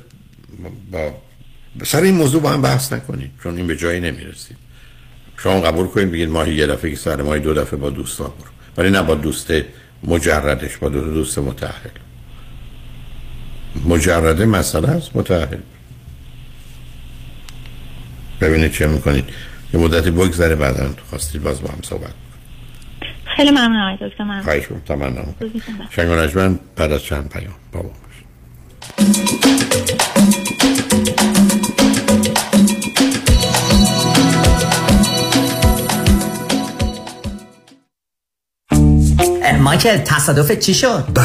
با 0.90 1.14
سر 1.84 2.00
این 2.00 2.14
موضوع 2.14 2.42
با 2.42 2.50
هم 2.50 2.62
بحث 2.62 2.92
نکنید 2.92 3.30
چون 3.42 3.56
این 3.56 3.66
به 3.66 3.76
جایی 3.76 4.00
نمی‌رسید 4.00 4.56
شما 5.36 5.60
قبول 5.60 5.86
کنید 5.86 6.12
بگید 6.12 6.28
ماهی 6.28 6.54
یه 6.54 6.66
دفعه 6.66 6.90
که 6.90 6.96
سر 6.96 7.22
ماهی 7.22 7.40
دو 7.40 7.54
دفعه 7.54 7.78
با 7.78 7.90
دوستان 7.90 8.26
برو. 8.26 8.50
ولی 8.76 8.90
نه 8.90 9.02
با 9.02 9.14
دوست 9.14 9.52
مجردش 10.04 10.76
با 10.76 10.88
دو 10.88 11.00
دوست 11.00 11.38
متحل. 11.38 11.90
مجرده 13.84 14.46
مسئله 14.46 14.88
است 14.88 15.16
متحل. 15.16 15.58
ببینید 18.40 18.72
چه 18.72 18.86
می‌کنید. 18.86 19.24
یه 19.74 19.80
مدتی 19.80 20.10
بگذره 20.10 20.54
بعدا 20.54 20.90
خواستید 21.10 21.42
باز 21.42 21.62
با 21.62 21.68
هم 21.68 21.78
صحبت 21.82 22.12
خیلی 23.36 23.50
ممنون 23.50 23.76
آقای 23.76 24.08
دکتر 24.08 24.24
ممنون. 24.24 24.42
خواهش 24.42 24.64
تمنام. 24.86 25.34
شنگ 25.90 26.36
و 26.36 26.54
بعد 26.76 26.92
از 26.92 27.02
چند 27.02 27.28
پیام 27.28 27.54
بابا 27.72 27.90
مایکل 39.68 39.96
تصادف 39.96 40.52
چی 40.52 40.74
شد؟ 40.74 41.04
به 41.14 41.22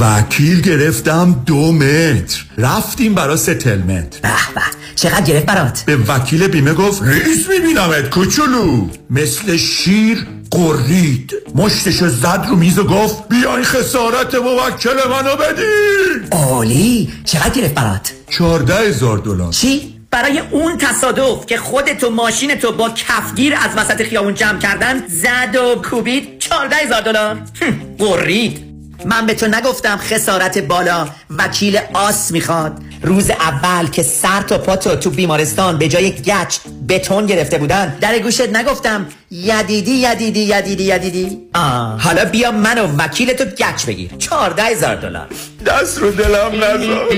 وکیل 0.00 0.60
گرفتم 0.60 1.42
دو 1.46 1.72
متر 1.72 2.44
رفتیم 2.58 3.14
برا 3.14 3.36
ستلمنت 3.36 4.16
به 4.16 4.28
به 4.54 4.60
چقدر 4.94 5.20
گرفت 5.20 5.46
برات؟ 5.46 5.82
به 5.86 5.96
وکیل 5.96 6.48
بیمه 6.48 6.74
گفت 6.74 7.02
رئیس 7.02 7.48
میبینمت 7.48 8.10
کوچولو 8.10 8.88
مثل 9.10 9.56
شیر 9.56 10.26
قرید 10.50 11.32
مشتشو 11.54 12.08
زد 12.08 12.46
رو 12.48 12.56
میز 12.56 12.78
و 12.78 12.84
گفت 12.84 13.28
بیای 13.28 13.62
خسارت 13.62 14.34
موکل 14.34 15.08
منو 15.10 15.36
بدی 15.36 16.28
عالی 16.32 17.12
چقدر 17.24 17.50
گرفت 17.50 17.74
برات؟ 17.74 18.12
چارده 18.30 18.74
هزار 18.74 19.18
دلار 19.18 19.52
چی؟ 19.52 19.97
برای 20.10 20.38
اون 20.38 20.78
تصادف 20.78 21.46
که 21.46 21.56
خودت 21.56 22.04
و 22.04 22.10
ماشینتو 22.10 22.72
با 22.72 22.90
کفگیر 22.90 23.54
از 23.54 23.76
وسط 23.76 24.02
خیابون 24.02 24.34
جمع 24.34 24.58
کردن 24.58 25.06
زد 25.06 25.56
و 25.56 25.82
کوبید 25.82 26.38
چارده 26.38 26.76
هزار 26.76 27.00
دلار. 27.00 27.42
قرید 27.98 28.67
من 29.04 29.26
به 29.26 29.34
تو 29.34 29.46
نگفتم 29.46 29.96
خسارت 29.96 30.58
بالا. 30.58 31.08
وکیل 31.38 31.78
آس 31.94 32.30
می‌خواد. 32.30 32.82
روز 33.02 33.30
اول 33.30 33.86
که 33.86 34.02
سر 34.02 34.42
تا 34.42 34.58
پاتو 34.58 34.96
تو 34.96 35.10
بیمارستان 35.10 35.78
به 35.78 35.88
جای 35.88 36.10
گچ 36.10 36.58
بتون 36.88 37.26
گرفته 37.26 37.58
بودن 37.58 37.96
در 38.00 38.18
گوشت 38.18 38.48
نگفتم 38.56 39.06
یدیدی 39.30 39.90
یدیدی 39.90 40.40
یدیدی 40.40 40.84
یدیدی. 40.84 41.38
آه. 41.54 42.02
حالا 42.02 42.24
بیا 42.24 42.50
من 42.50 42.78
و 42.78 42.86
وکیل 42.98 43.32
تو 43.32 43.44
گچ 43.44 43.86
بگیر. 43.86 44.10
چارده 44.18 44.62
هزار 44.62 44.94
دلار. 44.96 45.26
دست 45.66 45.98
رو 45.98 46.10
دلم 46.10 46.64
نزار 46.64 47.08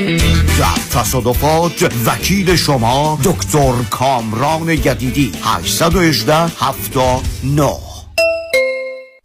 در 0.59 1.01
تصادفات 1.01 1.91
وکیل 2.07 2.57
شما 2.57 3.19
دکتر 3.25 3.73
کامران 3.91 4.69
یدیدی 4.69 5.33
818 5.45 6.35
79 6.35 7.71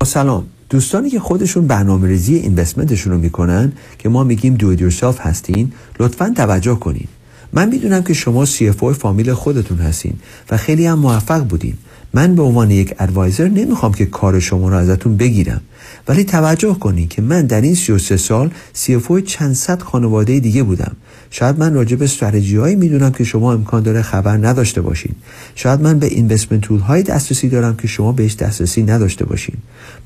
سلام. 0.03 0.54
دوستانی 0.69 1.09
که 1.09 1.19
خودشون 1.19 1.67
برنامه 1.67 2.07
ریزی 2.07 2.35
اینوستمنتشون 2.35 3.13
رو 3.13 3.19
می‌کنن 3.19 3.71
که 3.99 4.09
ما 4.09 4.23
میگیم 4.23 4.53
دو 4.53 4.73
یورسلف 4.73 5.19
هستین 5.19 5.71
لطفا 5.99 6.33
توجه 6.35 6.75
کنین. 6.75 7.07
من 7.53 7.69
می‌دونم 7.69 8.03
که 8.03 8.13
شما 8.13 8.45
CFO 8.45 8.91
فامیل 8.91 9.33
خودتون 9.33 9.77
هستین 9.77 10.13
و 10.51 10.57
خیلی 10.57 10.85
هم 10.85 10.99
موفق 10.99 11.43
بودین. 11.43 11.73
من 12.13 12.35
به 12.35 12.41
عنوان 12.41 12.71
یک 12.71 12.95
ادوایزر 12.99 13.47
نمی‌خوام 13.47 13.93
که 13.93 14.05
کار 14.05 14.39
شما 14.39 14.69
رو 14.69 14.75
ازتون 14.75 15.17
بگیرم. 15.17 15.61
ولی 16.07 16.23
توجه 16.23 16.73
کنین 16.73 17.07
که 17.07 17.21
من 17.21 17.45
در 17.45 17.61
این 17.61 17.75
33 17.75 18.17
سال 18.17 18.51
CFO 18.75 19.23
چند 19.25 19.53
صد 19.53 19.81
خانواده 19.81 20.39
دیگه 20.39 20.63
بودم. 20.63 20.95
شاید 21.31 21.59
من 21.59 21.73
راجع 21.73 21.95
به 21.95 22.05
استراتژی 22.05 22.57
هایی 22.57 22.75
می‌دونم 22.75 23.11
که 23.11 23.23
شما 23.23 23.53
امکان 23.53 23.83
داره 23.83 24.01
خبر 24.01 24.37
نداشته 24.37 24.81
باشین. 24.81 25.15
شاید 25.55 25.81
من 25.81 25.99
به 25.99 26.05
اینوستمنت 26.05 26.61
تول 26.61 26.79
های 26.79 27.03
دسترسی 27.03 27.49
دارم 27.49 27.75
که 27.75 27.87
شما 27.87 28.11
بهش 28.11 28.35
دسترسی 28.35 28.83
نداشته 28.83 29.25
باشین. 29.25 29.55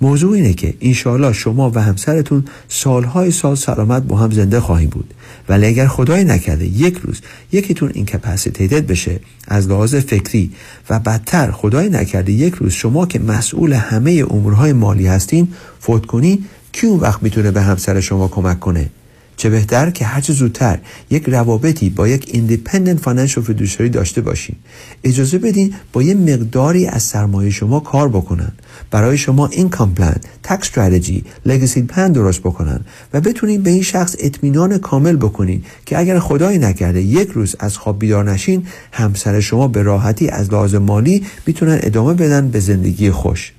موضوع 0.02 0.34
اینه 0.34 0.54
که 0.54 0.74
انشاالله 0.82 1.34
شما 1.34 1.72
و 1.76 1.82
همسرتون 1.82 2.46
سالهای 2.68 3.32
سال 3.32 3.56
سلامت 3.56 4.04
با 4.04 4.18
هم 4.18 4.32
زنده 4.32 4.60
خواهیم 4.60 4.90
بود. 4.90 5.14
ولی 5.50 5.66
اگر 5.66 5.88
خدای 5.88 6.24
نکرده 6.24 6.66
یک 6.66 6.98
روز 6.98 7.22
یکیتون 7.52 7.92
اینکپاسیتیتد 7.94 8.88
بشه 8.88 9.20
از 9.48 9.68
لحاظ 9.68 9.96
فکری 9.96 10.52
و 10.90 11.00
بدتر 11.00 11.52
خدای 11.52 11.90
نکرده 11.90 12.32
یک 12.32 12.54
روز 12.54 12.74
شما 12.74 13.06
که 13.06 13.20
مسئول 13.20 13.74
همه 13.74 14.26
امورهای 14.30 14.74
مالی 14.74 15.08
هستین 15.08 15.48
فوت 15.80 16.06
کنی 16.06 16.44
کی 16.72 16.88
اون 16.88 17.00
وقت 17.00 17.24
می‌تونه 17.24 17.52
به 17.52 17.62
همسر 17.62 18.00
شما 18.00 18.28
کمک 18.28 18.60
کنه؟ 18.60 18.90
چه 19.38 19.50
بهتر 19.50 19.90
که 19.90 20.06
هرچه 20.06 20.34
زودتر 20.34 20.80
یک 21.10 21.24
روابطی 21.28 21.90
با 21.90 22.08
یک 22.08 22.30
independent 22.34 23.00
financial 23.00 23.44
fiduciary 23.44 23.90
داشته 23.90 24.22
باشین. 24.22 24.56
اجازه 25.04 25.38
بدین 25.38 25.74
با 25.94 26.04
یه 26.04 26.16
مقداری 26.16 26.86
از 26.86 27.04
سرمایه 27.04 27.50
شما 27.50 27.80
کار 27.80 28.10
بکنن. 28.10 28.52
برای 28.92 29.18
شما 29.18 29.48
این 29.48 29.70
plan 29.70 30.16
tax 30.44 30.68
strategy 30.68 31.24
legacy 31.46 31.82
plan 31.82 32.12
درست 32.12 32.40
بکنن 32.40 32.80
و 33.14 33.22
بتونین 33.22 33.62
به 33.64 33.70
این 33.70 33.82
شخص 33.82 34.16
اطمینان 34.20 34.78
کامل 34.78 35.16
بکنین 35.16 35.64
که 35.86 36.00
اگر 36.00 36.20
خدای 36.20 36.58
نکرده 36.58 37.02
یک 37.02 37.30
روز 37.30 37.56
از 37.60 37.78
خواب 37.78 38.00
بیدار 38.00 38.32
نشین 38.32 38.68
همسر 38.92 39.40
شما 39.40 39.68
به 39.68 39.84
راحتی 39.84 40.30
از 40.30 40.54
لحاظ 40.54 40.76
مالی 40.76 41.26
می‌تونن 41.46 41.80
ادامه 41.84 42.14
بدن 42.14 42.50
به 42.50 42.60
زندگی 42.60 43.12
خوش. 43.12 43.54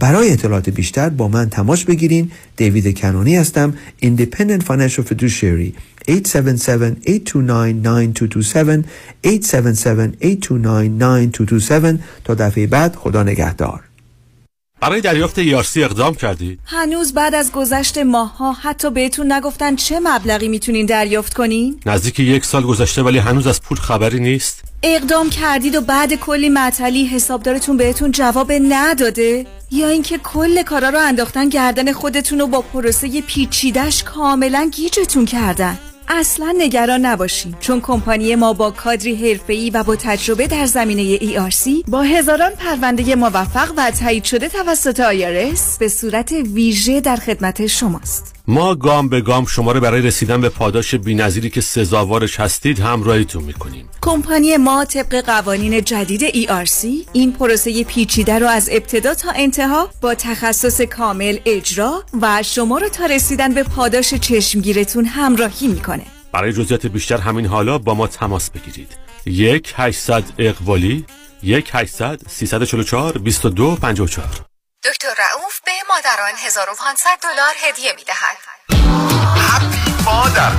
برای 0.00 0.32
اطلاعات 0.32 0.70
بیشتر 0.70 1.08
با 1.08 1.28
من 1.28 1.50
تماس 1.50 1.84
بگیرین 1.84 2.30
دیوید 2.56 2.98
کنانی 2.98 3.36
هستم 3.36 3.74
Independent 4.02 4.62
Financial 4.62 5.02
Fiduciary 5.10 5.72
877-829-9227 6.10 6.12
877-829-9227 9.26 11.98
تا 12.24 12.34
دفعه 12.34 12.66
بعد 12.66 12.96
خدا 12.96 13.22
نگهدار 13.22 13.80
برای 14.80 15.00
دریافت 15.00 15.38
یارسی 15.38 15.84
اقدام 15.84 16.14
کردی؟ 16.14 16.58
هنوز 16.64 17.14
بعد 17.14 17.34
از 17.34 17.52
گذشت 17.52 17.98
ماها 17.98 18.52
حتی 18.52 18.90
بهتون 18.90 19.32
نگفتن 19.32 19.76
چه 19.76 20.00
مبلغی 20.00 20.48
می‌تونین 20.48 20.86
دریافت 20.86 21.34
کنین؟ 21.34 21.80
نزدیک 21.86 22.20
یک 22.20 22.44
سال 22.44 22.62
گذشته 22.62 23.02
ولی 23.02 23.18
هنوز 23.18 23.46
از 23.46 23.62
پول 23.62 23.78
خبری 23.78 24.20
نیست؟ 24.20 24.69
اقدام 24.82 25.30
کردید 25.30 25.74
و 25.74 25.80
بعد 25.80 26.14
کلی 26.14 26.48
معطلی 26.48 27.06
حسابدارتون 27.06 27.76
بهتون 27.76 28.10
جواب 28.10 28.52
نداده؟ 28.52 29.46
یا 29.70 29.88
اینکه 29.88 30.18
کل 30.18 30.62
کارا 30.62 30.88
رو 30.88 30.98
انداختن 30.98 31.48
گردن 31.48 31.92
خودتون 31.92 32.38
رو 32.38 32.46
با 32.46 32.62
پروسه 32.62 33.20
پیچیدش 33.20 34.02
کاملا 34.02 34.70
گیجتون 34.72 35.24
کردن؟ 35.24 35.78
اصلا 36.08 36.54
نگران 36.58 37.06
نباشین 37.06 37.54
چون 37.60 37.80
کمپانی 37.80 38.34
ما 38.34 38.52
با 38.52 38.70
کادری 38.70 39.14
حرفه‌ای 39.14 39.70
و 39.70 39.82
با 39.82 39.96
تجربه 39.96 40.46
در 40.46 40.66
زمینه 40.66 41.18
ERC 41.18 41.68
با 41.88 42.02
هزاران 42.02 42.52
پرونده 42.52 43.14
موفق 43.14 43.72
و 43.76 43.90
تایید 43.90 44.24
شده 44.24 44.48
توسط 44.48 45.00
آیارس 45.00 45.78
به 45.78 45.88
صورت 45.88 46.32
ویژه 46.32 47.00
در 47.00 47.16
خدمت 47.16 47.66
شماست 47.66 48.39
ما 48.50 48.74
گام 48.74 49.08
به 49.08 49.20
گام 49.20 49.46
شما 49.46 49.72
رو 49.72 49.80
برای 49.80 50.02
رسیدن 50.02 50.40
به 50.40 50.48
پاداش 50.48 50.94
بینظیری 50.94 51.50
که 51.50 51.60
سزاوارش 51.60 52.40
هستید 52.40 52.80
همراهیتون 52.80 53.42
می‌کنیم. 53.42 53.88
کمپانی 54.00 54.56
ما 54.56 54.84
طبق 54.84 55.24
قوانین 55.24 55.84
جدید 55.84 56.20
ERC 56.20 56.86
این 57.12 57.32
پروسه 57.32 57.84
پیچیده 57.84 58.38
رو 58.38 58.46
از 58.46 58.68
ابتدا 58.72 59.14
تا 59.14 59.32
انتها 59.36 59.88
با 60.00 60.14
تخصص 60.14 60.80
کامل 60.80 61.38
اجرا 61.46 62.04
و 62.22 62.42
شما 62.42 62.78
رو 62.78 62.88
تا 62.88 63.06
رسیدن 63.06 63.54
به 63.54 63.62
پاداش 63.62 64.14
چشمگیرتون 64.14 65.04
همراهی 65.04 65.68
می‌کنه. 65.68 66.06
برای 66.32 66.52
جزئیات 66.52 66.86
بیشتر 66.86 67.16
همین 67.16 67.46
حالا 67.46 67.78
با 67.78 67.94
ما 67.94 68.06
تماس 68.06 68.50
بگیرید. 68.50 68.88
یک 69.26 69.74
800 69.76 70.24
اقوالی 70.38 71.04
یک 71.42 71.70
800 71.72 72.20
344 72.28 73.18
22 73.18 73.76
54 73.76 74.49
دکتر 74.84 75.14
رعوف 75.18 75.60
به 75.60 75.72
مادران 75.88 76.34
1500 76.36 77.18
دلار 77.22 77.54
هدیه 77.62 77.92
می‌دهد. 77.92 78.36
هپی 79.36 80.02
مادر 80.04 80.52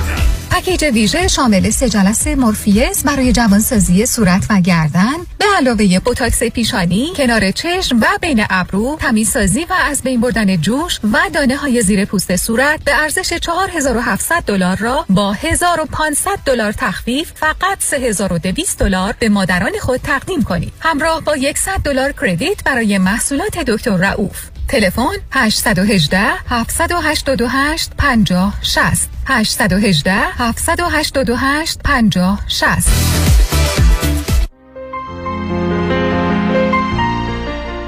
پکیج 0.52 0.84
ویژه 0.84 1.28
شامل 1.28 1.70
سه 1.70 1.88
جلسه 1.88 2.34
مورفیز 2.34 3.04
برای 3.04 3.32
جوانسازی 3.32 4.06
صورت 4.06 4.46
و 4.50 4.60
گردن 4.60 5.16
به 5.38 5.44
علاوه 5.56 5.98
بوتاکس 5.98 6.42
پیشانی، 6.42 7.12
کنار 7.16 7.50
چشم 7.50 8.00
و 8.00 8.06
بین 8.20 8.44
ابرو، 8.50 8.96
تمیزسازی 9.00 9.64
و 9.64 9.72
از 9.90 10.02
بین 10.02 10.20
بردن 10.20 10.56
جوش 10.56 11.00
و 11.12 11.18
دانه 11.32 11.56
های 11.56 11.82
زیر 11.82 12.04
پوست 12.04 12.36
صورت 12.36 12.84
به 12.84 13.02
ارزش 13.02 13.32
4700 13.32 14.42
دلار 14.46 14.76
را 14.76 15.04
با 15.10 15.32
1500 15.32 16.30
دلار 16.46 16.72
تخفیف 16.72 17.32
فقط 17.34 17.80
3200 17.80 18.78
دلار 18.78 19.14
به 19.18 19.28
مادران 19.28 19.72
خود 19.80 20.00
تقدیم 20.00 20.42
کنید. 20.42 20.72
همراه 20.80 21.20
با 21.20 21.36
100 21.56 21.80
دلار 21.84 22.12
کردیت 22.12 22.64
برای 22.64 22.98
محصولات 22.98 23.58
دکتر 23.58 23.96
رؤوف. 23.96 24.51
تلفن 24.68 25.16
818 25.32 26.38
788 26.68 27.90
50 27.98 28.52
60 28.62 29.08
818 29.26 30.54
788 30.56 31.78
50 31.82 32.38
60 32.48 34.01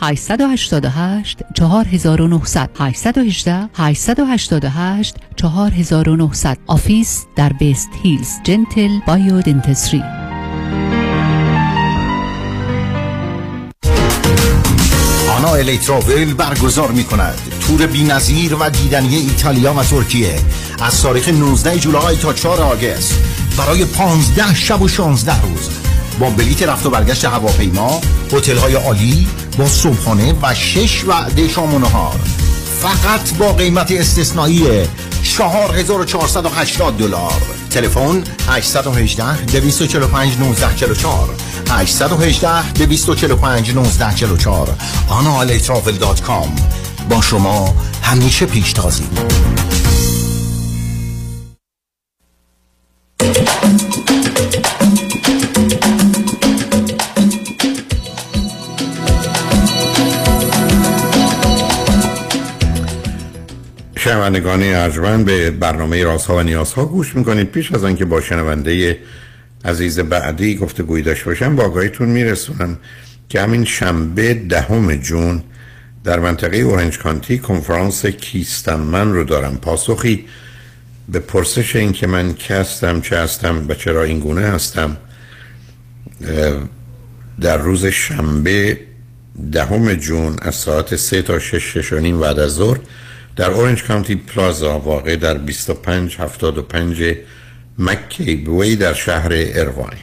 888 0.00 1.42
4900 1.54 2.70
818 2.78 3.68
888 3.74 5.16
4900 5.36 6.58
office 6.66 7.26
در 7.36 7.52
West 7.52 7.88
Hills 8.02 8.30
Gentle 8.44 8.98
Biodentistry. 9.06 10.02
آنا 15.36 15.54
Elite 15.54 15.90
Travel 15.90 16.34
برگزار 16.34 16.90
می 16.90 17.04
کند 17.04 17.34
تور 17.60 17.86
بی 17.86 18.04
نظیر 18.04 18.54
و 18.54 18.70
دیدنی 18.70 19.16
ایتالیا 19.16 19.74
و 19.74 19.82
ترکیه. 19.82 20.34
از 20.82 21.02
تاریخ 21.02 21.28
19 21.28 21.78
جولای 21.78 22.16
تا 22.16 22.32
4 22.32 22.60
August. 22.60 23.20
برای 23.58 23.84
15 23.84 24.54
شب 24.54 24.82
و 24.82 24.88
16 24.88 25.42
روز. 25.42 25.93
با 26.20 26.30
بلیت 26.30 26.62
رفت 26.62 26.86
و 26.86 26.90
برگشت 26.90 27.24
هواپیما 27.24 28.00
هتل 28.32 28.56
های 28.56 28.74
عالی 28.74 29.28
با 29.58 29.68
صبحانه 29.68 30.34
و 30.42 30.54
شش 30.54 31.04
وعده 31.04 31.48
شام 31.48 31.74
و 31.74 31.78
نهار 31.78 32.20
فقط 32.82 33.34
با 33.38 33.52
قیمت 33.52 33.92
استثنایی 33.92 34.66
4480 35.22 36.96
دلار. 36.96 37.42
تلفن 37.70 38.24
818 38.48 39.44
245 39.44 40.32
1944 40.32 41.34
818 41.70 42.72
245 42.72 43.70
1944 43.70 44.74
analitravel.com 45.08 46.60
با 47.10 47.20
شما 47.20 47.74
همیشه 48.02 48.46
پیشتازیم. 48.46 49.10
شنوندگان 64.04 64.62
ارجمند 64.62 65.24
به 65.24 65.50
برنامه 65.50 66.04
رازها 66.04 66.36
و 66.36 66.42
نیازها 66.42 66.84
گوش 66.84 67.16
می‌کنید. 67.16 67.50
پیش 67.50 67.72
از 67.72 67.84
آنکه 67.84 68.04
با 68.04 68.20
شنونده 68.20 68.98
عزیز 69.64 69.98
بعدی 69.98 70.56
گفته 70.56 71.02
داشته 71.02 71.24
باشم 71.24 71.56
با 71.56 71.64
آگاهیتون 71.64 72.08
میرسونم 72.08 72.78
که 73.28 73.40
همین 73.40 73.64
شنبه 73.64 74.34
دهم 74.34 74.96
جون 74.96 75.42
در 76.04 76.20
منطقه 76.20 76.56
اورنج 76.56 76.98
کانتی 76.98 77.38
کنفرانس 77.38 78.06
کیستم 78.06 78.80
من 78.80 79.12
رو 79.12 79.24
دارم. 79.24 79.56
پاسخی 79.56 80.24
به 81.08 81.18
پرسش 81.18 81.76
این 81.76 81.92
که 81.92 82.06
من 82.06 82.32
کی 82.32 82.54
هستم 82.54 83.00
چه 83.00 83.18
هستم 83.18 83.64
و 83.68 83.74
چرا 83.74 84.02
این 84.02 84.20
گونه 84.20 84.42
هستم 84.42 84.96
در 87.40 87.56
روز 87.56 87.86
شنبه 87.86 88.78
دهم 89.52 89.94
جون 89.94 90.36
از 90.42 90.54
ساعت 90.54 90.96
سه 90.96 91.22
تا 91.22 91.38
شش 91.38 91.76
شش 91.76 91.92
و 91.92 91.98
نیم 91.98 92.20
بعد 92.20 92.38
از 92.38 92.50
ظهر 92.50 92.78
در 93.36 93.50
اورنج 93.50 93.82
کانتی 93.82 94.14
پلازا 94.14 94.78
واقع 94.78 95.16
در 95.16 95.34
2575 95.34 97.16
مکی 97.78 98.36
بوی 98.36 98.76
در 98.76 98.94
شهر 98.94 99.28
ارواین 99.32 100.00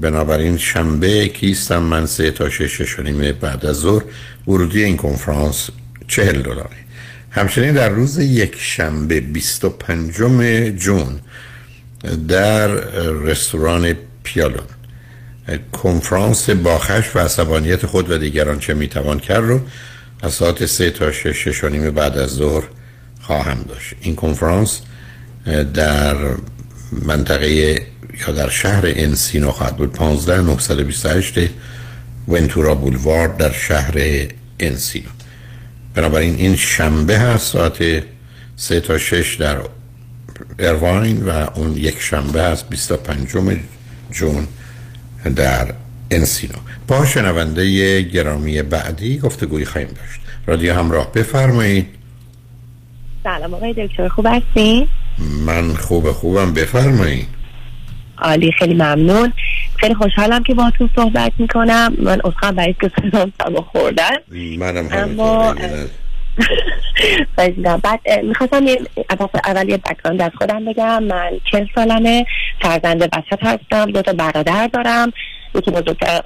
بنابراین 0.00 0.58
شنبه 0.58 1.28
کیستم 1.28 1.82
من 1.82 2.06
سه 2.06 2.30
تا 2.30 2.50
شش 2.50 2.62
شش 2.62 2.98
و 2.98 3.02
نیم 3.02 3.32
بعد 3.32 3.66
از 3.66 3.76
ظهر 3.76 4.04
ورودی 4.48 4.84
این 4.84 4.96
کنفرانس 4.96 5.70
چهل 6.08 6.42
دلاره. 6.42 6.76
همچنین 7.30 7.72
در 7.72 7.88
روز 7.88 8.18
یک 8.18 8.56
شنبه 8.58 9.20
25 9.20 10.14
جون 10.76 11.20
در 12.28 12.66
رستوران 13.10 13.94
پیالون 14.22 14.66
کنفرانس 15.72 16.50
باخش 16.50 17.16
و 17.16 17.18
عصبانیت 17.18 17.86
خود 17.86 18.10
و 18.10 18.18
دیگران 18.18 18.58
چه 18.58 18.74
می‌توان 18.74 19.18
کرد 19.18 19.44
رو 19.44 19.60
از 20.22 20.32
ساعت 20.32 20.66
سه 20.66 20.90
تا 20.90 21.12
شش 21.12 21.26
شش 21.26 21.64
و 21.64 21.68
نیم 21.68 21.90
بعد 21.90 22.18
از 22.18 22.30
ظهر 22.30 22.64
خواهم 23.20 23.62
داشت. 23.68 23.94
این 24.00 24.16
کنفرانس 24.16 24.80
در 25.74 26.16
منطقه 26.92 27.50
یا 28.26 28.32
در 28.36 28.48
شهر 28.48 28.82
انسینو 28.86 29.50
خواهد 29.50 29.76
بود. 29.76 29.92
15 29.92 30.40
928 30.40 31.38
ونتورا 32.28 32.74
بولوار 32.74 33.28
در 33.28 33.52
شهر 33.52 34.26
انسینو. 34.60 35.08
بنابراین 35.94 36.34
این 36.34 36.56
شنبه 36.56 37.18
هست 37.18 37.52
ساعت 37.52 38.02
سه 38.56 38.80
تا 38.80 38.98
شش 38.98 39.36
در 39.40 39.58
ارواین 40.58 41.22
و 41.22 41.46
اون 41.54 41.76
یک 41.76 42.00
شنبه 42.00 42.42
هست 42.42 42.68
25 42.68 43.28
جون 44.10 44.46
در 45.36 45.74
انسینو. 46.10 46.58
با 46.88 47.06
شنونده 47.06 48.02
گرامی 48.02 48.62
بعدی 48.62 49.18
گفتگوی 49.18 49.64
خواهیم 49.64 49.88
داشت. 49.88 50.20
رادیو 50.46 50.74
همراه 50.74 51.12
بفرمایید. 51.12 51.86
سلام 53.24 53.54
آقای 53.54 53.72
دکتر 53.72 54.08
خوب 54.08 54.26
هستین؟ 54.26 54.88
من 55.46 55.74
خوب 55.74 56.12
خوبم 56.12 56.54
بفرمایید. 56.54 57.28
عالی 58.18 58.52
خیلی 58.52 58.74
ممنون. 58.74 59.32
خیلی 59.76 59.94
خوشحالم 59.94 60.42
که 60.42 60.54
باهاتون 60.54 60.90
صحبت 60.96 61.32
می‌کنم. 61.38 61.94
من 61.98 62.20
اصلا 62.24 62.52
برای 62.52 62.74
که 62.80 62.90
صدام 62.96 63.32
سبا 63.42 63.62
خوردن. 63.62 64.16
منم 64.58 64.88
اما 64.92 65.54
بعد 67.82 68.00
می‌خواستم 68.24 68.66
اول 69.44 69.68
یه 69.68 69.76
بکراند 69.76 70.22
از 70.22 70.30
خودم 70.38 70.64
بگم. 70.64 71.02
من 71.02 71.30
چل 71.52 71.66
سالمه 71.74 72.26
فرزند 72.62 73.02
وسط 73.02 73.38
هستم 73.42 73.90
دو 73.90 74.02
تا 74.02 74.12
برادر 74.12 74.66
دارم. 74.72 75.12
یکی 75.54 75.70
بزرگتر 75.70 76.20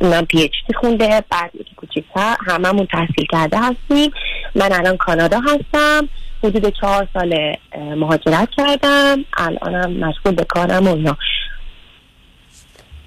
من 0.00 0.24
پی 0.24 0.42
اچ 0.42 0.52
دی 0.68 0.74
خونده 0.74 1.24
بعد 1.30 1.50
یکی 1.54 1.74
کوچیکتر 1.76 2.36
هممون 2.46 2.86
تحصیل 2.86 3.26
کرده 3.30 3.58
هستیم. 3.58 4.10
من 4.54 4.72
الان 4.72 4.96
کانادا 4.96 5.40
هستم. 5.40 6.08
حدود 6.44 6.74
چهار 6.80 7.08
سال 7.14 7.56
مهاجرت 7.96 8.48
کردم. 8.56 9.24
الانم 9.36 9.92
مشغول 9.92 10.34
به 10.34 10.44
کارم 10.44 10.88
و 10.88 10.94
اینا. 10.94 11.16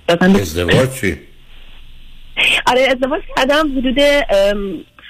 ازدواج 0.10 0.90
چی؟ 1.02 1.18
آره 2.72 2.82
ازدواج 2.82 3.22
کردم. 3.38 3.78
حدود 3.78 4.00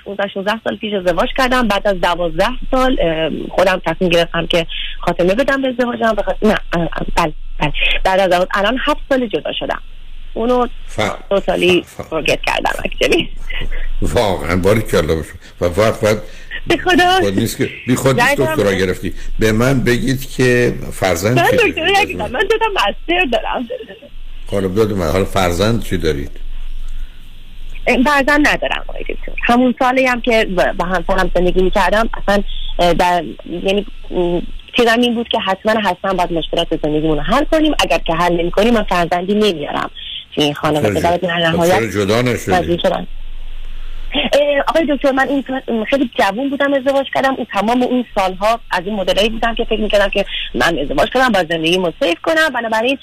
15 0.06 0.28
16 0.34 0.60
سال 0.64 0.78
پیش 0.78 0.94
ازدواج 0.94 1.30
کردم. 1.38 1.68
بعد 1.68 1.88
از 1.88 2.02
12 2.02 2.46
سال 2.72 2.98
خودم 3.50 3.82
تصمیم 3.86 4.10
گرفتم 4.10 4.46
که 4.48 4.68
خاتمه 5.02 5.36
بدم 5.36 5.62
به 5.62 5.68
ازدواجم. 5.68 6.14
بخاطر 6.14 6.48
نه 6.48 6.58
بله. 7.16 7.34
بعد 8.04 8.20
از 8.34 8.48
الان 8.54 8.78
7 8.86 9.00
سال 9.10 9.28
جدا 9.28 9.52
شدم. 9.60 9.82
اونو 10.34 10.68
ف... 10.88 11.02
دو 11.30 11.40
سالی 11.40 11.86
فرگت 12.10 12.40
کردم 12.42 12.72
اکچولی 12.86 13.30
واقعا 14.02 14.56
باری 14.56 14.82
کلا 14.82 15.16
بشو 15.16 15.34
و 15.62 15.66
وقت 15.66 16.22
به 16.68 16.78
خدا. 16.78 17.12
خود 17.22 17.40
نیست 17.40 17.58
که 17.58 17.70
بی 17.88 17.96
خود 17.96 18.22
نیست 18.22 18.36
دکترا 18.36 18.74
گرفتی. 18.74 19.14
به 19.40 19.52
من 19.52 19.84
بگید 19.84 20.30
که 20.30 20.74
فرزند 20.94 21.40
من 21.40 21.46
چی 21.52 21.58
دکتر 21.58 21.94
دارید 21.94 22.22
من 22.22 22.30
دو 22.30 22.58
تا 22.58 22.66
مستر 22.76 23.26
دارم. 23.32 23.68
خب 24.48 24.76
داد 24.76 24.92
من 24.92 25.12
حالا 25.12 25.26
فرزند 25.26 25.84
چی 25.84 25.98
دارید؟ 25.98 26.32
فرزند 28.06 28.48
ندارم 28.48 28.86
آقای 28.88 29.04
دکتر. 29.04 29.32
همون 29.44 29.76
سالی 29.80 30.06
هم 30.06 30.22
که 30.22 30.48
با 30.78 30.86
همسرم 30.86 31.32
زندگی 31.36 31.62
می‌کردم 31.62 32.10
اصلا 32.14 32.44
در 32.94 33.24
یعنی 33.46 33.86
تیرم 34.78 35.02
این 35.02 35.16
بود 35.16 35.28
که 35.28 35.40
حتما 35.40 35.82
حتما 35.82 36.14
باید 36.14 36.34
مشکلات 36.34 36.68
زندگیمون 36.84 37.18
رو 37.18 37.24
حل 37.24 37.44
کنیم. 37.44 37.76
اگر 37.80 37.98
که 37.98 38.14
حل 38.14 38.34
نمی 38.34 38.52
کنیم 38.52 38.74
من 38.74 38.84
فرزندی 38.84 39.34
نمیارم. 39.34 39.92
توی 40.36 40.44
این 40.44 40.54
خانواده 40.54 41.00
در 41.00 41.18
خب 41.18 41.26
نهایت 41.26 41.84
جدا 41.84 42.22
نشدی. 42.22 42.52
راضی 42.52 42.78
شدن. 42.82 43.08
اه، 44.14 44.60
آقای 44.68 44.86
دکتر 44.90 45.12
من 45.12 45.28
این 45.30 45.44
خیلی 45.90 46.10
جوون 46.20 46.50
بودم 46.50 46.74
ازدواج 46.74 47.06
کردم. 47.14 47.34
اون 47.36 47.48
تمام 47.54 47.84
اون 47.84 48.06
سالها 48.16 48.60
از 48.72 48.82
این 48.86 48.96
مدلایی 48.96 49.30
بودم 49.30 49.56
که 49.56 49.64
فکر 49.64 49.82
می‌کردم 49.82 50.10
که 50.10 50.26
من 50.56 50.80
ازدواج 50.80 51.10
کردم 51.10 51.32
با 51.32 51.44
زندگی 51.50 51.78
سیف 52.02 52.18
کنم. 52.24 52.50
بنابراین 52.54 52.98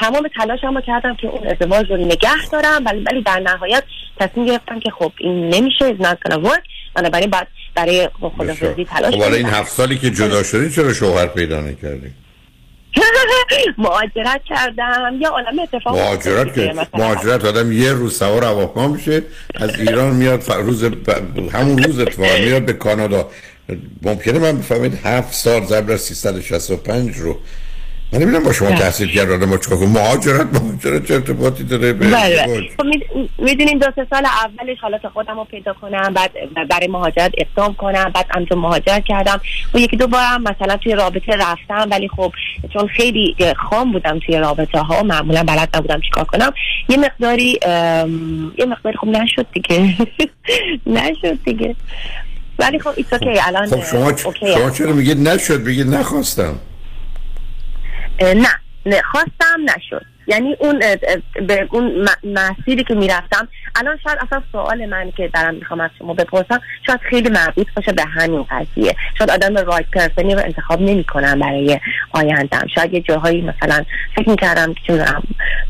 تمام 0.00 0.28
تلاشم 0.36 0.74
رو 0.74 0.80
کردم 0.80 1.14
که 1.14 1.26
اون 1.26 1.46
ازدواج 1.46 1.90
رو 1.90 1.96
نگه 1.96 2.48
دارم. 2.52 2.84
ولی 2.84 3.00
ولی 3.00 3.22
در 3.22 3.40
نهایت 3.40 3.84
تصمیم 4.20 4.46
گرفتم 4.46 4.80
که 4.80 4.90
خب 4.90 5.12
این 5.18 5.48
نمیشه. 5.48 5.96
It's 5.96 6.02
not 6.02 6.16
gonna 6.28 6.48
work. 6.48 6.62
بنابراین 6.94 7.30
بعد 7.30 7.46
برای 7.76 8.08
خدافزی 8.20 8.84
تلاش 8.84 9.14
خب 9.14 9.20
حالا. 9.22 9.36
این 9.36 9.46
هفت 9.46 9.72
سالی 9.72 9.98
که 9.98 10.10
جدا 10.10 10.42
شدی 10.42 10.70
چرا 10.70 10.92
شوهر 10.92 11.26
پیدا 11.26 11.60
نکردی 11.60 12.12
مهاجرت 13.78 14.40
کردم. 14.44 15.18
یا 15.20 15.28
عالم 15.30 15.58
اتفاق 15.58 15.98
مهاجرت 15.98 16.54
که. 16.54 16.74
مهاجرت 16.94 17.44
آدم 17.44 17.72
یه 17.72 17.92
روز 17.92 18.18
سوار 18.18 18.44
هواپیما 18.44 18.88
میشه 18.88 19.22
از 19.54 19.80
ایران 19.80 20.14
میاد 20.14 20.52
روز 20.52 20.84
همون 21.52 21.82
روز 21.82 21.98
اتفاقا 21.98 22.38
میاد 22.38 22.64
به 22.64 22.72
کانادا. 22.72 23.30
ممکنه 24.02 24.38
من 24.38 24.58
بفهمید 24.58 24.98
هفت 25.04 25.34
سال 25.34 25.64
ضرب 25.64 25.86
در 25.86 25.96
365 25.96 27.16
رو 27.16 27.38
من 28.12 28.18
نمی‌دونم 28.18 28.44
با 28.44 28.52
شما 28.52 28.68
بله. 28.68 28.78
تحصیل 28.78 29.08
کرد 29.08 29.30
آدم 29.30 29.56
چیکار 29.56 29.78
کنه 29.78 29.88
مهاجرت 29.88 30.46
مهاجرت 30.60 31.06
چه 31.08 31.14
ارتباطی 31.14 31.64
داره 31.64 31.92
به 31.92 32.06
بله 32.06 32.16
ازدواج؟ 32.16 32.64
خب 32.76 32.84
می‌دونین 33.38 33.78
دو 33.78 33.86
سه 33.96 34.06
سال 34.10 34.26
اولش 34.26 34.78
حالت 34.80 35.08
خودم 35.08 35.36
رو 35.36 35.44
پیدا 35.44 35.72
کنم 35.72 36.14
بعد 36.14 36.30
برای 36.70 36.88
مهاجرت 36.88 37.32
اقدام 37.38 37.74
کنم 37.74 38.12
بعد 38.14 38.26
همچون 38.30 38.58
مهاجرت 38.58 39.04
کردم. 39.04 39.40
و 39.74 39.78
یکی 39.78 39.96
دو 39.96 40.06
بارم 40.06 40.42
مثلا 40.42 40.76
توی 40.76 40.94
رابطه 40.94 41.32
رفتم 41.32 41.88
ولی 41.90 42.08
خب 42.08 42.32
چون 42.72 42.86
خیلی 42.88 43.36
خام 43.70 43.92
بودم 43.92 44.18
توی 44.18 44.38
رابطه 44.38 44.78
ها 44.78 45.02
معمولا 45.02 45.42
بلد 45.42 45.68
نبودم 45.76 46.00
چیکار 46.00 46.24
کنم. 46.24 46.52
یه 46.88 46.96
مقداری 46.96 47.58
یه 48.58 48.66
مقداری 48.66 48.96
خب 49.00 49.06
نشد 49.08 49.46
دیگه. 49.52 49.96
نشد 50.86 51.38
دیگه. 51.44 51.74
ولی 52.58 52.78
خب 52.78 52.90
ایتس 52.96 53.12
اوکی 53.12 53.40
الان 53.40 53.66
خب 53.66 53.84
شما 53.84 54.16
شما 54.56 54.70
چرا 54.70 54.92
میگید 54.92 55.28
نشد؟ 55.28 55.64
بگید 55.64 55.86
نخواستم. 55.86 56.58
نه 58.20 58.48
نه 58.86 59.02
خواستم 59.02 59.60
نشد. 59.76 60.02
یعنی 60.28 60.56
اون 60.58 60.78
به 61.46 61.68
اون 61.70 62.08
مسیری 62.24 62.84
که 62.84 62.94
می‌رفتم 62.94 63.48
الان 63.76 63.98
شاید 64.04 64.18
اصلا 64.20 64.42
سوال 64.52 64.86
من 64.86 65.10
که 65.16 65.28
دارم 65.28 65.54
می‌خوام 65.54 65.80
از 65.80 65.90
شما 65.98 66.14
بپرسم 66.14 66.60
شاید 66.86 67.00
خیلی 67.00 67.28
مربوط 67.28 67.66
باشه 67.76 67.92
به 67.92 68.04
همین 68.04 68.42
قضیه. 68.42 68.96
شاید 69.18 69.30
آدم 69.30 69.56
رایت 69.56 69.86
پرسنی 69.92 70.34
رو 70.34 70.40
انتخاب 70.40 70.80
نمی‌کنم 70.80 71.38
برای 71.38 71.80
آیندم 72.10 72.66
شاید 72.74 72.94
یه 72.94 73.00
جاهایی 73.00 73.42
مثلا 73.42 73.84
فکر 74.16 74.28
می‌کردم 74.28 74.74
که 74.86 75.04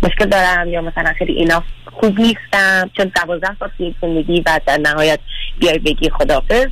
مشکل 0.03 0.27
دارم 0.27 0.69
یا 0.69 0.81
مثلا 0.81 1.13
خیلی 1.19 1.33
اینا 1.33 1.63
خوب 1.93 2.21
نیستم 2.21 2.91
چون 2.97 3.13
دوازده 3.15 3.57
سال 3.59 3.71
توی 3.79 3.95
زندگی 4.03 4.41
و 4.47 4.61
در 4.67 4.77
نهایت 4.77 5.21
بیای 5.59 5.79
بگی 5.79 6.11
خدافز 6.11 6.67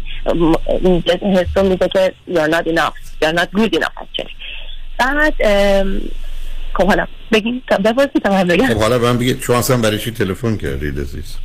این 0.82 1.02
حس 1.36 1.56
رو 1.56 1.62
میده 1.62 1.88
که 1.88 2.12
you're 2.28 2.50
not 2.50 2.66
enough 2.66 2.94
you're 3.22 3.38
not 3.40 3.48
good 3.58 3.74
enough 3.74 3.96
actually. 3.96 4.34
بعد 5.12 5.34
خب 6.74 6.86
حالا 6.86 7.06
بگیم 7.32 7.62
تا 7.70 7.76
بپرسی 7.76 8.20
تا 8.24 8.30
من 8.30 8.48
بگم. 8.48 8.66
خب 8.66 8.80
حالا 8.80 8.98
من 8.98 9.18
بگید 9.18 9.42
شما 9.42 9.58
اصلا 9.58 9.76
برای 9.76 9.98
چی 9.98 10.10
تلفن 10.10 10.56
کردید 10.56 11.00
عزیز؟ 11.00 11.36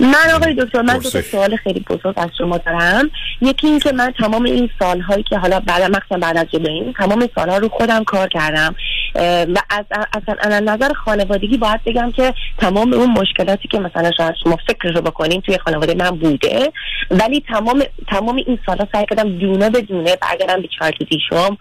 من 0.00 0.34
آقای 0.34 0.54
دکتر 0.54 0.82
من 0.82 0.98
دو. 0.98 1.10
سوال 1.10 1.56
خیلی 1.56 1.80
بزرگ 1.80 2.14
از 2.16 2.28
شما 2.38 2.58
دارم. 2.58 3.10
یکی 3.40 3.66
این 3.66 3.78
که 3.78 3.92
من 3.92 4.12
تمام 4.18 4.44
این 4.44 4.70
سالهایی 4.78 5.22
که 5.22 5.38
حالا 5.38 5.60
بعد 5.60 5.82
مخصوصا 5.82 6.18
بعد 6.18 6.36
از 6.36 6.46
جدایی 6.52 6.94
تمام 6.98 7.18
این 7.18 7.30
سالها 7.34 7.58
رو 7.58 7.68
خودم 7.68 8.04
کار 8.04 8.28
کردم. 8.28 8.74
و 9.14 9.58
از 9.70 9.84
اصلا 9.90 10.34
از 10.40 10.62
نظر 10.62 10.92
خانوادگی 10.92 11.56
باید 11.56 11.80
بگم 11.86 12.12
که 12.12 12.34
تمام 12.58 12.92
اون 12.92 13.10
مشکلاتی 13.10 13.68
که 13.68 13.78
مثلا 13.78 14.10
شاید 14.16 14.34
شما 14.44 14.58
فکر 14.68 14.88
رو 14.88 15.00
بکنین 15.00 15.40
توی 15.40 15.58
خانواده 15.58 15.94
من 15.94 16.10
بوده. 16.10 16.72
ولی 17.10 17.44
تمام 17.48 17.82
تمام 18.08 18.36
این 18.36 18.58
سالها 18.66 18.88
سعی 18.92 19.06
کردم 19.10 19.38
دونه 19.38 19.70
به 19.70 19.80
دونه 19.80 20.16
برگردم 20.16 20.62
به 20.62 20.68
چارت 20.78 20.94
شما 21.28 21.58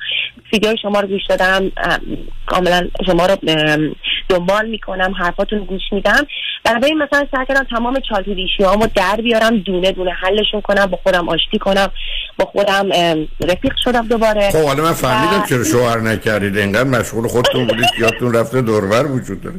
ویدیو 0.53 0.75
شما 0.81 0.99
رو 0.99 1.07
گوش 1.07 1.25
دادم. 1.29 1.71
ام، 1.77 1.99
کاملا 2.45 2.87
شما 3.05 3.25
رو 3.25 3.37
دنبال 4.33 4.69
می‌کنم 4.69 5.13
حرفاتون 5.19 5.59
گوش 5.59 5.81
میدم. 5.91 6.27
بنابراین 6.63 6.97
مثلا 6.97 7.27
سعی 7.31 7.45
کردم 7.45 7.65
تمام 7.69 7.99
چالت 8.09 8.27
رو 8.59 8.87
در 8.95 9.15
بیارم 9.15 9.59
دونه 9.59 9.91
دونه 9.91 10.11
حلشون 10.11 10.61
کنم 10.61 10.85
با 10.85 10.99
خودم 11.03 11.29
آشتی 11.29 11.59
کنم 11.59 11.87
با 12.37 12.45
خودم 12.45 12.89
رفیق 13.41 13.73
شدم 13.83 14.07
دوباره. 14.07 14.49
خب 14.49 14.65
حالا 14.65 14.83
من 14.83 14.93
فهمیدم 14.93 15.43
و- 15.43 15.45
چرا 15.45 15.63
شوهر 15.63 15.99
نکردید. 15.99 16.57
انقدر 16.57 16.89
مشغول 16.89 17.27
خودتون 17.27 17.67
بودید 17.67 17.85
که 17.97 18.01
یادتون 18.01 18.33
رفته 18.33 18.61
دورور 18.61 19.11
وجود 19.11 19.41
داره. 19.41 19.55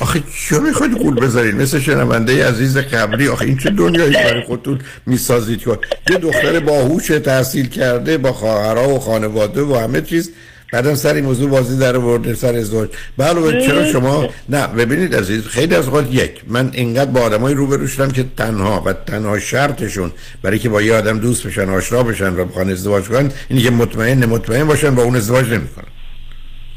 آخه 0.00 0.22
چرا 0.48 0.60
می‌خواید 0.60 0.98
گول 0.98 1.14
بذارید؟ 1.14 1.54
مثل 1.54 1.80
شنونده 1.80 2.48
عزیز 2.48 2.78
قبلی. 2.78 3.28
آخه 3.28 3.44
این 3.44 3.58
چه 3.58 3.70
دنیایی 3.70 4.12
برای 4.12 4.42
خودتون 4.42 4.78
می‌سازید 5.06 5.60
که 5.64 5.78
یه 6.10 6.16
دختر 6.16 6.60
باهوش 6.60 7.06
تحصیل 7.06 7.68
کرده 7.68 8.18
با 8.18 8.32
خواهرها 8.32 8.88
و 8.88 8.98
خانواده 8.98 9.62
و 9.62 9.76
همه 9.76 10.00
چیز 10.00 10.32
بعدم 10.72 10.94
سر 10.94 11.14
این 11.14 11.24
موضوع 11.24 11.50
بازی 11.50 11.78
در 11.78 11.96
آورده 11.96 12.34
سر 12.34 12.54
ازدواج. 12.54 12.88
بله 13.16 13.66
چرا 13.66 13.92
شما؟ 13.92 14.28
نه 14.48 14.66
ببینید 14.66 15.14
عزیز 15.14 15.46
خیلی 15.46 15.74
از 15.74 15.86
اوقات 15.86 16.12
یک 16.12 16.30
من 16.48 16.70
اینقدر 16.72 17.10
با 17.10 17.20
آدمای 17.20 17.54
روبرو 17.54 17.86
شدم 17.86 18.10
که 18.10 18.24
تنها 18.36 18.82
و 18.86 18.92
تنها 18.92 19.38
شرطشون 19.38 20.12
برای 20.42 20.58
که 20.58 20.68
با 20.68 20.82
یه 20.82 20.94
آدم 20.94 21.18
دوست 21.18 21.46
بشن 21.46 21.68
آشنا 21.68 22.02
بشن 22.02 22.36
و 22.36 22.44
بخوان 22.44 22.70
ازدواج 22.70 23.04
کنن 23.04 23.30
اینی 23.48 23.62
که 23.62 23.70
مطمئن 23.70 24.24
مطمئن 24.24 24.64
باشن 24.64 24.94
با 24.94 25.02
اون 25.02 25.16
ازدواج 25.16 25.46
نمی‌کنن. 25.46 25.86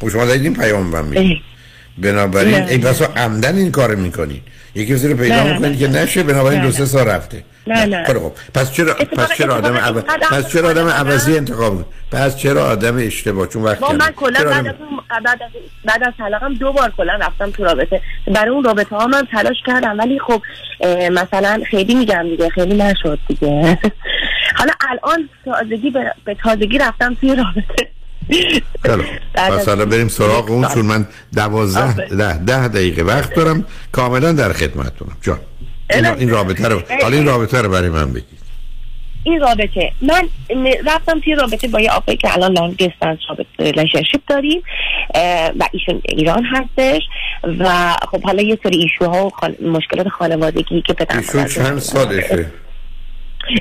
خب 0.02 0.10
شما 0.10 0.26
دارید 0.26 0.44
این 0.44 0.54
پیام 0.54 0.86
من 0.86 1.06
می‌دید. 1.06 1.38
بنابراین. 1.98 2.56
این 2.56 2.82
بسا 2.82 3.06
عمدن 3.06 3.56
این 3.56 3.72
کار 3.72 3.96
می‌کنید. 3.96 4.42
یکی 4.76 4.94
رو 4.94 5.16
پیدا 5.16 5.44
می‌کنید 5.44 5.72
نه. 5.72 5.78
که 5.78 5.88
نشه 5.88 6.24
بنابراین 6.24 6.62
دو 6.62 6.72
سه. 6.72 6.86
سال 6.86 7.08
رفته. 7.08 7.44
نه 7.68 7.86
نه 7.86 8.04
خب 8.04 8.32
پس 8.54 8.72
چرا 8.72 8.94
پس 8.94 9.38
چرا 9.38 9.56
آدم 9.56 9.76
اتفاقا 9.76 10.00
عو... 10.00 10.02
بعد 10.02 10.22
پس 10.22 10.52
چرا 10.52 10.70
آدم 10.70 10.88
عوضی 10.88 11.38
انتخاب؟ 11.38 11.86
پس 12.12 12.38
چرا 12.38 12.66
آدم 12.66 12.98
اشتباه؟ 12.98 13.48
چون 13.48 13.64
وقت 13.64 13.84
من. 13.84 14.12
کلا 14.12 14.44
بعد 14.44 14.68
از 14.68 14.76
بعد 15.26 15.44
از 15.44 15.52
بعد 15.86 16.04
از 16.04 16.14
طلاقم 16.18 16.54
دو 16.54 16.74
بار 16.74 16.94
کلا 16.98 17.14
رفتم 17.14 17.52
تو 17.52 17.64
رابطه. 17.64 18.02
برای 18.28 18.50
اون 18.50 18.64
رابطه 18.64 18.96
ها 18.96 19.08
من 19.08 19.28
تلاش 19.32 19.58
کردم 19.66 20.00
ولی 20.00 20.20
خب 20.20 20.42
مثلا 21.12 21.62
خیلی 21.70 21.96
میگم 21.96 22.24
دیگه 22.24 22.50
خیلی 22.50 22.78
نشد 22.78 23.20
دیگه. 23.28 23.80
حالا 24.60 24.72
الان 24.90 25.30
تازگی 25.46 25.90
به, 26.26 26.36
تازگی 26.44 26.78
رفتم 26.78 27.14
توی 27.14 27.36
رابطه. 27.36 27.90
پس 29.34 29.68
حالا 29.68 29.86
بریم 29.86 30.08
سراغ 30.08 30.52
اون. 30.52 30.68
چون 30.68 30.86
من 30.86 31.08
دوازده 31.36 32.08
ده, 32.08 32.38
ده 32.38 32.68
دقیقه 32.68 33.02
وقت 33.02 33.34
دارم. 33.34 33.66
کاملا 33.92 34.32
در 34.32 34.54
خدمتتونم. 34.54 35.18
جان. 35.22 35.40
این, 35.90 36.06
این 36.06 36.30
رابطه 36.30 36.68
رو 36.68 36.82
حالا 37.02 37.18
این 37.18 37.26
رابطه 37.26 37.62
رو 37.62 37.70
برای 37.70 37.90
من 37.90 38.14
بگید. 38.14 38.40
این 39.24 39.40
رابطه. 39.40 39.92
من 40.02 40.30
رفتم 40.86 41.20
توی 41.20 41.36
رابطه 41.36 41.68
با 41.68 41.80
یه 41.80 41.92
آقایی 41.92 42.18
که 42.18 42.34
الان 42.34 42.52
long 42.52 42.78
distance 42.78 43.20
رابطه 43.30 43.48
relationship 43.60 44.22
داریم 44.28 44.64
و 45.60 45.64
ایشون 45.72 46.02
ایران 46.06 46.46
هستش. 46.46 47.02
و 47.60 47.96
خب 48.12 48.22
حالا 48.22 48.42
یه 48.42 48.60
سری 48.64 48.78
ایشوها 48.78 49.26
و 49.26 49.30
خان... 49.30 49.56
مشکلات 49.62 50.08
خانوادگی 50.08 50.82
که 50.82 50.94
پدر 50.94 51.18
ایشون 51.18 51.46
چند 51.46 51.80
سالشه؟ 51.80 52.46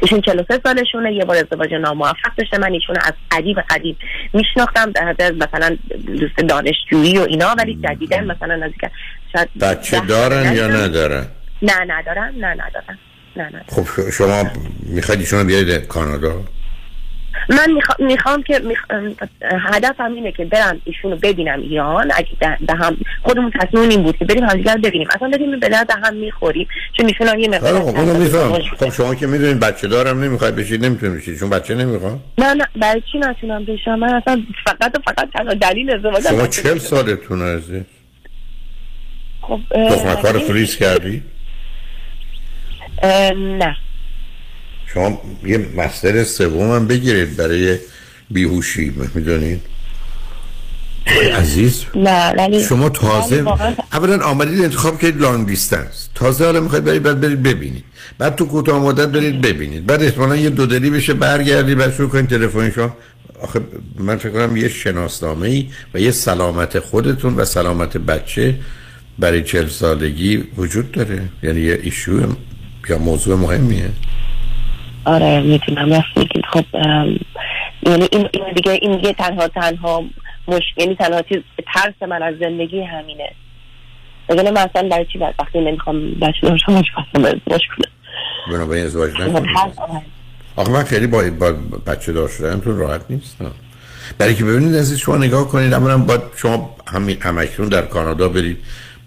ایشون 0.02 0.20
43 0.20 0.60
سالشونه. 0.64 1.12
یه 1.12 1.24
بار 1.24 1.36
ازدواج 1.36 1.74
ناموفق 1.74 2.34
داشته. 2.38 2.58
من 2.58 2.72
ایشون 2.72 2.96
از 2.96 3.12
قدیم 3.30 3.56
قدیم 3.70 3.96
میشناختم. 4.32 4.90
در 4.90 5.04
حد 5.08 5.22
مثلا 5.22 5.76
دوست 6.06 6.36
دانشجویی 6.36 7.18
و 7.18 7.22
اینا 7.22 7.54
ولی 7.58 7.78
جدیدن 7.82 8.24
مثلا 8.24 8.56
نزدیک 8.56 8.80
شاید 9.32 9.48
بچه 9.60 10.00
دارن 10.00 10.56
یا. 10.56 10.68
ندارن؟ 10.68 11.26
نه 11.62 11.84
ندارن 11.88 12.34
نه 12.36 12.46
ندارن 12.46 12.98
نه 13.36 13.44
نه 13.44 13.64
خب 13.68 14.10
شما 14.10 14.50
می‌خواید 14.82 15.20
ایشون 15.20 15.38
رو 15.38 15.44
بیارید 15.46 15.86
کانادا؟ 15.86 16.44
من 17.50 17.72
میخوا- 17.72 17.96
می‌خوام 17.98 18.42
که 18.42 18.58
میخ... 18.58 18.78
هدفم 19.42 20.12
اینه 20.12 20.32
که 20.32 20.44
برم 20.44 20.80
ایشونو 20.84 21.16
ببینم 21.16 21.60
ایران 21.60 22.10
اگه 22.14 22.28
ده, 22.40 22.56
ده 22.66 22.74
هم 22.74 22.96
خودمون 23.22 23.52
تصمیم 23.60 23.88
این 23.88 24.02
بود 24.02 24.16
که 24.16 24.24
بریم 24.24 24.44
همدیگر 24.44 24.74
رو 24.74 24.80
ببینیم. 24.80 25.08
اصلا 25.14 25.28
بریم 25.28 25.60
به 25.60 25.68
درد 25.68 25.90
هم 26.04 26.16
می‌خوریم 26.16 26.68
چون 26.96 27.06
ایشون 27.06 27.28
هم 27.28 27.38
یه 27.38 27.48
مقدار 27.48 27.80
خب 27.80 27.98
اونو 27.98 28.18
میفهم. 28.18 28.52
خب 28.52 28.90
شما 28.90 29.14
که 29.14 29.26
می‌دونید 29.26 29.60
بچه 29.60 29.88
دارم 29.88 30.24
نمی‌خواید 30.24 30.56
بشید 30.56 30.84
نمی‌تونید 30.84 31.16
بشید. 31.16 31.38
چون 31.38 31.50
بچه 31.50 31.74
نمی‌خواد 31.74 32.20
نه 32.38 32.54
نه 32.54 32.66
برای 32.76 33.02
چی 33.12 33.18
نتونم 33.18 33.64
بشم؟ 33.64 33.94
من 33.94 34.14
اصلا 34.14 34.42
فقط 34.64 34.98
و 34.98 35.12
فقط 35.12 35.28
تنها 35.34 35.54
دلیل 35.54 35.90
ازدواجم 35.90 36.30
شما 36.30 36.46
چل. 36.46 36.78
سالتون 36.78 37.42
عزیز. 37.42 37.82
خب 39.40 39.60
کردی؟ 40.78 41.22
نه. 43.02 43.76
شما 44.86 45.22
یه 45.46 45.66
مستر 45.76 46.24
سوم 46.24 46.70
هم 46.70 46.86
بگیرید 46.86 47.36
برای 47.36 47.78
بیهوشی 48.30 48.92
می‌دونید؟ 49.14 49.60
عزیز. 51.34 51.84
نه 51.94 52.34
ولی 52.38 52.64
شما 52.64 52.88
تازه 52.88 53.44
اولا 53.92 54.24
آمدید 54.24 54.60
انتخاب 54.62 54.98
کردید 54.98 55.20
لانگ 55.20 55.46
دیستنس 55.46 56.08
تازه 56.14 56.44
حالا 56.44 56.60
می‌خواید 56.60 56.84
برید 56.84 57.02
بعد 57.02 57.20
برید 57.20 57.42
ببینید. 57.42 57.84
بعد 58.18 58.36
تو 58.36 58.46
کوتاه 58.46 58.82
مدت 58.82 59.08
برید 59.08 59.40
ببینید. 59.40 59.86
بعد 59.86 60.02
احتمالا 60.02 60.36
یه 60.36 60.50
دودلی 60.50 60.90
بشه 60.90 61.14
برگردی 61.14 61.74
بعد 61.74 61.94
شروع 61.94 62.08
کنید 62.08 62.30
تلفن 62.30 62.70
شما 62.70 62.96
آخه 63.42 63.60
من 63.98 64.16
فکر 64.16 64.30
کنم 64.30 64.56
یه 64.56 64.68
شناسنامه 64.68 65.48
ای 65.48 65.68
و 65.94 66.00
یه 66.00 66.10
سلامت 66.10 66.78
خودتون 66.78 67.34
و 67.34 67.44
سلامت 67.44 67.96
بچه 67.96 68.54
برای 69.18 69.42
چل 69.42 69.68
سالگی 69.68 70.44
وجود 70.56 70.92
داره. 70.92 71.22
یعنی 71.42 71.60
یه 71.60 71.80
ایشو 71.82 72.36
یا 72.90 72.98
موضوع 72.98 73.36
مهمیه؟ 73.36 73.90
آره 75.04 75.40
می‌تونم. 75.40 75.90
راست 75.90 76.16
میگید 76.16 76.44
خب 76.52 76.64
یعنی 77.82 78.08
این, 78.12 78.28
این 78.32 78.52
دیگه 78.54 78.72
این 78.72 78.96
دیگه 78.96 79.12
تنها 79.12 79.48
تنها 79.48 80.04
مش... 80.48 80.62
یعنی 80.76 80.94
تنها 80.94 81.22
چیز 81.22 81.38
ترس 81.74 82.08
من 82.08 82.22
از 82.22 82.34
زندگی 82.40 82.82
همینه. 82.82 83.30
وگرنه 84.28 84.50
من 84.50 84.60
اصلا 84.60 84.88
برای 84.88 85.06
چی 85.12 85.18
وقتی 85.18 85.60
نمی‌خوام 85.60 86.10
بچه 86.10 86.56
خواستم 86.94 87.24
ازدواج 87.24 87.60
کنم؟ 87.76 87.90
بنابراین 88.52 88.84
ازدواج 88.84 89.10
خب، 89.12 89.20
نکنید. 89.20 89.56
آخه 90.56 90.72
من 90.72 90.84
خیلی 90.84 91.06
با, 91.06 91.22
با 91.40 91.52
بچه 91.86 92.12
داشتنتون 92.12 92.78
راحت 92.78 93.00
نیستم 93.10 93.52
برای 94.18 94.34
که 94.34 94.44
ببینید 94.44 94.76
عزیز 94.76 94.98
شما 94.98 95.16
نگاه 95.16 95.48
کنید 95.48 95.72
اولا 95.72 95.98
باید 95.98 96.20
شما 96.36 96.76
همین 96.86 97.16
همکنون 97.22 97.68
در 97.68 97.82
کانادا 97.82 98.28
برید. 98.28 98.58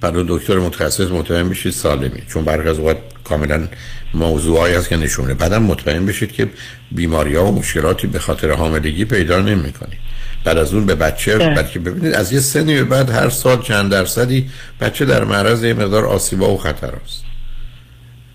برای 0.01 0.25
دکتر 0.27 0.59
متخصص 0.59 1.11
مطمئن 1.11 1.49
بشید 1.49 1.73
سالمی 1.73 2.21
چون 2.27 2.45
برخی 2.45 2.69
از 2.69 2.79
اوقات 2.79 2.97
کاملا 3.23 3.67
موضوعی 4.13 4.73
هست 4.73 4.89
که 4.89 4.97
نشونه. 4.97 5.33
بعدم 5.33 5.63
مطمئن 5.63 6.05
بشید 6.05 6.31
که 6.31 6.49
بیماری 6.91 7.35
ها 7.35 7.45
و 7.45 7.59
مشکلاتی 7.59 8.07
به 8.07 8.19
خاطر 8.19 8.51
حاملگی 8.51 9.05
پیدا 9.05 9.41
نمی 9.41 9.71
کنید. 9.71 9.99
بعد 10.43 10.57
از 10.57 10.73
اون 10.73 10.85
به 10.85 10.95
بچه. 10.95 11.37
بلکه 11.37 11.79
ببینید 11.79 12.13
از 12.13 12.33
یه 12.33 12.39
سنی 12.39 12.75
به 12.75 12.83
بعد 12.83 13.09
هر 13.09 13.29
سال 13.29 13.61
چند 13.61 13.91
درصدی 13.91 14.49
بچه 14.81 15.05
در 15.05 15.23
معرض 15.23 15.63
یه 15.63 15.73
مقدار 15.73 16.05
آسیبا 16.05 16.53
و 16.53 16.57
خطر 16.57 16.91
است 17.05 17.23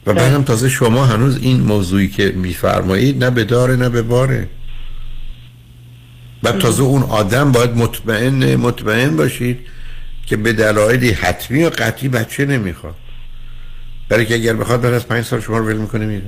و 0.06 0.14
بعدم 0.14 0.42
تازه 0.42 0.68
شما 0.68 1.06
هنوز 1.06 1.38
این 1.40 1.60
موضوعی 1.60 2.08
که 2.08 2.32
میفرمایید 2.36 3.24
نه 3.24 3.30
به 3.30 3.44
داره 3.44 3.76
نه 3.76 3.88
به 3.88 4.02
باره. 4.02 4.48
و 6.42 6.52
تازه 6.52 6.82
اون 6.82 7.02
آدم 7.02 7.52
باید 7.52 7.70
مطمئن 7.70 8.56
مطمئن 8.56 9.16
باشید 9.16 9.58
که 10.26 10.36
به 10.36 10.52
دلایلی 10.52 11.10
حتمی 11.10 11.64
و 11.64 11.70
قطعی 11.70 12.08
بچه 12.08 12.46
نمی‌خواد. 12.46 12.94
برای 14.08 14.26
که 14.26 14.34
اگر 14.34 14.52
بخواد 14.52 14.80
بعد 14.80 14.94
از 14.94 15.08
پنج 15.08 15.24
سال 15.24 15.40
شما 15.40 15.58
رو 15.58 15.66
ول 15.66 15.76
می‌کنه 15.76 16.06
میره. 16.06 16.22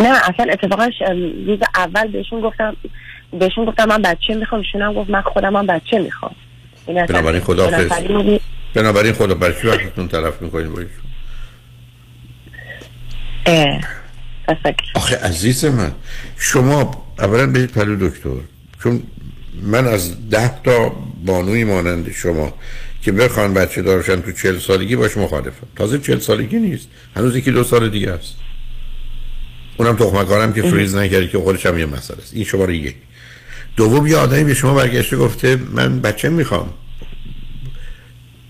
نه 0.00 0.08
اصلا 0.08 0.52
اتفاقا 0.52 0.90
روز 1.46 1.58
اول 1.74 2.08
بهشون 2.08 2.40
گفتم 2.40 2.76
بهشون 3.40 3.64
گفتم 3.64 3.88
من 3.88 4.02
بچه 4.02 4.34
می‌خوام 4.34 4.60
ایشون 4.60 4.82
هم 4.82 4.94
گفت 4.94 5.10
من 5.10 5.20
خودم 5.20 5.56
هم 5.56 5.66
بچه 5.66 5.98
می‌خوام. 5.98 6.34
بنابراین 6.86 7.40
خدا. 7.40 7.70
بنابراین 8.74 9.12
خدا 9.12 9.34
برای 9.34 9.54
چی 9.60 9.66
وقتتون 9.66 10.08
تلف 10.08 10.42
می‌کنید 10.42 10.70
با 10.70 10.82
آخه 14.94 15.16
عزیز 15.16 15.64
من 15.64 15.92
شما 16.38 17.06
اولا 17.18 17.46
برید 17.46 17.72
پلو 17.72 18.08
دکتر. 18.08 18.30
چون 18.82 19.02
من 19.62 19.86
از 19.86 20.30
ده 20.30 20.62
تا 20.64 20.92
بانوی 21.26 21.64
مانند 21.64 22.12
شما 22.12 22.54
که 23.02 23.12
بخوان 23.12 23.54
بچه 23.54 23.82
دارشن 23.82 24.20
تو 24.20 24.32
چل 24.32 24.58
سالگی 24.58 24.96
باش 24.96 25.16
مخالفم 25.16 25.66
تازه 25.76 25.98
چل 25.98 26.18
سالگی 26.18 26.56
نیست. 26.56 26.88
هنوز 27.16 27.36
یکی 27.36 27.50
دو 27.50 27.64
سال 27.64 27.88
دیگه 27.88 28.10
است. 28.10 28.36
اونم 29.76 29.96
تخمکارم 29.96 30.52
که 30.52 30.62
فریز 30.62 30.94
نکردی 30.94 31.28
که 31.28 31.38
خودش 31.38 31.66
هم 31.66 31.78
یه 31.78 31.86
مسئله 31.86 32.18
است. 32.18 32.34
این 32.34 32.44
شماره 32.44 32.76
یک. 32.76 32.94
دوم 33.76 34.06
یه 34.06 34.16
آدمی 34.16 34.44
به 34.44 34.54
شما 34.54 34.74
برگشته 34.74 35.16
گفته 35.16 35.58
من 35.72 36.00
بچه 36.00 36.28
می‌خوام. 36.28 36.68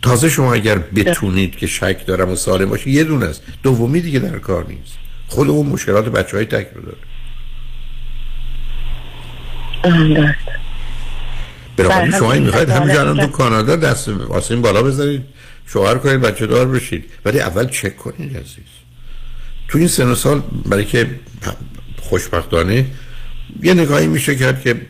تازه 0.02 0.28
شما 0.28 0.54
اگر 0.54 0.78
بتونید 0.78 1.56
که 1.56 1.66
شک 1.66 2.06
دارم 2.06 2.30
و 2.30 2.36
سالم 2.36 2.68
باشه 2.68 2.90
یه 2.90 3.04
دونه 3.04 3.26
است. 3.26 3.42
دومی 3.62 4.00
دیگه 4.00 4.18
در 4.18 4.38
کار 4.38 4.66
نیست. 4.68 4.98
خود 5.28 5.48
اون 5.48 5.66
مشکلات 5.66 6.08
بچه 6.08 6.36
های 6.36 6.46
تک 6.46 6.68
رو 6.74 6.82
داره. 6.82 6.98
بله، 11.84 12.18
شما 12.18 12.32
می‌خواید 12.32 12.70
همینجا 12.70 13.00
الان 13.00 13.20
تو 13.20 13.26
کانادا 13.26 13.76
دست 13.76 14.08
آسین 14.08 14.62
بالا 14.62 14.82
بذارید 14.82 15.22
شوهر 15.66 15.94
کنید 15.94 16.20
بچه 16.20 16.46
دار 16.46 16.68
بشید. 16.68 17.04
ولی 17.24 17.40
اول 17.40 17.68
چک 17.68 17.96
کنید 17.96 18.36
عزیز. 18.36 18.64
تو 19.68 19.78
این 19.78 19.88
سن 19.88 20.08
و 20.08 20.14
سال 20.14 20.42
برای 20.66 20.84
که 20.84 21.10
خوشبختانه 22.00 22.86
یه 23.62 23.74
نگاهی 23.74 24.06
میشه 24.06 24.36
کرد 24.36 24.62
که 24.62 24.80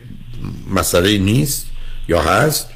مسئله 0.75 1.17
نیست 1.17 1.65
یا 2.07 2.21
هست 2.21 2.69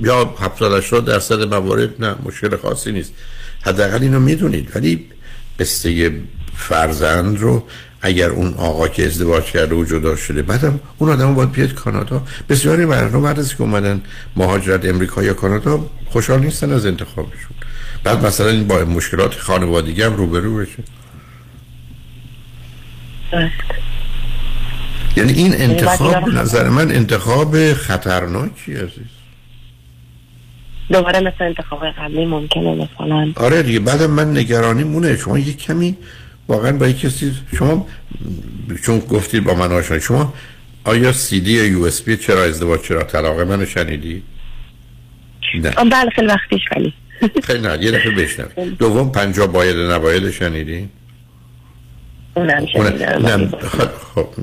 یا 0.00 0.34
70 0.40 0.72
80 0.72 1.04
درصد 1.04 1.42
موارد 1.54 2.04
نه 2.04 2.16
مشکل 2.24 2.56
خاصی 2.56 2.92
نیست. 2.92 3.12
حداقل 3.60 4.02
اینو 4.02 4.20
می‌دونید. 4.20 4.76
ولی 4.76 5.06
قصه 5.60 6.12
فرزند 6.56 7.38
رو 7.38 7.66
اگر 8.00 8.28
اون 8.28 8.54
آقا 8.54 8.88
که 8.88 9.06
ازدواج 9.06 9.44
کرده 9.44 9.74
و 9.74 9.84
جدا 9.84 10.16
شده 10.16 10.42
بعدم 10.42 10.80
اون 10.98 11.10
آدم 11.10 11.34
باید 11.34 11.52
بیاد 11.52 11.74
کانادا. 11.74 12.22
بسیاری 12.48 12.84
مردم 12.84 13.22
بعد 13.22 13.38
از 13.38 13.54
که 13.54 13.60
اومدن 13.60 14.02
مهاجرت 14.36 14.84
امریکا 14.84 15.22
یا 15.22 15.34
کانادا 15.34 15.86
خوشحال 16.06 16.40
نیستن 16.40 16.72
از 16.72 16.86
انتخابشون. 16.86 17.56
بعد 18.04 18.26
مثلا 18.26 18.48
این 18.48 18.66
با 18.66 18.84
مشکلات 18.84 19.34
خانوادگی 19.34 20.02
هم 20.02 20.16
روبرو 20.16 20.56
بشه. 20.56 20.82
یعنی 25.16 25.32
این 25.32 25.54
انتخاب 25.54 26.24
به 26.24 26.32
نظر 26.32 26.68
من 26.68 26.90
انتخاب 26.90 27.72
خطرناکی 27.72 28.74
عزیز. 28.74 29.16
دوباره 30.90 31.20
مثل 31.20 31.44
انتخاب 31.44 31.86
قبلی 31.86 32.26
ممکنه 32.26 32.74
مثلا. 32.74 33.32
آره 33.36 33.62
دیگه 33.62 33.80
بعدم 33.80 34.10
من 34.10 34.36
نگرانی 34.36 34.84
مونه 34.84 35.16
شما 35.16 35.38
یه 35.38 35.52
کمی 35.52 35.96
واقعا 36.48 36.72
با 36.72 36.88
یک 36.88 37.00
کسی 37.00 37.32
شما 37.58 37.86
چون 38.84 38.98
گفتید 38.98 39.44
با 39.44 39.54
من 39.54 39.72
آشنا 39.72 39.98
شما 39.98 40.34
آیا 40.84 41.12
سی 41.12 41.40
دی 41.40 41.66
یو 41.66 41.82
اس 41.82 42.02
بی 42.02 42.16
چرا 42.16 42.44
ازدواج 42.44 42.80
چرا 42.80 43.02
طلاق 43.02 43.40
منو 43.40 43.66
شنیدی؟ 43.66 44.22
نه. 45.54 45.70
بله 45.70 46.10
خیلی 46.10 46.26
وقتیش 46.26 46.62
ولی. 46.76 46.94
خیلی 47.42 47.60
نه 47.60 47.78
یه 47.84 47.90
دفعه 47.90 48.10
بشنوید 48.10 48.78
دوم 48.78 49.12
پنجا 49.12 49.46
باید 49.46 49.76
نباید 49.76 50.30
شنیدی؟ 50.30 50.88
اونم 52.34 52.66
شنیدم 52.66 53.26
نه 53.26 53.48
خب 53.48 53.88
خب. 54.14 54.40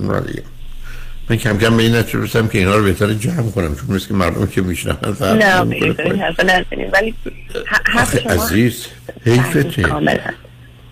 من 1.30 1.38
کم 1.38 1.57
کم 1.57 1.77
به 1.77 1.84
این 1.84 1.95
نتیجه 1.95 2.19
رسیدم 2.19 2.47
که 2.47 2.57
اینا 2.57 2.75
رو 2.75 2.84
بهتر 2.84 3.13
جمع 3.13 3.51
کنم 3.51 3.75
چون 3.75 3.95
مثل 3.95 4.07
که 4.07 4.13
مردم 4.13 4.47
که 4.47 4.61
میشنن 4.61 4.97
نه 5.21 5.63
نزنید 6.43 6.93
ولی 6.93 7.15
عزیز 8.25 8.88
حیفته. 9.25 9.85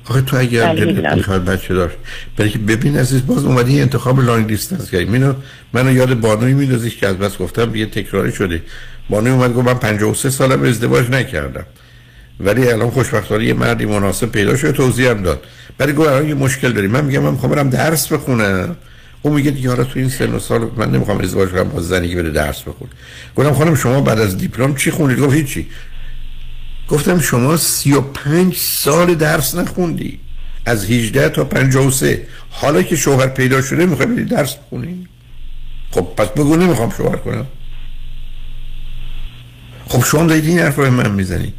آخه 0.06 0.22
تو 0.22 0.38
اگر 0.38 0.66
بله، 0.66 0.76
دلت 0.76 0.88
می‌دونم. 0.88 1.16
می‌خواد 1.16 1.46
بچه 1.46 1.74
داشت 1.74 1.96
برای 2.38 2.50
که 2.52 2.60
ببین 2.60 2.98
عزیز 2.98 3.26
باز 3.26 3.46
اومدی 3.46 3.82
انتخاب 3.82 4.20
لانگ 4.20 4.48
دیستنس 4.48 4.92
کردی 4.92 5.06
منو 5.06 5.34
منو 5.74 5.92
یاد 5.92 6.20
بانوی 6.20 6.54
میندازیش 6.54 6.98
که 6.98 7.08
از 7.08 7.18
بس 7.18 7.38
گفتم 7.38 7.76
یه 7.76 7.86
تکراری 7.86 8.32
شده. 8.32 8.62
بانوی 9.10 9.34
اومد 9.34 9.54
گفت 9.54 9.68
من 9.68 9.74
53 9.74 10.30
سالم 10.30 10.64
ازدواج 10.64 11.10
نکردم. 11.10 11.66
ولی 12.40 12.68
الان 12.68 12.90
خوشبختانه 12.90 13.46
یه 13.46 13.54
مردی 13.54 13.86
مناسب 13.86 14.32
پیدا 14.32 14.58
شده 14.58 14.72
توضیح 14.72 15.10
هم 15.10 15.22
داد. 15.24 15.44
برای 15.78 15.94
گفت 15.94 16.10
الان 16.10 16.28
یه 16.28 16.34
مشکل 16.34 16.72
داری 16.72 16.88
من 16.88 17.06
میگم 17.06 17.24
من 17.24 17.32
می‌خوام 17.32 17.52
برم 17.52 17.70
درس 17.70 18.14
بخونم. 18.14 18.76
اون 19.22 19.36
میگه 19.36 19.52
دیگه 19.52 19.70
حالا 19.70 19.84
تو 19.84 20.00
این 20.00 20.10
سن 20.10 20.34
و 20.34 20.40
سال 20.40 20.68
من 20.78 20.92
نمی‌خوام 20.92 21.20
ازدواج 21.20 21.50
کنم 21.50 21.70
با 21.70 21.82
زنی 21.82 22.10
که 22.10 22.16
بره 22.16 22.30
درس 22.30 22.62
بخونه. 22.62 22.92
گفتم 23.36 23.54
خانم 23.54 23.76
شما 23.76 24.02
بعد 24.02 24.20
از 24.20 24.38
دیپلم 24.38 24.76
چی 24.76 24.92
خوندید 24.92 25.20
گفت 25.20 25.36
هیچی. 25.36 25.68
گفتم 26.92 27.20
شما 27.20 27.58
35 27.58 28.56
سال 28.58 29.16
درس 29.16 29.56
نخوندی. 29.56 30.20
از 30.66 30.86
18 30.86 31.30
تا 31.30 31.44
53 31.44 32.28
حالا 32.50 32.82
که 32.82 32.96
شوهر 32.96 33.28
پیدا 33.28 33.62
شده 33.62 33.86
می‌خوای 33.86 34.08
بری 34.08 34.26
درس 34.26 34.56
بخونی؟ 34.56 35.08
خب 35.92 36.08
پس 36.18 36.28
بگو 36.28 36.56
نمی‌خوام 36.56 36.90
شوهر 36.98 37.16
کنم. 37.16 37.46
خب 39.88 40.04
شما 40.06 40.24
دارید 40.26 40.46
این 40.46 40.60
حرف 40.60 40.80
من 40.80 41.12
می‌زنید. 41.12 41.54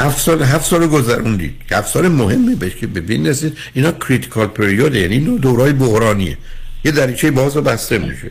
هفت 0.00 0.20
سال 0.20 0.42
هفت 0.42 0.64
سال 0.64 0.86
گذروندید. 0.86 1.54
که 1.68 1.76
هفت 1.76 1.92
سال 1.92 2.08
مهمه 2.08 2.54
بهش 2.54 2.74
که 2.74 2.86
ببین 2.86 3.26
رسید 3.26 3.58
اینا 3.74 3.92
کریتیکال 3.92 4.46
پریود 4.46 4.94
یعنی 4.94 5.14
این 5.14 5.36
دورای 5.36 5.72
بحرانیه. 5.72 6.38
یه 6.84 6.92
دریچه 6.92 7.30
باز 7.30 7.56
و 7.56 7.62
بسته 7.62 7.98
میشه. 7.98 8.30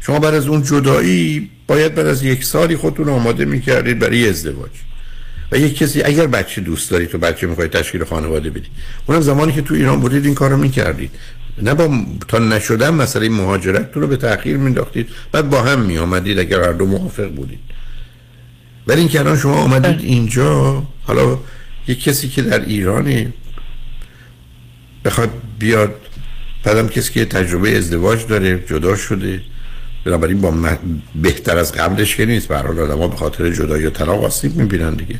شما 0.00 0.18
بعد 0.18 0.34
از 0.34 0.46
اون 0.46 0.62
جدایی 0.62 1.50
باید 1.66 1.94
بعد 1.94 2.06
از 2.06 2.22
یک 2.22 2.44
سالی 2.44 2.76
خودتون 2.76 3.08
آماده 3.08 3.44
می‌کردید 3.44 3.98
برای 3.98 4.28
ازدواج. 4.28 4.70
و 5.52 5.58
یک 5.58 5.76
کسی 5.76 6.02
اگر 6.02 6.26
بچه 6.26 6.60
دوست 6.60 6.90
دارید 6.90 7.08
تو 7.08 7.18
بچه 7.18 7.46
می‌خواید 7.46 7.70
تشکیل 7.70 8.04
خانواده 8.04 8.50
بدید 8.50 8.70
اونم 9.06 9.20
زمانی 9.20 9.52
که 9.52 9.62
تو 9.62 9.74
ایران 9.74 10.00
بودید 10.00 10.24
این 10.24 10.34
کارو 10.34 10.56
می‌کردید. 10.56 11.10
نه 11.62 11.74
با 11.74 12.04
تا 12.28 12.38
نشدن 12.38 12.90
مسئله 12.90 13.28
مهاجرت 13.28 13.90
رو 13.94 14.06
به 14.06 14.16
تأخیر 14.16 14.56
مینداختید 14.56 15.08
بعد 15.32 15.50
با 15.50 15.62
هم 15.62 15.80
میآمدید 15.80 16.38
اگر 16.38 16.60
هر 16.60 16.72
دو 16.72 16.86
موافق 16.86 17.28
بودید. 17.28 17.60
ولی 18.86 19.00
این 19.00 19.08
که 19.08 19.20
الان 19.20 19.36
شما 19.36 19.54
آمدید 19.54 20.00
اینجا 20.00 20.82
حالا 21.02 21.38
یک 21.88 22.02
کسی 22.02 22.28
که 22.28 22.42
در 22.42 22.64
ایرانه 22.64 23.32
بخواد 25.04 25.30
بیاد 25.58 25.94
بعدم 26.64 26.88
کسی 26.88 27.12
که 27.12 27.24
تجربه 27.24 27.76
ازدواج 27.76 28.26
داره 28.26 28.64
جدا 28.66 28.96
شده. 28.96 29.40
بنابراین 30.08 30.40
با 30.40 30.50
من 30.50 30.78
بهتر 31.14 31.58
از 31.58 31.72
قبلش 31.72 32.16
که 32.16 32.26
نیست. 32.26 32.48
به 32.48 32.56
هر 32.56 32.66
حال 32.66 32.78
آدم‌ها 32.78 33.08
به 33.08 33.16
خاطر 33.16 33.50
جدایی 33.50 33.86
و 33.86 33.90
طلاق 33.90 34.24
آسیب 34.24 34.56
می‌بینن 34.56 34.94
دیگه. 34.94 35.14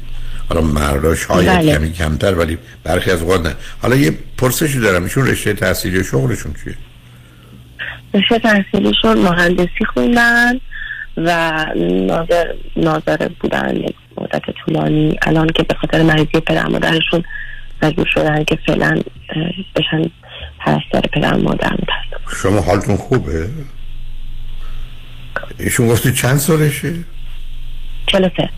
حالا 0.49 0.61
مردا 0.61 1.15
شاید 1.15 1.49
بله. 1.49 1.77
کمی 1.77 1.93
کمتر 1.93 2.35
ولی 2.35 2.59
برخی 2.85 3.11
از 3.11 3.23
اوقات 3.23 3.47
نه. 3.47 3.55
حالا 3.83 3.97
یه 3.97 4.19
پرسشی 4.39 4.79
دارم. 4.79 5.03
ایشون 5.03 5.27
رشته 5.27 5.53
تحصیلی 5.53 6.05
شغلشون 6.05 6.55
چیه؟ 6.65 6.75
رشته 8.15 8.39
تحصیلیشون 8.39 9.19
مهندسی 9.19 9.85
خوندن 9.95 10.53
و 11.17 11.67
ناظر 12.07 12.45
ناظر 12.77 13.29
بودن. 13.41 13.77
یک 13.77 13.95
مدت 14.21 14.43
طولانی. 14.65 15.19
الان 15.23 15.47
که 15.47 15.63
به 15.63 15.75
خاطر 15.75 16.03
مریضی 16.03 16.41
پدر 16.47 16.69
مادرشون 16.69 17.25
مجبور 17.83 18.07
شدن 18.15 18.45
که 18.45 18.59
فعلا 18.67 19.01
بشن 19.77 20.11
پرستار 20.59 21.03
پدر 21.13 21.37
مادر 21.37 21.73
متاسفانه. 21.73 22.43
شما 22.43 22.61
حالتون 22.61 22.97
خوبه؟ 22.97 23.49
ایشون 25.59 25.89
گفتی 25.89 26.13
چند 26.13 26.37
سالشه؟ 26.37 26.95
43 28.07 28.51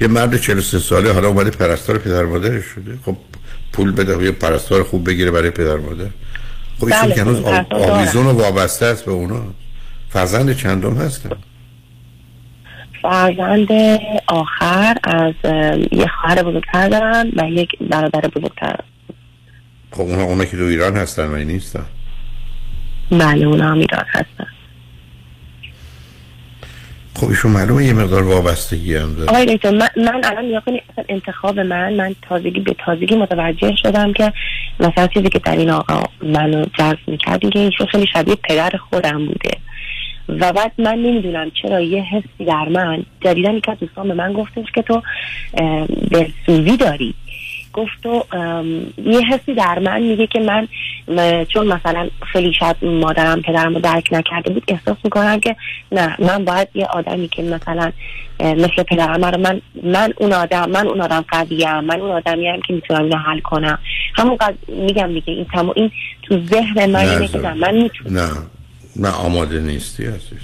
یه 0.00 0.08
مرد 0.08 0.40
43 0.40 0.78
ساله 0.78 1.12
حالا 1.12 1.28
اومده 1.28 1.50
پرستار 1.50 1.98
پدر 1.98 2.24
مادرش 2.24 2.64
شده. 2.64 2.98
خب 3.04 3.16
پول 3.72 3.92
بده 3.92 4.24
یه 4.24 4.30
پرستار 4.30 4.82
خوب 4.82 5.08
بگیره 5.08 5.30
برای 5.30 5.50
پدر 5.50 5.76
مادر. 5.76 6.08
خب 6.78 6.84
ایشون 6.84 7.02
بله، 7.02 7.14
که 7.14 7.20
هنوز. 7.20 7.42
آویزون 7.70 8.26
و 8.26 8.32
وابسته 8.32 8.86
است 8.86 9.04
به 9.04 9.12
اونا. 9.12 9.42
فرزند 10.08 10.56
چندم 10.56 10.96
هستن؟ 10.96 11.30
فرزند 13.02 13.68
آخر 14.26 14.96
از 15.04 15.34
یه 15.92 16.06
خواهر 16.20 16.42
بزرگتر 16.42 16.88
دارن 16.88 17.32
و 17.36 17.48
یک 17.50 17.68
برادر 17.90 18.20
بزرگتر. 18.20 18.76
خب 19.92 20.00
اونا 20.00 20.22
اونا 20.22 20.44
که 20.44 20.56
تو 20.56 20.62
ایران 20.62 20.96
هستن 20.96 21.26
و 21.26 21.36
نیستن. 21.36 21.86
بله 23.10 23.44
اونا 23.44 23.68
هم 23.68 23.78
ایران 23.78 24.04
هستن. 24.08 24.46
خب 27.16 27.28
ایشون 27.28 27.52
معلومه 27.52 27.84
یه 27.84 27.92
مقدار 27.92 28.22
وابستگی 28.22 28.96
هم 28.96 29.14
داره. 29.14 29.30
آقای 29.30 29.56
دکتر 29.56 29.70
من, 29.70 30.20
الان 30.24 30.60
کنید 30.60 30.82
اصلا 30.92 31.04
انتخاب 31.08 31.60
من 31.60 31.92
من 31.94 32.14
تازگی 32.22 32.60
به 32.60 32.76
تازگی 32.86 33.16
متوجه 33.16 33.76
شدم 33.76 34.12
که 34.12 34.32
مثلا 34.80 35.06
چیزی 35.06 35.28
که 35.28 35.38
در 35.38 35.56
این 35.56 35.70
آقا 35.70 36.02
منو 36.22 36.64
جذب 36.78 36.98
می‌کرد 37.06 37.38
این 37.42 37.50
که 37.50 37.58
ایشون 37.58 37.86
خیلی 37.86 38.06
شبیه 38.12 38.34
پدر 38.48 38.70
خودم 38.90 39.26
بوده. 39.26 39.50
و 40.28 40.52
بعد 40.52 40.72
من 40.78 40.94
نمی‌دونم 40.94 41.50
چرا 41.62 41.80
یه 41.80 42.02
حسی 42.02 42.44
در 42.46 42.68
من 42.68 43.04
جدیدن 43.20 43.54
یک 43.54 43.68
از 43.68 43.78
دوستان 43.78 44.08
به 44.08 44.14
من 44.14 44.32
گفتش 44.32 44.64
که 44.74 44.82
تو 44.82 45.02
دلسوزی 46.10 46.76
داری. 46.76 47.14
گفت 47.76 48.06
ام، 48.32 48.66
یه 49.04 49.20
حسی 49.20 49.54
در 49.54 49.78
من 49.78 50.02
میگه 50.02 50.26
که 50.26 50.40
من 50.40 50.68
چون 51.44 51.66
مثلا 51.66 52.08
خیلی 52.32 52.52
شاید 52.58 52.76
مادرم 52.84 53.42
پدرم 53.42 53.74
رو 53.74 53.80
درک 53.80 54.08
نکرده 54.12 54.50
بود 54.50 54.64
احساس 54.68 54.96
می‌کنم 55.04 55.40
که 55.40 55.56
نه 55.92 56.16
من 56.18 56.44
باید 56.44 56.68
یه 56.74 56.86
آدمی 56.86 57.28
که 57.28 57.42
مثلا 57.42 57.92
مثل 58.40 58.82
پدرم 58.82 59.24
رو 59.24 59.40
من 59.40 59.60
من 59.82 60.12
اون 60.16 60.32
آدم 60.32 60.70
من 60.70 60.86
اون 60.86 61.00
آدم 61.00 61.24
قویم 61.28 61.80
من 61.80 62.00
اون 62.00 62.10
آدمی 62.10 62.48
هم 62.48 62.60
که 62.66 62.74
می‌تونم 62.74 63.02
اینو 63.02 63.16
حل 63.16 63.40
کنم. 63.40 63.78
همون. 64.14 64.38
میگم 64.68 65.06
دیگه 65.12 65.32
این 65.32 65.46
تمام 65.52 65.72
این 65.76 65.90
تو 66.22 66.40
ذهن 66.46 66.90
من 66.90 67.04
نه، 67.04 67.10
اینه 67.10 67.28
که 67.28 67.38
من 67.38 67.74
می‌تونم. 67.74 68.18
نه 68.18 68.30
نه 68.96 69.08
آماده 69.08 69.60
نیستی 69.60 70.06
عزیز. 70.06 70.38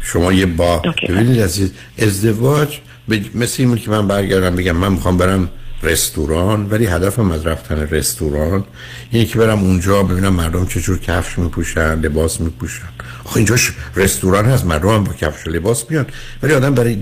شما 0.00 0.32
یه 0.32 0.46
با 0.46 0.82
ببینید 1.08 1.40
عزیز 1.40 1.74
ازدواج 1.98 2.78
به- 3.08 3.20
مثل 3.34 3.62
این 3.62 3.76
که 3.76 3.90
من 3.90 4.08
برگردم 4.08 4.56
بگم 4.56 4.76
من 4.76 4.92
می‌خوام 4.92 5.18
برم 5.18 5.48
رستوران 5.82 6.66
ولی 6.70 6.86
هدفم 6.86 7.30
از 7.30 7.46
رفتن 7.46 7.78
رستوران 7.78 8.64
اینه 9.10 9.24
که 9.24 9.38
برم 9.38 9.58
اونجا 9.58 10.02
ببینم 10.02 10.32
مردم 10.32 10.66
چجور 10.66 10.98
کفش 10.98 11.38
میپوشن 11.38 12.00
لباس 12.00 12.40
میپوشن. 12.40 12.88
آخه 13.24 13.36
اینجاش 13.36 13.72
رستوران 13.96 14.46
هست 14.46 14.64
مردم 14.64 14.88
هم 14.88 15.04
با 15.04 15.12
کفش 15.12 15.46
و 15.46 15.50
لباس 15.50 15.90
میان. 15.90 16.06
ولی 16.42 16.54
آدم 16.54 16.74
برای 16.74 16.98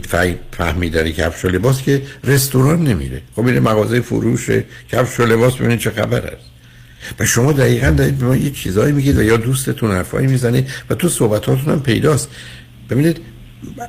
فهمیدن 0.50 1.10
کفش 1.10 1.44
و 1.44 1.48
لباس 1.48 1.82
که 1.82 2.02
رستوران 2.24 2.84
نمیره. 2.84 3.22
خب 3.36 3.42
میره 3.42 3.60
مغازه 3.60 4.00
فروش 4.00 4.50
کفش 4.92 5.20
و 5.20 5.26
لباس 5.26 5.54
ببینید 5.54 5.78
چه 5.78 5.90
خبر 5.90 6.20
است. 6.20 6.46
و 7.18 7.26
شما 7.26 7.52
دقیقا 7.52 7.90
دارید 7.90 8.18
به 8.18 8.26
ما 8.26 8.36
یه 8.36 8.50
چیزایی 8.50 8.92
میگید 8.92 9.18
و 9.18 9.22
یا 9.22 9.36
دوستتون 9.36 9.90
حرفایی 9.90 10.26
می‌زنه 10.26 10.66
و 10.90 10.94
تو 10.94 11.08
صحبتاتون 11.08 11.72
هم 11.72 11.82
پیداست. 11.82 12.28
ببینید 12.90 13.20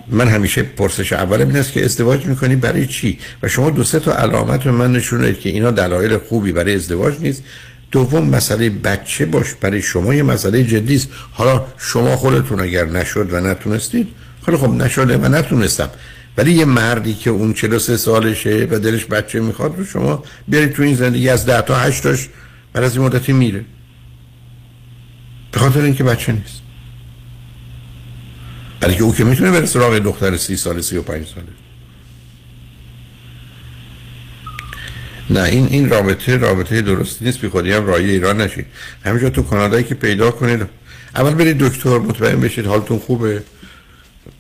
من 0.08 0.28
همیشه 0.28 0.64
پرسش 0.64 1.14
اولم 1.14 1.48
این 1.48 1.58
است 1.58 1.72
که 1.72 1.86
ازدواج 1.86 2.26
می‌کنی 2.26 2.56
برای 2.56 2.86
چی؟ 2.86 3.20
و 3.44 3.48
شما 3.48 3.70
دو 3.70 3.84
سه 3.84 4.00
تا 4.00 4.14
علامت 4.14 4.64
به 4.64 4.72
من 4.72 4.92
نشون 4.92 5.22
دادید 5.22 5.40
که 5.40 5.50
اینا 5.50 5.72
دلایل 5.72 6.18
خوبی 6.18 6.52
برای 6.52 6.76
ازدواج 6.76 7.20
نیست. 7.20 7.44
دوم 7.92 8.30
مسئله 8.30 8.70
بچه 8.70 9.26
باش 9.26 9.54
برای 9.54 9.82
شما 9.82 10.14
یه 10.14 10.24
مسئله 10.24 10.64
جدی 10.64 10.96
است. 10.96 11.10
حالا 11.32 11.66
شما 11.78 12.16
خودتون 12.16 12.60
اگر 12.60 12.86
نشد 12.86 13.34
و 13.34 13.40
نتونستید 13.40 14.08
حالا 14.42 14.58
خب 14.58 14.70
نشده 14.70 15.18
و 15.18 15.28
نتونستم. 15.28 15.90
ولی 16.38 16.52
یه 16.52 16.66
مردی 16.66 17.14
که 17.14 17.30
اون 17.30 17.54
43 17.54 17.98
سالشه 17.98 18.68
و 18.72 18.80
دلش 18.80 19.06
بچه 19.06 19.40
می‌خواد 19.40 19.78
رو 19.78 19.86
شما 19.86 20.24
بیارید 20.48 20.74
تو 20.74 20.84
این 20.84 20.96
زندگی 20.96 21.30
از 21.30 21.46
10 21.46 21.62
تا 21.62 21.76
8 21.76 22.04
تاش 22.04 22.30
بعد 22.74 22.84
از 22.84 22.98
این 22.98 23.06
مدتی 23.06 23.34
میره. 23.34 23.66
به 25.52 25.60
خاطر 25.60 25.82
اینکه 25.82 26.04
بچه 26.04 26.32
نیست. 26.32 26.67
برای 28.88 28.98
که 28.98 29.04
او 29.04 29.16
که 29.16 29.24
می‌تونه 29.24 29.52
بره 29.52 29.66
سراغ 29.66 29.98
دختر 29.98 30.38
سی 30.38 30.58
ساله 30.58 30.82
سی 30.82 30.98
و 30.98 31.02
پنج 31.02 31.28
ساله. 31.28 31.48
نه 35.30 35.44
این 35.44 35.68
این 35.68 35.90
رابطه 35.90 36.38
رابطه 36.38 36.82
درستی 36.82 37.26
نیست 37.26 37.42
بی 37.42 37.48
خودی 37.48 37.72
هم 37.72 37.86
رای 37.88 38.10
ایران 38.12 38.42
نشید 38.42 38.66
همینجا 39.06 39.30
تو 39.30 39.44
کانادایی 39.44 39.84
که 39.84 39.96
پیدا 39.96 40.32
کنید 40.32 40.66
اول 41.16 41.34
برید 41.34 41.58
دکتر 41.58 41.98
مطمئن 41.98 42.40
بشید 42.40 42.66
حالتون 42.66 43.00
خوبه. 43.00 43.44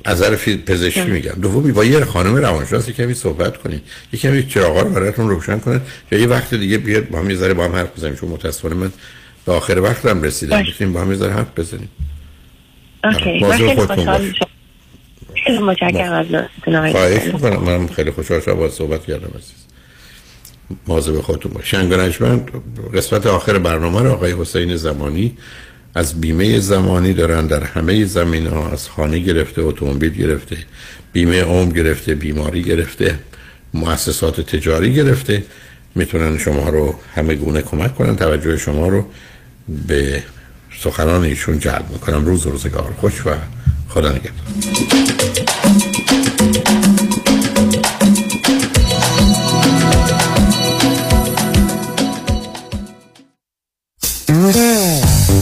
از 0.06 0.24
فی- 0.24 0.58
پزشکی 0.58 1.02
میگم. 1.02 1.32
دومی 1.42 1.72
با 1.72 1.86
یه 1.86 2.06
خانم 2.06 2.36
روانشناس 2.36 2.90
کمی 2.90 3.14
صحبت 3.14 3.58
کنید. 3.58 3.82
یه 4.14 4.20
کمی 4.20 4.44
چراغا 4.44 4.82
رو 4.82 4.90
براتون 4.90 5.30
روشن 5.30 5.60
کنید. 5.60 5.82
یا 6.12 6.20
یه 6.20 6.28
وقت 6.28 6.54
دیگه 6.54 6.78
بیاد 6.78 7.10
با 7.10 7.20
هم 7.20 7.30
یه 7.30 7.36
ذره 7.36 7.54
با 7.54 7.66
هم 7.66 7.72
حرف 7.76 7.98
بزنیم 7.98 8.16
چون 8.16 8.30
متاسفانه 8.30 8.76
من 8.76 8.92
به 9.46 9.52
آخر 9.52 9.80
وقتم 9.80 10.22
رسیدم. 10.22 10.58
باش. 10.58 10.76
بتونیم 10.76 10.94
با 10.94 11.02
هم 11.02 11.12
یه 11.12 11.18
ذره 11.18 11.34
حرف 11.34 11.48
بزنیم. 11.58 11.90
اوکی 13.04 13.40
من 13.40 13.40
مواظب 13.40 13.58
خیلی 13.58 13.76
خوشحال 13.76 14.06
باشید. 14.06 14.28
میشم. 14.30 14.46
خیلی 15.46 15.60
متشکرم 15.60 16.14
از 16.14 16.26
خواهش. 16.92 17.24
می‌کنم. 17.34 17.88
خیلی 17.88 18.12
خوشحال 18.12 18.40
شدم 18.40 18.54
با 18.54 18.70
صحبت 18.70 19.06
کردم 19.06 19.30
عزیز. 19.38 19.68
مواظب 20.88 21.22
خودتون 21.22 21.52
باش. 21.52 21.72
شنگرنجمند 21.72 22.52
قسمت 22.94 23.26
آخر 23.26 23.58
برنامه 23.58 24.02
رو 24.02 24.12
آقای 24.12 24.34
حسین 24.40 24.76
زمانی 24.76 25.38
از 25.96 26.22
بیمه 26.22 26.60
زمانی 26.60 27.14
دارن 27.14 27.48
در 27.48 27.64
همه 27.64 28.06
زمین 28.06 28.48
ها 28.48 28.70
از 28.70 28.90
خانه 28.90 29.20
گرفته 29.20 29.62
اتومبیل 29.62 30.14
گرفته 30.14 30.58
بیمه 31.14 31.42
عمر 31.42 31.74
گرفته 31.74 32.16
بیماری 32.16 32.64
گرفته 32.64 33.20
مؤسسات 33.74 34.42
تجاری 34.42 34.94
گرفته. 34.94 35.44
می‌تونن 35.96 36.38
شما 36.38 36.70
رو 36.70 36.96
همه 37.16 37.36
گونه 37.36 37.62
کمک 37.62 37.96
کنن. 37.96 38.16
توجه 38.16 38.58
شما 38.58 38.88
رو 38.88 39.06
به 39.88 40.24
سخنان 40.84 41.24
ایشون 41.24 41.60
جلب 41.60 41.92
می‌کنم. 41.92 42.26
روز 42.26 42.46
و 42.46 42.50
روزگار. 42.50 42.94
خوش 43.02 43.26
و 43.26 43.30
خدا 43.90 44.12
نگهدار. 44.12 44.48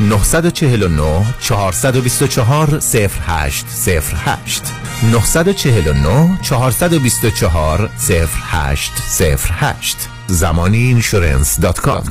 949 0.00 1.24
424 1.40 2.80
0808 2.80 4.72
949 5.12 6.38
424 6.42 7.90
0808 8.08 10.08
زمانی 10.26 10.78
اینشورنس 10.78 11.60
دات 11.60 11.80
کام 11.80 12.02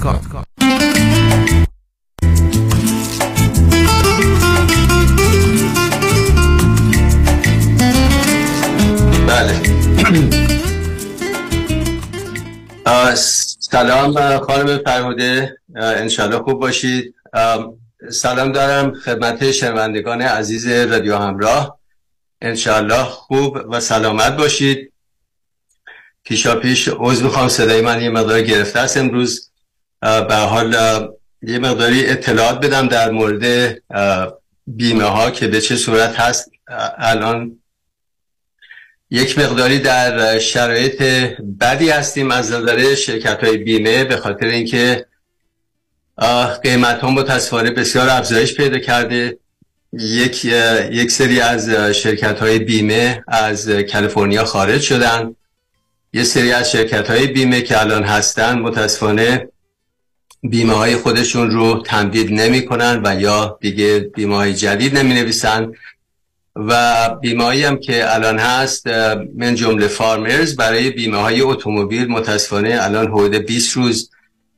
بله. 9.28 9.54
سلام 13.60 14.40
خانم 14.40 14.80
فرموده. 14.86 15.58
انشالله 15.76 16.40
خوب 16.40 16.60
باشید. 16.60 17.14
سلام 18.12 18.52
دارم 18.52 18.94
خدمت 18.94 19.52
شنوندگان 19.52 20.22
عزیز 20.22 20.68
رادیو 20.68 21.18
همراه. 21.18 21.80
انشالله 22.42 23.04
خوب 23.04 23.58
و 23.70 23.80
سلامت 23.80 24.38
باشید. 24.38 24.94
پیشا 26.24 26.56
پیش 26.56 26.90
عضو 26.98 27.24
می‌خوام 27.24 27.48
صدای 27.48 27.82
من 27.82 28.02
یه 28.02 28.10
مقدار 28.10 28.42
گرفته 28.42 28.80
است 28.80 28.98
امروز. 28.98 29.52
به 30.02 30.36
حال 30.36 30.76
یه 31.42 31.60
مقداری 31.60 32.06
اطلاعات 32.06 32.66
بدم 32.66 32.88
در 32.88 33.12
مورد 33.12 33.78
بیمه 34.68 35.04
ها 35.04 35.32
که 35.32 35.48
به 35.48 35.62
چه 35.62 35.76
صورت 35.76 36.20
هست. 36.20 36.52
الان 36.98 37.60
یک 39.10 39.40
مقداری 39.40 39.80
در 39.80 40.40
شرایط 40.40 41.02
بدی 41.62 41.90
هستیم 41.90 42.32
از 42.32 42.52
نظر 42.52 42.96
شرکت 42.96 43.44
های 43.44 43.58
بیمه 43.58 44.04
به 44.04 44.18
خاطر 44.18 44.46
اینکه 44.46 45.06
قیمت 46.64 47.00
ها 47.00 47.10
متاسفانه 47.10 47.72
بسیار 47.72 48.10
افزایش 48.10 48.54
پیدا 48.54 48.80
کرده. 48.80 49.38
یک 49.94 50.46
یک 50.92 51.12
سری 51.12 51.40
از 51.40 51.70
شرکت 51.70 52.40
های 52.40 52.60
بیمه 52.60 53.24
از 53.28 53.70
کالیفرنیا 53.70 54.46
خارج 54.46 54.82
شدن. 54.82 55.36
یه 56.14 56.24
سری 56.24 56.52
از 56.52 56.72
شرکت 56.72 57.10
های 57.10 57.28
بیمه 57.28 57.62
که 57.62 57.82
الان 57.82 58.04
هستن 58.04 58.60
متاسفانه 58.60 59.48
بیمه 60.44 60.74
های 60.74 60.96
خودشون 60.96 61.52
رو 61.52 61.84
تمدید 61.86 62.32
نمی 62.32 62.66
کنن 62.66 63.02
و 63.06 63.22
یا 63.22 63.58
دیگه 63.62 64.00
بیمه 64.00 64.36
های 64.36 64.54
جدید 64.54 64.98
نمی 64.98 65.14
نویسن 65.14 65.72
و 66.56 67.10
بیمه 67.22 67.68
هم 67.68 67.78
که 67.80 68.16
الان 68.16 68.40
هست 68.40 68.88
من 69.36 69.56
جمله 69.56 69.88
Farmers 69.88 70.56
برای 70.56 70.90
بیمه 70.90 71.18
های 71.18 71.42
اتومبیل 71.42 72.08
متاسفانه 72.08 72.78
الان 72.82 73.08
حدود 73.08 73.36
20 73.36 73.72
روز 73.74 74.10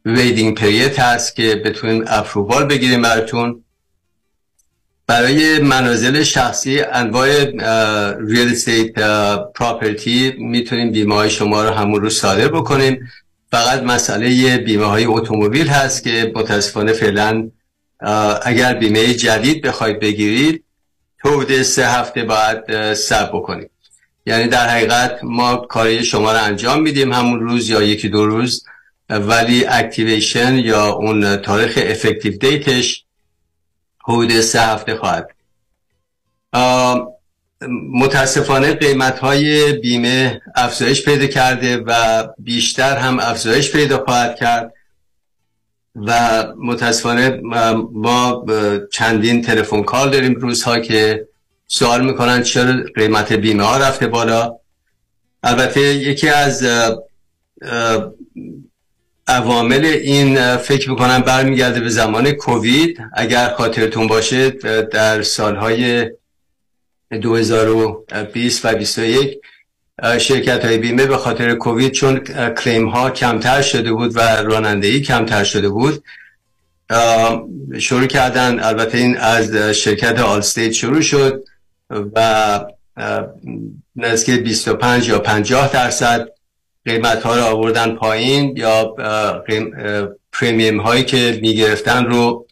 waiting 0.06 0.58
period 0.58 1.00
هست 1.00 1.36
که 1.36 1.56
بتونیم 1.56 2.04
approval 2.08 2.66
بگیریم 2.66 3.02
براتون. 3.02 3.64
برای 5.08 5.60
منازل 5.60 6.24
شخصی 6.24 6.80
انواع 6.82 7.28
real 8.16 8.52
estate 8.52 8.94
property 9.56 10.34
می‌تونیم 10.38 10.92
بیمه 10.92 11.16
های 11.16 11.30
شما 11.30 11.64
رو 11.64 11.70
همون 11.70 12.02
رو 12.02 12.10
صادر 12.10 12.48
بکنیم. 12.48 13.10
فقط 13.52 13.84
مسئله 13.84 14.58
بیمه 14.58 14.86
های 14.86 15.06
اتومبیل 15.06 15.68
هست 15.68 16.04
که 16.04 16.32
متاسفانه 16.36 16.94
فعلا 16.94 17.50
اگر 18.42 18.74
بیمه 18.74 19.14
جدید 19.14 19.62
بخواید 19.62 20.00
بگیرید 20.00 20.64
حدود 21.26 21.62
سه 21.62 21.88
هفته 21.88 22.24
باید 22.24 22.94
صبر 22.94 23.30
بکنیم 23.34 23.70
یعنی 24.26 24.48
در 24.48 24.70
حقیقت 24.70 25.20
ما 25.24 25.56
کار 25.56 26.04
شما 26.04 26.32
رو 26.32 26.44
انجام 26.44 26.82
میدیم 26.82 27.14
همون 27.14 27.40
روز 27.40 27.70
یا 27.70 27.82
یکی 27.82 28.10
دو 28.10 28.26
روز. 28.26 28.66
ولی 29.10 29.66
activation 29.66 30.56
یا 30.56 30.86
اون 30.88 31.38
تاریخ 31.38 31.80
effective 31.82 32.38
date 32.38 32.83
ش 32.83 33.06
حدود 34.04 34.42
سه 34.42 34.62
هفته 34.62 34.96
خواهد 34.96 35.30
متاسفانه 37.94 38.74
قیمت 38.74 39.20
های 39.20 39.74
بیمه 39.74 40.42
افزایش 40.56 41.06
پیدا 41.06 41.28
کرده 41.28 41.78
و 41.78 42.28
بیشتر 42.40 42.98
هم 42.98 43.20
افزایش 43.20 43.72
پیدا 43.72 44.04
خواهد 44.06 44.36
کرد 44.36 44.74
و 45.96 46.44
متاسفانه 46.58 47.42
ما 47.94 48.46
چندین 48.92 49.42
تلفن 49.42 49.84
کال 49.84 50.10
داریم 50.12 50.34
روزها 50.34 50.80
که 50.80 51.28
سوال 51.68 52.06
می‌کنن 52.06 52.44
چرا 52.44 52.84
قیمت 52.96 53.34
بیمه 53.34 53.64
ها 53.64 53.78
رفته 53.78 54.08
بالا. 54.08 54.56
البته 55.44 55.82
یکی 55.82 56.30
از 56.30 56.66
عوامل 59.30 59.86
این 59.86 60.58
فکر 60.58 60.90
می‌کنم 60.90 61.20
برمیگرده 61.20 61.80
به 61.80 61.90
زمان 61.90 62.32
کووید. 62.32 62.98
اگر 63.14 63.50
خاطرتون 63.50 64.08
باشه 64.08 64.50
در 64.92 65.22
سالهای 65.22 66.12
2020 67.22 68.66
و 68.66 68.74
2021 68.74 69.38
شرکت 70.20 70.66
های 70.66 70.78
بیمه 70.78 71.06
به 71.06 71.18
خاطر 71.18 71.56
کووید 71.56 71.92
چون 71.92 72.20
کلیم 72.58 72.88
ها 72.88 73.10
کمتر 73.10 73.62
شده 73.62 73.92
بود 73.92 74.18
و 74.18 74.20
رانندگی 74.20 75.02
کمتر 75.02 75.44
شده 75.44 75.70
بود 75.70 76.04
شروع 77.80 78.06
کردن. 78.06 78.60
البته 78.60 78.98
این 78.98 79.18
از 79.18 79.56
شرکت 79.56 80.20
آلستیت 80.20 80.72
شروع 80.72 81.02
شد 81.02 81.44
و 82.16 82.60
نزدیک 83.96 84.44
25 84.44 85.08
یا 85.08 85.20
50 85.20 85.74
درصد 85.74 86.28
قیمت 86.86 87.24
ها 87.24 87.36
رو 87.36 87.44
آوردن 87.44 87.96
پایین 87.96 88.58
یا 88.58 88.96
پریمیم 90.32 90.82
هایی 90.82 91.04
که 91.04 91.40
می‌گرفتن 91.42 92.06
رو 92.06 92.48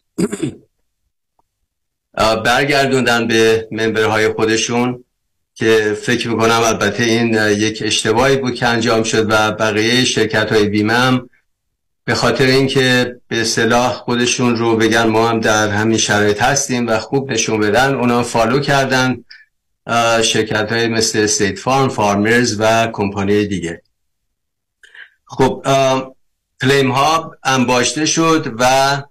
برگردوندن 2.44 3.26
به 3.26 3.68
ممبرهای 3.70 4.28
خودشون 4.28 5.04
که 5.54 5.96
فکر 6.02 6.28
می‌کنم 6.28 6.60
البته 6.64 7.02
این 7.02 7.34
یک 7.34 7.82
اشتباهی 7.86 8.36
بود 8.36 8.54
که 8.54 8.66
انجام 8.66 9.02
شد 9.02 9.26
و 9.30 9.52
بقیه 9.52 10.04
شرکت 10.04 10.52
های 10.52 10.68
بیمه 10.68 10.94
هم 10.94 11.30
به 12.04 12.14
خاطر 12.14 12.46
اینکه 12.46 13.16
به 13.28 13.44
اصطلاح 13.44 13.92
خودشون 13.92 14.56
رو 14.56 14.76
بگن 14.76 15.02
ما 15.02 15.28
هم 15.28 15.40
در 15.40 15.68
همین 15.68 15.98
شرایط 15.98 16.42
هستیم 16.42 16.86
و 16.86 16.98
خوب 16.98 17.32
نشون 17.32 17.60
بدن 17.60 17.94
اونا 17.94 18.22
follow 18.22 18.60
کردن 18.60 19.24
شرکت 20.22 20.72
های 20.72 20.88
مثل 20.88 21.18
استیت 21.18 21.58
فارم 21.58 21.88
فارمرز 21.88 22.56
و 22.60 22.88
کمپانی 22.92 23.46
دیگه. 23.46 23.82
خب 25.28 25.66
claim 26.62 26.90
ها 26.90 27.36
انباشته 27.44 28.06
شد 28.06 28.54
و 28.58 29.02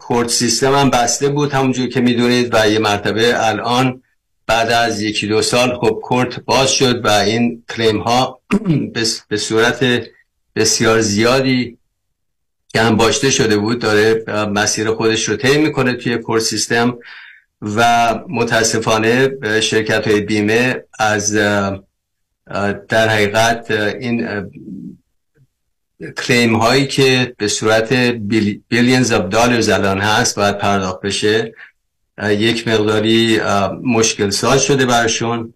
court 0.00 0.28
system 0.28 0.74
هم 0.74 0.90
بسته 0.90 1.28
بود 1.28 1.52
همونجور 1.52 1.88
که 1.88 2.00
می‌دونید 2.00 2.54
و 2.54 2.70
یه 2.70 2.78
مرتبه 2.78 3.48
الان 3.48 4.02
بعد 4.46 4.70
از 4.70 5.02
یکی 5.02 5.26
دو 5.26 5.42
سال 5.42 5.78
خب 5.78 6.00
کورت 6.02 6.40
باز 6.40 6.70
شد 6.70 7.04
و 7.04 7.08
این 7.08 7.64
کلیم 7.68 7.98
ها 7.98 8.40
به 9.28 9.36
صورت 9.36 9.84
بسیار 10.56 11.00
زیادی 11.00 11.78
که 12.68 12.80
انباشته 12.80 13.30
شده 13.30 13.56
بود 13.56 13.78
داره 13.78 14.24
مسیر 14.44 14.90
خودش 14.90 15.28
رو 15.28 15.36
طی 15.36 15.58
می‌کنه 15.58 15.94
توی 15.94 16.18
کورت 16.18 16.42
سیستم 16.42 16.98
و 17.62 18.14
متاسفانه 18.28 19.30
شرکت 19.60 20.08
های 20.08 20.20
بیمه 20.20 20.84
از 20.98 21.32
در 22.88 23.08
حقیقت 23.08 23.70
این 23.70 24.28
کلیم 26.16 26.56
هایی 26.56 26.86
که 26.86 27.34
به 27.38 27.48
صورت 27.48 27.92
بیلیونز 28.68 29.12
آف 29.12 29.28
دالرز 29.28 29.68
الان 29.68 30.00
هست 30.00 30.36
باید 30.36 30.58
پرداخت 30.58 31.00
بشه. 31.00 31.54
یک 32.22 32.68
مقداری 32.68 33.40
مشکل 33.82 34.30
ساز 34.30 34.62
شده 34.62 34.86
براشون 34.86 35.54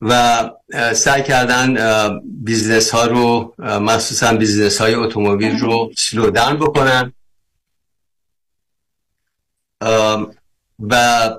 و 0.00 0.50
سعی 0.94 1.22
کردن 1.22 1.76
business 2.24 2.90
ها 2.90 3.06
رو 3.06 3.54
مخصوصا 3.58 4.32
business 4.32 4.80
های 4.80 4.94
اتومبیل 4.94 5.58
رو 5.58 5.92
slow 5.96 6.26
down 6.26 6.56
بکنن. 6.56 7.12
و 10.88 11.30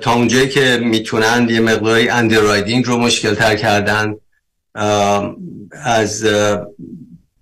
تا 0.00 0.12
اونجایی 0.12 0.48
که 0.48 0.80
می‌تونن 0.84 1.48
یه 1.50 1.60
مقداری 1.60 2.08
underwriting 2.08 2.86
رو 2.86 2.98
مشکل 2.98 3.34
تر 3.34 3.56
کردن. 3.56 4.14
از 5.72 6.24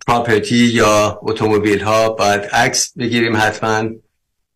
property 0.06 0.56
یا 0.56 1.20
اتومبیل 1.22 1.80
ها 1.80 2.08
باید 2.08 2.40
عکس 2.40 2.92
بگیریم 2.98 3.36
حتما 3.36 3.90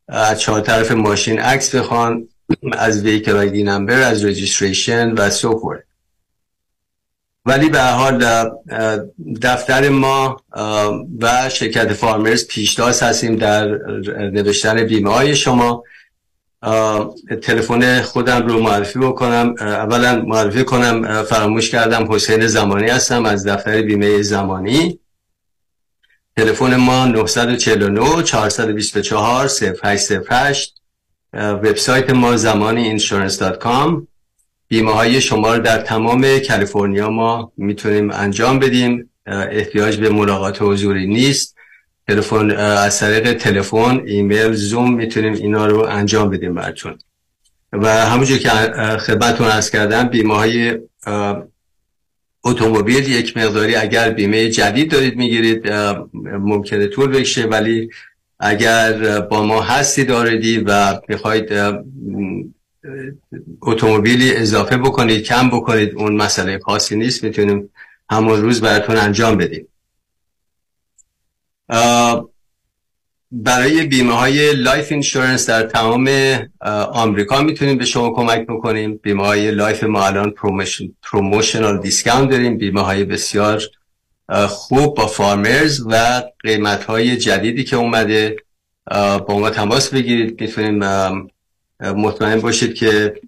از 0.08 0.40
چهار 0.40 0.60
طرف 0.60 0.92
ماشین 0.92 1.38
عکس 1.38 1.74
بخوان 1.74 2.28
از 2.72 3.02
ویکل 3.02 3.36
آیدی 3.36 3.62
نمبر 3.62 4.02
از 4.02 4.24
رجیستریشن 4.24 5.12
و 5.12 5.30
سو 5.30 5.74
ولی 7.46 7.68
به 7.68 7.82
حال 7.82 8.24
دفتر 9.42 9.88
ما 9.88 10.40
و 11.20 11.48
شرکت 11.48 11.92
فارمرز 11.92 12.46
پیشتاز 12.46 13.02
هستیم 13.02 13.36
در 13.36 13.68
نوشتن 14.18 14.84
بیمه 14.84 15.10
های 15.10 15.36
شما. 15.36 15.82
تلفن 17.42 18.02
خودم 18.02 18.46
رو 18.46 18.62
معرفی 18.62 18.98
بکنم. 18.98 19.54
اولا 19.60 20.22
معرفی 20.26 20.64
کنم 20.64 21.22
فراموش 21.22 21.70
کردم 21.70 22.12
حسین 22.12 22.46
زمانی 22.46 22.88
هستم 22.88 23.26
از 23.26 23.46
دفتر 23.46 23.82
بیمه 23.82 24.22
زمانی. 24.22 24.98
تلفن 26.36 26.76
ما 26.76 27.04
949 27.04 28.22
424 28.22 29.50
0808 29.82 30.74
وبسایت 31.32 32.10
ما 32.10 32.36
زمانی 32.36 32.98
insurance.com 32.98 34.02
بیمه 34.68 34.92
های 34.92 35.20
شما 35.20 35.54
رو 35.54 35.62
در 35.62 35.78
تمام 35.78 36.38
کالیفرنیا 36.38 37.10
ما 37.10 37.52
می‌تونیم 37.56 38.10
انجام 38.10 38.58
بدیم. 38.58 39.10
احتیاج 39.26 39.96
به 39.96 40.08
ملاقات 40.08 40.62
حضوری 40.62 41.06
نیست. 41.06 41.55
تلفن 42.08 42.50
از 42.50 43.00
طریق 43.00 43.32
تلفن 43.32 44.02
ایمیل 44.06 44.52
زوم 44.52 44.94
می‌تونیم 44.94 45.32
اینا 45.32 45.66
رو 45.66 45.78
انجام 45.80 46.30
بدیم 46.30 46.54
براتون. 46.54 46.98
و 47.72 47.88
همونجور 47.88 48.38
که 48.38 48.48
خدمتتون 48.98 49.46
از 49.46 49.70
کردم 49.70 50.08
بیمه 50.08 50.34
های 50.34 50.78
اتومبیل 52.44 53.08
یک 53.08 53.36
مقداری 53.36 53.76
اگر 53.76 54.10
بیمه 54.10 54.48
جدید 54.48 54.90
دارید 54.90 55.16
می‌گیرید 55.16 55.72
ممکنه 56.24 56.86
طول 56.86 57.10
بکشه 57.10 57.46
ولی 57.46 57.90
اگر 58.40 59.20
با 59.20 59.42
ما 59.42 59.62
هستید 59.62 60.04
already 60.04 60.58
و 60.58 61.00
می‌خواید 61.08 61.52
اتومبیلی 63.62 64.36
اضافه 64.36 64.76
بکنید 64.76 65.22
کم 65.22 65.50
بکنید 65.50 65.94
اون 65.94 66.16
مسئله 66.16 66.58
خاصی 66.58 66.96
نیست 66.96 67.24
می‌تونیم 67.24 67.70
همون 68.10 68.42
روز 68.42 68.60
براتون 68.60 68.96
انجام 68.96 69.36
بدیم. 69.36 69.68
برای 73.32 73.82
بیمه 73.82 74.12
های 74.12 74.52
life 74.52 74.92
insurance 74.92 75.48
در 75.50 75.62
تمام 75.62 76.10
آمریکا 76.92 77.42
می‌تونیم 77.42 77.78
به 77.78 77.84
شما 77.84 78.10
کمک 78.10 78.46
بکنیم. 78.46 79.00
بیمه 79.02 79.26
های 79.26 79.50
life 79.50 79.84
ما 79.84 80.06
الان 80.06 80.34
promotional 81.02 81.80
discount 81.80 82.30
داریم. 82.30 82.58
بیمه 82.58 82.80
های 82.80 83.04
بسیار 83.04 83.62
خوب 84.48 84.96
با 84.96 85.06
فارمرز 85.06 85.80
و 85.90 86.22
قیمت 86.40 86.84
های 86.84 87.16
جدیدی 87.16 87.64
که 87.64 87.76
اومده. 87.76 88.36
با 89.26 89.38
ما 89.38 89.50
تماس 89.50 89.94
بگیرید. 89.94 90.36
می‌تونیم 90.36 90.84
مطمئن 91.80 92.40
باشید 92.40 92.74
که 92.74 93.20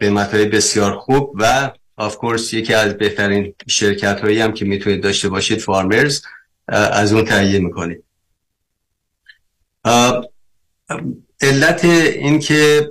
قیمت 0.00 0.34
های 0.34 0.44
بسیار 0.44 0.92
خوب 0.96 1.32
و 1.34 1.70
of 1.96 2.16
course 2.16 2.52
یکی 2.52 2.74
از 2.74 2.98
بهترین 2.98 3.54
شرکت 3.66 4.20
هایی 4.20 4.40
هم 4.40 4.52
که 4.52 4.64
می‌تونید 4.64 5.02
داشته 5.02 5.28
باشید 5.28 5.58
فارمرز. 5.58 6.22
از 6.68 7.12
اون 7.12 7.24
تهیه 7.24 7.58
می‌کنید 7.58 8.04
علت 11.40 11.84
این 11.84 12.38
که 12.38 12.90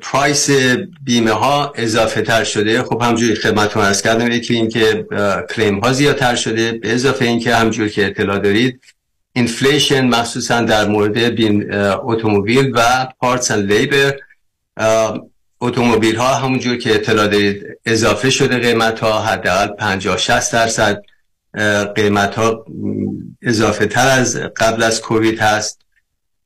price 0.00 0.50
بیمه 1.04 1.30
ها 1.30 1.72
اضافه 1.76 2.22
تر 2.22 2.44
شده. 2.44 2.82
خب 2.82 3.02
همجوری 3.02 3.23
که 3.23 3.34
خدمتتون 3.34 3.82
عرض 3.82 4.02
کردم 4.02 4.30
یکی 4.30 4.54
این 4.54 4.68
که 4.68 5.06
claim 5.50 5.78
ها 5.78 5.92
زیادتر 5.92 6.34
شده. 6.34 6.72
به 6.72 6.94
اضافه 6.94 7.24
این 7.24 7.40
که 7.40 7.54
همجور 7.54 7.88
که 7.88 8.06
اطلاع 8.06 8.38
دارید 8.38 8.80
inflation 9.32 10.06
مخصوصا 10.06 10.60
در 10.60 10.88
مورد 10.88 11.16
اتومبیل 12.06 12.72
و 12.74 13.08
parts 13.20 13.50
and 13.50 13.72
labor. 13.72 14.16
اتومبیل 15.60 16.16
ها 16.16 16.34
همونجور 16.34 16.76
که 16.76 16.94
اطلاع 16.94 17.26
دارید 17.26 17.66
اضافه 17.86 18.30
شده 18.30 18.58
قیمت 18.58 19.00
ها 19.00 19.22
حداقل 19.22 19.66
50 19.66 20.18
60 20.18 20.52
درصد. 20.52 21.02
قیمت 21.96 22.34
ها 22.34 22.64
اضافه 23.42 23.86
تر 23.86 24.08
از 24.08 24.36
قبل 24.36 24.82
از 24.82 25.00
کووید 25.00 25.40
هست. 25.40 25.80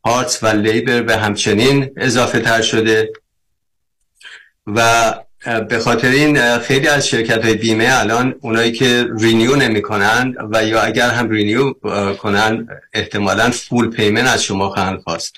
parts 0.02 0.42
و 0.42 0.46
labor 0.46 1.02
به 1.02 1.16
همچنین 1.16 1.90
اضافه 1.96 2.40
تر 2.40 2.62
شده. 2.62 3.12
و 4.66 5.14
به 5.68 5.78
خاطر 5.78 6.08
این 6.08 6.58
خیلی 6.58 6.88
از 6.88 7.08
شرکت 7.08 7.44
های 7.44 7.54
بیمه 7.54 7.88
الان 7.90 8.34
اونایی 8.40 8.72
که 8.72 9.06
renew 9.20 9.56
نمی 9.56 9.82
کنند 9.82 10.34
و 10.52 10.64
یا 10.64 10.80
اگر 10.80 11.10
هم 11.10 11.30
renew 11.30 11.72
کنند 12.14 12.68
احتمالا 12.92 13.50
full 13.50 13.90
payment 13.90 14.26
از 14.26 14.42
شما 14.42 14.68
خواهند 14.68 15.00
خواست. 15.00 15.36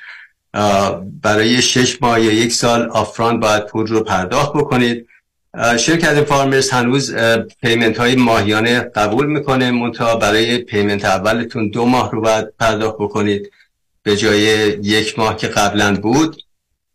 برای 1.23 1.63
شش 1.63 2.03
ماه 2.03 2.21
یا 2.21 2.33
یک 2.33 2.53
سال 2.53 2.89
up 2.89 3.04
front 3.04 3.41
باید 3.41 3.67
پول 3.67 3.87
رو 3.87 4.05
پرداخت 4.05 4.53
بکنید. 4.53 5.07
شرکت 5.79 6.25
فارمرز 6.25 6.71
هنوز 6.71 7.15
payment 7.63 7.99
های 7.99 8.15
ماهیانه 8.17 8.81
قبول 8.81 9.27
می‌کنه. 9.27 9.71
منتها 9.71 10.17
برای 10.17 10.59
payment 10.59 11.05
اولتون 11.05 11.69
دو 11.69 11.87
ماه 11.87 12.13
رو 12.13 12.21
باید 12.21 12.47
پرداخت 12.61 12.97
بکنید 12.99 13.51
به 14.03 14.17
جای 14.17 14.41
یک 14.83 15.19
ماه 15.19 15.37
که 15.37 15.49
قبلا 15.49 15.97
بود. 15.97 16.43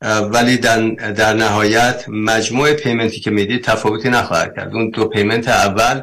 ولی 0.02 0.58
در, 0.58 0.90
در 0.90 1.34
نهایت 1.34 2.06
مجموع 2.08 2.74
payment 2.74 3.14
ی 3.14 3.20
که 3.20 3.32
می‌دید 3.32 3.64
تفاوتی 3.64 4.10
نخواهد 4.10 4.56
کرد. 4.56 4.74
اون 4.74 4.90
دو 4.90 5.08
payment 5.08 5.48
اول 5.48 6.02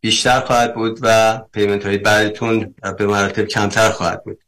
بیشتر 0.00 0.40
خواهد 0.40 0.74
بود 0.74 0.98
و 1.02 1.38
payment 1.52 1.86
های 1.86 1.98
بعدتون 1.98 2.74
به 2.98 3.06
مراتب 3.06 3.44
کمتر 3.44 3.90
خواهد 3.90 4.24
بود. 4.24 4.38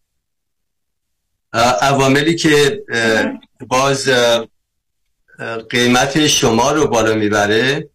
عواملی 1.82 2.34
که 2.34 2.82
باز 3.68 4.10
قیمت 5.70 6.26
شما 6.26 6.72
رو 6.72 6.86
بالا 6.86 7.14
می‌بره 7.14 7.88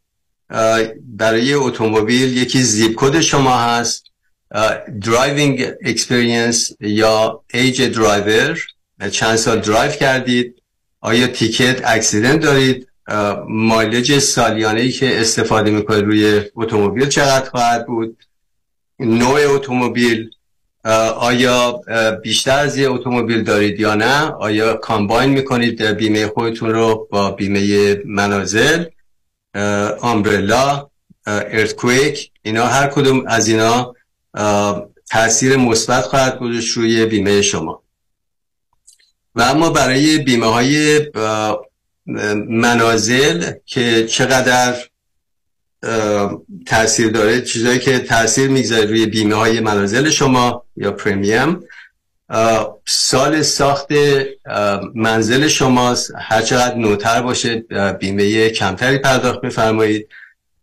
برای 1.04 1.54
اتومبیل 1.54 2.38
یکی 2.38 2.62
zip 2.62 2.94
code 2.96 3.20
شما 3.20 3.58
هست 3.58 4.04
driving 5.02 5.72
experience 5.86 6.72
یا 6.80 7.44
age 7.54 7.82
driver 7.82 8.60
چند 9.12 9.36
سال 9.36 9.60
درایو 9.60 9.92
کردید 9.92 10.62
آیا 11.02 11.28
ticket 11.28 11.82
accident 11.86 12.40
دارید 12.40 12.88
mileage 13.48 14.20
سالیانه 14.20 14.82
ای 14.82 14.92
که 14.92 15.22
استفاده 15.22 15.72
می‌کنید 15.72 16.04
روی 16.06 16.42
اتومبیل 16.56 17.10
چقدر 17.10 17.50
خواهد 17.50 17.86
بود؟ 17.88 18.24
نوع 19.00 19.40
اتومبیل 19.56 20.30
آیا 21.20 21.82
بیشتر 22.24 22.60
از 22.60 22.78
یه 22.78 22.90
اتومبیل 22.90 23.44
دارید 23.44 23.80
یا 23.80 23.96
نه؟ 23.96 24.32
آیا 24.32 24.74
combine 24.74 25.30
می‌کنید 25.30 25.82
بیمه 25.84 26.28
خودتون 26.28 26.70
رو 26.70 27.08
با 27.12 27.32
بیمه 27.32 27.96
منازل؟ 28.06 28.86
umbrella 30.02 30.90
ارتکویک 31.28 32.32
اینا 32.42 32.66
هر 32.66 32.88
کدوم 32.88 33.24
از 33.28 33.48
اینا 33.48 33.96
تاثیر 35.12 35.56
مثبت 35.56 36.04
خواهد 36.04 36.40
گذاشت 36.40 36.78
روی 36.78 37.06
بیمه 37.06 37.42
شما. 37.42 37.84
و 39.36 39.42
اما 39.42 39.70
برای 39.70 40.18
بیمه 40.18 40.46
های 40.46 41.00
منازل 42.50 43.52
که 43.66 44.08
چقدر 44.08 44.76
تاثیر 46.68 47.10
داره 47.10 47.42
چیزایی 47.42 47.80
که 47.80 48.00
تاثیر 48.00 48.50
می‌گذاره 48.50 48.86
روی 48.86 49.06
بیمه 49.06 49.36
های 49.36 49.60
منازل 49.60 50.10
شما 50.10 50.66
یا 50.76 50.92
پریمیم. 50.92 51.60
سال 52.86 53.42
ساخت 53.42 53.88
منزل 54.96 55.48
شماست. 55.48 56.12
هر 56.18 56.42
چقدر 56.42 56.76
نوتر 56.76 57.22
باشه 57.22 57.56
بیمه 58.00 58.50
کمتری 58.50 58.98
پرداخت 58.98 59.42
بفرمایید. 59.42 60.10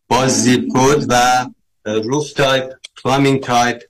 با 0.09 0.29
zip 0.29 0.65
code 0.75 1.05
و 1.09 1.47
roof 1.85 2.33
type 2.33 2.65
plumbing 3.05 3.43
type 3.43 3.83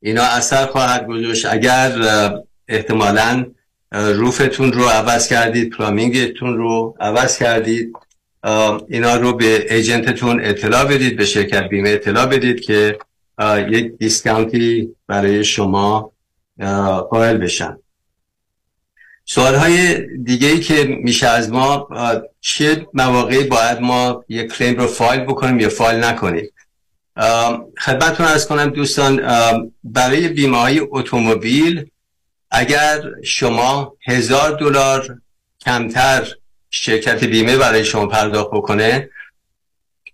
اینا 0.00 0.22
اثر 0.22 0.66
خواهد 0.66 1.06
گذاشت. 1.06 1.46
اگر 1.46 1.92
احتمالا 2.68 3.46
roof 3.92 4.38
تون 4.38 4.72
رو 4.72 4.84
عوض 4.84 5.28
کردید 5.28 5.70
plumbing 5.70 6.32
تون 6.32 6.56
رو 6.56 6.96
عوض 7.00 7.38
کردید 7.38 7.92
اینا 8.88 9.16
رو 9.16 9.32
به 9.32 9.74
agent 9.74 10.18
تون 10.18 10.44
اطلاع 10.44 10.84
بدید 10.84 11.16
به 11.16 11.24
شرکت 11.24 11.68
بیمه 11.68 11.90
اطلاع 11.90 12.26
بدید 12.26 12.60
که 12.60 12.98
یک 13.68 13.98
discount 13.98 14.83
ی 14.83 14.94
برای 15.06 15.44
شما 15.44 16.12
قائل 17.10 17.36
بشن. 17.36 17.78
سوال 19.24 19.54
های 19.54 20.06
دیگه 20.16 20.48
ای 20.48 20.60
که 20.60 20.84
میشه 20.84 21.26
از 21.26 21.52
ما 21.52 21.88
چه 22.40 22.86
مواقعی 22.94 23.44
باید 23.44 23.80
ما 23.80 24.24
یک 24.28 24.52
کلیم 24.52 24.76
رو 24.76 24.86
فایل 24.86 25.20
بکنیم 25.20 25.60
یا 25.60 25.68
فایل 25.68 26.04
نکنیم؟ 26.04 26.50
خدمتتون 27.80 28.26
ارز 28.26 28.46
کنم 28.46 28.70
دوستان 28.70 29.20
برای 29.84 30.28
بیمه 30.28 30.58
های 30.58 30.80
اتومبیل 30.90 31.90
اگر 32.50 33.02
شما 33.24 33.96
هزار 34.06 34.50
دلار 34.50 35.18
کمتر 35.60 36.34
شرکت 36.76 37.24
بیمه 37.24 37.56
برای 37.56 37.84
شما 37.84 38.06
پرداخت 38.06 38.50
بکنه 38.50 39.10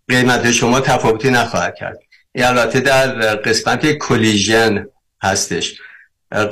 قیمت 0.09 0.53
شما 0.53 0.81
تفاوتی 0.81 1.31
نخواهد 1.31 1.75
کرد. 1.75 1.99
این 2.33 2.45
البته 2.45 2.81
در 2.81 3.37
قسمت 3.37 3.93
کلیژن 3.93 4.87
هستش. 5.23 5.81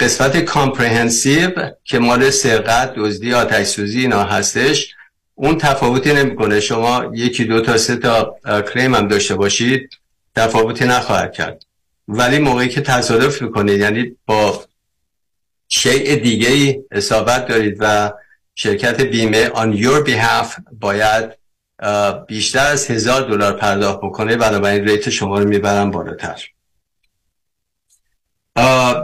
قسمت 0.01 0.37
comprehensive 0.37 1.51
که 1.85 1.99
مال 1.99 2.31
سرقت 2.31 2.95
دزدی 2.95 3.35
آتش 3.35 3.67
سوزی 3.67 4.01
اینا 4.01 4.23
هستش 4.23 4.95
اون 5.35 5.59
تفاوتی 5.59 6.13
نمی‌کنه. 6.13 6.61
شما 6.61 7.13
یکی 7.15 7.45
دو 7.45 7.61
تا 7.61 7.77
سه 7.77 7.97
تا 7.97 8.37
claim 8.73 8.95
هم 8.95 9.09
داشته 9.09 9.35
باشید 9.35 9.91
تفاوتی 10.37 10.85
نخواهد 10.85 11.33
کرد. 11.33 11.63
ولی 12.09 12.39
موقعی 12.39 12.69
که 12.69 12.81
تصادف 12.81 13.43
می‌کنید 13.43 13.81
یعنی 13.81 14.17
با 14.27 14.65
شیء 15.69 16.15
دیگه 16.15 16.49
ای 16.49 16.81
اصابت 16.91 17.47
دارید 17.47 17.77
و 17.81 18.13
شرکت 18.61 19.01
بیمه 19.01 19.49
on 19.49 19.77
your 19.77 20.09
behalf 20.09 20.61
باید 20.81 21.39
بیشتر 22.27 22.67
از 22.67 22.91
هزار 22.91 23.23
دلار 23.23 23.53
پرداخت 23.53 23.99
بکنه. 23.99 24.37
بنابراین 24.37 24.89
rate 24.89 25.11
شما 25.11 25.39
رو 25.39 25.49
می‌برن 25.49 25.91
بالاتر. 25.91 26.43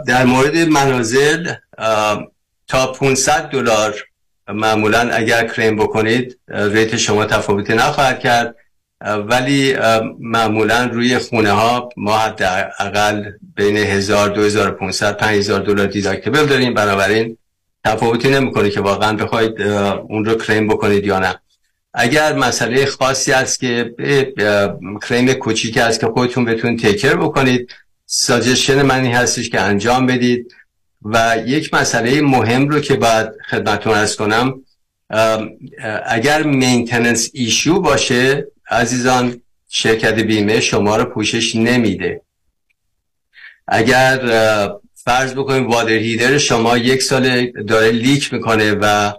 در 0.07 0.25
مورد 0.25 0.57
منازل 0.57 1.53
تا 2.67 2.91
500 2.99 3.49
دلار 3.49 3.95
معمولا 4.47 4.99
اگر 4.99 5.47
کریم 5.47 5.75
بکنید 5.75 6.39
ریت 6.47 6.97
شما 6.97 7.25
تفاوتی 7.25 7.73
نخواهد 7.73 8.19
کرد. 8.19 8.55
ولی 9.01 9.75
معمولا 10.19 10.85
روی 10.85 11.17
خونه 11.17 11.51
ها 11.51 11.89
ما 11.97 12.17
حداقل 12.17 13.31
بین 13.55 13.77
1000 13.77 14.29
2500 14.29 15.17
5000 15.17 15.59
دلار 15.59 15.87
دیداکتیبل 15.87 16.45
داریم. 16.45 16.73
بنابراین 16.73 17.37
تفاوتی 17.85 18.29
نمی‌کنه 18.29 18.69
که 18.69 18.81
واقعا 18.81 19.17
بخواید 19.17 19.61
اون 19.61 20.25
رو 20.25 20.35
کریم 20.35 20.67
بکنید 20.67 21.05
یا 21.05 21.19
نه. 21.19 21.39
اگر 21.93 22.35
مسئله 22.35 22.85
خاصی 22.85 23.31
است 23.31 23.59
که 23.59 23.93
کریم 25.01 25.33
کوچیکی 25.33 25.79
است 25.79 25.99
که 25.99 26.07
خودتون 26.07 26.45
بتون 26.45 26.77
تیکر 26.77 27.15
بکنید 27.15 27.71
ساجشن 28.05 28.81
من 28.81 29.03
این 29.03 29.15
هستش 29.15 29.49
که 29.49 29.61
انجام 29.61 30.05
بدید. 30.05 30.53
و 31.01 31.37
یک 31.45 31.73
مسئله 31.73 32.21
مهم 32.21 32.69
رو 32.69 32.79
که 32.79 32.95
باید 32.95 33.27
خدمتون 33.49 33.93
عرض 33.93 34.15
کنم 34.15 34.61
اگر 36.05 36.43
maintenance 36.43 37.29
issue 37.33 37.81
باشه 37.81 38.47
عزیزان 38.69 39.41
شرکت 39.69 40.13
بیمه 40.13 40.59
شما 40.59 40.97
رو 40.97 41.05
پوشش 41.05 41.55
نمیده. 41.55 42.21
اگر 43.67 44.19
فرض 45.05 45.33
بکنیم 45.33 45.67
water 45.67 45.89
heater 45.89 46.37
شما 46.37 46.77
یک 46.77 47.03
سال 47.03 47.51
داره 47.51 47.91
leak 47.91 48.33
می‌کنه 48.33 48.73
و 48.81 49.13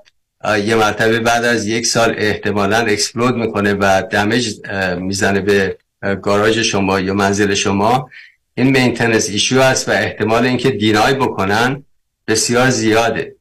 یه 0.64 0.74
مرتبه 0.74 1.20
بعد 1.20 1.44
از 1.44 1.66
یک 1.66 1.86
سال 1.86 2.14
احتمالا 2.18 2.76
explode 2.76 3.34
می‌کنه 3.34 3.74
و 3.74 4.02
damage 4.10 4.54
می‌زنه 4.98 5.40
به 5.40 5.76
گاراژ 6.22 6.58
شما 6.58 7.00
یا 7.00 7.14
منزل 7.14 7.54
شما. 7.54 8.10
این 8.54 8.66
مینتنس 8.66 9.28
ایشو 9.30 9.62
هست 9.62 9.88
و 9.88 9.92
احتمال 9.92 10.46
اینکه 10.46 10.70
دینای 10.70 11.14
بکنن 11.14 11.84
بسیار 12.28 12.70
زیاده. 12.70 13.34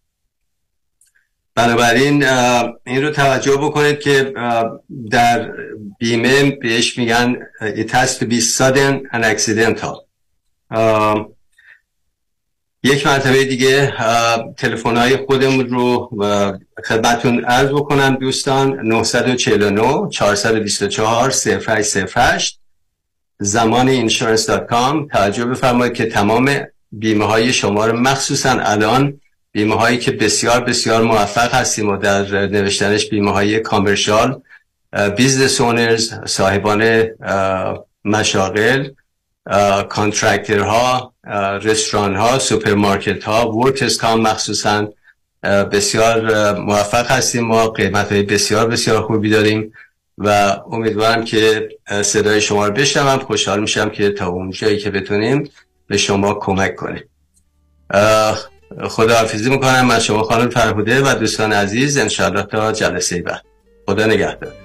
بنابراین 1.55 2.23
این 2.85 3.03
رو 3.03 3.11
توجه 3.11 3.55
بکنید 3.55 3.99
که 3.99 4.33
در 5.11 5.51
بیمه 5.99 6.51
بهش 6.51 6.97
میگن 6.97 7.35
it 7.61 7.89
has 7.89 8.09
to 8.19 8.25
be 8.25 8.39
sudden 8.39 9.07
and 9.13 9.23
accidental. 9.23 9.95
یک 12.85 13.07
مرتبه 13.07 13.45
دیگه 13.45 13.93
تلفن 14.57 14.97
های 14.97 15.17
خودمون 15.17 15.69
رو 15.69 16.09
خدمتون 16.87 17.45
عرض 17.45 17.69
بکنم 17.69 18.15
دوستان. 18.15 18.79
949 18.83 20.09
424 20.09 21.33
0808 21.67 22.59
زمان 23.39 24.07
insurance.com 24.07 25.11
توجه 25.11 25.45
بفرمایید 25.45 25.93
که 25.93 26.05
تمام 26.05 26.51
بیمه 26.91 27.25
های 27.25 27.53
شما 27.53 27.85
رو 27.85 27.99
مخصوصا 27.99 28.49
الان 28.49 29.21
بیمه 29.51 29.75
هایی 29.75 29.97
که 29.97 30.11
بسیار 30.11 30.61
بسیار 30.61 31.01
موفق 31.03 31.53
هستیم 31.53 31.89
و 31.89 31.97
در 31.97 32.47
نوشتنش 32.47 33.09
بیمه 33.09 33.31
های 33.31 33.59
commercial 33.59 34.41
business 35.17 35.61
owners 35.61 36.13
صاحبان 36.25 37.07
مشاغل 38.05 38.89
ها 39.47 41.13
رستوران 41.63 42.15
ها 42.15 42.39
سوپرمارکت 42.39 43.23
ها 43.23 43.51
workers 43.51 43.97
comp 43.97 44.21
مخصوصا 44.21 44.87
بسیار 45.43 46.51
موفق 46.59 47.11
هستیم. 47.11 47.43
ما 47.45 47.67
قیمت 47.67 48.11
های 48.11 48.23
بسیار 48.23 48.67
بسیار 48.67 49.01
خوبی 49.01 49.29
داریم 49.29 49.73
و 50.17 50.57
امیدوارم 50.71 51.25
که 51.25 51.69
صدای 52.01 52.41
شما 52.41 52.67
رو 52.67 52.73
بشنوم. 52.73 53.19
خوشحال 53.19 53.59
میشم 53.59 53.89
که 53.89 54.09
تا 54.09 54.27
اون 54.27 54.51
جایی 54.51 54.77
که 54.77 54.89
بتونیم 54.89 55.49
به 55.87 55.97
شما 55.97 56.33
کمک 56.33 56.75
کنیم. 56.75 57.03
خدا 58.89 59.15
حافظی 59.15 59.49
می‌کنم. 59.49 59.85
من 59.85 59.99
شما 59.99 60.23
خانم 60.23 60.49
فرهوده 60.49 61.01
و 61.01 61.15
دوستان 61.15 61.53
عزیز 61.53 61.97
انشاءالله 61.97 62.43
تا 62.43 62.71
جلسه 62.71 63.21
بعد. 63.21 63.41
خدا 63.85 64.05
نگهدار. 64.05 64.64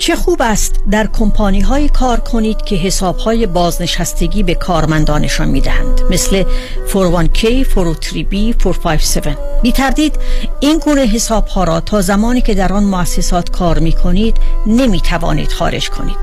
چه 0.00 0.16
خوب 0.16 0.42
است 0.42 0.74
در 0.90 1.06
کمپانی 1.06 1.60
های 1.60 1.88
کار 1.88 2.20
کنید 2.20 2.62
که 2.62 2.76
حساب 2.76 3.16
های 3.16 3.46
بازنشستگی 3.46 4.42
به 4.42 4.54
کارمندانشان 4.54 5.48
می 5.48 5.60
دهند 5.60 6.00
مثل 6.10 6.44
41k, 6.92 7.64
403b, 7.64 8.54
457 8.62 9.60
بی 9.62 9.72
تردید 9.72 10.18
این 10.60 10.78
گونه 10.78 11.00
حساب 11.00 11.46
ها 11.46 11.64
را 11.64 11.80
تا 11.80 12.00
زمانی 12.00 12.40
که 12.40 12.54
در 12.54 12.72
آن 12.72 12.84
مؤسسات 12.84 13.50
کار 13.50 13.78
می 13.78 13.92
کنید 13.92 14.36
نمی 14.66 15.00
توانید 15.00 15.52
خارج 15.52 15.90
کنید. 15.90 16.16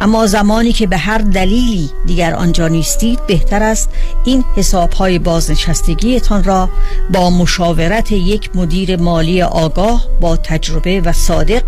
اما 0.00 0.26
زمانی 0.26 0.72
که 0.72 0.86
به 0.86 0.96
هر 0.96 1.18
دلیلی 1.18 1.90
دیگر 2.06 2.34
آنجا 2.34 2.68
نیستید 2.68 3.26
بهتر 3.26 3.62
است 3.62 3.88
این 4.24 4.44
حساب 4.56 4.92
های 4.92 5.18
بازنشستگیتان 5.18 6.44
را 6.44 6.68
با 7.10 7.30
مشاورت 7.30 8.12
یک 8.12 8.50
مدیر 8.56 8.96
مالی 8.96 9.42
آگاه 9.42 10.06
با 10.20 10.36
تجربه 10.36 11.00
و 11.00 11.12
صادق 11.12 11.62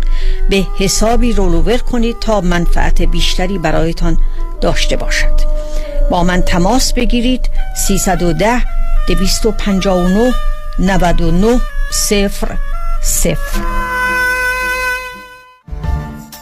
به 0.49 0.67
حسابی 0.77 1.33
رو 1.33 1.48
رولوور 1.49 1.77
کنید 1.77 2.19
تا 2.19 2.41
منفعت 2.41 3.01
بیشتری 3.01 3.57
برایتان 3.57 4.17
داشته 4.61 4.95
باشد. 4.95 5.39
با 6.11 6.23
من 6.23 6.41
تماس 6.41 6.93
بگیرید 6.93 7.49
310 7.87 8.61
259 9.07 10.33
99 10.79 11.59
صفر 11.91 12.57
صفر. 13.01 13.88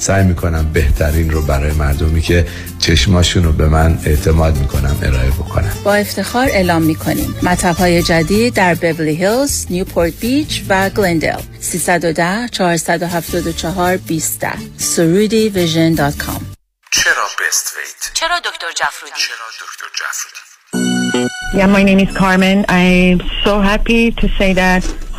سعی 0.00 0.24
می‌کنم 0.24 0.72
بهترین 0.72 1.30
رو 1.30 1.42
برای 1.42 1.72
مردمی 1.72 2.20
که 2.20 2.46
چشماشون 2.78 3.44
رو 3.44 3.52
به 3.52 3.68
من 3.68 3.98
اعتماد 4.04 4.56
می‌کنم 4.56 4.98
ارائه 5.02 5.30
بکنم 5.30 5.72
با 5.84 5.94
افتخار 5.94 6.46
اعلام 6.46 6.82
می‌کنیم 6.82 7.34
مطب 7.42 7.76
های 7.76 8.02
جدید 8.02 8.54
در 8.54 8.74
بیبلی 8.74 9.16
هیلز، 9.16 9.66
نیوپورت 9.70 10.12
بیچ 10.20 10.62
و 10.68 10.90
گلندل 10.90 11.40
310 11.60 12.48
474 12.48 13.96
20 13.96 14.46
سرودی 14.76 15.48
ویژن 15.48 15.94
دات 15.94 16.16
کام 16.16 16.46
چرا 16.90 17.26
بست 17.48 17.72
ویت؟ 17.76 18.14
چرا 18.14 18.38
دکتر 18.38 18.66
جفرودی؟ 18.76 19.14
چرا 19.16 19.46
دکتر 19.60 19.86
جفرودی؟ 19.94 20.50
Yeah, 21.54 21.66
my 21.66 21.82
name 21.82 21.98
is 21.98 22.12
Carmen. 22.16 22.64
I'm 22.68 23.20
so 23.44 23.60
happy 23.60 24.12
to 24.20 24.26
say 24.38 24.52
that 24.52 24.82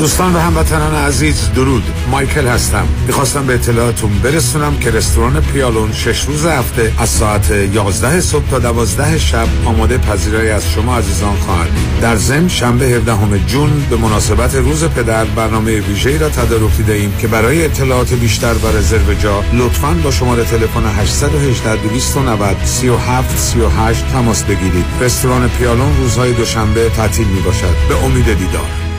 دوستان 0.00 0.36
و 0.36 0.38
هموطنان 0.38 0.94
عزیز 0.94 1.50
درود. 1.54 1.82
مایکل 2.10 2.46
هستم. 2.46 2.88
می‌خواستم 3.06 3.46
به 3.46 3.54
اطلاعاتون 3.54 4.10
برسونم 4.18 4.78
که 4.78 4.90
رستوران 4.90 5.40
پیالون 5.40 5.92
شش 5.92 6.24
روز 6.24 6.46
هفته 6.46 6.92
از 6.98 7.08
ساعت 7.08 7.50
11 7.50 8.20
صبح 8.20 8.50
تا 8.50 8.58
12 8.58 9.18
شب 9.18 9.46
آماده 9.64 9.98
پذیرایی 9.98 10.50
از 10.50 10.68
شما 10.70 10.96
عزیزان 10.98 11.36
خواهد. 11.36 11.68
در 12.00 12.16
ضمن 12.16 12.48
شنبه 12.48 12.84
17 12.84 13.38
جون 13.46 13.86
به 13.90 13.96
مناسبت 13.96 14.54
روز 14.54 14.84
پدر 14.84 15.24
برنامه 15.24 15.80
ویژه‌ای 15.80 16.18
را 16.18 16.28
تدارک 16.28 16.76
دهیم 16.86 17.12
که 17.18 17.28
برای 17.28 17.64
اطلاعات 17.64 18.14
بیشتر 18.14 18.54
و 18.54 18.76
رزرو 18.78 19.14
جا 19.14 19.44
لطفاً 19.52 19.94
با 20.04 20.10
شماره 20.10 20.44
تلفن 20.44 20.84
818 20.98 21.76
290 21.76 22.56
37 22.64 23.38
38 23.38 24.04
تماس 24.12 24.44
بگیرید. 24.44 24.84
رستوران 25.00 25.48
پیالون 25.48 25.96
روزهای 25.96 26.32
دوشنبه 26.32 26.88
تعطیل 26.88 27.26
می 27.26 27.40
باشد 27.40 27.74
به 27.88 28.04
امید 28.04 28.26
دیدار. 28.38 28.89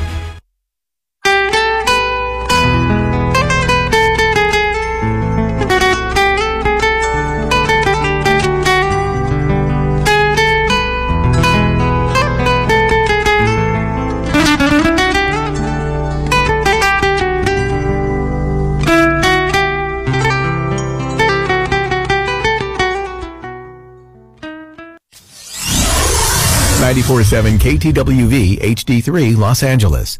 Ninety-four 27.01 27.23
seven 27.25 27.59
KTWV 27.59 28.37
HD3 28.77 29.37
Los 29.45 29.63
Angeles. 29.63 30.19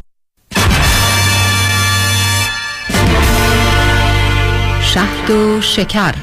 شهد 4.83 5.31
و 5.31 5.61
شکر 5.61 6.15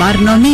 برنامه 0.00 0.48